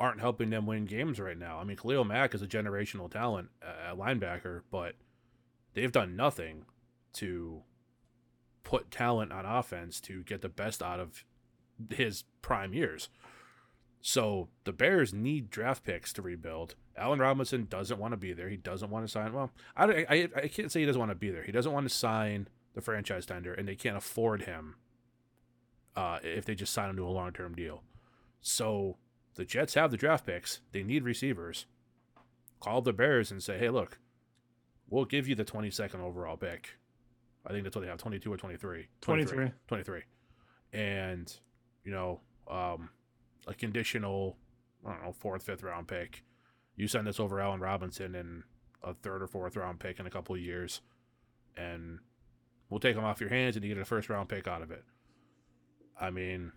aren't 0.00 0.20
helping 0.20 0.50
them 0.50 0.66
win 0.66 0.84
games 0.84 1.20
right 1.20 1.38
now. 1.38 1.58
I 1.58 1.64
mean, 1.64 1.76
Khalil 1.76 2.04
Mack 2.04 2.34
is 2.34 2.42
a 2.42 2.46
generational 2.46 3.10
talent 3.10 3.50
uh, 3.62 3.94
linebacker, 3.94 4.62
but 4.70 4.96
they've 5.74 5.92
done 5.92 6.16
nothing 6.16 6.64
to 7.14 7.62
put 8.64 8.90
talent 8.90 9.32
on 9.32 9.46
offense 9.46 10.00
to 10.00 10.24
get 10.24 10.40
the 10.40 10.48
best 10.48 10.82
out 10.82 10.98
of 10.98 11.24
his 11.90 12.24
prime 12.40 12.74
years. 12.74 13.08
So 14.02 14.48
the 14.64 14.72
Bears 14.72 15.14
need 15.14 15.48
draft 15.48 15.84
picks 15.84 16.12
to 16.14 16.22
rebuild. 16.22 16.74
Allen 16.96 17.20
Robinson 17.20 17.66
doesn't 17.70 18.00
want 18.00 18.12
to 18.12 18.16
be 18.16 18.32
there. 18.32 18.48
He 18.48 18.56
doesn't 18.56 18.90
want 18.90 19.06
to 19.06 19.10
sign. 19.10 19.32
Well, 19.32 19.52
I, 19.76 19.84
I, 19.86 20.28
I 20.36 20.48
can't 20.48 20.70
say 20.70 20.80
he 20.80 20.86
doesn't 20.86 20.98
want 20.98 21.12
to 21.12 21.16
be 21.16 21.30
there. 21.30 21.44
He 21.44 21.52
doesn't 21.52 21.72
want 21.72 21.88
to 21.88 21.94
sign 21.94 22.48
the 22.74 22.80
franchise 22.80 23.26
tender, 23.26 23.54
and 23.54 23.66
they 23.66 23.76
can't 23.76 23.96
afford 23.96 24.42
him 24.42 24.74
uh, 25.94 26.18
if 26.24 26.44
they 26.44 26.56
just 26.56 26.72
sign 26.72 26.90
him 26.90 26.96
to 26.96 27.06
a 27.06 27.10
long 27.10 27.32
term 27.32 27.54
deal. 27.54 27.84
So 28.40 28.96
the 29.36 29.44
Jets 29.44 29.74
have 29.74 29.92
the 29.92 29.96
draft 29.96 30.26
picks. 30.26 30.60
They 30.72 30.82
need 30.82 31.04
receivers. 31.04 31.66
Call 32.58 32.82
the 32.82 32.92
Bears 32.92 33.30
and 33.30 33.40
say, 33.40 33.56
hey, 33.56 33.70
look, 33.70 33.98
we'll 34.90 35.04
give 35.04 35.28
you 35.28 35.36
the 35.36 35.44
22nd 35.44 36.00
overall 36.00 36.36
pick. 36.36 36.70
I 37.46 37.50
think 37.50 37.62
that's 37.64 37.76
what 37.76 37.82
they 37.82 37.88
have 37.88 37.98
22 37.98 38.32
or 38.32 38.36
23. 38.36 38.88
23. 39.00 39.52
23. 39.68 40.02
And, 40.72 41.32
you 41.84 41.92
know, 41.92 42.20
um, 42.48 42.90
a 43.46 43.54
conditional, 43.54 44.36
I 44.86 44.92
don't 44.92 45.02
know, 45.04 45.12
fourth, 45.12 45.42
fifth 45.42 45.62
round 45.62 45.88
pick. 45.88 46.24
You 46.76 46.88
send 46.88 47.06
this 47.06 47.20
over 47.20 47.40
Allen 47.40 47.60
Robinson 47.60 48.14
in 48.14 48.44
a 48.82 48.94
third 48.94 49.22
or 49.22 49.26
fourth 49.26 49.56
round 49.56 49.80
pick 49.80 50.00
in 50.00 50.06
a 50.06 50.10
couple 50.10 50.34
of 50.34 50.40
years, 50.40 50.80
and 51.56 51.98
we'll 52.70 52.80
take 52.80 52.96
them 52.96 53.04
off 53.04 53.20
your 53.20 53.30
hands 53.30 53.56
and 53.56 53.64
you 53.64 53.74
get 53.74 53.80
a 53.80 53.84
first 53.84 54.08
round 54.08 54.28
pick 54.28 54.48
out 54.48 54.62
of 54.62 54.70
it. 54.70 54.84
I 56.00 56.10
mean, 56.10 56.52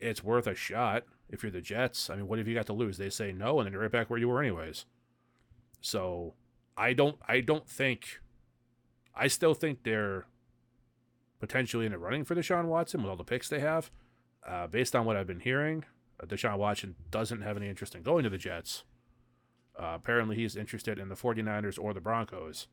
it's 0.00 0.22
worth 0.22 0.46
a 0.46 0.54
shot 0.54 1.04
if 1.28 1.42
you're 1.42 1.52
the 1.52 1.60
Jets. 1.60 2.10
I 2.10 2.16
mean, 2.16 2.28
what 2.28 2.38
have 2.38 2.46
you 2.46 2.54
got 2.54 2.66
to 2.66 2.72
lose? 2.72 2.98
They 2.98 3.10
say 3.10 3.32
no, 3.32 3.58
and 3.58 3.66
then 3.66 3.72
you're 3.72 3.82
right 3.82 3.90
back 3.90 4.10
where 4.10 4.18
you 4.18 4.28
were 4.28 4.40
anyways. 4.40 4.84
So 5.80 6.34
I 6.76 6.92
don't 6.92 7.16
I 7.26 7.40
don't 7.40 7.68
think 7.68 8.20
I 9.14 9.28
still 9.28 9.54
think 9.54 9.82
they're 9.82 10.26
potentially 11.40 11.86
in 11.86 11.92
the 11.92 11.98
running 11.98 12.24
for 12.24 12.34
Deshaun 12.34 12.66
Watson 12.66 13.02
with 13.02 13.10
all 13.10 13.16
the 13.16 13.24
picks 13.24 13.48
they 13.48 13.60
have. 13.60 13.90
Uh, 14.46 14.66
based 14.66 14.94
on 14.94 15.06
what 15.06 15.16
I've 15.16 15.26
been 15.26 15.40
hearing, 15.40 15.84
uh, 16.20 16.26
Deshaun 16.26 16.58
Watson 16.58 16.94
doesn't 17.10 17.42
have 17.42 17.56
any 17.56 17.68
interest 17.68 17.94
in 17.94 18.02
going 18.02 18.24
to 18.24 18.30
the 18.30 18.38
Jets. 18.38 18.84
Uh, 19.78 19.92
apparently, 19.94 20.36
he's 20.36 20.56
interested 20.56 20.98
in 20.98 21.08
the 21.08 21.16
49ers 21.16 21.82
or 21.82 21.92
the 21.92 22.00
Broncos. 22.00 22.68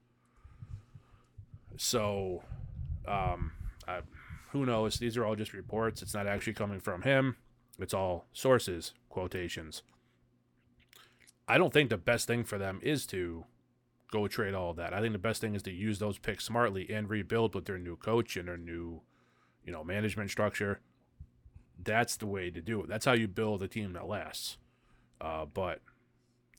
So, 1.78 2.44
um, 3.08 3.54
I, 3.88 4.02
who 4.52 4.66
knows? 4.66 4.98
These 4.98 5.18
are 5.18 5.26
all 5.26 5.36
just 5.36 5.54
reports. 5.54 6.02
It's 6.02 6.14
not 6.14 6.28
actually 6.28 6.54
coming 6.54 6.80
from 6.80 7.02
him. 7.02 7.38
It's 7.80 7.94
all 7.94 8.26
sources, 8.34 8.94
quotations. 9.10 9.82
I 11.48 11.58
don't 11.58 11.74
think 11.74 11.90
the 11.90 11.98
best 11.98 12.28
thing 12.28 12.44
for 12.44 12.58
them 12.58 12.80
is 12.84 13.06
to 13.08 13.46
go 14.12 14.28
trade 14.28 14.54
all 14.54 14.74
that. 14.74 14.94
I 14.94 15.02
think 15.02 15.14
the 15.14 15.20
best 15.20 15.42
thing 15.42 15.56
is 15.56 15.64
to 15.64 15.72
use 15.72 16.00
those 16.00 16.20
picks 16.20 16.46
smartly 16.46 16.88
and 16.90 17.10
rebuild 17.10 17.56
with 17.56 17.66
their 17.66 17.80
new 17.80 17.96
coach 17.96 18.36
and 18.38 18.48
their 18.48 18.58
new, 18.58 19.02
you 19.66 19.72
know, 19.72 19.84
management 19.84 20.30
structure. 20.30 20.82
That's 21.84 22.18
the 22.18 22.28
way 22.28 22.50
to 22.50 22.62
do 22.62 22.82
it. 22.82 22.88
That's 22.88 23.06
how 23.06 23.14
you 23.14 23.28
build 23.28 23.64
a 23.64 23.68
team 23.68 23.94
that 23.94 24.08
lasts. 24.08 24.58
Uh, 25.20 25.46
but 25.46 25.80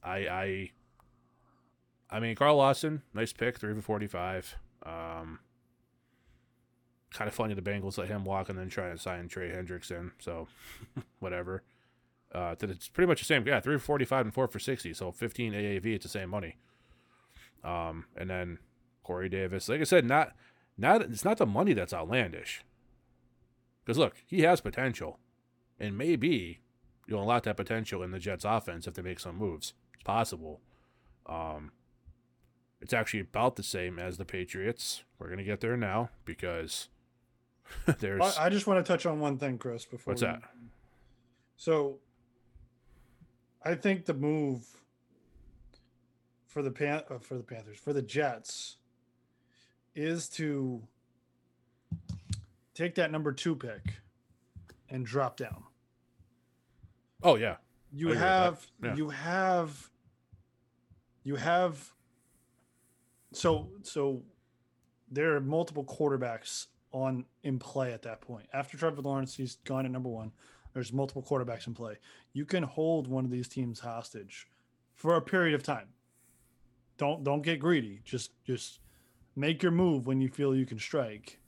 I, 0.03 0.17
I, 0.17 0.71
I 2.11 2.21
mean, 2.21 2.35
Carl 2.35 2.57
Lawson, 2.57 3.03
nice 3.15 3.33
pick, 3.33 3.59
three 3.59 3.75
for 3.75 3.83
forty-five. 3.83 4.57
Um, 4.85 5.41
kind 7.13 7.29
of 7.29 7.35
funny 7.35 7.55
the 7.55 7.63
Bengals 7.63 7.99
let 7.99 8.09
him 8.09 8.25
walk 8.25 8.49
and 8.49 8.59
then 8.59 8.69
try 8.69 8.89
and 8.89 9.01
sign 9.01 9.29
Trey 9.29 9.51
Hendrickson. 9.51 10.13
So, 10.19 10.49
whatever. 11.21 11.63
Uh, 12.35 12.55
it's 12.61 12.89
pretty 12.89 13.07
much 13.09 13.21
the 13.21 13.27
same. 13.27 13.47
Yeah, 13.47 13.61
three 13.61 13.77
for 13.77 13.85
forty-five 13.85 14.25
and 14.27 14.35
four 14.35 14.49
for 14.49 14.59
sixty. 14.59 14.95
So 14.95 15.13
fifteen 15.13 15.53
AAV. 15.53 15.87
It's 15.87 16.05
the 16.05 16.09
same 16.09 16.31
money. 16.31 16.57
Um, 17.63 18.07
and 18.17 18.31
then 18.31 18.59
Corey 19.03 19.29
Davis. 19.29 19.69
Like 19.69 19.81
I 19.81 19.85
said, 19.85 20.05
not 20.05 20.33
not 20.79 21.03
it's 21.03 21.25
not 21.25 21.39
the 21.39 21.47
money 21.47 21.75
that's 21.75 21.93
outlandish. 21.93 22.63
Because 23.85 23.99
look, 23.99 24.15
he 24.27 24.43
has 24.43 24.61
potential, 24.61 25.19
and 25.79 25.97
maybe 25.99 26.61
you'll 27.07 27.23
unlock 27.23 27.45
that 27.45 27.57
potential 27.57 28.03
in 28.03 28.11
the 28.11 28.19
Jets' 28.19 28.45
offense 28.45 28.87
if 28.87 28.95
they 28.95 29.03
make 29.03 29.21
some 29.21 29.37
moves. 29.37 29.75
It's 29.95 30.03
possible. 30.03 30.61
Um, 31.27 31.73
it's 32.81 32.93
actually 32.93 33.21
about 33.21 33.57
the 33.57 33.63
same 33.63 33.99
as 33.99 34.19
the 34.19 34.25
Patriots. 34.25 35.05
We're 35.19 35.29
gonna 35.31 35.45
get 35.45 35.61
there 35.61 35.77
now 35.77 36.11
because 36.25 36.89
there's. 38.01 38.37
I, 38.39 38.51
just 38.51 38.67
want 38.67 38.85
to 38.85 38.93
touch 38.93 39.07
on 39.07 39.21
one 39.21 39.39
thing, 39.39 39.59
Chris. 39.59 39.85
Before 39.85 40.13
What's 40.13 40.23
we- 40.23 40.29
that? 40.29 40.43
So, 41.57 41.99
I 43.65 43.75
think 43.77 44.07
the 44.07 44.15
move 44.15 44.67
for 46.47 46.63
the 46.63 46.71
pan 46.71 47.03
uh, 47.09 47.19
for 47.19 47.37
the 47.37 47.43
Panthers 47.43 47.79
for 47.79 47.93
the 47.93 48.03
Jets 48.03 48.77
is 49.95 50.29
to 50.31 50.83
take 52.75 52.95
that 52.97 53.11
number 53.11 53.33
two 53.33 53.55
pick 53.57 53.95
and 54.89 55.05
drop 55.07 55.37
down. 55.37 55.65
Oh 57.23 57.37
yeah, 57.37 57.57
You 57.93 58.09
have 58.13 58.67
Yeah. 58.83 58.95
you 58.97 59.11
have 59.11 59.91
you 61.25 61.37
have 61.37 61.93
so 63.33 63.71
so 63.83 64.23
there 65.11 65.37
are 65.37 65.41
multiple 65.41 65.85
quarterbacks 65.85 66.67
on 66.93 67.25
in 67.43 67.59
play 67.59 67.93
at 67.93 68.03
that 68.03 68.21
point. 68.21 68.47
After 68.53 68.77
Trevor 68.77 69.03
Lawrence, 69.03 69.35
he's 69.37 69.57
gone 69.65 69.85
at 69.87 69.91
number 69.93 70.09
one. 70.09 70.33
There's 70.75 70.93
multiple 70.93 71.23
quarterbacks 71.23 71.67
in 71.67 71.75
play. 71.75 71.99
You 72.33 72.45
can 72.45 72.63
hold 72.63 73.07
one 73.07 73.25
of 73.25 73.31
these 73.31 73.49
teams 73.49 73.81
hostage 73.81 74.49
for 74.95 75.17
a 75.17 75.21
period 75.23 75.55
of 75.55 75.63
time. 75.63 75.89
Don't 76.97 77.25
don't 77.25 77.43
get 77.43 77.61
greedy. 77.61 78.01
Just 78.05 78.33
just 78.45 78.81
make 79.37 79.63
your 79.63 79.73
move 79.73 80.07
when 80.07 80.21
you 80.21 80.29
feel 80.29 80.55
you 80.55 80.67
can 80.67 80.79
strike. 80.79 81.39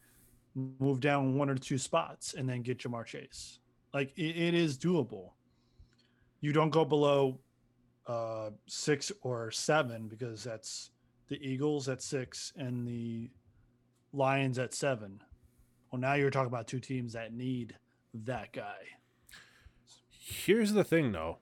Move 0.55 1.01
down 1.01 1.37
one 1.37 1.51
or 1.51 1.57
two 1.57 1.79
spots 1.79 2.35
and 2.35 2.49
then 2.49 2.63
get 2.63 2.79
Ja'Marr 2.79 3.05
Chase. 3.07 3.59
Like 3.93 4.13
it, 4.17 4.37
it 4.37 4.55
is 4.55 4.79
doable. 4.79 5.31
You 6.41 6.53
don't 6.53 6.71
go 6.71 6.85
below 6.85 7.41
uh, 8.07 8.51
six 8.67 9.11
or 9.23 9.51
seven 9.51 10.09
because 10.09 10.45
that's 10.45 10.91
the 11.29 11.37
Eagles 11.37 11.89
at 11.89 12.03
six 12.03 12.53
and 12.57 12.87
the 12.87 13.31
Lions 14.13 14.59
at 14.59 14.75
seven. 14.75 15.23
Well, 15.91 16.01
now 16.01 16.15
you're 16.15 16.31
talking 16.31 16.49
about 16.49 16.69
two 16.69 16.81
teams 16.81 17.13
that 17.15 17.33
need 17.33 17.77
that 18.13 18.53
guy. 18.53 18.77
Here's 20.11 20.73
the 20.73 20.85
thing, 20.85 21.13
though. 21.13 21.39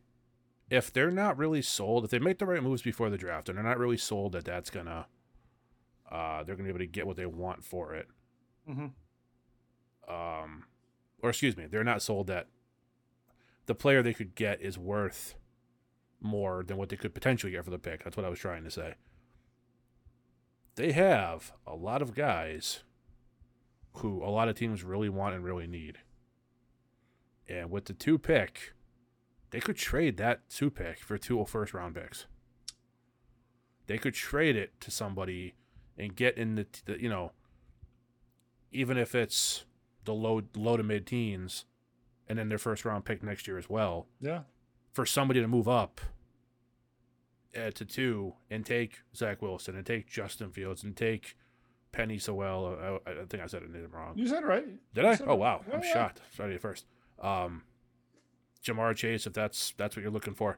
If 0.71 0.93
they're 0.93 1.11
not 1.11 1.37
really 1.37 1.63
sold, 1.63 2.05
if 2.05 2.11
they 2.11 2.19
make 2.19 2.39
the 2.39 2.47
right 2.47 2.63
moves 2.63 2.83
before 2.83 3.11
the 3.11 3.19
draft, 3.19 3.49
and 3.49 3.59
they're 3.59 3.65
not 3.65 3.79
really 3.79 3.99
sold 3.99 4.33
that 4.33 4.45
that's 4.45 4.71
gonna, 4.71 5.07
uh, 6.11 6.43
they're 6.43 6.57
gonna 6.57 6.65
be 6.65 6.71
able 6.71 6.79
to 6.79 6.87
get 6.87 7.07
what 7.07 7.17
they 7.17 7.27
want 7.27 7.63
for 7.65 7.95
it. 7.95 8.09
Mm-hmm. 8.69 8.87
Um, 10.09 10.65
or 11.23 11.31
excuse 11.31 11.57
me, 11.57 11.67
they're 11.67 11.85
not 11.85 12.03
sold 12.03 12.27
that 12.27 12.49
the 13.67 13.75
player 13.75 14.03
they 14.03 14.15
could 14.15 14.35
get 14.35 14.61
is 14.61 14.77
worth 14.79 15.37
more 16.21 16.63
than 16.63 16.77
what 16.77 16.89
they 16.89 16.97
could 16.97 17.15
potentially 17.15 17.53
get 17.53 17.65
for 17.65 17.71
the 17.71 17.79
pick. 17.79 18.05
That's 18.05 18.17
what 18.17 18.27
I 18.27 18.29
was 18.29 18.39
trying 18.39 18.65
to 18.65 18.71
say. 18.71 18.95
They 20.75 20.93
have 20.93 21.53
a 21.67 21.75
lot 21.75 22.03
of 22.03 22.15
guys 22.15 22.81
who 23.95 24.25
a 24.25 24.31
lot 24.31 24.49
of 24.49 24.57
teams 24.57 24.83
really 24.83 25.09
want 25.09 25.35
and 25.35 25.45
really 25.45 25.67
need. 25.67 25.99
And 27.49 27.71
with 27.71 27.85
the 27.85 27.93
two 27.93 28.19
pick, 28.19 28.73
they 29.51 29.61
could 29.61 29.77
trade 29.77 30.17
that 30.17 30.49
two 30.49 30.71
pick 30.71 30.99
for 31.01 31.19
two 31.19 31.45
first 31.45 31.75
round 31.75 31.95
picks. 31.95 32.27
They 33.87 33.99
could 33.99 34.15
trade 34.15 34.57
it 34.57 34.81
to 34.81 34.91
somebody 34.91 35.55
and 35.99 36.17
get 36.17 36.39
in 36.39 36.55
the, 36.55 36.67
the 36.87 37.03
you 37.03 37.09
know, 37.09 37.33
even 38.71 38.97
if 38.97 39.15
it's 39.15 39.65
the 40.05 40.15
low 40.15 40.43
low 40.57 40.77
to 40.77 40.83
mid 40.83 41.07
teens, 41.07 41.65
and 42.29 42.39
then 42.39 42.49
their 42.49 42.59
first 42.59 42.85
round 42.85 43.05
pick 43.05 43.23
next 43.23 43.47
year 43.47 43.59
as 43.59 43.69
well, 43.69 44.07
Yeah. 44.21 44.43
for 44.93 45.07
somebody 45.07 45.41
to 45.41 45.49
move 45.49 45.69
up 45.69 46.01
uh, 47.57 47.71
to 47.73 47.85
two 47.85 48.35
and 48.51 48.65
take 48.65 49.01
Zach 49.15 49.43
Wilson 49.43 49.77
and 49.77 49.85
take 49.87 50.07
Justin 50.09 50.51
Fields 50.51 50.83
and 50.83 50.97
take 50.97 51.37
Penei 51.93 52.21
Sewell. 52.21 53.01
I, 53.07 53.11
I 53.11 53.15
think 53.29 53.43
I 53.43 53.47
said 53.47 53.63
it 53.63 53.71
name 53.71 53.89
wrong. 53.93 54.17
You 54.17 54.27
said 54.27 54.43
it 54.43 54.47
right. 54.47 54.65
Did 54.95 55.05
You 55.05 55.11
I? 55.11 55.19
Oh 55.27 55.35
wow, 55.35 55.63
Yeah, 55.69 55.75
I'm 55.75 55.83
yeah. 55.83 55.93
shocked. 55.93 56.21
Sorry 56.35 56.55
at 56.55 56.61
first. 56.61 56.87
Um, 57.21 57.63
Ja'Marr 58.65 58.97
Chase, 58.97 59.27
if 59.27 59.33
that's 59.33 59.75
that's 59.77 59.97
what 59.97 60.03
you're 60.03 60.13
looking 60.13 60.35
for. 60.35 60.57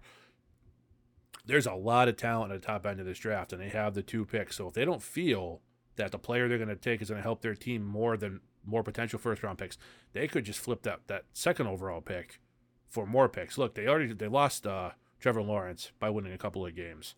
There's 1.47 1.67
a 1.67 1.75
lot 1.75 2.09
of 2.09 2.17
talent 2.17 2.53
at 2.53 2.61
the 2.61 2.67
top 2.67 2.87
end 2.87 3.01
of 3.01 3.07
this 3.07 3.19
draft, 3.19 3.53
and 3.53 3.61
they 3.61 3.69
have 3.69 3.95
the 3.95 4.03
two 4.03 4.25
picks. 4.25 4.57
So 4.57 4.69
if 4.69 4.75
they 4.75 4.85
don't 4.85 5.03
feel 5.03 5.61
that 5.97 6.11
the 6.11 6.19
player 6.19 6.49
they're 6.49 6.57
going 6.59 6.69
to 6.69 6.77
take 6.77 7.03
is 7.03 7.09
going 7.11 7.19
to 7.19 7.23
help 7.23 7.43
their 7.43 7.55
team 7.55 7.85
more 7.85 8.17
than 8.17 8.41
more 8.65 8.83
potential 8.83 9.19
first 9.19 9.43
round 9.43 9.59
picks. 9.59 9.79
They 10.13 10.29
could 10.29 10.45
just 10.45 10.61
flip 10.61 10.83
that 10.83 11.01
that 11.07 11.25
second 11.33 11.67
overall 11.67 12.01
pick 12.01 12.41
for 12.89 13.07
more 13.07 13.29
picks. 13.29 13.59
Look, 13.59 13.75
they 13.75 13.87
already 13.87 14.13
they 14.13 14.29
lost 14.29 14.67
uh, 14.67 14.91
Trevor 15.21 15.43
Lawrence 15.43 15.93
by 15.99 16.11
winning 16.11 16.33
a 16.33 16.39
couple 16.39 16.65
of 16.67 16.75
games, 16.75 17.15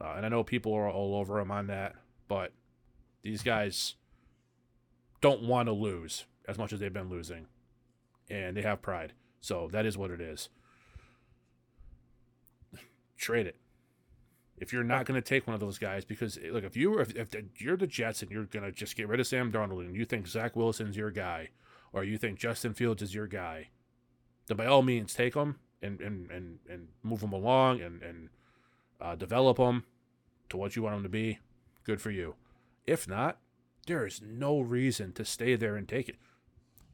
uh, 0.00 0.14
and 0.16 0.26
I 0.26 0.28
know 0.28 0.44
people 0.44 0.72
are 0.74 0.90
all 0.90 1.14
over 1.16 1.38
him 1.40 1.50
on 1.50 1.66
that, 1.68 1.94
but 2.28 2.52
these 3.22 3.42
guys 3.42 3.94
don't 5.20 5.42
want 5.42 5.68
to 5.68 5.72
lose 5.72 6.24
as 6.48 6.58
much 6.58 6.72
as 6.72 6.80
they've 6.80 6.92
been 6.92 7.10
losing, 7.10 7.46
and 8.28 8.56
they 8.56 8.62
have 8.62 8.82
pride. 8.82 9.12
So 9.40 9.68
that 9.72 9.86
is 9.86 9.96
what 9.96 10.10
it 10.10 10.20
is. 10.20 10.48
Trade 13.16 13.46
it 13.46 13.56
if 14.60 14.72
you're 14.72 14.84
not 14.84 15.06
going 15.06 15.20
to 15.20 15.26
take 15.26 15.46
one 15.46 15.54
of 15.54 15.60
those 15.60 15.78
guys, 15.78 16.04
because 16.04 16.36
eh, 16.36 16.50
look, 16.52 16.64
if 16.64 16.76
you 16.76 16.98
if, 17.00 17.16
if 17.16 17.60
you're 17.60 17.78
the 17.78 17.86
Jets 17.86 18.22
and 18.22 18.30
you're 18.30 18.44
going 18.44 18.64
to 18.64 18.70
just 18.70 18.94
get 18.94 19.08
rid 19.08 19.18
of 19.18 19.26
Sam 19.26 19.50
Darnold 19.50 19.80
and 19.80 19.96
you 19.96 20.04
think 20.04 20.28
Zach 20.28 20.54
Wilson's 20.54 20.96
your 20.96 21.10
guy, 21.10 21.48
or 21.92 22.04
you 22.04 22.18
think 22.18 22.38
Justin 22.38 22.74
Fields 22.74 23.02
is 23.02 23.14
your 23.14 23.26
guy, 23.26 23.70
then 24.46 24.58
by 24.58 24.66
all 24.66 24.82
means 24.82 25.14
take 25.14 25.34
them 25.34 25.58
and 25.82 26.00
and 26.00 26.30
and, 26.30 26.58
and 26.68 26.88
move 27.02 27.20
them 27.20 27.32
along 27.32 27.80
and 27.80 28.02
and 28.02 28.28
uh, 29.00 29.14
develop 29.16 29.56
them 29.56 29.84
to 30.50 30.58
what 30.58 30.76
you 30.76 30.82
want 30.82 30.96
them 30.96 31.02
to 31.04 31.08
be. 31.08 31.38
Good 31.84 32.02
for 32.02 32.10
you. 32.10 32.34
If 32.86 33.08
not, 33.08 33.38
there 33.86 34.06
is 34.06 34.20
no 34.22 34.60
reason 34.60 35.12
to 35.14 35.24
stay 35.24 35.56
there 35.56 35.76
and 35.76 35.88
take 35.88 36.08
it. 36.08 36.16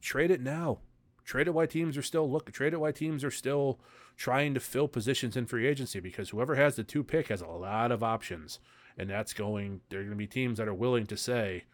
Trade 0.01 0.31
it 0.31 0.41
now. 0.41 0.79
Trade 1.27 1.47
it 1.47 1.53
while 1.53 1.67
teams 1.67 1.97
are 1.97 2.01
still 2.01 2.31
looking. 2.31 2.53
Trade 2.53 2.71
it 2.71 2.79
while 2.79 2.93
teams 2.93 3.21
are 3.21 3.29
still 3.29 3.81
trying 4.15 4.53
to 4.53 4.61
fill 4.61 4.87
positions 4.87 5.35
in 5.35 5.45
free 5.45 5.67
agency 5.67 5.99
because 5.99 6.29
whoever 6.29 6.55
has 6.55 6.77
the 6.77 6.85
two 6.85 7.03
pick 7.03 7.27
has 7.27 7.41
a 7.41 7.47
lot 7.47 7.91
of 7.91 8.01
options, 8.01 8.59
and 8.97 9.09
that's 9.09 9.33
going. 9.33 9.81
There 9.89 9.99
are 9.99 10.03
going 10.03 10.11
to 10.11 10.17
be 10.17 10.25
teams 10.25 10.57
that 10.57 10.69
are 10.69 10.73
willing 10.73 11.05
to 11.07 11.17
say, 11.17 11.65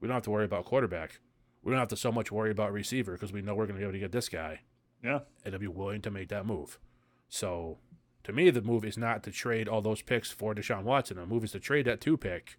we 0.00 0.08
don't 0.08 0.16
have 0.16 0.24
to 0.24 0.32
worry 0.32 0.46
about 0.46 0.64
quarterback. 0.64 1.20
We 1.62 1.70
don't 1.70 1.78
have 1.78 1.88
to 1.90 1.96
so 1.96 2.10
much 2.10 2.32
worry 2.32 2.50
about 2.50 2.72
receiver 2.72 3.12
because 3.12 3.32
we 3.32 3.40
know 3.40 3.54
we're 3.54 3.66
going 3.66 3.76
to 3.76 3.80
be 3.80 3.84
able 3.84 3.92
to 3.92 4.00
get 4.00 4.10
this 4.10 4.28
guy. 4.28 4.62
Yeah, 5.04 5.20
and 5.44 5.52
they'll 5.52 5.60
be 5.60 5.68
willing 5.68 6.02
to 6.02 6.10
make 6.10 6.28
that 6.30 6.44
move. 6.44 6.80
So, 7.28 7.78
to 8.24 8.32
me, 8.32 8.50
the 8.50 8.62
move 8.62 8.84
is 8.84 8.98
not 8.98 9.22
to 9.22 9.30
trade 9.30 9.68
all 9.68 9.80
those 9.80 10.02
picks 10.02 10.32
for 10.32 10.56
Deshaun 10.56 10.82
Watson. 10.82 11.18
The 11.18 11.24
move 11.24 11.44
is 11.44 11.52
to 11.52 11.60
trade 11.60 11.84
that 11.84 12.00
two 12.00 12.16
pick 12.16 12.58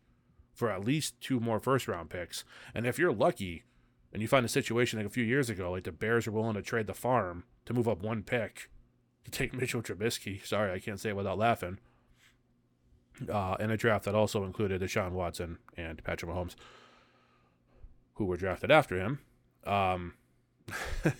for 0.54 0.72
at 0.72 0.86
least 0.86 1.20
two 1.20 1.42
more 1.42 1.60
first 1.60 1.90
round 1.90 2.10
picks. 2.10 2.46
And 2.74 2.88
if 2.88 2.98
you're 2.98 3.12
lucky, 3.12 3.64
and 4.14 4.22
you 4.22 4.28
find 4.28 4.46
a 4.46 4.50
situation 4.50 5.00
like 5.00 5.08
a 5.08 5.12
few 5.12 5.24
years 5.24 5.50
ago, 5.50 5.72
like 5.72 5.84
the 5.84 5.92
Bears 5.92 6.28
are 6.28 6.32
willing 6.32 6.56
to 6.56 6.62
trade 6.62 6.88
the 6.88 6.94
farm 6.94 7.44
to 7.66 7.74
move 7.74 7.88
up 7.88 8.02
one 8.02 8.24
pick 8.24 8.70
to 9.24 9.32
take 9.32 9.54
Mitchell 9.60 9.82
Trubisky. 9.82 10.46
Sorry, 10.46 10.72
I 10.72 10.80
can't 10.80 11.00
say 11.00 11.10
it 11.10 11.16
without 11.16 11.38
laughing. 11.38 11.80
Uh, 13.32 13.56
in 13.60 13.70
a 13.70 13.78
draft 13.78 14.06
that 14.06 14.16
also 14.16 14.44
included 14.44 14.82
Deshaun 14.82 15.12
Watson 15.12 15.60
and 15.78 16.04
Patrick 16.04 16.32
Mahomes, 16.32 16.56
who 18.16 18.26
were 18.26 18.38
drafted 18.38 18.72
after 18.72 18.98
him. 19.00 19.20
Um, 19.66 20.14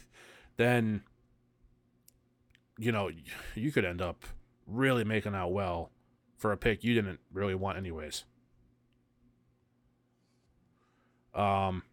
then, 0.58 1.04
you 2.80 2.92
know, 2.92 3.12
you 3.56 3.72
could 3.72 3.86
end 3.86 4.02
up 4.02 4.26
really 4.66 5.04
making 5.04 5.36
out 5.36 5.52
well 5.52 5.92
for 6.38 6.52
a 6.52 6.58
pick 6.58 6.84
you 6.84 6.96
didn't 6.96 7.20
really 7.32 7.54
want, 7.54 7.78
anyways. 7.78 8.24
Um, 11.36 11.84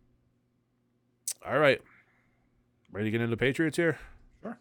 all 1.47 1.59
right. 1.59 1.81
Ready 2.91 3.07
to 3.07 3.11
get 3.11 3.21
into 3.21 3.31
the 3.31 3.37
Patriots 3.37 3.77
here? 3.77 3.99
Sure. 4.43 4.59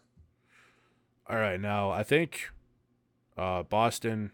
All 1.28 1.36
right. 1.36 1.60
Now, 1.60 1.90
I 1.90 2.02
think 2.02 2.50
uh, 3.36 3.62
Boston 3.62 4.32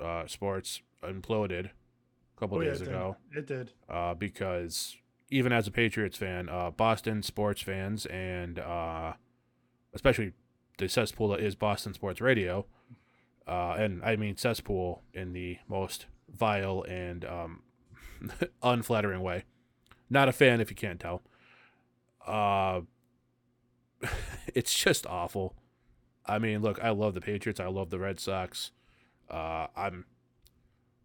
uh, 0.00 0.26
sports 0.26 0.82
imploded 1.02 1.66
a 1.66 2.40
couple 2.40 2.58
oh, 2.58 2.62
days 2.62 2.80
yeah, 2.80 2.86
it 2.86 2.88
ago. 2.88 3.16
Did. 3.32 3.38
It 3.38 3.46
did. 3.46 3.72
Uh, 3.88 4.14
because 4.14 4.96
even 5.30 5.52
as 5.52 5.66
a 5.66 5.70
Patriots 5.70 6.18
fan, 6.18 6.48
uh, 6.48 6.70
Boston 6.70 7.22
sports 7.22 7.62
fans, 7.62 8.06
and 8.06 8.58
uh, 8.58 9.14
especially 9.94 10.32
the 10.78 10.88
cesspool 10.88 11.28
that 11.28 11.40
is 11.40 11.54
Boston 11.54 11.94
Sports 11.94 12.20
Radio, 12.20 12.66
uh, 13.46 13.74
and 13.78 14.02
I 14.04 14.16
mean 14.16 14.36
cesspool 14.36 15.02
in 15.14 15.32
the 15.32 15.58
most 15.68 16.06
vile 16.28 16.84
and 16.88 17.24
um, 17.24 17.62
unflattering 18.62 19.22
way. 19.22 19.44
Not 20.10 20.28
a 20.28 20.32
fan 20.32 20.60
if 20.60 20.68
you 20.68 20.76
can't 20.76 21.00
tell. 21.00 21.22
Uh, 22.26 22.82
it's 24.54 24.74
just 24.74 25.06
awful. 25.06 25.54
I 26.24 26.38
mean, 26.38 26.62
look, 26.62 26.82
I 26.82 26.90
love 26.90 27.14
the 27.14 27.20
Patriots. 27.20 27.60
I 27.60 27.66
love 27.66 27.90
the 27.90 27.98
Red 27.98 28.20
Sox. 28.20 28.70
Uh, 29.30 29.66
I'm 29.76 30.04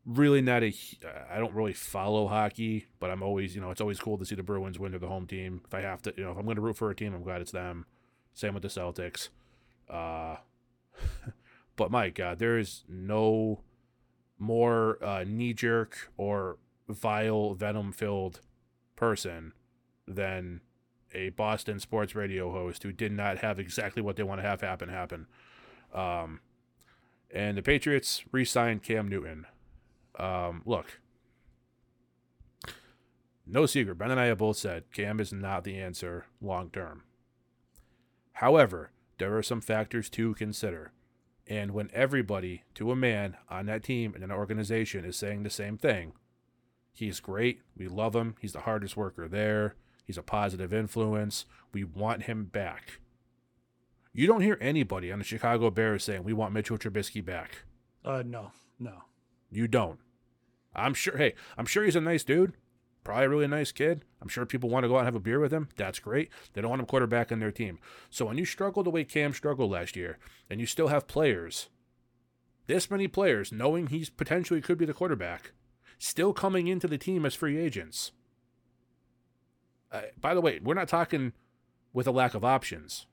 really 0.06 0.42
not 0.42 0.64
a. 0.64 0.74
I 1.32 1.40
don't 1.40 1.54
really 1.54 1.74
follow 1.74 2.28
hockey, 2.28 2.88
but 3.00 3.10
I'm 3.10 3.24
always, 3.24 3.56
you 3.56 3.62
know, 3.62 3.72
it's 3.72 3.82
always 3.82 4.00
cool 4.00 4.18
to 4.18 4.26
see 4.26 4.36
the 4.36 4.44
Bruins 4.44 4.80
win 4.80 4.92
to 4.92 5.00
the 5.00 5.08
home 5.08 5.28
team. 5.28 5.62
If 5.66 5.74
I 5.74 5.82
have 5.82 6.02
to, 6.04 6.14
you 6.18 6.24
know, 6.24 6.32
if 6.32 6.38
I'm 6.38 6.46
going 6.46 6.56
to 6.56 6.62
root 6.62 6.78
for 6.78 6.90
a 6.90 6.96
team, 6.96 7.14
I'm 7.14 7.24
glad 7.24 7.42
it's 7.42 7.52
them. 7.52 7.86
Same 8.34 8.54
with 8.54 8.64
the 8.64 8.70
Celtics. 8.70 9.30
Uh, 9.90 10.38
but 11.76 11.92
my 11.92 12.10
God, 12.10 12.40
there 12.40 12.58
is 12.58 12.84
no 12.88 13.62
more 14.38 15.04
uh, 15.04 15.24
knee 15.28 15.54
jerk 15.54 16.12
or 16.18 16.58
vile 16.88 17.54
venom 17.54 17.92
filled 17.92 18.42
person 18.96 19.54
than 20.08 20.62
a 21.14 21.30
Boston 21.30 21.80
sports 21.80 22.16
radio 22.16 22.52
host 22.52 22.84
who 22.84 22.92
did 22.92 23.12
not 23.12 23.40
have 23.40 23.60
exactly 23.60 24.02
what 24.02 24.16
they 24.16 24.24
want 24.24 24.42
to 24.42 24.48
have 24.48 24.62
happen 24.62 24.90
happen. 24.90 25.28
Um, 25.94 26.42
and 27.34 27.58
the 27.58 27.62
Patriots 27.62 28.24
re-signed 28.32 28.84
Cam 28.84 29.08
Newton. 29.08 29.46
Um, 30.18 30.62
look, 30.66 31.00
no 33.46 33.66
secret. 33.66 33.98
Ben 33.98 34.12
and 34.12 34.20
I 34.20 34.26
have 34.26 34.40
both 34.40 34.58
said 34.58 34.92
Cam 34.92 35.20
is 35.20 35.32
not 35.32 35.64
the 35.64 35.78
answer 35.78 36.26
long 36.42 36.70
term. 36.70 37.04
However, 38.34 38.92
there 39.18 39.36
are 39.38 39.44
some 39.44 39.62
factors 39.62 40.10
to 40.12 40.34
consider. 40.36 40.92
And 41.48 41.72
when 41.72 41.90
everybody, 41.94 42.64
to 42.76 42.92
a 42.92 42.96
man, 42.96 43.38
on 43.50 43.66
that 43.68 43.84
team 43.84 44.14
and 44.14 44.24
an 44.24 44.32
organization 44.32 45.06
is 45.06 45.16
saying 45.16 45.44
the 45.44 45.50
same 45.50 45.78
thing, 45.78 46.12
he's 46.94 47.20
great. 47.20 47.62
We 47.76 47.88
love 47.88 48.16
him. 48.16 48.36
He's 48.42 48.54
the 48.54 48.62
hardest 48.62 48.98
worker 48.98 49.28
there. 49.28 49.76
He's 50.08 50.18
a 50.18 50.24
positive 50.24 50.74
influence. 50.74 51.46
We 51.74 51.84
want 51.84 52.24
him 52.24 52.46
back. 52.46 53.02
You 54.14 54.26
don't 54.26 54.42
hear 54.42 54.58
anybody 54.62 55.12
on 55.12 55.20
the 55.20 55.26
Chicago 55.26 55.70
Bears 55.70 56.06
saying 56.06 56.24
we 56.24 56.34
want 56.34 56.54
Mitchell 56.54 56.78
Trubisky 56.78 57.24
back. 57.24 57.66
Uh, 58.06 58.24
no, 58.26 58.52
no. 58.80 59.04
You 59.52 59.68
don't. 59.68 60.00
I'm 60.74 60.94
sure. 60.94 61.18
Hey, 61.18 61.36
I'm 61.58 61.66
sure 61.66 61.84
he's 61.84 61.98
a 61.98 62.02
nice 62.02 62.24
dude. 62.24 62.54
Probably 63.04 63.26
a 63.26 63.30
really 63.30 63.48
nice 63.48 63.72
kid. 63.72 64.06
I'm 64.22 64.28
sure 64.28 64.46
people 64.46 64.70
want 64.70 64.84
to 64.86 64.88
go 64.88 64.96
out 64.96 65.00
and 65.00 65.08
have 65.08 65.16
a 65.16 65.20
beer 65.20 65.40
with 65.40 65.52
him. 65.52 65.70
That's 65.76 66.00
great. 66.00 66.30
They 66.54 66.62
don't 66.62 66.70
want 66.70 66.82
him 66.82 66.88
quarterback 66.88 67.32
in 67.32 67.40
their 67.40 67.52
team. 67.52 67.80
So 68.10 68.26
when 68.26 68.38
you 68.38 68.46
struggle 68.46 68.84
the 68.84 68.90
way 68.90 69.04
Cam 69.04 69.34
struggled 69.34 69.72
last 69.72 69.96
year, 69.96 70.18
and 70.50 70.60
you 70.60 70.66
still 70.66 70.88
have 70.88 71.08
players, 71.08 71.70
this 72.68 72.90
many 72.90 73.08
players, 73.08 73.52
knowing 73.52 73.88
he's 73.88 74.10
potentially 74.10 74.62
could 74.62 74.78
be 74.78 74.86
the 74.86 74.94
quarterback, 74.94 75.52
still 75.98 76.34
coming 76.34 76.68
into 76.68 76.88
the 76.88 76.98
team 76.98 77.26
as 77.26 77.34
free 77.34 77.58
agents, 77.58 78.12
uh, 79.92 80.02
by 80.20 80.34
the 80.34 80.42
way, 80.42 80.60
we're 80.64 80.74
not 80.74 80.88
talking 80.88 81.34
with 81.94 82.08
a 82.08 82.12
lack 82.12 82.34
of 82.34 82.44
options. 82.44 83.08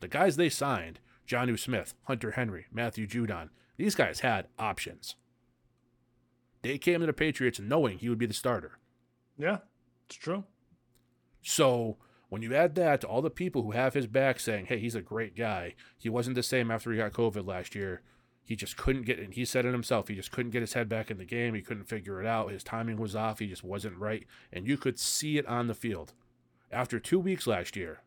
The 0.00 0.08
guys 0.08 0.36
they 0.36 0.48
signed, 0.48 1.00
Jonnu 1.26 1.58
Smith, 1.58 1.94
Hunter 2.04 2.32
Henry, 2.32 2.66
Matthew 2.72 3.06
Judon, 3.06 3.48
these 3.76 3.94
guys 3.94 4.20
had 4.20 4.48
options. 4.58 5.16
They 6.62 6.78
came 6.78 7.00
to 7.00 7.06
the 7.06 7.12
Patriots 7.12 7.60
knowing 7.60 7.98
he 7.98 8.08
would 8.08 8.18
be 8.18 8.26
the 8.26 8.34
starter. 8.34 8.78
Yeah, 9.36 9.58
it's 10.06 10.16
true. 10.16 10.44
So 11.42 11.96
when 12.28 12.42
you 12.42 12.54
add 12.54 12.74
that 12.74 13.00
to 13.00 13.06
all 13.06 13.22
the 13.22 13.30
people 13.30 13.62
who 13.62 13.70
have 13.70 13.94
his 13.94 14.06
back 14.06 14.40
saying, 14.40 14.66
hey, 14.66 14.78
he's 14.78 14.94
a 14.94 15.00
great 15.00 15.36
guy, 15.36 15.74
he 15.96 16.08
wasn't 16.08 16.34
the 16.34 16.42
same 16.42 16.70
after 16.70 16.90
he 16.90 16.98
got 16.98 17.12
COVID 17.12 17.46
last 17.46 17.74
year. 17.74 18.02
He 18.42 18.56
just 18.56 18.76
couldn't 18.78 19.02
get, 19.02 19.18
and 19.18 19.34
he 19.34 19.44
said 19.44 19.66
it 19.66 19.72
himself, 19.72 20.08
he 20.08 20.14
just 20.14 20.32
couldn't 20.32 20.52
get 20.52 20.62
his 20.62 20.72
head 20.72 20.88
back 20.88 21.10
in 21.10 21.18
the 21.18 21.24
game. 21.24 21.54
He 21.54 21.60
couldn't 21.60 21.84
figure 21.84 22.20
it 22.20 22.26
out. 22.26 22.50
His 22.50 22.64
timing 22.64 22.96
was 22.96 23.14
off. 23.14 23.40
He 23.40 23.46
just 23.46 23.62
wasn't 23.62 23.98
right. 23.98 24.26
And 24.50 24.66
you 24.66 24.78
could 24.78 24.98
see 24.98 25.36
it 25.36 25.46
on 25.46 25.66
the 25.66 25.74
field. 25.74 26.14
After 26.70 27.00
two 27.00 27.18
weeks 27.18 27.46
last 27.46 27.76
year, 27.76 28.02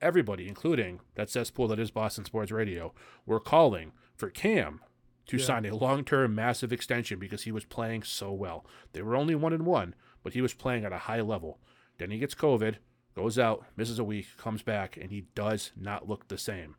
everybody, 0.00 0.46
including 0.48 1.00
that 1.14 1.30
cesspool 1.30 1.68
that 1.68 1.78
is 1.78 1.90
Boston 1.90 2.24
Sports 2.24 2.50
Radio, 2.50 2.92
were 3.24 3.40
calling 3.40 3.92
for 4.14 4.28
Cam 4.28 4.80
to 5.26 5.36
yeah. 5.36 5.44
sign 5.44 5.64
a 5.64 5.74
long 5.74 6.04
term 6.04 6.34
massive 6.34 6.72
extension 6.72 7.18
because 7.18 7.42
he 7.42 7.52
was 7.52 7.64
playing 7.64 8.02
so 8.02 8.32
well. 8.32 8.66
They 8.92 9.02
were 9.02 9.16
only 9.16 9.34
one 9.34 9.52
and 9.52 9.64
one, 9.64 9.94
but 10.22 10.34
he 10.34 10.42
was 10.42 10.54
playing 10.54 10.84
at 10.84 10.92
a 10.92 10.98
high 10.98 11.20
level. 11.20 11.58
Then 11.98 12.10
he 12.10 12.18
gets 12.18 12.34
COVID, 12.34 12.76
goes 13.14 13.38
out, 13.38 13.64
misses 13.76 13.98
a 13.98 14.04
week, 14.04 14.26
comes 14.36 14.62
back, 14.62 14.96
and 14.96 15.10
he 15.10 15.26
does 15.34 15.72
not 15.76 16.08
look 16.08 16.28
the 16.28 16.38
same. 16.38 16.76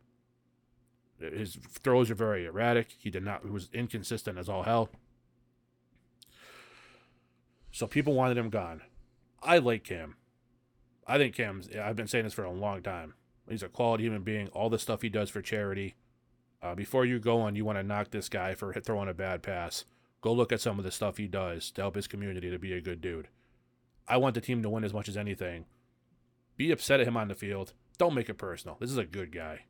His 1.18 1.54
throws 1.54 2.10
are 2.10 2.16
very 2.16 2.46
erratic. 2.46 2.96
He 2.98 3.10
did 3.10 3.22
not. 3.22 3.42
He 3.44 3.50
was 3.50 3.68
inconsistent 3.72 4.38
as 4.38 4.48
all 4.48 4.64
hell. 4.64 4.90
So 7.70 7.86
people 7.86 8.14
wanted 8.14 8.36
him 8.36 8.50
gone. 8.50 8.82
I 9.42 9.58
like 9.58 9.84
Cam. 9.84 10.16
I 11.06 11.18
think 11.18 11.34
Cam's. 11.34 11.68
I've 11.76 11.96
been 11.96 12.06
saying 12.06 12.24
this 12.24 12.34
for 12.34 12.44
a 12.44 12.52
long 12.52 12.82
time. 12.82 13.14
He's 13.48 13.62
a 13.62 13.68
quality 13.68 14.04
human 14.04 14.22
being. 14.22 14.48
All 14.48 14.70
the 14.70 14.78
stuff 14.78 15.02
he 15.02 15.08
does 15.08 15.30
for 15.30 15.42
charity. 15.42 15.96
Uh, 16.62 16.74
before 16.74 17.04
you 17.04 17.18
go 17.18 17.40
on, 17.40 17.56
you 17.56 17.64
want 17.64 17.78
to 17.78 17.82
knock 17.82 18.10
this 18.10 18.28
guy 18.28 18.54
for 18.54 18.72
throwing 18.72 19.08
a 19.08 19.14
bad 19.14 19.42
pass. 19.42 19.84
Go 20.20 20.32
look 20.32 20.52
at 20.52 20.60
some 20.60 20.78
of 20.78 20.84
the 20.84 20.92
stuff 20.92 21.16
he 21.16 21.26
does 21.26 21.72
to 21.72 21.82
help 21.82 21.96
his 21.96 22.06
community 22.06 22.50
to 22.50 22.58
be 22.58 22.72
a 22.72 22.80
good 22.80 23.00
dude. 23.00 23.28
I 24.06 24.16
want 24.16 24.34
the 24.34 24.40
team 24.40 24.62
to 24.62 24.70
win 24.70 24.84
as 24.84 24.94
much 24.94 25.08
as 25.08 25.16
anything. 25.16 25.66
Be 26.56 26.70
upset 26.70 27.00
at 27.00 27.08
him 27.08 27.16
on 27.16 27.28
the 27.28 27.34
field. 27.34 27.72
Don't 27.98 28.14
make 28.14 28.28
it 28.28 28.34
personal. 28.34 28.76
This 28.80 28.90
is 28.90 28.98
a 28.98 29.04
good 29.04 29.32
guy. 29.32 29.64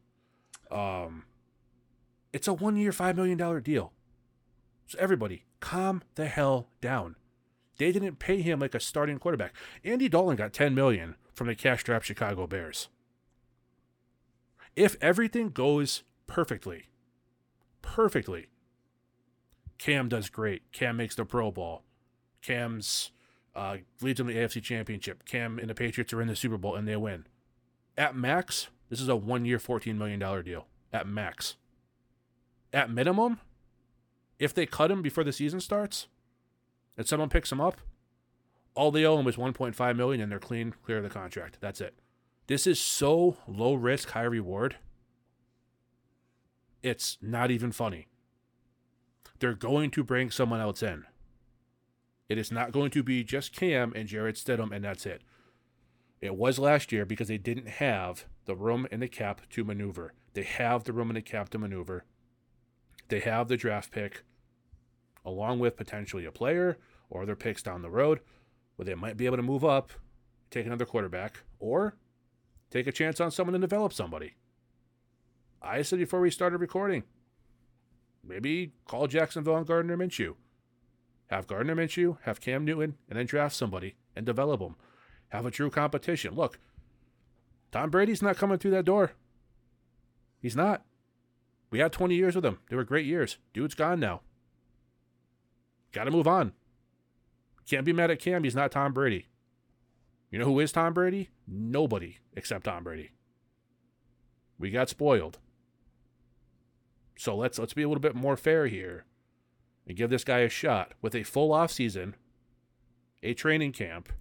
Um, 0.71 1.25
it's 2.33 2.49
a 2.49 2.53
one 2.53 2.77
year, 2.77 2.91
$5 2.93 3.17
million 3.17 3.63
deal. 3.63 3.93
So 4.87 4.99
everybody, 4.99 5.45
calm 5.61 6.03
the 6.17 6.27
hell 6.27 6.69
down. 6.83 7.17
They 7.79 7.93
didn't 7.93 8.19
pay 8.19 8.43
him 8.43 8.61
like 8.61 8.75
a 8.75 8.81
starting 8.81 9.19
quarterback. 9.19 9.55
Andy 9.85 10.09
Dalton 10.09 10.37
got 10.37 10.53
10 10.53 10.75
million 10.75 11.17
from 11.35 11.47
the 11.47 11.55
cash 11.55 11.81
strapped 11.81 12.07
Chicago 12.07 12.47
Bears. 12.47 12.89
If 14.75 14.97
everything 15.01 15.51
goes 15.51 16.03
perfectly, 16.27 16.89
perfectly, 17.83 18.49
Cam 19.79 20.09
does 20.09 20.31
great. 20.31 20.71
Cam 20.73 20.97
makes 20.97 21.15
the 21.15 21.25
Pro 21.25 21.51
Bowl. 21.51 21.83
Cam's 22.41 23.11
uh, 23.55 23.79
leads 24.01 24.19
them 24.19 24.29
to 24.29 24.33
the 24.33 24.41
AFC 24.41 24.63
Championship. 24.63 25.25
Cam 25.25 25.59
and 25.59 25.69
the 25.69 25.75
Patriots 25.75 26.13
are 26.13 26.23
in 26.23 26.29
the 26.29 26.37
Super 26.37 26.57
Bowl 26.57 26.77
and 26.77 26.87
they 26.87 26.97
win. 26.97 27.27
At 27.97 28.17
max, 28.17 28.69
this 28.89 29.01
is 29.01 29.09
a 29.09 29.17
one 29.17 29.45
year, 29.45 29.59
$14 29.59 29.97
million 29.97 30.19
deal. 30.45 30.67
At 30.93 31.07
max. 31.07 31.57
At 32.73 32.91
minimum, 32.91 33.41
if 34.39 34.55
they 34.55 34.67
cut 34.67 34.91
him 34.91 35.03
before 35.03 35.25
the 35.25 35.33
season 35.33 35.61
starts 35.61 36.09
and 36.97 37.07
someone 37.07 37.29
picks 37.29 37.53
him 37.53 37.61
up, 37.61 37.79
all 38.75 38.91
they 38.91 39.05
owe 39.05 39.19
him 39.19 39.27
is 39.27 39.37
1.5 39.37 39.97
million 39.97 40.21
and 40.21 40.31
they're 40.33 40.39
clean, 40.39 40.75
clear 40.85 40.99
of 40.99 41.05
the 41.05 41.11
contract. 41.11 41.59
That's 41.61 41.81
it. 41.81 41.95
This 42.47 42.67
is 42.67 42.81
so 42.81 43.37
low 43.47 43.75
risk, 43.75 44.11
high 44.11 44.23
reward. 44.23 44.77
It's 46.83 47.19
not 47.23 47.51
even 47.51 47.73
funny. 47.73 48.09
They're 49.39 49.55
going 49.55 49.91
to 49.93 50.05
bring 50.05 50.31
someone 50.31 50.61
else 50.61 50.83
in. 50.83 51.05
It 52.29 52.39
is 52.39 52.51
not 52.51 52.73
going 52.73 52.91
to 52.93 53.03
be 53.03 53.25
just 53.25 53.55
Cam 53.55 53.93
and 53.95 54.09
Jarrett 54.09 54.37
Stidham, 54.37 54.75
and 54.75 54.85
that's 54.85 55.07
it. 55.07 55.23
It 56.21 56.37
was 56.37 56.59
last 56.59 56.93
year 56.93 57.05
because 57.05 57.29
they 57.29 57.39
didn't 57.39 57.69
have 57.69 58.27
the 58.45 58.55
room 58.55 58.87
in 58.91 59.01
the 59.01 59.09
cap 59.09 59.43
to 59.51 59.65
maneuver. 59.65 60.15
They 60.35 60.45
have 60.45 60.85
the 60.85 60.93
room 60.93 61.11
in 61.11 61.15
the 61.15 61.23
cap 61.23 61.51
to 61.51 61.59
maneuver. 61.59 62.05
They 63.09 63.21
have 63.21 63.49
the 63.49 63.57
draft 63.57 63.91
pick, 63.91 64.23
along 65.25 65.59
with 65.59 65.77
potentially 65.77 66.25
a 66.25 66.33
player 66.33 66.79
or 67.11 67.27
their 67.27 67.37
picks 67.37 67.63
down 67.63 67.83
the 67.83 67.91
road, 67.91 68.21
they 68.83 68.95
might 68.95 69.17
be 69.17 69.27
able 69.27 69.37
to 69.37 69.43
move 69.43 69.65
up, 69.65 69.93
take 70.51 70.67
another 70.67 70.85
quarterback, 70.87 71.41
or 71.59 71.97
take 72.71 72.87
a 72.87 72.93
chance 72.93 73.21
on 73.21 73.31
someone 73.31 73.53
to 73.55 73.59
develop 73.59 73.93
somebody. 73.93 74.35
I 75.61 75.83
said 75.83 75.99
before 75.99 76.21
we 76.21 76.31
started 76.31 76.59
recording, 76.59 77.05
maybe 78.25 78.73
call 78.87 79.07
Jacksonville 79.07 79.57
and 79.57 79.67
Gardner 79.67 79.97
Minshew. 79.97 80.35
Have 81.29 81.47
Gardner 81.47 81.77
Minshew, 81.77 82.19
have 82.23 82.41
Cam 82.41 82.65
Newton, 82.65 82.97
and 83.09 83.19
then 83.19 83.27
draft 83.27 83.55
somebody 83.55 83.95
and 84.15 84.27
develop 84.27 84.61
them. 84.61 84.77
Have 85.29 85.47
a 85.47 85.51
true 85.51 85.71
competition. 85.71 86.35
Look, 86.35 86.59
Tom 87.71 87.91
Brady's 87.91 88.23
not 88.23 88.37
coming 88.37 88.59
through 88.59 88.73
that 88.73 88.85
door. 88.85 89.13
He's 90.41 90.57
not. 90.57 90.85
We 91.71 91.79
had 91.79 91.93
20 91.93 92.15
years 92.15 92.35
with 92.35 92.45
him. 92.45 92.59
They 92.69 92.77
were 92.77 92.85
great 92.85 93.07
years. 93.07 93.39
Dude's 93.55 93.75
gone 93.75 93.99
now. 93.99 94.21
Got 95.93 96.05
to 96.05 96.11
move 96.11 96.29
on. 96.29 96.53
Can't 97.69 97.85
be 97.85 97.93
mad 97.93 98.11
at 98.11 98.19
Cam. 98.19 98.45
He's 98.45 98.55
not 98.55 98.73
Tom 98.73 98.93
Brady. 98.93 99.27
You 100.31 100.39
know 100.39 100.47
who 100.47 100.61
is 100.61 100.73
Tom 100.73 100.95
Brady? 100.95 101.29
Nobody 101.47 102.19
except 102.35 102.65
Tom 102.65 102.85
Brady. 102.85 103.11
We 104.59 104.71
got 104.71 104.89
spoiled. 104.89 105.39
So 107.17 107.37
let's 107.37 107.59
let's 107.59 107.75
be 107.75 107.83
a 107.83 107.89
little 107.89 108.01
bit 108.01 108.15
more 108.15 108.37
fair 108.37 108.67
here 108.67 109.05
and 109.87 109.97
give 109.97 110.11
this 110.11 110.25
guy 110.25 110.39
a 110.39 110.49
shot 110.49 110.93
with 111.03 111.15
a 111.15 111.23
full 111.23 111.53
off 111.53 111.71
season, 111.71 112.17
a 113.23 113.35
training 113.35 113.73
camp, 113.73 114.13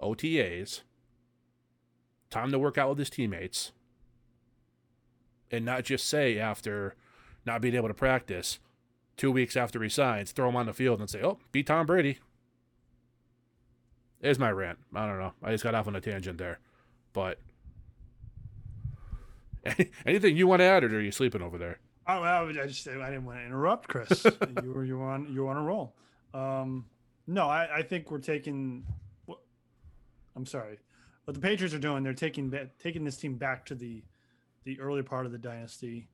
OTAs, 0.00 0.82
time 2.30 2.50
to 2.52 2.58
work 2.58 2.78
out 2.78 2.90
with 2.90 2.98
his 2.98 3.10
teammates, 3.10 3.72
and 5.50 5.64
not 5.64 5.84
just 5.84 6.06
say 6.06 6.38
after 6.38 6.94
not 7.44 7.60
being 7.60 7.74
able 7.74 7.88
to 7.88 7.94
practice, 7.94 8.58
two 9.16 9.32
weeks 9.32 9.56
after 9.56 9.82
he 9.82 9.88
signs, 9.88 10.32
throw 10.32 10.48
him 10.48 10.56
on 10.56 10.66
the 10.66 10.72
field 10.72 11.00
and 11.00 11.10
say, 11.10 11.22
"Oh, 11.22 11.38
be 11.52 11.62
Tom 11.62 11.86
Brady." 11.86 12.18
Is 14.22 14.38
my 14.38 14.50
rant. 14.50 14.78
I 14.94 15.06
don't 15.06 15.18
know. 15.18 15.32
I 15.42 15.52
just 15.52 15.62
got 15.62 15.74
off 15.74 15.86
on 15.86 15.96
a 15.96 16.00
tangent 16.00 16.38
there, 16.38 16.58
but 17.12 17.38
anything 20.06 20.36
you 20.36 20.46
want 20.46 20.60
to 20.60 20.64
add, 20.64 20.84
or 20.84 20.88
are 20.88 21.00
you 21.00 21.12
sleeping 21.12 21.42
over 21.42 21.58
there? 21.58 21.78
Oh, 22.06 22.20
well, 22.20 22.48
I 22.48 22.66
just 22.66 22.86
I 22.88 23.10
didn't 23.10 23.24
want 23.24 23.38
to 23.40 23.44
interrupt, 23.44 23.88
Chris. 23.88 24.24
you 24.62 24.72
were 24.72 24.84
you 24.84 25.02
on 25.02 25.32
you 25.32 25.48
on 25.48 25.56
a 25.56 25.62
roll. 25.62 25.94
Um, 26.32 26.86
no, 27.26 27.46
I, 27.46 27.78
I 27.78 27.82
think 27.82 28.10
we're 28.10 28.18
taking. 28.18 28.84
I'm 30.36 30.46
sorry, 30.46 30.78
what 31.24 31.34
the 31.34 31.40
Patriots 31.40 31.74
are 31.74 31.78
doing, 31.78 32.02
they're 32.02 32.14
taking 32.14 32.52
taking 32.82 33.04
this 33.04 33.16
team 33.16 33.34
back 33.34 33.66
to 33.66 33.74
the 33.74 34.02
the 34.64 34.78
early 34.80 35.02
part 35.02 35.26
of 35.26 35.32
the 35.32 35.38
dynasty, 35.38 36.08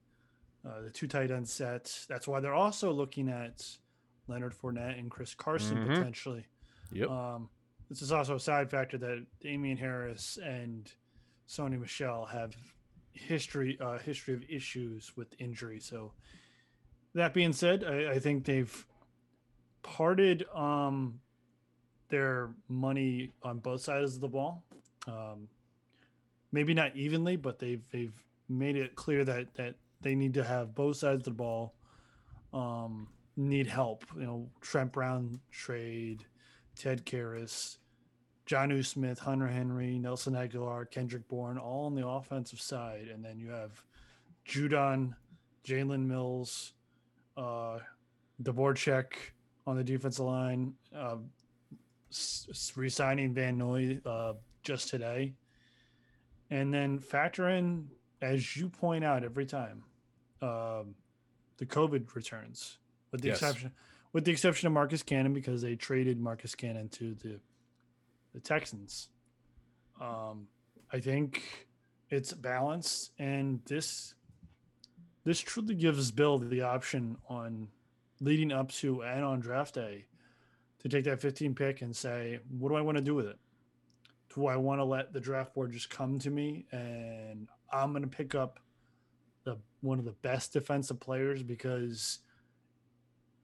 uh, 0.67 0.83
the 0.83 0.91
two 0.91 1.07
tight 1.07 1.31
end 1.31 1.49
sets. 1.49 2.07
That's 2.07 2.27
why 2.27 2.41
they're 2.41 2.55
also 2.55 2.93
looking 2.93 3.29
at 3.29 3.65
Leonard 4.29 4.55
Fournette 4.55 4.99
and 4.99 5.11
Chris 5.11 5.35
Carson 5.35 5.77
mm-hmm. 5.77 5.95
potentially. 5.95 6.47
Yep. 6.93 7.11
Um, 7.11 7.49
this 7.93 8.01
is 8.01 8.11
also 8.11 8.37
a 8.37 8.41
side 8.41 8.71
factor 8.71 8.97
that 8.97 9.23
Damien 9.43 9.77
Harris 9.77 10.39
and 10.43 10.91
Sony 11.47 11.79
Michel 11.79 12.25
have 12.25 12.57
history 13.13 13.77
uh, 13.83 13.99
history 13.99 14.33
of 14.33 14.43
issues 14.49 15.13
with 15.15 15.29
injury. 15.39 15.79
So 15.79 16.15
that 17.15 17.35
being 17.35 17.53
said, 17.53 17.85
I, 17.85 18.13
I 18.13 18.19
think 18.19 18.47
they've 18.47 18.87
parted 19.83 20.47
um, 20.55 21.21
their 22.09 22.55
money 22.67 23.33
on 23.43 23.59
both 23.59 23.83
sides 23.83 24.15
of 24.15 24.23
the 24.23 24.29
ball. 24.29 24.65
Um, 25.07 25.49
maybe 26.51 26.73
not 26.73 26.97
evenly, 26.97 27.37
but 27.37 27.59
they've 27.59 27.83
they've 27.93 28.25
made 28.49 28.77
it 28.77 28.95
clear 28.95 29.23
that 29.23 29.53
that 29.57 29.75
they 30.01 30.15
need 30.15 30.33
to 30.33 30.45
have 30.45 30.75
both 30.75 30.97
sides 30.97 31.19
of 31.19 31.25
the 31.25 31.31
ball 31.33 31.75
um, 32.55 33.09
need 33.37 33.67
help. 33.67 34.07
You 34.17 34.25
know, 34.25 34.49
Trent 34.63 34.93
Brown 34.93 35.41
trade, 35.51 36.25
Ted 36.75 37.05
Karras, 37.05 37.77
Jonnu 38.47 38.85
Smith, 38.85 39.19
Hunter 39.19 39.49
Henry, 39.49 39.99
Nelson 39.99 40.35
Agholor, 40.35 40.91
Kendrick 40.91 41.27
Bourne, 41.29 41.59
all 41.59 41.87
on 41.87 41.95
the 41.95 42.07
offensive 42.07 42.61
side, 42.61 43.09
and 43.13 43.25
then 43.25 43.39
you 43.39 43.51
have 43.51 43.71
Judon, 44.49 45.15
Jalen 45.65 46.07
Mills, 46.07 46.73
uh, 47.37 47.79
Dvorak 48.43 49.13
on 49.67 49.77
the 49.77 49.85
defensive 49.85 50.25
line, 50.25 50.75
uh, 50.97 51.17
resigning 52.75 53.33
Van 53.33 53.57
Noy 53.57 54.01
uh, 54.05 54.35
just 54.63 54.89
today, 54.89 55.35
and 56.51 56.75
then 56.75 56.99
factor 56.99 57.49
in, 57.49 57.89
as 58.21 58.57
you 58.57 58.69
point 58.69 59.05
out 59.05 59.25
every 59.25 59.47
time, 59.47 59.85
um, 60.43 60.95
the 61.59 61.67
COVID 61.67 62.13
returns, 62.15 62.79
with 63.13 63.21
the 63.21 63.29
yes. 63.29 63.37
exception 63.37 63.73
with 64.13 64.25
the 64.25 64.31
exception 64.31 64.67
of 64.67 64.73
Marcus 64.73 65.03
Cannon 65.03 65.33
because 65.33 65.63
they 65.63 65.75
traded 65.75 66.21
Marcus 66.21 66.55
Cannon 66.55 66.89
to 66.91 67.15
the 67.15 67.41
the 68.35 68.41
Texans. 68.41 69.09
Um, 70.01 70.49
I 70.93 71.01
think 71.01 71.43
it's 72.11 72.33
balanced, 72.33 73.13
and 73.19 73.61
this 73.67 74.15
this 75.25 75.41
truly 75.41 75.75
gives 75.75 76.11
Bill 76.11 76.39
the 76.39 76.63
option 76.63 77.17
on 77.29 77.69
leading 78.21 78.53
up 78.53 78.71
to 78.73 79.03
and 79.03 79.25
on 79.25 79.41
draft 79.41 79.75
day 79.75 80.07
to 80.81 80.89
take 80.89 81.05
that 81.05 81.21
15 81.21 81.55
pick 81.55 81.83
and 81.83 81.95
say, 81.95 82.41
what 82.59 82.71
do 82.71 82.75
I 82.75 82.81
want 82.81 82.99
to 82.99 83.03
do 83.03 83.15
with 83.15 83.27
it? 83.27 83.39
Do 84.35 84.47
I 84.47 84.57
want 84.57 84.81
to 84.81 84.85
let 84.85 85.13
the 85.13 85.21
draft 85.21 85.55
board 85.55 85.73
just 85.73 85.91
come 85.91 86.19
to 86.21 86.31
me 86.31 86.67
and 86.73 87.49
I'm 87.73 87.93
going 87.93 88.03
to 88.03 88.09
pick 88.09 88.35
up 88.35 88.59
the 89.45 89.59
one 89.81 89.99
of 89.99 90.05
the 90.05 90.13
best 90.13 90.53
defensive 90.53 91.01
players 91.01 91.43
because 91.43 92.19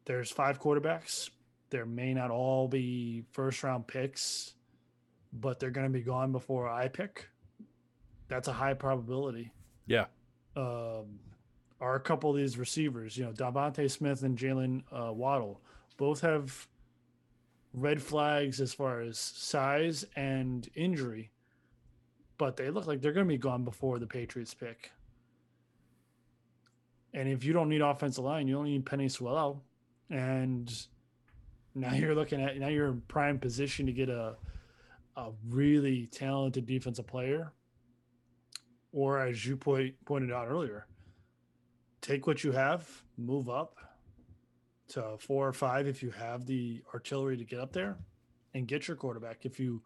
there's 0.05 0.31
five 0.31 0.61
quarterbacks. 0.61 1.31
There 1.71 1.87
may 1.87 2.15
not 2.15 2.31
all 2.31 2.67
be 2.67 3.25
first 3.33 3.63
round 3.63 3.87
picks 3.87 4.55
but 5.33 5.59
they're 5.59 5.71
going 5.71 5.87
to 5.87 5.93
be 5.93 6.03
gone 6.03 6.33
before 6.33 6.69
I 6.69 6.89
pick. 6.89 7.29
That's 8.29 8.49
a 8.49 8.53
high 8.53 8.75
probability. 8.75 9.53
Yeah. 9.87 10.07
Um, 10.57 11.21
are 11.81 11.95
a 11.95 12.01
couple 12.01 12.31
of 12.31 12.37
these 12.37 12.59
receivers, 12.59 13.17
you 13.17 13.25
know, 13.25 13.33
DeVonta 13.33 13.91
Smith 13.91 14.23
and 14.23 14.37
Jaylen 14.37 14.83
uh, 14.93 15.13
Waddle, 15.13 15.61
both 15.97 16.21
have 16.21 16.67
red 17.73 18.03
flags 18.03 18.61
as 18.61 18.73
far 18.73 19.01
as 19.01 19.19
size 19.19 20.05
and 20.17 20.69
injury, 20.75 21.31
but 22.37 22.57
they 22.57 22.71
look 22.71 22.87
like 22.87 23.01
they're 23.01 23.13
going 23.13 23.27
to 23.27 23.33
be 23.33 23.39
gone 23.39 23.65
before 23.65 23.99
the 23.99 24.07
Patriots 24.07 24.55
pick. 24.55 24.91
And 27.15 27.29
if 27.29 27.45
you 27.45 27.53
don't 27.53 27.69
need 27.69 27.81
offensive 27.81 28.25
line, 28.25 28.49
you 28.49 28.55
don't 28.55 28.65
need 28.65 28.85
Penei 28.85 29.11
Sewell. 29.11 29.63
And 30.11 30.71
now 31.75 31.95
you're 31.95 32.15
looking 32.15 32.41
at 32.43 32.57
now 32.59 32.69
you're 32.69 32.89
in 32.89 33.03
prime 33.03 33.39
position 33.39 33.87
to 33.87 33.93
get 33.93 34.09
a 34.09 34.37
a 35.19 35.33
really 35.49 36.07
talented 36.07 36.65
defensive 36.65 37.07
player, 37.07 37.53
or 38.93 39.19
as 39.19 39.45
you 39.45 39.57
point, 39.57 39.95
pointed 40.07 40.33
out 40.33 40.47
earlier, 40.49 40.87
take 42.01 42.27
what 42.29 42.45
you 42.45 42.53
have, 42.53 42.89
move 43.17 43.51
up 43.51 43.77
to 44.87 45.17
four 45.19 45.47
or 45.47 45.53
five 45.53 45.89
if 45.89 46.03
you 46.03 46.11
have 46.11 46.47
the 46.47 46.81
artillery 46.95 47.37
to 47.37 47.45
get 47.45 47.59
up 47.59 47.73
there, 47.73 47.97
and 48.55 48.69
get 48.69 48.87
your 48.87 48.97
quarterback 48.97 49.45
if 49.45 49.59
you 49.59 49.83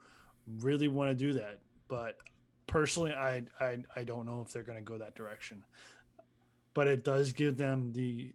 really 0.60 0.88
want 0.88 1.10
to 1.10 1.14
do 1.14 1.32
that. 1.32 1.60
But 1.88 2.18
personally, 2.66 3.12
I 3.12 3.42
I, 3.58 3.78
I 3.96 4.04
don't 4.04 4.26
know 4.26 4.42
if 4.46 4.52
they're 4.52 4.62
going 4.62 4.78
to 4.78 4.84
go 4.84 4.98
that 4.98 5.14
direction. 5.14 5.64
But 6.74 6.86
it 6.88 7.04
does 7.04 7.32
give 7.32 7.56
them 7.56 7.92
the 7.92 8.32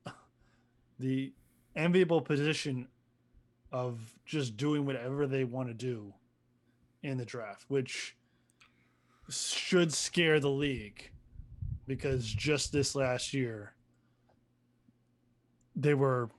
the 0.99 1.31
enviable 1.75 2.21
position 2.21 2.87
of 3.71 3.99
just 4.25 4.57
doing 4.57 4.85
whatever 4.85 5.27
they 5.27 5.43
want 5.43 5.67
to 5.67 5.73
do 5.75 6.11
in 7.03 7.17
the 7.17 7.25
draft, 7.25 7.65
which 7.67 8.15
should 9.29 9.93
scare 9.93 10.39
the 10.39 10.49
league 10.49 11.11
because 11.85 12.25
just 12.25 12.71
this 12.71 12.95
last 12.95 13.33
year 13.33 13.73
they 15.75 15.93
were 15.93 16.29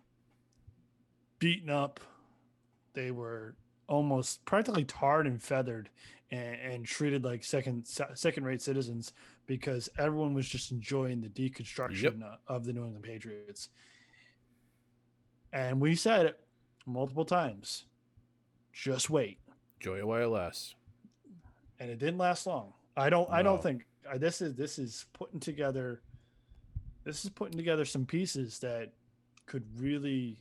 beaten 1.39 1.69
up 1.69 2.01
they 2.95 3.11
were 3.11 3.55
almost 3.87 4.45
practically 4.45 4.85
tarred 4.85 5.27
and 5.27 5.43
feathered 5.43 5.89
and, 6.31 6.57
and 6.61 6.85
treated 6.87 7.25
like 7.25 7.45
second 7.45 7.87
second 8.15 8.45
rate 8.45 8.61
citizens 8.61 9.13
because 9.47 9.89
everyone 9.99 10.35
was 10.35 10.49
just 10.49 10.73
enjoying 10.73 11.21
the 11.21 11.29
deconstruction 11.29 12.21
yep. 12.21 12.41
of 12.49 12.65
the 12.65 12.73
New 12.73 12.85
England 12.85 13.05
Patriots. 13.05 13.71
And 15.53 15.81
we 15.81 15.95
said 15.95 16.27
it 16.27 16.41
multiple 16.87 17.25
times. 17.25 17.85
Just 18.73 19.09
wait. 19.09 19.39
It 19.81 20.07
while. 20.07 20.53
And 21.81 21.91
it 21.91 21.99
didn't 21.99 22.19
last 22.19 22.47
long. 22.47 22.73
I 22.97 23.11
don't. 23.11 23.29
No. 23.29 23.37
I 23.37 23.43
don't 23.43 23.63
think 23.63 23.87
uh, 24.11 24.19
this 24.19 24.41
is 24.41 24.55
this 24.55 24.79
is 24.79 25.07
putting 25.13 25.41
together. 25.41 26.01
This 27.05 27.25
is 27.25 27.31
putting 27.31 27.57
together 27.57 27.85
some 27.85 28.05
pieces 28.05 28.59
that 28.59 28.91
could 29.47 29.65
really 29.79 30.41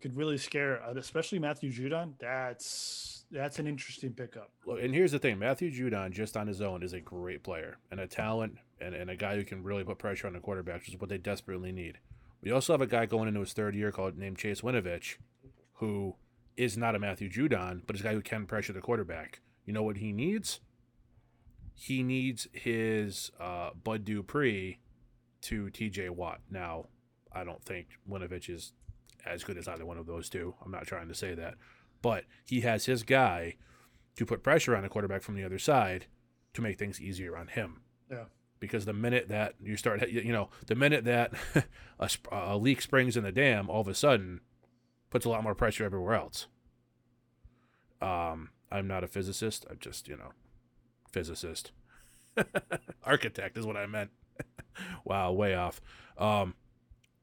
could 0.00 0.16
really 0.16 0.38
scare, 0.38 0.82
uh, 0.82 0.94
especially 0.96 1.38
Matthew 1.38 1.72
Judon. 1.72 2.12
That's 2.18 3.24
that's 3.30 3.58
an 3.58 3.66
interesting 3.66 4.12
pickup. 4.12 4.50
Look, 4.66 4.80
and 4.82 4.94
here's 4.94 5.12
the 5.12 5.18
thing: 5.18 5.38
Matthew 5.38 5.70
Judon, 5.70 6.12
just 6.12 6.36
on 6.36 6.46
his 6.46 6.60
own, 6.60 6.82
is 6.82 6.92
a 6.92 7.00
great 7.00 7.42
player 7.42 7.78
and 7.90 8.00
a 8.00 8.06
talent, 8.06 8.58
and, 8.80 8.94
and 8.94 9.10
a 9.10 9.16
guy 9.16 9.36
who 9.36 9.44
can 9.44 9.62
really 9.62 9.84
put 9.84 9.98
pressure 9.98 10.26
on 10.26 10.32
the 10.34 10.40
quarterback, 10.40 10.80
which 10.80 10.90
is 10.90 11.00
what 11.00 11.08
they 11.08 11.18
desperately 11.18 11.72
need. 11.72 11.98
We 12.42 12.50
also 12.50 12.72
have 12.72 12.80
a 12.80 12.86
guy 12.86 13.06
going 13.06 13.28
into 13.28 13.40
his 13.40 13.52
third 13.52 13.74
year 13.74 13.92
called 13.92 14.18
named 14.18 14.38
Chase 14.38 14.62
Winovich, 14.62 15.16
who 15.74 16.16
is 16.56 16.76
not 16.76 16.94
a 16.94 16.98
Matthew 16.98 17.30
Judon, 17.30 17.82
but 17.86 17.96
is 17.96 18.02
a 18.02 18.04
guy 18.04 18.12
who 18.14 18.20
can 18.20 18.46
pressure 18.46 18.72
the 18.72 18.80
quarterback. 18.80 19.40
You 19.64 19.72
know 19.72 19.82
what 19.82 19.98
he 19.98 20.12
needs? 20.12 20.60
He 21.74 22.02
needs 22.02 22.46
his 22.52 23.30
uh, 23.40 23.70
Bud 23.82 24.04
Dupree 24.04 24.78
to 25.42 25.70
T.J. 25.70 26.10
Watt. 26.10 26.40
Now, 26.50 26.86
I 27.32 27.44
don't 27.44 27.64
think 27.64 27.88
Winovich 28.08 28.48
is 28.48 28.72
as 29.24 29.44
good 29.44 29.56
as 29.56 29.68
either 29.68 29.86
one 29.86 29.98
of 29.98 30.06
those 30.06 30.28
two. 30.28 30.54
I'm 30.64 30.70
not 30.70 30.86
trying 30.86 31.08
to 31.08 31.14
say 31.14 31.34
that. 31.34 31.54
But 32.02 32.24
he 32.44 32.60
has 32.62 32.86
his 32.86 33.02
guy 33.02 33.56
to 34.16 34.26
put 34.26 34.42
pressure 34.42 34.76
on 34.76 34.82
the 34.82 34.88
quarterback 34.88 35.22
from 35.22 35.36
the 35.36 35.44
other 35.44 35.58
side 35.58 36.06
to 36.54 36.62
make 36.62 36.78
things 36.78 37.00
easier 37.00 37.36
on 37.36 37.48
him. 37.48 37.82
Yeah. 38.10 38.24
Because 38.60 38.84
the 38.84 38.92
minute 38.92 39.28
that 39.28 39.54
you 39.62 39.76
start, 39.76 40.08
you 40.08 40.32
know, 40.32 40.50
the 40.66 40.74
minute 40.74 41.04
that 41.04 41.32
a, 41.98 42.10
a 42.30 42.56
leak 42.56 42.82
springs 42.82 43.16
in 43.16 43.24
the 43.24 43.32
dam, 43.32 43.70
all 43.70 43.80
of 43.80 43.88
a 43.88 43.94
sudden 43.94 44.40
puts 45.12 45.26
a 45.26 45.28
lot 45.28 45.44
more 45.44 45.54
pressure 45.54 45.84
everywhere 45.84 46.14
else. 46.14 46.46
Um, 48.00 48.48
I'm 48.70 48.88
not 48.88 49.04
a 49.04 49.06
physicist. 49.06 49.66
I'm 49.70 49.76
just, 49.78 50.08
you 50.08 50.16
know, 50.16 50.30
physicist. 51.12 51.70
Architect 53.04 53.58
is 53.58 53.66
what 53.66 53.76
I 53.76 53.84
meant. 53.84 54.10
wow, 55.04 55.30
way 55.32 55.54
off. 55.54 55.82
Um, 56.16 56.54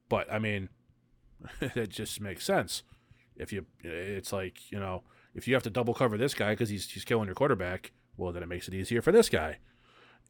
but 0.08 0.32
I 0.32 0.38
mean, 0.38 0.68
it 1.60 1.88
just 1.90 2.20
makes 2.20 2.44
sense. 2.44 2.84
If 3.34 3.52
you, 3.52 3.66
it's 3.82 4.32
like 4.32 4.70
you 4.70 4.78
know, 4.78 5.02
if 5.34 5.48
you 5.48 5.54
have 5.54 5.64
to 5.64 5.70
double 5.70 5.94
cover 5.94 6.16
this 6.16 6.32
guy 6.32 6.50
because 6.50 6.68
he's 6.68 6.88
he's 6.88 7.04
killing 7.04 7.26
your 7.26 7.34
quarterback, 7.34 7.90
well, 8.16 8.30
then 8.30 8.44
it 8.44 8.48
makes 8.48 8.68
it 8.68 8.74
easier 8.74 9.02
for 9.02 9.10
this 9.10 9.28
guy. 9.28 9.58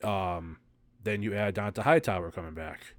Um, 0.02 0.60
then 1.02 1.22
you 1.22 1.34
add 1.34 1.56
Dont'a 1.56 1.82
Hightower 1.82 2.30
coming 2.30 2.54
back, 2.54 2.94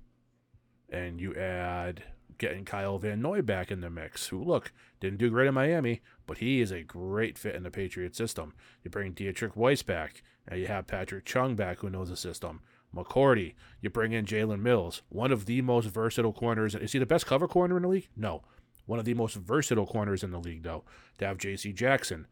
and 0.89 1.19
you 1.19 1.33
add 1.33 2.03
getting 2.41 2.65
Kyle 2.65 2.97
Van 2.97 3.21
Noy 3.21 3.43
back 3.43 3.69
in 3.69 3.81
the 3.81 3.89
mix. 3.91 4.27
Who 4.27 4.43
look 4.43 4.73
didn't 4.99 5.19
do 5.19 5.29
great 5.29 5.47
in 5.47 5.53
Miami, 5.53 6.01
but 6.25 6.39
he 6.39 6.59
is 6.59 6.71
a 6.71 6.81
great 6.81 7.37
fit 7.37 7.53
in 7.53 7.61
the 7.61 7.69
Patriot 7.69 8.15
system. 8.15 8.53
You 8.83 8.89
bring 8.89 9.13
Deatrich 9.13 9.55
Wise 9.55 9.83
back, 9.83 10.23
and 10.47 10.59
you 10.59 10.65
have 10.65 10.87
Patrick 10.87 11.23
Chung 11.23 11.55
back, 11.55 11.79
who 11.79 11.89
knows 11.91 12.09
the 12.09 12.17
system. 12.17 12.61
McCourty. 12.93 13.53
You 13.79 13.91
bring 13.91 14.11
in 14.11 14.25
Jalen 14.25 14.59
Mills, 14.59 15.03
one 15.09 15.31
of 15.31 15.45
the 15.45 15.61
most 15.61 15.85
versatile 15.85 16.33
corners. 16.33 16.73
Is 16.73 16.93
he 16.93 16.99
the 16.99 17.05
best 17.05 17.27
cover 17.27 17.47
corner 17.47 17.77
in 17.77 17.83
the 17.83 17.89
league? 17.89 18.09
No. 18.17 18.41
One 18.87 18.97
of 18.97 19.05
the 19.05 19.13
most 19.13 19.35
versatile 19.35 19.85
corners 19.85 20.23
in 20.23 20.31
the 20.31 20.39
league, 20.39 20.63
though, 20.63 20.83
to 21.19 21.27
have 21.27 21.37
J.C. 21.37 21.71
Jackson. 21.71 22.25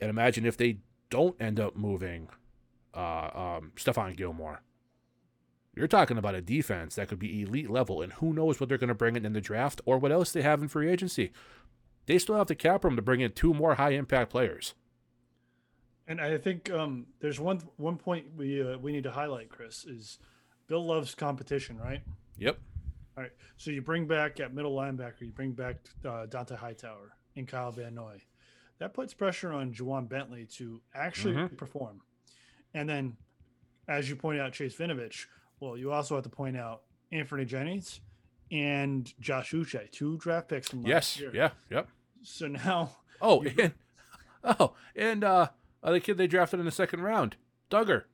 And 0.00 0.08
imagine 0.08 0.46
if 0.46 0.56
they 0.56 0.78
don't 1.10 1.34
end 1.42 1.58
up 1.58 1.74
moving 1.74 2.28
uh, 2.94 3.30
um, 3.34 3.72
Stephon 3.74 4.16
Gilmore. 4.16 4.62
You're 5.76 5.86
talking 5.86 6.16
about 6.16 6.34
a 6.34 6.40
defense 6.40 6.94
that 6.94 7.08
could 7.08 7.18
be 7.18 7.42
elite 7.42 7.68
level, 7.68 8.00
and 8.00 8.14
who 8.14 8.32
knows 8.32 8.58
what 8.58 8.70
they're 8.70 8.78
going 8.78 8.88
to 8.88 8.94
bring 8.94 9.14
in 9.14 9.26
in 9.26 9.34
the 9.34 9.42
draft 9.42 9.82
or 9.84 9.98
what 9.98 10.10
else 10.10 10.32
they 10.32 10.40
have 10.40 10.62
in 10.62 10.68
free 10.68 10.90
agency. 10.90 11.32
They 12.06 12.18
still 12.18 12.36
have 12.36 12.46
the 12.46 12.54
cap 12.54 12.82
room 12.82 12.96
to 12.96 13.02
bring 13.02 13.20
in 13.20 13.32
two 13.32 13.52
more 13.52 13.74
high 13.74 13.90
impact 13.90 14.30
players. 14.30 14.74
And 16.08 16.20
I 16.20 16.38
think 16.38 16.70
um, 16.70 17.06
there's 17.20 17.38
one 17.38 17.60
one 17.76 17.96
point 17.96 18.26
we 18.36 18.62
uh, 18.62 18.78
we 18.78 18.92
need 18.92 19.04
to 19.04 19.10
highlight, 19.10 19.50
Chris, 19.50 19.84
is 19.84 20.18
Bill 20.66 20.84
loves 20.84 21.14
competition, 21.14 21.78
right? 21.78 22.00
Yep. 22.38 22.58
All 23.16 23.24
right. 23.24 23.32
So 23.58 23.70
you 23.70 23.82
bring 23.82 24.06
back 24.06 24.40
at 24.40 24.54
middle 24.54 24.74
linebacker, 24.74 25.22
you 25.22 25.32
bring 25.32 25.52
back 25.52 25.76
uh, 26.04 26.26
Dont'a 26.26 26.56
Hightower 26.56 27.12
and 27.34 27.46
Kyle 27.46 27.72
Van 27.72 27.94
Noy. 27.94 28.22
That 28.78 28.94
puts 28.94 29.14
pressure 29.14 29.52
on 29.52 29.72
Ja'Whaun 29.72 30.08
Bentley 30.08 30.46
to 30.56 30.80
actually 30.94 31.34
mm-hmm. 31.34 31.56
perform. 31.56 32.02
And 32.72 32.88
then, 32.88 33.16
as 33.88 34.08
you 34.08 34.16
point 34.16 34.40
out, 34.40 34.52
Chase 34.52 34.76
Winovich. 34.76 35.26
Well, 35.60 35.76
you 35.76 35.92
also 35.92 36.14
have 36.14 36.24
to 36.24 36.30
point 36.30 36.56
out 36.56 36.82
Anfernee 37.12 37.46
Jennings 37.46 38.00
and 38.50 39.12
Josh 39.20 39.52
Uche, 39.52 39.90
two 39.90 40.18
draft 40.18 40.48
picks 40.48 40.68
from 40.68 40.82
last 40.82 41.18
year. 41.18 41.30
yes, 41.30 41.34
year. 41.34 41.42
Yeah. 41.70 41.76
Yep. 41.76 41.88
So 42.22 42.48
now. 42.48 42.96
Oh, 43.20 43.42
and 43.42 43.72
oh, 44.44 44.74
and 44.94 45.24
uh, 45.24 45.48
the 45.82 46.00
kid 46.00 46.18
they 46.18 46.26
drafted 46.26 46.60
in 46.60 46.66
the 46.66 46.72
second 46.72 47.00
round, 47.00 47.36
Dugger. 47.70 48.04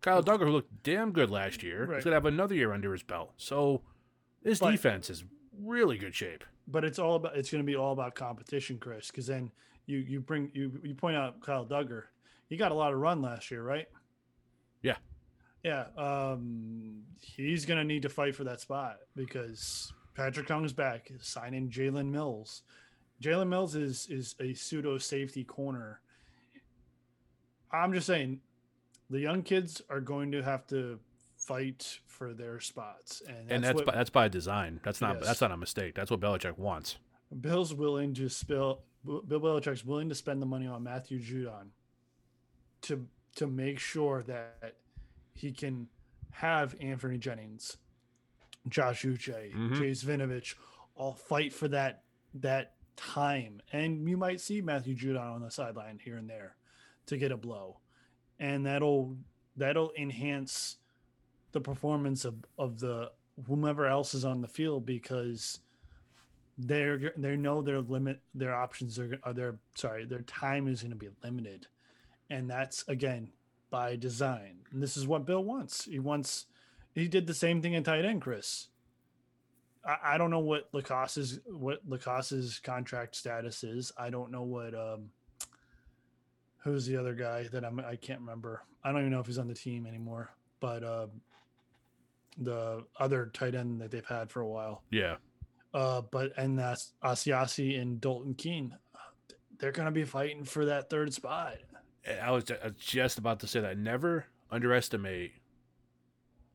Kyle 0.00 0.22
Dugger, 0.22 0.46
who 0.46 0.50
looked 0.50 0.82
damn 0.82 1.12
good 1.12 1.30
last 1.30 1.62
year, 1.62 1.86
right. 1.86 1.96
he's 1.96 2.04
gonna 2.04 2.16
have 2.16 2.26
another 2.26 2.54
year 2.54 2.72
under 2.72 2.92
his 2.92 3.02
belt. 3.02 3.32
So 3.36 3.82
this 4.42 4.58
but, 4.58 4.72
defense 4.72 5.08
is 5.10 5.24
really 5.60 5.96
good 5.96 6.14
shape. 6.14 6.44
But 6.66 6.84
it's 6.84 6.98
all 6.98 7.16
about 7.16 7.36
it's 7.36 7.50
gonna 7.50 7.62
be 7.62 7.76
all 7.76 7.92
about 7.92 8.14
competition, 8.14 8.78
Chris. 8.78 9.08
Because 9.08 9.26
then 9.26 9.50
you 9.86 9.98
you 9.98 10.20
bring 10.20 10.50
you 10.54 10.80
you 10.82 10.94
point 10.94 11.16
out 11.16 11.40
Kyle 11.40 11.64
Dugger. 11.64 12.04
He 12.48 12.56
got 12.56 12.72
a 12.72 12.74
lot 12.74 12.92
of 12.92 12.98
run 12.98 13.22
last 13.22 13.50
year, 13.50 13.62
right? 13.62 13.86
Yeah. 14.82 14.96
Yeah. 15.62 15.86
Um, 15.96 17.02
he's 17.20 17.64
gonna 17.66 17.84
need 17.84 18.02
to 18.02 18.08
fight 18.08 18.34
for 18.34 18.44
that 18.44 18.60
spot 18.60 18.98
because 19.14 19.92
Patrick 20.14 20.48
Chung's 20.48 20.72
back, 20.72 21.10
signing 21.20 21.70
Jalen 21.70 22.10
Mills. 22.10 22.62
Jalen 23.22 23.48
Mills 23.48 23.74
is 23.74 24.08
is 24.10 24.34
a 24.40 24.54
pseudo 24.54 24.98
safety 24.98 25.44
corner 25.44 26.00
I'm 27.72 27.92
just 27.92 28.06
saying, 28.06 28.40
the 29.08 29.20
young 29.20 29.42
kids 29.42 29.82
are 29.88 30.00
going 30.00 30.32
to 30.32 30.42
have 30.42 30.66
to 30.68 30.98
fight 31.36 31.98
for 32.06 32.34
their 32.34 32.60
spots, 32.60 33.22
and 33.26 33.36
that's 33.36 33.50
and 33.50 33.64
that's 33.64 33.74
what, 33.76 33.86
by, 33.86 33.94
that's 33.94 34.10
by 34.10 34.28
design. 34.28 34.80
That's 34.84 35.00
not 35.00 35.16
yes. 35.16 35.26
that's 35.26 35.40
not 35.40 35.52
a 35.52 35.56
mistake. 35.56 35.94
That's 35.94 36.10
what 36.10 36.20
Belichick 36.20 36.58
wants. 36.58 36.96
Bill's 37.40 37.74
willing 37.74 38.14
to 38.14 38.28
spill. 38.28 38.82
Bill 39.04 39.40
Belichick's 39.40 39.84
willing 39.84 40.08
to 40.10 40.14
spend 40.14 40.42
the 40.42 40.46
money 40.46 40.66
on 40.66 40.82
Matthew 40.82 41.18
Judon 41.18 41.68
to 42.82 43.06
to 43.36 43.46
make 43.46 43.78
sure 43.78 44.22
that 44.24 44.76
he 45.34 45.52
can 45.52 45.88
have 46.32 46.74
Anthony 46.80 47.18
Jennings, 47.18 47.76
Josh 48.68 49.02
Uche, 49.02 49.52
mm-hmm. 49.52 49.74
All 50.94 51.14
fight 51.14 51.52
for 51.52 51.68
that 51.68 52.02
that 52.34 52.74
time, 52.96 53.60
and 53.72 54.08
you 54.08 54.16
might 54.16 54.40
see 54.40 54.60
Matthew 54.60 54.94
Judon 54.94 55.34
on 55.34 55.42
the 55.42 55.50
sideline 55.50 55.98
here 56.02 56.16
and 56.16 56.28
there 56.28 56.56
to 57.06 57.16
get 57.16 57.32
a 57.32 57.36
blow, 57.36 57.80
and 58.38 58.66
that'll 58.66 59.16
that'll 59.56 59.92
enhance 59.98 60.76
the 61.52 61.60
performance 61.60 62.24
of 62.24 62.34
of 62.58 62.78
the 62.78 63.10
whomever 63.46 63.86
else 63.86 64.14
is 64.14 64.24
on 64.24 64.40
the 64.40 64.48
field 64.48 64.84
because 64.84 65.60
they're 66.58 67.12
they 67.16 67.36
know 67.36 67.62
their 67.62 67.80
limit 67.80 68.20
their 68.34 68.54
options 68.54 68.98
are, 68.98 69.18
are 69.22 69.32
their 69.32 69.56
sorry 69.74 70.04
their 70.04 70.22
time 70.22 70.68
is 70.68 70.82
going 70.82 70.90
to 70.90 70.96
be 70.96 71.08
limited. 71.22 71.66
And 72.30 72.48
that's 72.48 72.84
again 72.88 73.30
by 73.72 73.96
design 73.96 74.58
and 74.70 74.80
this 74.80 74.96
is 74.96 75.06
what 75.06 75.26
bill 75.26 75.42
wants 75.42 75.86
he 75.86 75.98
wants 75.98 76.46
he 76.94 77.08
did 77.08 77.26
the 77.26 77.34
same 77.34 77.60
thing 77.60 77.72
in 77.72 77.82
tight 77.82 78.04
end 78.04 78.22
chris 78.22 78.68
i, 79.84 79.96
I 80.14 80.18
don't 80.18 80.30
know 80.30 80.38
what 80.38 80.70
LaCosse's 80.72 81.40
what 81.46 81.88
LaCosse's 81.88 82.60
contract 82.60 83.16
status 83.16 83.64
is 83.64 83.90
i 83.98 84.10
don't 84.10 84.30
know 84.30 84.42
what 84.42 84.74
um 84.74 85.10
who's 86.62 86.86
the 86.86 86.96
other 86.96 87.14
guy 87.14 87.48
that 87.52 87.64
I'm 87.64 87.80
I 87.80 87.96
can't 87.96 88.20
remember. 88.20 88.62
I 88.84 88.90
don't 88.92 89.00
even 89.00 89.12
know 89.12 89.20
if 89.20 89.26
he's 89.26 89.38
on 89.38 89.48
the 89.48 89.54
team 89.54 89.86
anymore. 89.86 90.30
But 90.60 90.84
uh, 90.84 91.06
the 92.38 92.84
other 92.98 93.30
tight 93.32 93.54
end 93.54 93.80
that 93.80 93.90
they've 93.90 94.06
had 94.06 94.30
for 94.30 94.40
a 94.40 94.48
while. 94.48 94.82
Yeah. 94.90 95.16
Uh, 95.74 96.02
but 96.02 96.32
and 96.36 96.58
that's 96.58 96.92
Asiasi 97.02 97.80
and 97.80 98.00
Dalton 98.00 98.34
Keene. 98.34 98.76
they're 99.58 99.72
going 99.72 99.86
to 99.86 99.92
be 99.92 100.04
fighting 100.04 100.44
for 100.44 100.66
that 100.66 100.90
third 100.90 101.12
spot. 101.12 101.56
I 102.22 102.30
was 102.30 102.44
just 102.78 103.18
about 103.18 103.40
to 103.40 103.46
say 103.46 103.60
that. 103.60 103.78
Never 103.78 104.26
underestimate 104.50 105.32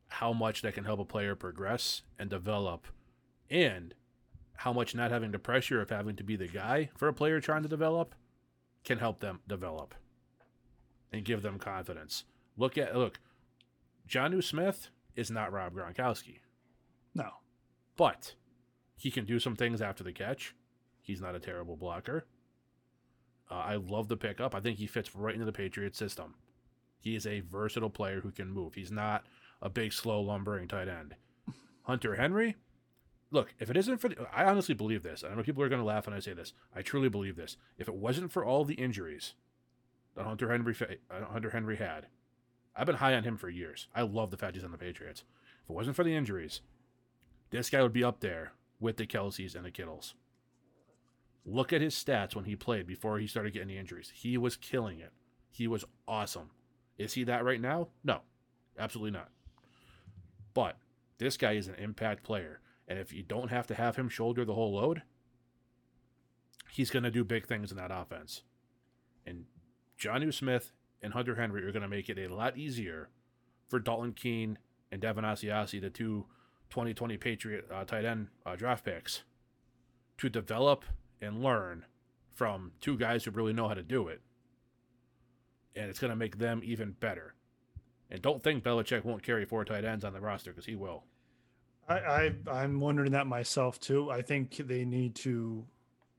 how 0.08 0.32
much 0.32 0.62
that 0.62 0.74
can 0.74 0.84
help 0.84 1.00
a 1.00 1.04
player 1.04 1.34
progress 1.34 2.02
and 2.18 2.30
develop, 2.30 2.86
and 3.50 3.94
how 4.56 4.72
much 4.72 4.94
not 4.94 5.10
having 5.10 5.30
the 5.30 5.38
pressure 5.38 5.80
of 5.80 5.90
having 5.90 6.16
to 6.16 6.24
be 6.24 6.36
the 6.36 6.48
guy 6.48 6.90
for 6.96 7.08
a 7.08 7.12
player 7.12 7.40
trying 7.40 7.62
to 7.62 7.68
develop 7.68 8.14
can 8.84 8.98
help 8.98 9.20
them 9.20 9.40
develop 9.46 9.94
and 11.12 11.24
give 11.24 11.42
them 11.42 11.58
confidence. 11.58 12.24
Look 12.56 12.76
at 12.76 12.96
look, 12.96 13.20
Jonnu 14.08 14.42
Smith 14.42 14.88
is 15.14 15.30
not 15.30 15.52
Rob 15.52 15.74
Gronkowski. 15.74 16.40
No. 17.14 17.30
But 17.96 18.34
he 18.96 19.10
can 19.10 19.24
do 19.24 19.38
some 19.38 19.56
things 19.56 19.80
after 19.82 20.04
the 20.04 20.12
catch. 20.12 20.54
He's 21.00 21.20
not 21.20 21.34
a 21.34 21.40
terrible 21.40 21.76
blocker. 21.76 22.26
Uh, 23.50 23.54
I 23.54 23.76
love 23.76 24.08
the 24.08 24.16
pickup. 24.16 24.54
I 24.54 24.60
think 24.60 24.78
he 24.78 24.86
fits 24.86 25.14
right 25.14 25.34
into 25.34 25.46
the 25.46 25.52
Patriots 25.52 25.98
system. 25.98 26.34
He 27.00 27.14
is 27.14 27.26
a 27.26 27.40
versatile 27.40 27.90
player 27.90 28.20
who 28.20 28.30
can 28.30 28.50
move. 28.50 28.74
He's 28.74 28.90
not 28.90 29.24
a 29.62 29.70
big, 29.70 29.92
slow, 29.92 30.20
lumbering 30.20 30.68
tight 30.68 30.88
end. 30.88 31.14
Hunter 31.82 32.16
Henry, 32.16 32.56
look, 33.30 33.54
if 33.58 33.70
it 33.70 33.76
isn't 33.76 33.98
for, 33.98 34.08
the, 34.10 34.26
I 34.34 34.44
honestly 34.44 34.74
believe 34.74 35.02
this. 35.02 35.24
I 35.24 35.34
know 35.34 35.42
people 35.42 35.62
are 35.62 35.68
going 35.68 35.80
to 35.80 35.86
laugh 35.86 36.06
when 36.06 36.16
I 36.16 36.20
say 36.20 36.34
this. 36.34 36.52
I 36.74 36.82
truly 36.82 37.08
believe 37.08 37.36
this. 37.36 37.56
If 37.78 37.88
it 37.88 37.94
wasn't 37.94 38.32
for 38.32 38.44
all 38.44 38.64
the 38.64 38.74
injuries 38.74 39.34
that 40.14 40.26
Hunter 40.26 40.50
Henry, 40.50 40.74
uh, 41.10 41.24
Hunter 41.32 41.50
Henry 41.50 41.76
had, 41.76 42.06
I've 42.76 42.86
been 42.86 42.96
high 42.96 43.14
on 43.14 43.24
him 43.24 43.36
for 43.36 43.48
years. 43.48 43.88
I 43.94 44.02
love 44.02 44.30
the 44.30 44.36
fact 44.36 44.54
he's 44.54 44.64
on 44.64 44.72
the 44.72 44.78
Patriots. 44.78 45.24
If 45.64 45.70
it 45.70 45.72
wasn't 45.72 45.96
for 45.96 46.04
the 46.04 46.14
injuries, 46.14 46.60
this 47.50 47.70
guy 47.70 47.82
would 47.82 47.92
be 47.92 48.04
up 48.04 48.20
there 48.20 48.52
with 48.80 48.98
the 48.98 49.06
Kelces 49.06 49.54
and 49.54 49.64
the 49.64 49.70
Kittles. 49.70 50.14
Look 51.50 51.72
at 51.72 51.80
his 51.80 51.94
stats 51.94 52.34
when 52.34 52.44
he 52.44 52.56
played 52.56 52.86
before 52.86 53.18
he 53.18 53.26
started 53.26 53.54
getting 53.54 53.68
the 53.68 53.78
injuries. 53.78 54.12
He 54.14 54.36
was 54.36 54.56
killing 54.56 55.00
it. 55.00 55.12
He 55.50 55.66
was 55.66 55.84
awesome. 56.06 56.50
Is 56.98 57.14
he 57.14 57.24
that 57.24 57.44
right 57.44 57.60
now? 57.60 57.88
No, 58.04 58.20
absolutely 58.78 59.12
not. 59.12 59.30
But 60.52 60.76
this 61.16 61.38
guy 61.38 61.52
is 61.52 61.66
an 61.66 61.76
impact 61.76 62.22
player. 62.22 62.60
And 62.86 62.98
if 62.98 63.12
you 63.14 63.22
don't 63.22 63.50
have 63.50 63.66
to 63.68 63.74
have 63.74 63.96
him 63.96 64.10
shoulder 64.10 64.44
the 64.44 64.54
whole 64.54 64.74
load, 64.74 65.02
he's 66.70 66.90
going 66.90 67.04
to 67.04 67.10
do 67.10 67.24
big 67.24 67.46
things 67.46 67.70
in 67.70 67.78
that 67.78 67.90
offense. 67.90 68.42
And 69.24 69.44
Jonnu 69.98 70.34
Smith 70.34 70.72
and 71.02 71.14
Hunter 71.14 71.36
Henry 71.36 71.64
are 71.64 71.72
going 71.72 71.82
to 71.82 71.88
make 71.88 72.10
it 72.10 72.18
a 72.18 72.34
lot 72.34 72.58
easier 72.58 73.08
for 73.68 73.78
Dalton 73.78 74.12
Keene 74.12 74.58
and 74.92 75.00
Devin 75.00 75.24
Asiasi, 75.24 75.80
the 75.80 75.90
two 75.90 76.26
2020 76.70 77.16
Patriot 77.16 77.64
uh, 77.72 77.84
tight 77.84 78.04
end 78.04 78.28
uh, 78.44 78.54
draft 78.54 78.84
picks, 78.84 79.22
to 80.18 80.28
develop 80.28 80.84
and 81.20 81.42
learn 81.42 81.84
from 82.34 82.72
two 82.80 82.96
guys 82.96 83.24
who 83.24 83.30
really 83.30 83.52
know 83.52 83.68
how 83.68 83.74
to 83.74 83.82
do 83.82 84.08
it. 84.08 84.20
And 85.74 85.90
it's 85.90 85.98
going 85.98 86.10
to 86.10 86.16
make 86.16 86.38
them 86.38 86.60
even 86.64 86.92
better. 86.92 87.34
And 88.10 88.22
don't 88.22 88.42
think 88.42 88.64
Belichick 88.64 89.04
won't 89.04 89.22
carry 89.22 89.44
four 89.44 89.64
tight 89.64 89.84
ends 89.84 90.04
on 90.04 90.12
the 90.12 90.20
roster 90.20 90.50
because 90.50 90.66
he 90.66 90.76
will. 90.76 91.04
I, 91.88 92.32
I 92.50 92.64
am 92.64 92.80
wondering 92.80 93.12
that 93.12 93.26
myself 93.26 93.80
too. 93.80 94.10
I 94.10 94.20
think 94.20 94.56
they 94.56 94.84
need 94.84 95.14
to 95.16 95.64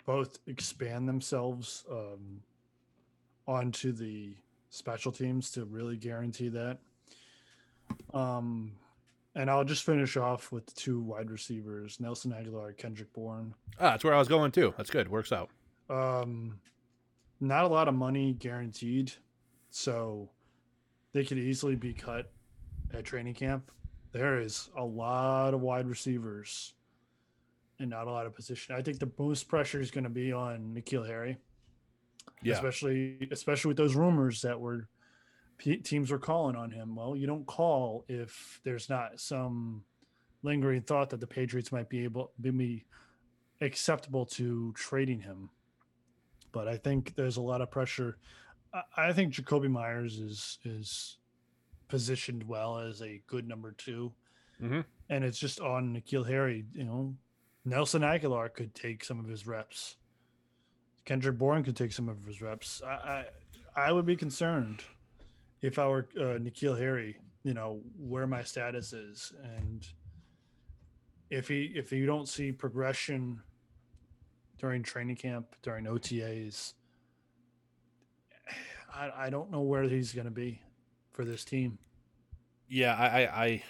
both 0.05 0.39
expand 0.47 1.07
themselves 1.07 1.85
um, 1.91 2.41
onto 3.47 3.91
the 3.91 4.33
special 4.71 5.11
teams 5.11 5.51
to 5.51 5.65
really 5.65 5.95
guarantee 5.95 6.49
that. 6.49 6.79
Um, 8.13 8.71
and 9.35 9.49
I'll 9.49 9.63
just 9.63 9.83
finish 9.83 10.17
off 10.17 10.51
with 10.51 10.65
the 10.65 10.73
two 10.73 11.01
wide 11.01 11.29
receivers, 11.29 11.99
Nelson 11.99 12.31
Agholor, 12.31 12.75
Kendrick 12.77 13.13
Bourne. 13.13 13.53
Ah, 13.79 13.91
that's 13.91 14.03
where 14.03 14.13
I 14.13 14.19
was 14.19 14.27
going 14.27 14.51
too. 14.51 14.73
That's 14.77 14.89
good. 14.89 15.09
Works 15.09 15.31
out. 15.31 15.49
Um, 15.89 16.59
not 17.39 17.63
a 17.63 17.67
lot 17.67 17.87
of 17.87 17.95
money 17.95 18.33
guaranteed, 18.33 19.11
so 19.69 20.29
they 21.13 21.23
could 21.23 21.37
easily 21.37 21.75
be 21.75 21.93
cut 21.93 22.31
at 22.93 23.05
training 23.05 23.33
camp. 23.33 23.71
There 24.11 24.39
is 24.39 24.69
a 24.75 24.83
lot 24.83 25.53
of 25.53 25.61
wide 25.61 25.87
receivers 25.87 26.73
and 27.79 27.89
not 27.89 28.07
a 28.07 28.11
lot 28.11 28.25
of 28.25 28.35
position. 28.35 28.75
I 28.75 28.81
think 28.81 28.99
the 28.99 29.11
most 29.17 29.47
pressure 29.47 29.79
is 29.79 29.91
going 29.91 30.03
to 30.03 30.09
be 30.09 30.33
on 30.33 30.75
N'Keal 30.75 31.07
Harry. 31.07 31.37
Yeah. 32.41 32.53
Especially 32.53 33.27
especially 33.31 33.69
with 33.69 33.77
those 33.77 33.95
rumors 33.95 34.41
that 34.41 34.59
were 34.59 34.87
teams 35.59 36.11
were 36.11 36.19
calling 36.19 36.55
on 36.55 36.71
him. 36.71 36.95
Well, 36.95 37.15
you 37.15 37.27
don't 37.27 37.45
call 37.45 38.05
if 38.07 38.59
there's 38.63 38.89
not 38.89 39.19
some 39.19 39.83
lingering 40.41 40.81
thought 40.81 41.09
that 41.09 41.19
the 41.19 41.27
Patriots 41.27 41.71
might 41.71 41.89
be 41.89 42.03
able 42.03 42.31
be 42.41 42.85
acceptable 43.61 44.25
to 44.25 44.73
trading 44.75 45.19
him. 45.19 45.49
But 46.51 46.67
I 46.67 46.77
think 46.77 47.15
there's 47.15 47.37
a 47.37 47.41
lot 47.41 47.61
of 47.61 47.69
pressure. 47.69 48.17
I 48.95 49.13
think 49.13 49.33
Jakobi 49.33 49.69
Meyers 49.69 50.19
is 50.19 50.59
is 50.63 51.17
positioned 51.87 52.43
well 52.43 52.79
as 52.79 53.01
a 53.01 53.19
good 53.25 53.47
number 53.47 53.71
2 53.71 54.13
mm-hmm. 54.61 54.81
and 55.09 55.23
it's 55.23 55.39
just 55.39 55.59
on 55.59 55.95
N'Keal 55.95 56.27
Harry. 56.27 56.65
You 56.73 56.83
know, 56.83 57.15
Nelson 57.65 58.03
Agholor 58.03 58.53
could 58.53 58.75
take 58.75 59.03
some 59.03 59.19
of 59.19 59.27
his 59.27 59.47
reps. 59.47 59.95
Kendrick 61.05 61.39
Bourne 61.39 61.63
could 61.63 61.75
take 61.75 61.91
some 61.91 62.07
of 62.07 62.23
his 62.25 62.41
reps. 62.41 62.81
I 62.85 63.25
I, 63.75 63.87
I 63.87 63.91
would 63.91 64.05
be 64.05 64.15
concerned 64.15 64.83
if 65.61 65.79
I 65.79 65.87
were 65.87 66.07
uh, 66.17 66.39
N'Keal 66.39 66.77
Harry, 66.77 67.17
you 67.43 67.53
know, 67.53 67.81
where 67.97 68.27
my 68.27 68.43
status 68.43 68.93
is, 68.93 69.33
and 69.43 69.87
if 71.29 71.47
he 71.47 71.71
if 71.75 71.91
you 71.91 72.05
don't 72.05 72.27
see 72.27 72.51
progression 72.51 73.41
during 74.57 74.83
training 74.83 75.15
camp, 75.15 75.55
during 75.61 75.85
OTAs, 75.85 76.73
I, 78.93 79.11
I 79.15 79.29
don't 79.29 79.51
know 79.51 79.61
where 79.61 79.83
he's 79.83 80.13
going 80.13 80.25
to 80.25 80.31
be 80.31 80.61
for 81.11 81.23
this 81.23 81.45
team. 81.45 81.79
Yeah, 82.67 82.93
I, 82.95 83.45
I, 83.45 83.63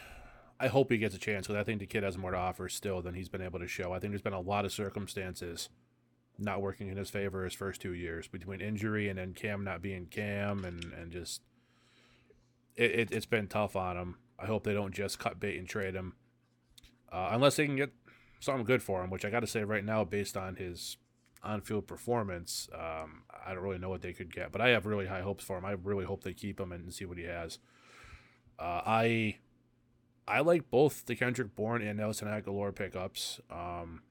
I 0.60 0.68
hope 0.68 0.92
he 0.92 0.98
gets 0.98 1.16
a 1.16 1.20
chance 1.20 1.48
because 1.48 1.60
I 1.60 1.64
think 1.64 1.80
the 1.80 1.86
kid 1.86 2.04
has 2.04 2.18
more 2.18 2.32
to 2.32 2.38
offer 2.38 2.68
still 2.68 3.02
than 3.02 3.14
he's 3.14 3.30
been 3.30 3.42
able 3.42 3.60
to 3.60 3.68
show. 3.68 3.94
I 3.94 4.00
think 4.00 4.12
there's 4.12 4.22
been 4.22 4.34
a 4.34 4.42
lot 4.42 4.66
of 4.66 4.74
circumstances 4.74 5.70
not 6.38 6.62
working 6.62 6.88
in 6.88 6.98
his 6.98 7.10
favor 7.10 7.44
his 7.44 7.54
first 7.54 7.82
two 7.82 7.94
years 7.94 8.28
between 8.28 8.62
injury 8.62 9.10
and 9.10 9.20
then 9.20 9.34
Cam 9.34 9.64
not 9.64 9.82
being 9.82 10.06
Cam 10.06 10.66
and 10.66 10.84
and 10.94 11.12
just 11.12 11.42
it, 12.80 12.92
it, 13.00 13.14
has 13.14 13.26
been 13.26 13.48
tough 13.48 13.76
on 13.76 13.98
him. 13.98 14.16
I 14.40 14.46
hope 14.46 14.64
they 14.64 14.74
don't 14.74 14.94
just 14.94 15.20
cut 15.20 15.40
bait 15.40 15.58
and 15.58 15.68
trade 15.68 15.96
him, 15.96 16.14
uh, 17.12 17.30
unless 17.32 17.58
they 17.58 17.66
can 17.66 17.76
get 17.76 17.92
something 18.40 18.66
good 18.66 18.82
for 18.82 19.04
him. 19.04 19.10
Which 19.10 19.26
I 19.26 19.30
got 19.30 19.42
to 19.42 19.48
say 19.48 19.64
right 19.64 19.84
now, 19.84 20.06
based 20.06 20.38
on 20.38 20.56
his 20.56 20.98
on-field 21.44 21.88
performance, 21.88 22.70
um, 22.74 23.24
I 23.46 23.54
don't 23.54 23.64
really 23.64 23.78
know 23.78 23.90
what 23.90 24.02
they 24.02 24.14
could 24.14 24.34
get. 24.34 24.52
But 24.52 24.62
I 24.62 24.70
have 24.70 24.86
really 24.86 25.08
high 25.08 25.22
hopes 25.22 25.44
for 25.44 25.58
him. 25.58 25.66
I 25.66 25.72
really 25.72 26.06
hope 26.06 26.24
they 26.24 26.34
keep 26.34 26.60
him 26.60 26.72
and 26.72 26.94
see 26.94 27.06
what 27.06 27.18
he 27.18 27.26
has. 27.26 27.60
Uh, 28.58 28.82
I 28.86 29.38
I 30.28 30.40
like 30.40 30.70
both 30.70 31.06
the 31.06 31.16
Kendrick 31.16 31.56
Bourne 31.56 31.82
and 31.82 31.98
Nelson 31.98 32.28
Agholor 32.28 32.74
pickups. 32.74 33.42
Um, 33.52 34.04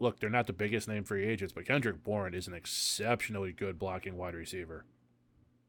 look, 0.00 0.18
they're 0.18 0.30
not 0.30 0.46
the 0.48 0.52
biggest 0.52 0.88
name 0.88 1.04
free 1.04 1.24
agents, 1.24 1.52
but 1.52 1.66
Kendrick 1.66 2.02
Bourne 2.02 2.34
is 2.34 2.48
an 2.48 2.54
exceptionally 2.54 3.52
good 3.52 3.78
blocking 3.78 4.16
wide 4.16 4.34
receiver. 4.34 4.84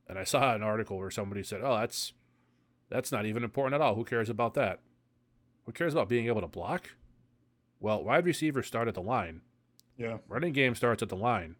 And 0.09 0.17
I 0.17 0.23
saw 0.23 0.55
an 0.55 0.63
article 0.63 0.97
where 0.97 1.11
somebody 1.11 1.43
said, 1.43 1.61
"Oh, 1.63 1.77
that's 1.77 2.13
that's 2.89 3.11
not 3.11 3.27
even 3.27 3.43
important 3.43 3.75
at 3.75 3.81
all. 3.81 3.95
Who 3.95 4.03
cares 4.03 4.29
about 4.29 4.55
that? 4.55 4.79
Who 5.65 5.71
cares 5.71 5.93
about 5.93 6.09
being 6.09 6.25
able 6.25 6.41
to 6.41 6.47
block?" 6.47 6.89
Well, 7.79 8.03
wide 8.03 8.25
receivers 8.25 8.67
start 8.67 8.87
at 8.87 8.95
the 8.95 9.01
line. 9.01 9.41
Yeah. 9.97 10.17
Running 10.27 10.51
game 10.51 10.75
starts 10.75 11.03
at 11.03 11.09
the 11.09 11.15
line. 11.15 11.55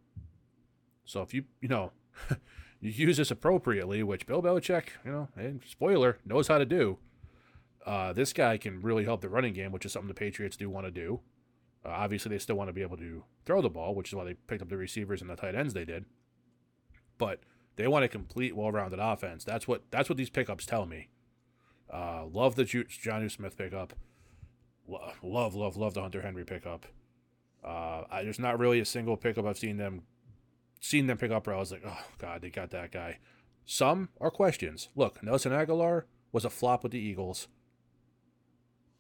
So 1.06 1.22
if 1.22 1.34
you 1.34 1.44
you 1.62 1.70
know 1.70 1.92
you 2.82 2.90
use 2.90 3.18
this 3.18 3.32
appropriately, 3.32 4.02
which 4.02 4.26
Bill 4.26 4.42
Belichick, 4.42 4.88
you 5.06 5.12
know, 5.12 5.30
and 5.36 5.62
spoiler, 5.68 6.18
knows 6.26 6.48
how 6.48 6.58
to 6.58 6.66
do. 6.66 6.98
Uh, 7.86 8.14
this 8.14 8.34
guy 8.34 8.58
can 8.58 8.82
really 8.82 9.06
help 9.06 9.22
the 9.22 9.30
running 9.30 9.54
game, 9.54 9.72
which 9.72 9.86
is 9.86 9.94
something 9.94 10.08
the 10.08 10.14
Patriots 10.14 10.58
do 10.58 10.70
want 10.70 10.86
to 10.86 10.92
do. 10.92 11.22
Uh, 11.86 11.90
obviously, 11.90 12.30
they 12.30 12.40
still 12.40 12.56
want 12.56 12.68
to 12.68 12.74
be 12.74 12.82
able 12.82 12.98
to 12.98 13.24
throw 13.46 13.62
the 13.62 13.70
ball, 13.70 13.96
which 13.96 14.10
is 14.10 14.16
why 14.16 14.26
they 14.26 14.34
picked 14.34 14.62
up 14.62 14.70
the 14.70 14.78
receivers 14.78 15.22
and 15.22 15.30
the 15.30 15.36
tight 15.36 15.56
ends 15.56 15.74
they 15.74 15.86
did. 15.86 16.06
But 17.18 17.40
they 17.80 17.88
want 17.88 18.04
a 18.04 18.10
complete, 18.10 18.58
well-rounded 18.58 19.00
offense. 19.00 19.46
That's 19.46 19.66
what 19.66 19.84
that's 19.90 20.10
what 20.10 20.18
these 20.18 20.30
pickups 20.30 20.66
tell 20.66 20.86
me. 20.86 21.08
Uh, 21.90 22.26
love 22.26 22.56
the 22.56 22.66
Jonnu 22.66 23.32
Smith 23.32 23.58
pickup. 23.58 23.94
Love, 25.24 25.56
love, 25.56 25.78
love 25.78 25.94
the 25.94 26.02
Hunter 26.02 26.22
Henry 26.22 26.44
pickup. 26.44 26.88
Uh, 27.64 28.04
I, 28.12 28.24
there's 28.24 28.38
not 28.38 28.60
really 28.60 28.82
a 28.82 28.86
single 28.86 29.16
pickup 29.16 29.46
I've 29.46 29.58
seen 29.58 29.78
them 29.78 30.02
seen 30.82 31.08
them 31.08 31.18
pick 31.18 31.32
up 31.32 31.48
where 31.48 31.56
I 31.56 31.60
was 31.60 31.72
like, 31.72 31.84
oh 31.86 32.04
god, 32.18 32.42
they 32.42 32.50
got 32.50 32.72
that 32.72 32.92
guy. 32.92 33.20
Some 33.66 34.10
are 34.20 34.30
questions. 34.30 34.90
Look, 34.94 35.24
Nelson 35.24 35.54
Agholor 35.54 36.04
was 36.34 36.44
a 36.44 36.50
flop 36.50 36.84
with 36.84 36.92
the 36.92 37.00
Eagles. 37.00 37.48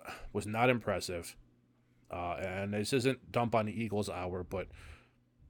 Was 0.31 0.47
not 0.47 0.69
impressive. 0.69 1.35
Uh, 2.09 2.37
and 2.39 2.73
this 2.73 2.93
isn't 2.93 3.29
dump 3.31 3.55
on 3.55 3.65
the 3.65 3.83
Eagles 3.83 4.09
hour, 4.09 4.45
but 4.45 4.67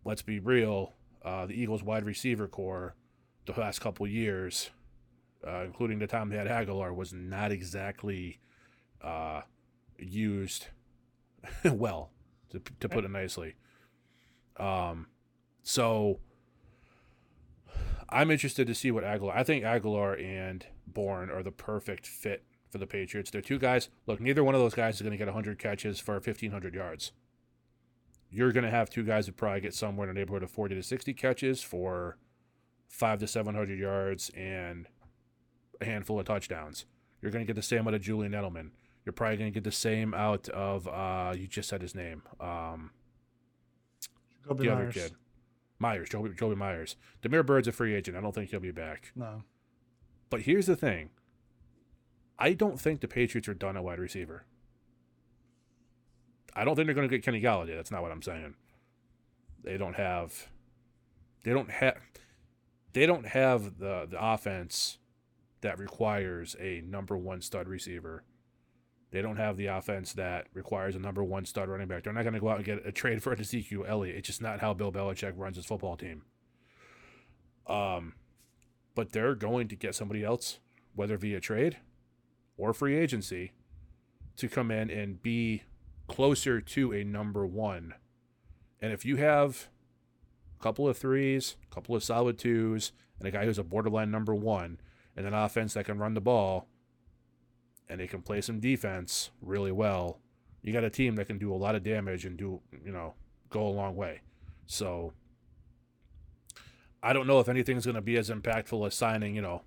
let's 0.03 0.23
be 0.23 0.39
real. 0.39 0.93
Uh, 1.23 1.45
the 1.45 1.53
Eagles 1.53 1.83
wide 1.83 2.05
receiver 2.05 2.47
corps 2.47 2.95
the 3.55 3.59
last 3.59 3.79
couple 3.79 4.07
years, 4.07 4.69
uh, 5.47 5.63
including 5.63 5.99
the 5.99 6.07
time 6.07 6.29
they 6.29 6.37
had 6.37 6.47
Agholor, 6.47 6.95
was 6.95 7.13
not 7.13 7.51
exactly 7.51 8.39
uh, 9.01 9.41
used 9.97 10.67
well, 11.65 12.11
to, 12.51 12.61
to 12.79 12.89
put 12.89 13.05
it 13.05 13.11
nicely. 13.11 13.55
Um, 14.57 15.07
So 15.63 16.19
I'm 18.09 18.31
interested 18.31 18.67
to 18.67 18.75
see 18.75 18.91
what 18.91 19.03
Agholor. 19.03 19.35
I 19.35 19.43
think 19.43 19.63
Agholor 19.63 20.21
and 20.21 20.65
Bourne 20.87 21.29
are 21.29 21.43
the 21.43 21.51
perfect 21.51 22.07
fit 22.07 22.43
for 22.69 22.77
the 22.77 22.87
Patriots. 22.87 23.31
They're 23.31 23.41
two 23.41 23.59
guys. 23.59 23.89
Look, 24.05 24.19
neither 24.19 24.43
one 24.43 24.55
of 24.55 24.61
those 24.61 24.73
guys 24.73 24.95
is 24.95 25.01
going 25.01 25.11
to 25.11 25.17
get 25.17 25.27
100 25.27 25.59
catches 25.59 25.99
for 25.99 26.13
1,500 26.13 26.73
yards. 26.73 27.11
You're 28.31 28.51
going 28.51 28.63
to 28.63 28.69
have 28.69 28.89
two 28.89 29.03
guys 29.03 29.25
that 29.25 29.37
probably 29.37 29.61
get 29.61 29.73
somewhere 29.73 30.07
in 30.07 30.13
the 30.13 30.19
neighborhood 30.19 30.43
of 30.43 30.51
40 30.51 30.75
to 30.75 30.83
60 30.83 31.13
catches 31.13 31.63
for 31.63 32.17
five 32.89 33.19
to 33.19 33.27
700 33.27 33.79
yards 33.79 34.29
and 34.35 34.87
a 35.79 35.85
handful 35.85 36.19
of 36.19 36.25
touchdowns. 36.25 36.85
You're 37.21 37.31
going 37.31 37.45
to 37.45 37.47
get 37.47 37.55
the 37.55 37.61
same 37.61 37.87
out 37.87 37.93
of 37.93 38.01
Julian 38.01 38.33
Edelman. 38.33 38.71
You're 39.05 39.13
probably 39.13 39.37
going 39.37 39.51
to 39.51 39.53
get 39.53 39.63
the 39.63 39.71
same 39.71 40.13
out 40.13 40.49
of, 40.49 40.87
uh, 40.87 41.33
you 41.37 41.47
just 41.47 41.69
said 41.69 41.81
his 41.81 41.95
name. 41.95 42.23
Um, 42.39 42.91
Jakobi 44.47 44.57
the 44.57 44.63
Meyers. 44.65 44.73
other 44.73 44.91
kid. 44.91 45.11
Meyers, 45.79 46.09
Joby, 46.09 46.29
Joby 46.37 46.55
Meyers. 46.55 46.95
Damiere 47.21 47.43
Byrd's 47.43 47.67
a 47.67 47.71
free 47.71 47.95
agent. 47.95 48.17
I 48.17 48.21
don't 48.21 48.35
think 48.35 48.49
he'll 48.49 48.59
be 48.59 48.71
back. 48.71 49.11
No. 49.15 49.43
But 50.29 50.41
here's 50.41 50.65
the 50.65 50.75
thing 50.75 51.09
I 52.37 52.53
don't 52.53 52.79
think 52.79 52.99
the 53.01 53.07
Patriots 53.07 53.47
are 53.47 53.53
done 53.53 53.77
at 53.77 53.83
wide 53.83 53.99
receiver. 53.99 54.45
I 56.55 56.65
don't 56.65 56.75
think 56.75 56.87
they're 56.87 56.95
going 56.95 57.07
to 57.07 57.15
get 57.15 57.23
Kenny 57.23 57.41
Golladay. 57.41 57.75
That's 57.75 57.91
not 57.91 58.01
what 58.01 58.11
I'm 58.11 58.21
saying. 58.21 58.55
They 59.63 59.77
don't 59.77 59.95
have. 59.95 60.47
They 61.43 61.51
don't 61.53 61.71
have. 61.71 61.97
They 62.93 63.05
don't 63.05 63.27
have 63.27 63.79
the 63.79 64.07
the 64.09 64.17
offense 64.19 64.97
that 65.61 65.77
requires 65.77 66.55
a 66.59 66.81
number 66.81 67.17
one 67.17 67.41
stud 67.41 67.67
receiver. 67.67 68.23
They 69.11 69.21
don't 69.21 69.37
have 69.37 69.57
the 69.57 69.67
offense 69.67 70.13
that 70.13 70.47
requires 70.53 70.95
a 70.95 70.99
number 70.99 71.23
one 71.23 71.45
stud 71.45 71.67
running 71.67 71.87
back. 71.87 72.03
They're 72.03 72.13
not 72.13 72.23
going 72.23 72.35
to 72.35 72.39
go 72.39 72.49
out 72.49 72.57
and 72.57 72.65
get 72.65 72.85
a 72.85 72.91
trade 72.91 73.23
for 73.23 73.33
Ezekiel 73.39 73.85
Elliott. 73.87 74.17
It's 74.17 74.27
just 74.27 74.41
not 74.41 74.59
how 74.59 74.73
Bill 74.73 74.91
Belichick 74.91 75.33
runs 75.35 75.55
his 75.55 75.65
football 75.65 75.97
team. 75.97 76.23
Um, 77.67 78.13
but 78.95 79.11
they're 79.11 79.35
going 79.35 79.67
to 79.69 79.75
get 79.75 79.95
somebody 79.95 80.23
else, 80.23 80.59
whether 80.95 81.17
via 81.17 81.39
trade 81.39 81.77
or 82.57 82.73
free 82.73 82.97
agency, 82.97 83.53
to 84.37 84.47
come 84.47 84.71
in 84.71 84.89
and 84.89 85.21
be 85.21 85.63
closer 86.07 86.61
to 86.61 86.93
a 86.93 87.03
number 87.03 87.45
one. 87.45 87.93
And 88.81 88.93
if 88.93 89.05
you 89.05 89.17
have 89.17 89.69
a 90.59 90.63
couple 90.63 90.87
of 90.87 90.97
threes, 90.97 91.55
a 91.71 91.73
couple 91.73 91.95
of 91.95 92.03
solid 92.03 92.37
twos, 92.37 92.91
and 93.17 93.27
a 93.27 93.31
guy 93.31 93.45
who's 93.45 93.59
a 93.59 93.63
borderline 93.63 94.11
number 94.11 94.35
one, 94.35 94.79
and 95.15 95.25
an 95.25 95.33
offense 95.33 95.73
that 95.73 95.85
can 95.85 95.97
run 95.97 96.13
the 96.13 96.21
ball, 96.21 96.67
and 97.87 97.99
they 97.99 98.07
can 98.07 98.21
play 98.21 98.41
some 98.41 98.59
defense 98.59 99.31
really 99.41 99.71
well, 99.71 100.19
you 100.61 100.73
got 100.73 100.83
a 100.83 100.89
team 100.89 101.15
that 101.15 101.25
can 101.25 101.37
do 101.37 101.53
a 101.53 101.55
lot 101.55 101.75
of 101.75 101.83
damage 101.83 102.25
and 102.25 102.37
do, 102.37 102.61
you 102.85 102.91
know, 102.91 103.15
go 103.49 103.65
a 103.65 103.69
long 103.69 103.95
way. 103.95 104.21
So 104.67 105.13
I 107.01 107.13
don't 107.13 107.27
know 107.27 107.39
if 107.39 107.49
anything's 107.49 107.85
going 107.85 107.95
to 107.95 108.01
be 108.01 108.17
as 108.17 108.29
impactful 108.29 108.85
as 108.85 108.95
signing, 108.95 109.35
you 109.35 109.41
know, 109.41 109.63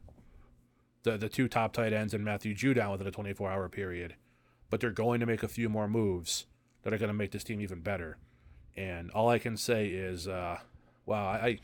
the 1.03 1.17
the 1.17 1.29
two 1.29 1.49
top 1.49 1.73
tight 1.73 1.93
ends 1.93 2.15
and 2.15 2.25
Matthew 2.25 2.55
Judon 2.55 2.93
within 2.93 3.07
a 3.07 3.11
24 3.11 3.51
hour 3.51 3.69
period, 3.69 4.15
but 4.71 4.81
they're 4.81 4.91
going 4.91 5.21
to 5.21 5.27
make 5.27 5.43
a 5.43 5.49
few 5.49 5.69
more 5.69 5.89
moves 5.89 6.47
that 6.83 6.93
are 6.93 6.99
going 6.99 7.09
to 7.09 7.15
make 7.15 7.33
this 7.33 7.45
team 7.45 7.61
even 7.61 7.81
better. 7.81 8.19
And 8.77 9.11
all 9.11 9.29
I 9.29 9.39
can 9.39 9.57
say 9.57 9.89
is, 9.89 10.29
uh, 10.29 10.59
wow, 11.07 11.27
I, 11.27 11.59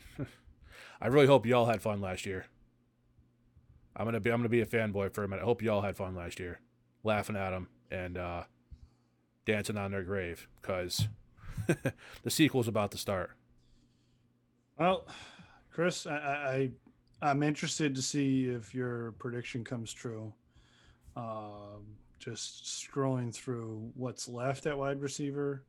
I, 1.01 1.07
really 1.07 1.27
hope 1.27 1.45
y'all 1.45 1.65
had 1.65 1.81
fun 1.81 2.01
last 2.01 2.25
year. 2.25 2.45
I'm 3.95 4.05
gonna 4.05 4.19
be 4.19 4.31
I'm 4.31 4.39
gonna 4.39 4.49
be 4.49 4.61
a 4.61 4.65
fanboy 4.65 5.13
for 5.13 5.23
a 5.23 5.27
minute. 5.27 5.41
I 5.41 5.45
hope 5.45 5.61
y'all 5.61 5.81
had 5.81 5.97
fun 5.97 6.15
last 6.15 6.39
year, 6.39 6.59
laughing 7.03 7.35
at 7.35 7.51
them 7.51 7.67
and 7.91 8.17
uh, 8.17 8.43
dancing 9.45 9.77
on 9.77 9.91
their 9.91 10.03
grave 10.03 10.47
because 10.61 11.07
the 12.23 12.29
sequel's 12.29 12.67
about 12.67 12.91
to 12.91 12.97
start. 12.97 13.31
Well, 14.77 15.07
Chris, 15.71 16.07
I, 16.07 16.13
I 16.13 16.71
I'm 17.21 17.43
interested 17.43 17.95
to 17.95 18.01
see 18.01 18.45
if 18.45 18.73
your 18.73 19.13
prediction 19.13 19.63
comes 19.63 19.91
true. 19.91 20.33
Um, 21.15 21.97
just 22.19 22.65
scrolling 22.65 23.33
through 23.33 23.91
what's 23.95 24.27
left 24.27 24.65
at 24.65 24.77
wide 24.77 25.01
receiver, 25.01 25.63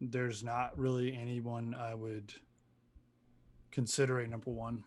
there's 0.00 0.42
not 0.42 0.76
really 0.78 1.16
anyone 1.16 1.74
I 1.78 1.94
would 1.94 2.34
consider 3.74 4.20
a 4.20 4.26
number 4.26 4.50
one 4.50 4.84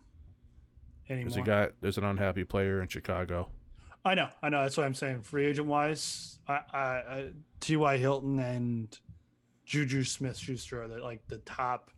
anymore. 1.09 1.29
There's 1.31 1.37
a 1.37 1.41
guy. 1.41 1.67
There's 1.81 1.97
an 1.97 2.03
unhappy 2.05 2.43
player 2.43 2.81
in 2.81 2.87
Chicago. 2.87 3.49
I 4.05 4.15
know, 4.15 4.29
I 4.41 4.49
know. 4.49 4.61
That's 4.61 4.77
what 4.77 4.85
I'm 4.85 4.93
saying. 4.93 5.21
Free 5.23 5.45
agent 5.47 5.67
wise, 5.67 6.39
I, 6.47 6.59
I, 6.71 6.79
I 6.79 7.29
T.Y. 7.59 7.97
Hilton 7.97 8.39
and 8.39 8.97
Juju 9.65 10.03
Smith 10.05 10.37
Schuster 10.37 10.83
are 10.83 10.87
the, 10.87 10.97
like 10.99 11.27
the 11.27 11.37
top. 11.39 11.91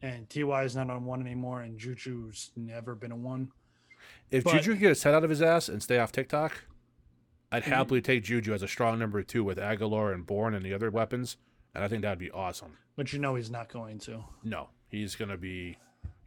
And 0.00 0.30
Ty 0.30 0.62
is 0.62 0.76
not 0.76 0.88
on 0.90 1.04
one 1.04 1.20
anymore, 1.20 1.60
and 1.62 1.76
Juju's 1.78 2.50
never 2.56 2.94
been 2.94 3.10
a 3.12 3.16
one. 3.16 3.50
If 4.30 4.44
But- 4.44 4.54
Juju 4.54 4.72
could 4.72 4.80
get 4.80 4.88
his 4.90 5.02
head 5.02 5.12
out 5.14 5.24
of 5.24 5.28
his 5.30 5.42
ass 5.42 5.68
and 5.68 5.82
stay 5.82 5.98
off 5.98 6.12
TikTok, 6.12 6.64
I'd 7.50 7.64
Mhm. 7.64 7.66
happily 7.66 8.00
take 8.00 8.22
Juju 8.24 8.54
as 8.54 8.62
a 8.62 8.68
strong 8.68 8.98
number 8.98 9.22
two 9.22 9.42
with 9.42 9.58
Agholor 9.58 10.14
and 10.14 10.24
Bourne 10.24 10.54
and 10.54 10.64
the 10.64 10.72
other 10.72 10.90
weapons, 10.90 11.36
and 11.74 11.82
I 11.82 11.88
think 11.88 12.02
that'd 12.02 12.18
be 12.18 12.30
awesome. 12.30 12.78
But 12.94 13.12
you 13.12 13.18
know 13.18 13.34
he's 13.34 13.50
not 13.50 13.68
going 13.68 13.98
to. 14.00 14.24
No, 14.44 14.68
he's 14.88 15.16
gonna 15.16 15.36
be, 15.36 15.76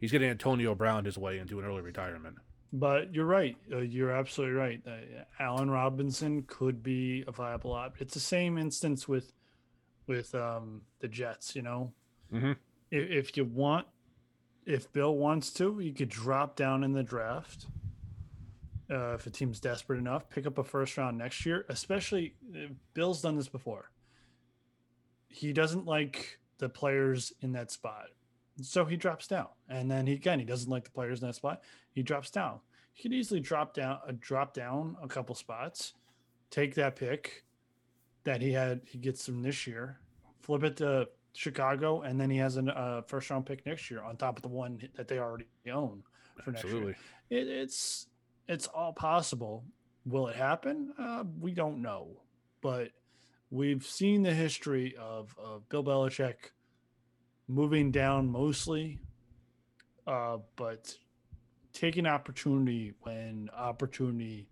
he's 0.02 0.12
getting 0.12 0.28
Antonio 0.28 0.74
Brown 0.74 1.06
his 1.06 1.16
way 1.16 1.38
into 1.38 1.58
an 1.58 1.64
early 1.64 1.80
retirement. 1.80 2.36
But 2.74 3.14
you're 3.14 3.24
right. 3.26 3.56
Uh, 3.72 3.78
you're 3.78 4.10
absolutely 4.10 4.56
right. 4.56 4.82
Uh, 4.86 5.22
Allen 5.38 5.70
Robinson 5.70 6.42
could 6.46 6.82
be 6.82 7.24
a 7.26 7.32
viable 7.32 7.72
option. 7.72 8.02
It's 8.04 8.14
the 8.14 8.20
same 8.20 8.58
instance 8.58 9.08
with 9.08 9.32
with 10.06 10.34
um, 10.34 10.82
the 11.00 11.08
Jets. 11.08 11.54
You 11.56 11.62
know, 11.62 11.92
Mhm. 12.32 12.56
if, 12.90 13.10
if 13.28 13.36
you 13.36 13.44
want, 13.44 13.86
if 14.66 14.92
Bill 14.92 15.14
wants 15.16 15.52
to, 15.54 15.80
you 15.80 15.92
could 15.94 16.08
drop 16.08 16.56
down 16.56 16.82
in 16.84 16.92
the 16.92 17.02
draft. 17.02 17.66
Uh, 18.90 19.14
if 19.14 19.26
a 19.26 19.30
team's 19.30 19.60
desperate 19.60 19.98
enough, 19.98 20.28
pick 20.28 20.46
up 20.46 20.58
a 20.58 20.64
first 20.64 20.96
round 20.98 21.16
next 21.16 21.46
year. 21.46 21.64
Especially, 21.68 22.34
uh, 22.54 22.66
Bill's 22.94 23.22
done 23.22 23.36
this 23.36 23.48
before. 23.48 23.90
He 25.28 25.52
doesn't 25.52 25.86
like 25.86 26.38
the 26.58 26.68
players 26.68 27.32
in 27.40 27.52
that 27.52 27.70
spot, 27.70 28.08
so 28.60 28.84
he 28.84 28.96
drops 28.96 29.26
down. 29.26 29.48
And 29.68 29.90
then 29.90 30.06
he 30.06 30.14
again, 30.14 30.38
he 30.38 30.44
doesn't 30.44 30.70
like 30.70 30.84
the 30.84 30.90
players 30.90 31.20
in 31.20 31.28
that 31.28 31.34
spot 31.34 31.62
he 31.92 32.02
drops 32.02 32.30
down. 32.30 32.60
He 32.92 33.02
could 33.02 33.12
easily 33.12 33.40
drop 33.40 33.74
down 33.74 33.98
uh, 34.06 34.12
drop 34.18 34.54
down 34.54 34.96
a 35.02 35.08
couple 35.08 35.34
spots, 35.34 35.94
take 36.50 36.74
that 36.74 36.96
pick 36.96 37.44
that 38.24 38.40
he 38.40 38.52
had 38.52 38.80
he 38.84 38.98
gets 38.98 39.24
from 39.26 39.42
this 39.42 39.66
year, 39.66 39.98
flip 40.40 40.64
it 40.64 40.76
to 40.78 41.08
Chicago, 41.34 42.02
and 42.02 42.20
then 42.20 42.30
he 42.30 42.38
has 42.38 42.56
a 42.56 42.62
uh, 42.64 43.02
first 43.02 43.30
round 43.30 43.46
pick 43.46 43.64
next 43.64 43.90
year 43.90 44.02
on 44.02 44.16
top 44.16 44.36
of 44.36 44.42
the 44.42 44.48
one 44.48 44.80
that 44.94 45.08
they 45.08 45.18
already 45.18 45.46
own 45.72 46.02
for 46.42 46.50
next 46.52 46.64
Absolutely. 46.64 46.94
year. 47.30 47.40
It, 47.42 47.48
it's 47.48 48.06
it's 48.48 48.66
all 48.66 48.92
possible. 48.92 49.64
Will 50.04 50.28
it 50.28 50.36
happen? 50.36 50.92
Uh, 50.98 51.24
we 51.40 51.52
don't 51.52 51.80
know, 51.80 52.08
but 52.60 52.90
we've 53.50 53.84
seen 53.84 54.22
the 54.22 54.34
history 54.34 54.96
of, 54.98 55.34
of 55.38 55.68
Bill 55.68 55.84
Belichick 55.84 56.50
moving 57.52 57.90
down 57.90 58.28
mostly, 58.28 58.98
uh, 60.06 60.38
but 60.56 60.96
taking 61.72 62.06
opportunity 62.06 62.94
when 63.02 63.50
opportunity 63.56 64.48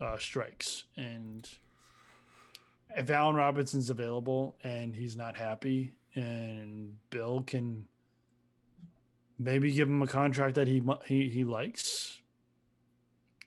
uh, 0.00 0.16
strikes. 0.18 0.84
And 0.96 1.48
if 2.96 3.10
Allen 3.10 3.36
Robinson's 3.36 3.90
available 3.90 4.56
and 4.62 4.94
he's 4.94 5.16
not 5.16 5.36
happy, 5.36 5.92
and 6.14 6.96
Bill 7.10 7.42
can 7.46 7.86
maybe 9.38 9.72
give 9.72 9.88
him 9.88 10.02
a 10.02 10.06
contract 10.06 10.54
that 10.54 10.68
he 10.68 10.82
he 11.06 11.28
he 11.28 11.44
likes, 11.44 12.20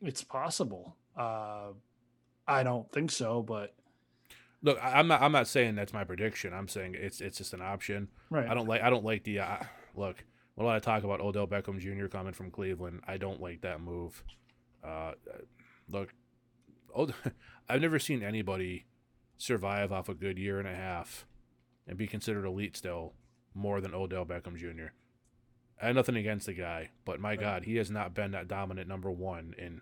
it's 0.02 0.24
possible. 0.24 0.96
Uh, 1.18 1.70
I 2.48 2.64
don't 2.64 2.92
think 2.92 3.12
so, 3.12 3.42
but 3.42 3.74
Look, 4.64 4.78
I'm 4.82 5.08
not. 5.08 5.22
I'm 5.22 5.32
not 5.32 5.48
saying 5.48 5.76
that's 5.76 5.94
my 5.94 6.04
prediction. 6.04 6.54
I'm 6.54 6.68
saying 6.68 6.96
it's 6.98 7.20
it's 7.22 7.38
just 7.38 7.54
an 7.54 7.62
option. 7.62 8.10
right. 8.30 8.48
I 8.48 8.54
don't 8.54 8.68
like. 8.68 8.82
I 8.82 8.90
don't 8.90 9.04
like 9.06 9.24
the. 9.24 9.40
Uh, 9.40 9.58
look, 9.96 10.24
when 10.56 10.68
I 10.68 10.80
talk 10.80 11.04
about 11.04 11.20
Odell 11.22 11.48
Beckham 11.48 11.80
Jr. 11.80 12.08
coming 12.08 12.34
from 12.34 12.52
Cleveland, 12.52 13.02
I 13.08 13.18
don't 13.18 13.42
like 13.42 13.62
that 13.62 13.82
move. 13.82 14.24
Uh, 14.84 15.14
look, 15.90 16.14
Od- 16.96 17.14
I've 17.70 17.82
never 17.82 17.98
seen 18.00 18.22
anybody 18.22 18.86
survive 19.38 19.92
off 19.92 20.10
a 20.10 20.14
good 20.14 20.38
year 20.38 20.60
and 20.60 20.68
a 20.68 20.76
half 20.76 21.26
and 21.88 21.98
be 21.98 22.06
considered 22.06 22.46
elite 22.46 22.78
still 22.78 23.14
more 23.56 23.82
than 23.82 23.94
Odell 23.96 24.26
Beckham 24.26 24.56
Jr. 24.58 24.94
I 25.82 25.88
have 25.88 25.96
nothing 25.96 26.16
against 26.16 26.46
the 26.46 26.54
guy, 26.54 26.90
but 27.06 27.20
my 27.20 27.30
Right. 27.32 27.40
God, 27.40 27.64
he 27.66 27.78
has 27.78 27.90
not 27.90 28.14
been 28.14 28.32
that 28.32 28.48
dominant 28.48 28.88
number 28.88 29.10
one 29.10 29.56
in 29.58 29.82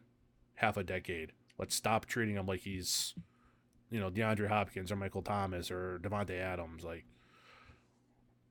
half 0.56 0.77
a 0.77 0.84
decade. 0.84 1.34
Let's 1.57 1.76
stop 1.76 2.06
treating 2.06 2.35
him 2.35 2.45
like 2.45 2.61
he's, 2.61 3.14
you 3.91 3.99
know, 3.99 4.10
DeAndre 4.10 4.48
Hopkins 4.48 4.91
or 4.91 4.95
Michael 4.95 5.22
Thomas 5.22 5.72
or 5.72 5.99
Davante 6.03 6.40
Adams. 6.40 6.84
Like, 6.84 7.06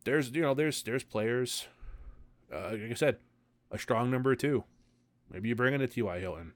there's, 0.05 0.31
you 0.31 0.43
know, 0.43 0.55
there's 0.55 0.83
there's 0.83 1.05
players. 1.05 1.67
Uh, 2.53 2.71
like 2.73 2.91
I 2.91 2.95
said, 2.95 3.19
a 3.71 3.79
strong 3.79 4.11
number 4.11 4.35
two. 4.35 4.65
Maybe 5.31 5.51
you 5.51 5.55
bring 5.55 5.75
in 5.75 5.83
a 5.83 5.87
T.Y. 5.87 6.21
Hilton. 6.21 6.53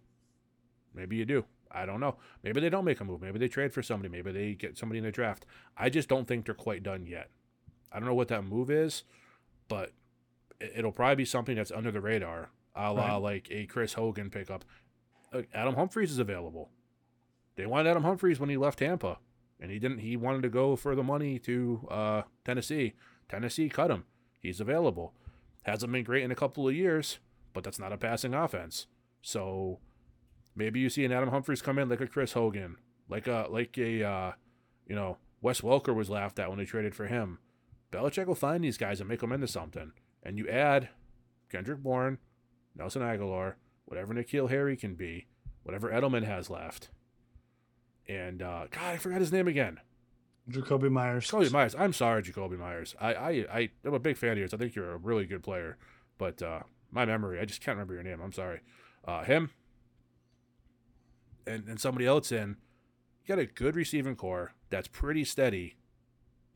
Maybe 0.95 1.17
you 1.17 1.25
do. 1.27 1.45
I 1.71 1.85
don't 1.87 2.01
know. 2.01 2.17
Maybe 2.43 2.61
they 2.61 2.71
don't 2.71 2.85
make 2.85 3.01
a 3.01 3.05
move. 3.05 3.21
Maybe 3.21 3.39
they 3.39 3.49
trade 3.49 3.73
for 3.75 3.83
somebody. 3.83 4.09
Maybe 4.11 4.33
they 4.33 4.55
get 4.55 4.79
somebody 4.79 4.99
in 4.99 5.05
the 5.05 5.11
draft. 5.11 5.45
I 5.77 5.91
just 5.91 6.09
don't 6.09 6.27
think 6.27 6.47
they're 6.47 6.55
quite 6.55 6.83
done 6.83 7.07
yet. 7.07 7.29
I 7.91 7.99
don't 7.99 8.09
know 8.09 8.15
what 8.15 8.29
that 8.29 8.45
move 8.45 8.71
is, 8.71 9.05
but 9.69 9.93
it- 10.61 10.73
it'll 10.77 10.93
probably 10.93 11.17
be 11.17 11.25
something 11.27 11.57
that's 11.57 11.71
under 11.71 11.91
the 11.91 12.01
radar, 12.01 12.51
a 12.75 12.93
la 12.93 13.07
Right. 13.09 13.17
like 13.17 13.49
a 13.51 13.67
Chris 13.67 13.95
Hogan 13.95 14.31
pickup. 14.31 14.65
Adam 15.55 15.75
Humphries 15.75 16.11
is 16.11 16.19
available. 16.19 16.71
They 17.57 17.67
wanted 17.67 17.91
Adam 17.91 18.05
Humphries 18.05 18.41
when 18.41 18.49
he 18.49 18.57
left 18.57 18.79
Tampa, 18.79 19.19
and 19.61 19.71
he 19.71 19.79
didn't. 19.79 19.99
He 19.99 20.17
wanted 20.17 20.43
to 20.43 20.49
go 20.49 20.77
for 20.77 20.95
the 20.95 21.03
money 21.03 21.39
to 21.41 21.87
uh, 21.91 22.23
Tennessee. 22.45 22.95
Tennessee 23.29 23.69
cut 23.69 23.91
him. 23.91 24.05
He's 24.41 24.61
available. 24.61 25.15
Hasn't 25.63 25.93
been 25.93 26.05
great 26.05 26.25
in 26.25 26.31
a 26.31 26.37
couple 26.37 26.67
of 26.67 26.75
years, 26.75 27.19
but 27.53 27.63
that's 27.63 27.79
not 27.79 27.93
a 27.93 27.99
passing 27.99 28.35
offense. 28.35 28.87
So 29.21 29.79
maybe 30.57 30.81
you 30.81 30.91
see 30.91 31.05
an 31.05 31.13
Adam 31.13 31.31
Humphries 31.31 31.63
come 31.63 31.79
in 31.79 31.89
like 31.89 32.01
a 32.01 32.07
Chris 32.07 32.33
Hogan, 32.33 32.77
like 33.09 33.27
a 33.27 33.47
like 33.49 33.79
a 33.79 34.03
uh, 34.03 34.33
you 34.87 34.97
know 34.97 35.19
Wes 35.41 35.61
Welker 35.61 35.95
was 35.95 36.11
laughed 36.11 36.39
at 36.39 36.49
when 36.49 36.59
they 36.59 36.65
traded 36.65 36.95
for 36.95 37.07
him. 37.07 37.39
Belichick 37.93 38.27
will 38.27 38.35
find 38.35 38.65
these 38.65 38.79
guys 38.79 39.01
and 39.01 39.09
make 39.09 39.21
them 39.21 39.33
into 39.33 39.47
something. 39.47 39.93
And 40.23 40.39
you 40.39 40.49
add 40.49 40.89
Kendrick 41.51 41.83
Bourne, 41.83 42.19
Nelson 42.75 43.03
Agholor, 43.03 43.55
whatever 43.85 44.15
N'Keal 44.15 44.49
Harry 44.49 44.77
can 44.77 44.95
be, 44.95 45.27
whatever 45.63 45.91
Edelman 45.91 46.25
has 46.25 46.49
left. 46.49 46.89
And 48.09 48.43
uh, 48.43 48.67
God, 48.71 48.85
I 48.85 48.97
forgot 48.97 49.21
his 49.21 49.33
name 49.33 49.49
again. 49.49 49.81
Jakobi 50.51 50.91
Meyers. 50.91 51.31
Jakobi 51.31 51.53
Meyers. 51.53 51.75
I'm 51.79 51.93
sorry, 51.93 52.23
Jakobi 52.23 52.59
Meyers. 52.59 52.95
I, 53.01 53.15
I, 53.15 53.31
I, 53.31 53.71
I'm 53.85 53.95
a 53.95 53.99
big 53.99 54.17
fan 54.17 54.33
of 54.33 54.39
yours. 54.39 54.53
I 54.53 54.57
think 54.57 54.75
you're 54.75 54.93
a 54.93 54.97
really 54.97 55.27
good 55.27 55.43
player. 55.43 55.79
But 56.19 56.43
uh, 56.43 56.61
my 56.91 57.05
memory, 57.05 57.41
I 57.41 57.45
just 57.45 57.61
can't 57.61 57.77
remember 57.77 57.95
your 57.95 58.03
name. 58.03 58.21
I'm 58.21 58.33
sorry. 58.33 58.61
Uh, 59.05 59.23
him 59.25 59.51
and, 61.47 61.67
and 61.69 61.81
somebody 61.81 62.07
else 62.07 62.33
in. 62.33 62.57
You 63.25 63.37
got 63.37 63.39
a 63.39 63.47
good 63.47 63.77
receiving 63.77 64.17
corps 64.17 64.53
that's 64.71 64.89
pretty 64.89 65.25
steady. 65.25 65.77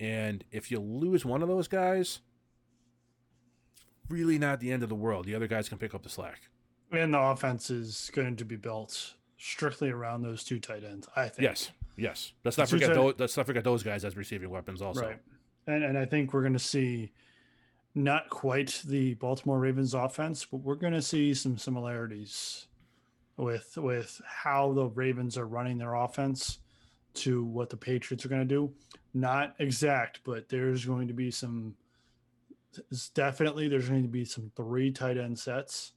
And 0.00 0.44
if 0.50 0.70
you 0.70 0.80
lose 0.80 1.24
one 1.24 1.42
of 1.42 1.48
those 1.48 1.68
guys, 1.68 2.20
really 4.08 4.38
not 4.38 4.60
the 4.60 4.72
end 4.72 4.82
of 4.82 4.88
the 4.88 4.94
world. 4.94 5.26
The 5.26 5.34
other 5.34 5.46
guys 5.46 5.68
can 5.68 5.78
pick 5.78 5.94
up 5.94 6.02
the 6.02 6.08
slack. 6.08 6.48
And 6.92 7.14
the 7.14 7.20
offense 7.20 7.70
is 7.70 8.10
going 8.14 8.36
to 8.36 8.44
be 8.44 8.56
built 8.56 9.14
strictly 9.38 9.90
around 9.90 10.22
those 10.22 10.44
two 10.44 10.58
tight 10.58 10.84
ends. 10.84 11.08
I 11.14 11.28
think. 11.28 11.42
Yes, 11.42 11.70
yes. 11.96 12.32
Let's 12.44 12.58
not 12.58 12.68
forget 12.68 12.94
those. 12.94 13.14
Let's 13.18 13.36
not 13.36 13.46
forget 13.46 13.64
those 13.64 13.82
guys 13.82 14.04
as 14.04 14.16
receiving 14.16 14.50
weapons 14.50 14.82
also. 14.82 15.06
Right. 15.06 15.18
And 15.66 15.84
and 15.84 15.98
I 15.98 16.04
think 16.04 16.32
we're 16.32 16.42
going 16.42 16.52
to 16.52 16.58
see 16.58 17.12
not 17.94 18.28
quite 18.28 18.82
the 18.86 19.14
Baltimore 19.14 19.58
Ravens 19.58 19.94
offense, 19.94 20.44
but 20.44 20.58
we're 20.58 20.74
going 20.74 20.92
to 20.92 21.02
see 21.02 21.34
some 21.34 21.58
similarities 21.58 22.66
with 23.36 23.76
with 23.76 24.20
how 24.26 24.72
the 24.72 24.86
Ravens 24.86 25.36
are 25.36 25.46
running 25.46 25.78
their 25.78 25.94
offense 25.94 26.58
to 27.14 27.44
what 27.44 27.70
the 27.70 27.76
Patriots 27.76 28.24
are 28.24 28.28
going 28.28 28.46
to 28.46 28.54
do. 28.54 28.72
Not 29.14 29.54
exact, 29.58 30.20
but 30.24 30.48
there's 30.48 30.84
going 30.84 31.08
to 31.08 31.14
be 31.14 31.30
some 31.30 31.74
definitely 33.14 33.68
there's 33.68 33.88
going 33.88 34.02
to 34.02 34.08
be 34.08 34.24
some 34.24 34.52
three 34.54 34.90
tight 34.90 35.16
end 35.16 35.38
sets. 35.38 35.92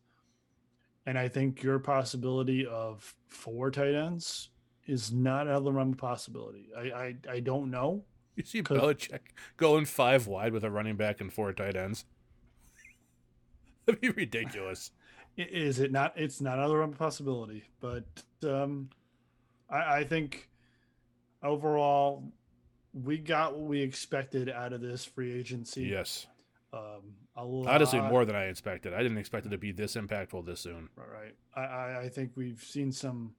And 1.10 1.18
I 1.18 1.28
think 1.28 1.64
your 1.64 1.80
possibility 1.80 2.68
of 2.68 3.16
four 3.30 3.72
tight 3.72 3.96
ends 3.96 4.50
is 4.86 5.12
not 5.12 5.48
out 5.48 5.56
of 5.56 5.64
the 5.64 5.72
realm 5.72 5.94
of 5.94 5.98
possibility. 5.98 6.70
I, 6.78 6.82
I 6.82 7.16
I 7.28 7.40
don't 7.40 7.72
know. 7.72 8.04
You 8.36 8.44
see 8.44 8.62
Belichick 8.62 9.22
going 9.58 9.86
five 9.86 10.28
wide 10.28 10.54
with 10.54 10.64
a 10.64 10.70
running 10.70 10.98
back 10.98 11.20
and 11.20 11.34
four 11.34 11.52
tight 11.52 11.76
ends. 11.76 12.06
That'd 13.88 14.02
be 14.02 14.12
ridiculous. 14.12 14.92
Is 15.36 15.80
it 15.80 15.92
not? 15.92 16.14
It's 16.16 16.42
not 16.42 16.60
out 16.60 16.66
of 16.66 16.70
the 16.70 16.78
realm 16.78 16.92
of 16.92 17.00
possibility, 17.00 17.64
but 17.80 18.06
um, 18.44 18.92
I, 19.68 20.02
I 20.02 20.04
think 20.04 20.48
overall 21.42 22.32
we 22.94 23.18
got 23.18 23.58
what 23.58 23.68
we 23.68 23.82
expected 23.82 24.48
out 24.48 24.74
of 24.74 24.82
this 24.82 25.06
free 25.06 25.34
agency. 25.34 25.86
yes. 25.86 26.28
Um, 26.72 27.16
a 27.36 27.44
lot, 27.44 27.74
Honestly, 27.76 28.00
more 28.02 28.26
than 28.26 28.36
I 28.36 28.46
expected. 28.46 28.94
I 28.94 29.02
didn't 29.02 29.18
expect 29.18 29.46
it 29.46 29.50
to 29.50 29.58
be 29.58 29.72
this 29.72 29.96
impactful 29.96 30.46
this 30.46 30.60
soon. 30.60 30.90
Right. 30.96 31.36
I, 31.56 31.62
I, 31.62 32.00
I 32.02 32.10
think 32.10 32.32
we've 32.36 32.62
seen 32.62 32.92
some 32.92 33.34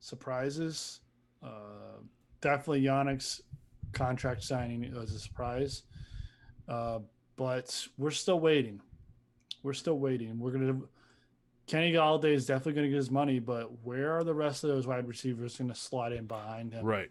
surprises. 0.00 1.00
Uh, 1.42 2.00
definitely 2.40 2.82
Yannick's 2.82 3.42
contract 3.92 4.44
signing 4.44 4.92
was 4.94 5.12
a 5.12 5.18
surprise. 5.18 5.82
Uh, 6.68 7.00
but 7.36 7.86
we're 7.98 8.10
still 8.10 8.40
waiting. 8.40 8.80
We're 9.62 9.72
still 9.72 9.98
waiting. 9.98 10.38
We're 10.38 10.52
gonna 10.52 10.80
Kenny 11.66 11.92
Golladay 11.92 12.32
is 12.32 12.46
definitely 12.46 12.74
gonna 12.74 12.88
get 12.88 12.96
his 12.96 13.10
money, 13.10 13.38
but 13.38 13.84
where 13.84 14.16
are 14.16 14.24
the 14.24 14.34
rest 14.34 14.64
of 14.64 14.70
those 14.70 14.86
wide 14.86 15.08
receivers 15.08 15.56
gonna 15.56 15.74
slot 15.74 16.12
in 16.12 16.26
behind 16.26 16.72
him? 16.72 16.84
Right. 16.84 17.08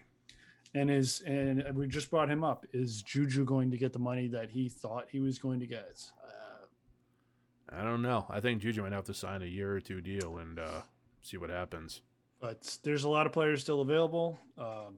And 0.76 0.92
is 0.92 1.22
and 1.26 1.64
we 1.74 1.88
just 1.88 2.12
brought 2.12 2.30
him 2.30 2.44
up. 2.44 2.66
Is 2.74 3.02
Juju 3.02 3.46
going 3.46 3.72
to 3.72 3.78
get 3.78 3.94
the 3.94 4.00
money 4.00 4.28
that 4.28 4.50
he 4.52 4.70
thought 4.70 5.08
he 5.10 5.20
was 5.22 5.40
going 5.40 5.60
to 5.62 5.66
get? 5.66 6.04
Uh, 6.24 7.76
I 7.80 7.84
don't 7.84 8.02
know. 8.04 8.26
I 8.30 8.40
think 8.42 8.62
Juju 8.62 8.84
might 8.84 8.92
have 8.92 9.06
to 9.06 9.14
sign 9.14 9.42
a 9.42 9.46
year 9.46 9.74
or 9.74 9.80
two 9.80 10.02
deal 10.02 10.38
and 10.38 10.60
uh, 10.60 10.82
see 11.22 11.38
what 11.38 11.50
happens. 11.50 12.02
but 12.42 12.78
there's 12.84 13.06
a 13.06 13.10
lot 13.10 13.26
of 13.26 13.32
players 13.32 13.62
still 13.62 13.82
available. 13.82 14.38
Um, 14.58 14.98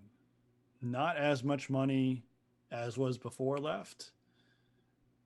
not 0.82 1.16
as 1.18 1.44
much 1.44 1.70
money 1.70 2.24
as 2.72 2.98
was 2.98 3.18
before 3.18 3.58
left. 3.58 4.12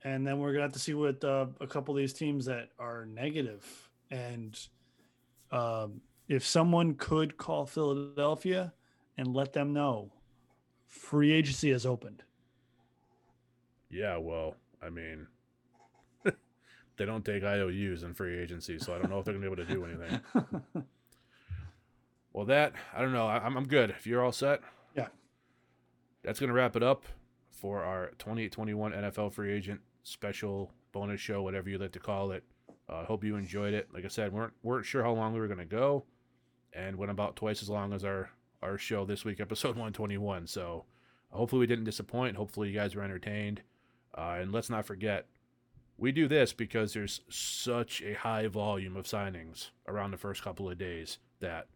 And 0.03 0.25
then 0.27 0.39
we're 0.39 0.51
gonna 0.51 0.63
have 0.63 0.73
to 0.73 0.79
see 0.79 0.93
what 0.93 1.23
uh, 1.23 1.45
a 1.61 1.67
couple 1.67 1.93
of 1.95 1.97
these 1.97 2.13
teams 2.13 2.45
that 2.45 2.69
are 2.79 3.05
negative, 3.05 3.89
and 4.09 4.59
um, 5.51 6.01
if 6.27 6.45
someone 6.45 6.95
could 6.95 7.37
call 7.37 7.65
Philadelphia 7.65 8.73
and 9.17 9.33
let 9.33 9.53
them 9.53 9.73
know 9.73 10.11
free 10.91 11.31
agency 11.31 11.72
has 11.72 11.85
opened. 11.85 12.22
Yeah, 13.89 14.18
well, 14.18 14.55
I 14.81 14.89
mean, 14.89 15.27
they 16.97 17.05
don't 17.05 17.26
take 17.26 17.43
IOUs 17.43 18.03
in 18.03 18.13
free 18.13 18.38
agency, 18.38 18.77
so 18.77 18.93
I 18.93 18.99
don't 18.99 19.09
know 19.09 19.19
if 19.19 19.26
they're 19.26 19.34
going 19.34 19.43
to 19.43 19.55
be 19.55 19.61
able 19.61 19.68
to 19.68 19.73
do 19.73 19.85
anything. 19.85 20.84
Well, 22.34 22.45
that, 22.45 22.73
I 22.93 23.01
don't 23.01 23.13
know. 23.13 23.27
I, 23.27 23.38
I'm, 23.39 23.57
I'm 23.57 23.68
good. 23.68 23.89
If 23.89 24.05
you're 24.05 24.23
all 24.23 24.31
set, 24.31 24.61
Yeah. 24.95 25.07
That's 26.23 26.39
going 26.39 26.49
to 26.49 26.53
wrap 26.53 26.76
it 26.76 26.84
up 26.84 27.03
for 27.49 27.84
our 27.84 28.11
2021 28.19 28.91
NFL 28.91 29.34
free 29.34 29.51
agent 29.51 29.81
special 30.03 30.72
bonus 30.91 31.19
show, 31.19 31.41
whatever 31.41 31.69
you'd 31.69 31.81
like 31.81 31.91
to 31.93 31.99
call 31.99 32.31
it. 32.31 32.43
I 32.89 32.93
uh, 32.93 33.05
hope 33.05 33.23
you 33.23 33.35
enjoyed 33.38 33.73
it. 33.73 33.89
Like 33.93 34.03
I 34.05 34.09
said, 34.09 34.34
weren't 34.34 34.53
weren't 34.63 34.85
sure 34.85 35.03
how 35.03 35.13
long 35.13 35.34
we 35.34 35.39
were 35.39 35.47
going 35.47 35.59
to 35.59 35.65
go, 35.65 36.03
and 36.73 36.97
went 36.97 37.11
about 37.11 37.35
twice 37.38 37.61
as 37.61 37.69
long 37.69 37.93
as 37.93 38.03
our 38.03 38.30
our 38.61 38.77
show 38.77 39.05
this 39.05 39.25
week, 39.25 39.39
episode 39.39 39.69
121. 39.75 40.47
So 40.47 40.85
hopefully 41.29 41.61
we 41.61 41.67
didn't 41.67 41.85
disappoint. 41.85 42.38
Hopefully 42.38 42.69
you 42.69 42.75
guys 42.75 42.95
were 42.95 43.03
entertained. 43.03 43.61
Uh, 44.17 44.38
and 44.39 44.51
let's 44.51 44.69
not 44.69 44.85
forget, 44.85 45.27
we 45.97 46.11
do 46.11 46.27
this 46.27 46.51
because 46.53 46.93
there's 46.93 47.21
such 47.29 48.01
a 48.01 48.13
high 48.13 48.47
volume 48.47 48.97
of 48.97 49.05
signings 49.05 49.69
around 49.88 50.11
the 50.11 50.17
first 50.17 50.43
couple 50.43 50.69
of 50.69 50.77
days 50.77 51.19
that 51.39 51.67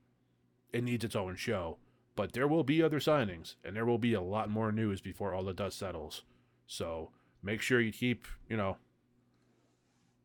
it 0.73 0.83
needs 0.83 1.05
its 1.05 1.15
own 1.15 1.35
show. 1.35 1.77
But 2.15 2.33
there 2.33 2.47
will 2.47 2.63
be 2.63 2.81
other 2.81 2.99
signings, 2.99 3.55
and 3.63 3.75
there 3.75 3.85
will 3.85 3.97
be 3.97 4.13
a 4.13 4.21
lot 4.21 4.49
more 4.49 4.71
news 4.71 5.01
before 5.01 5.33
all 5.33 5.43
the 5.43 5.53
dust 5.53 5.77
settles. 5.77 6.23
So 6.65 7.11
make 7.43 7.61
sure 7.61 7.81
you 7.81 7.91
keep, 7.91 8.25
you 8.49 8.55
know, 8.57 8.77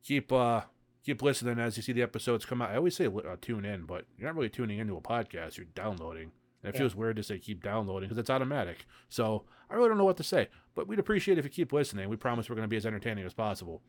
keep 0.03 0.33
uh 0.33 0.63
keep 1.05 1.23
listening 1.23 1.59
as 1.59 1.77
you 1.77 1.83
see 1.83 1.93
the 1.93 2.03
episodes 2.03 2.45
come 2.45 2.63
out. 2.63 2.71
I 2.71 2.77
always 2.77 2.97
say 2.97 3.07
uh, 3.07 3.37
tune 3.41 3.65
in, 3.65 3.85
but 3.85 4.07
you're 4.17 4.29
not 4.29 4.37
really 4.37 4.49
tuning 4.49 4.79
into 4.79 4.97
a 4.97 5.01
podcast. 5.01 5.57
You're 5.57 5.67
downloading. 5.75 6.33
And 6.63 6.71
it 6.71 6.75
Yeah. 6.75 6.81
feels 6.81 6.95
weird 6.95 7.17
to 7.17 7.23
say 7.23 7.39
keep 7.39 7.63
downloading 7.63 8.09
because 8.09 8.19
it's 8.19 8.31
automatic. 8.31 8.85
So 9.09 9.45
I 9.71 9.75
really 9.75 9.89
don't 9.89 9.99
know 9.99 10.05
what 10.05 10.17
to 10.19 10.23
say, 10.25 10.49
but 10.75 10.87
we'd 10.87 10.99
appreciate 10.99 11.39
if 11.39 11.45
you 11.45 11.51
keep 11.51 11.73
listening. 11.73 12.09
We 12.09 12.17
promise 12.17 12.49
we're 12.51 12.57
going 12.57 12.65
to 12.69 12.69
be 12.69 12.77
as 12.77 12.85
entertaining 12.87 13.25
as 13.25 13.35
possible. 13.35 13.83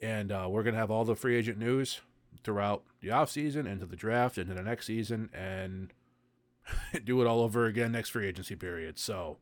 And 0.00 0.30
uh, 0.32 0.46
we're 0.50 0.62
going 0.62 0.74
to 0.74 0.80
have 0.80 0.90
all 0.90 1.04
the 1.04 1.16
free 1.16 1.36
agent 1.36 1.58
news 1.58 2.00
throughout 2.44 2.84
the 3.00 3.10
off 3.10 3.30
season, 3.30 3.66
into 3.66 3.84
the 3.86 3.96
draft, 3.96 4.38
into 4.38 4.54
the 4.54 4.62
next 4.62 4.86
season, 4.86 5.28
and 5.34 5.92
do 7.04 7.20
it 7.20 7.26
all 7.26 7.40
over 7.40 7.66
again 7.66 7.92
next 7.92 8.10
free 8.10 8.26
agency 8.28 8.54
period. 8.54 8.98
So 8.98 9.38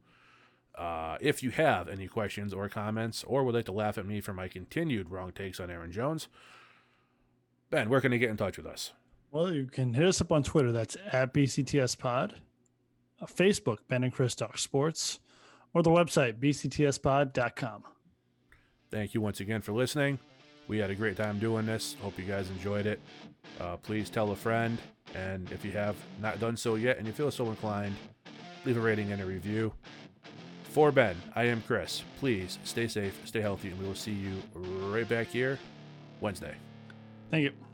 uh, 0.77 1.19
if 1.21 1.43
you 1.43 1.51
have 1.51 1.89
any 1.89 2.09
questions 2.09 2.53
or 2.55 2.69
comments, 2.69 3.23
or 3.27 3.45
would 3.45 3.55
like 3.55 3.65
to 3.67 3.73
laugh 3.73 3.99
at 3.99 4.07
me 4.07 4.21
for 4.21 4.33
my 4.33 4.49
continued 4.49 5.11
wrong 5.11 5.33
takes 5.33 5.61
on 5.61 5.71
Aaron 5.71 5.93
Jones, 5.93 6.29
Ben, 7.71 7.89
where 7.89 8.01
can 8.01 8.11
they 8.13 8.19
get 8.19 8.31
in 8.31 8.37
touch 8.37 8.57
with 8.57 8.67
us? 8.67 8.93
Well, 9.37 9.53
you 9.53 9.67
can 9.67 9.93
hit 9.93 10.07
us 10.07 10.23
up 10.23 10.33
on 10.33 10.43
Twitter. 10.43 10.73
That's 10.73 10.97
at 11.13 11.35
BCTS 11.35 11.99
Pod. 11.99 12.37
Uh, 13.21 13.27
Facebook, 13.27 13.81
Ben 13.87 14.03
and 14.03 14.11
Chris 14.11 14.35
Talk 14.35 14.57
Sports, 14.57 15.21
or 15.75 15.83
the 15.83 15.91
website, 15.91 16.41
bctspod.com. 16.41 17.85
Thank 18.91 19.13
you 19.13 19.21
once 19.21 19.41
again 19.41 19.61
for 19.61 19.73
listening. 19.73 20.19
We 20.69 20.79
had 20.79 20.89
a 20.89 20.95
great 20.95 21.19
time 21.19 21.39
doing 21.39 21.67
this. 21.67 21.97
Hope 22.01 22.19
you 22.19 22.25
guys 22.25 22.49
enjoyed 22.49 22.87
it. 22.87 22.99
Uh, 23.61 23.77
please 23.77 24.09
tell 24.09 24.31
a 24.31 24.37
friend. 24.37 24.79
And 25.15 25.53
if 25.53 25.67
you 25.67 25.73
have 25.73 25.97
not 26.23 26.41
done 26.41 26.57
so 26.57 26.77
yet 26.77 26.97
and 26.97 27.07
you 27.07 27.13
feel 27.13 27.31
so 27.31 27.51
inclined, 27.51 27.95
leave 28.65 28.79
a 28.79 28.81
rating 28.81 29.13
and 29.13 29.21
a 29.21 29.27
review. 29.27 29.71
For 30.71 30.91
Ben, 30.91 31.15
I 31.35 31.45
am 31.45 31.63
Chris. 31.67 32.03
Please 32.21 32.59
stay 32.65 32.89
safe, 32.89 33.21
stay 33.27 33.43
healthy, 33.43 33.69
and 33.69 33.79
we 33.79 33.87
will 33.87 33.95
see 33.95 34.13
you 34.13 34.33
right 34.55 35.07
back 35.07 35.27
here 35.27 35.59
Wednesday. 36.23 36.55
Thank 37.31 37.45
you. 37.45 37.66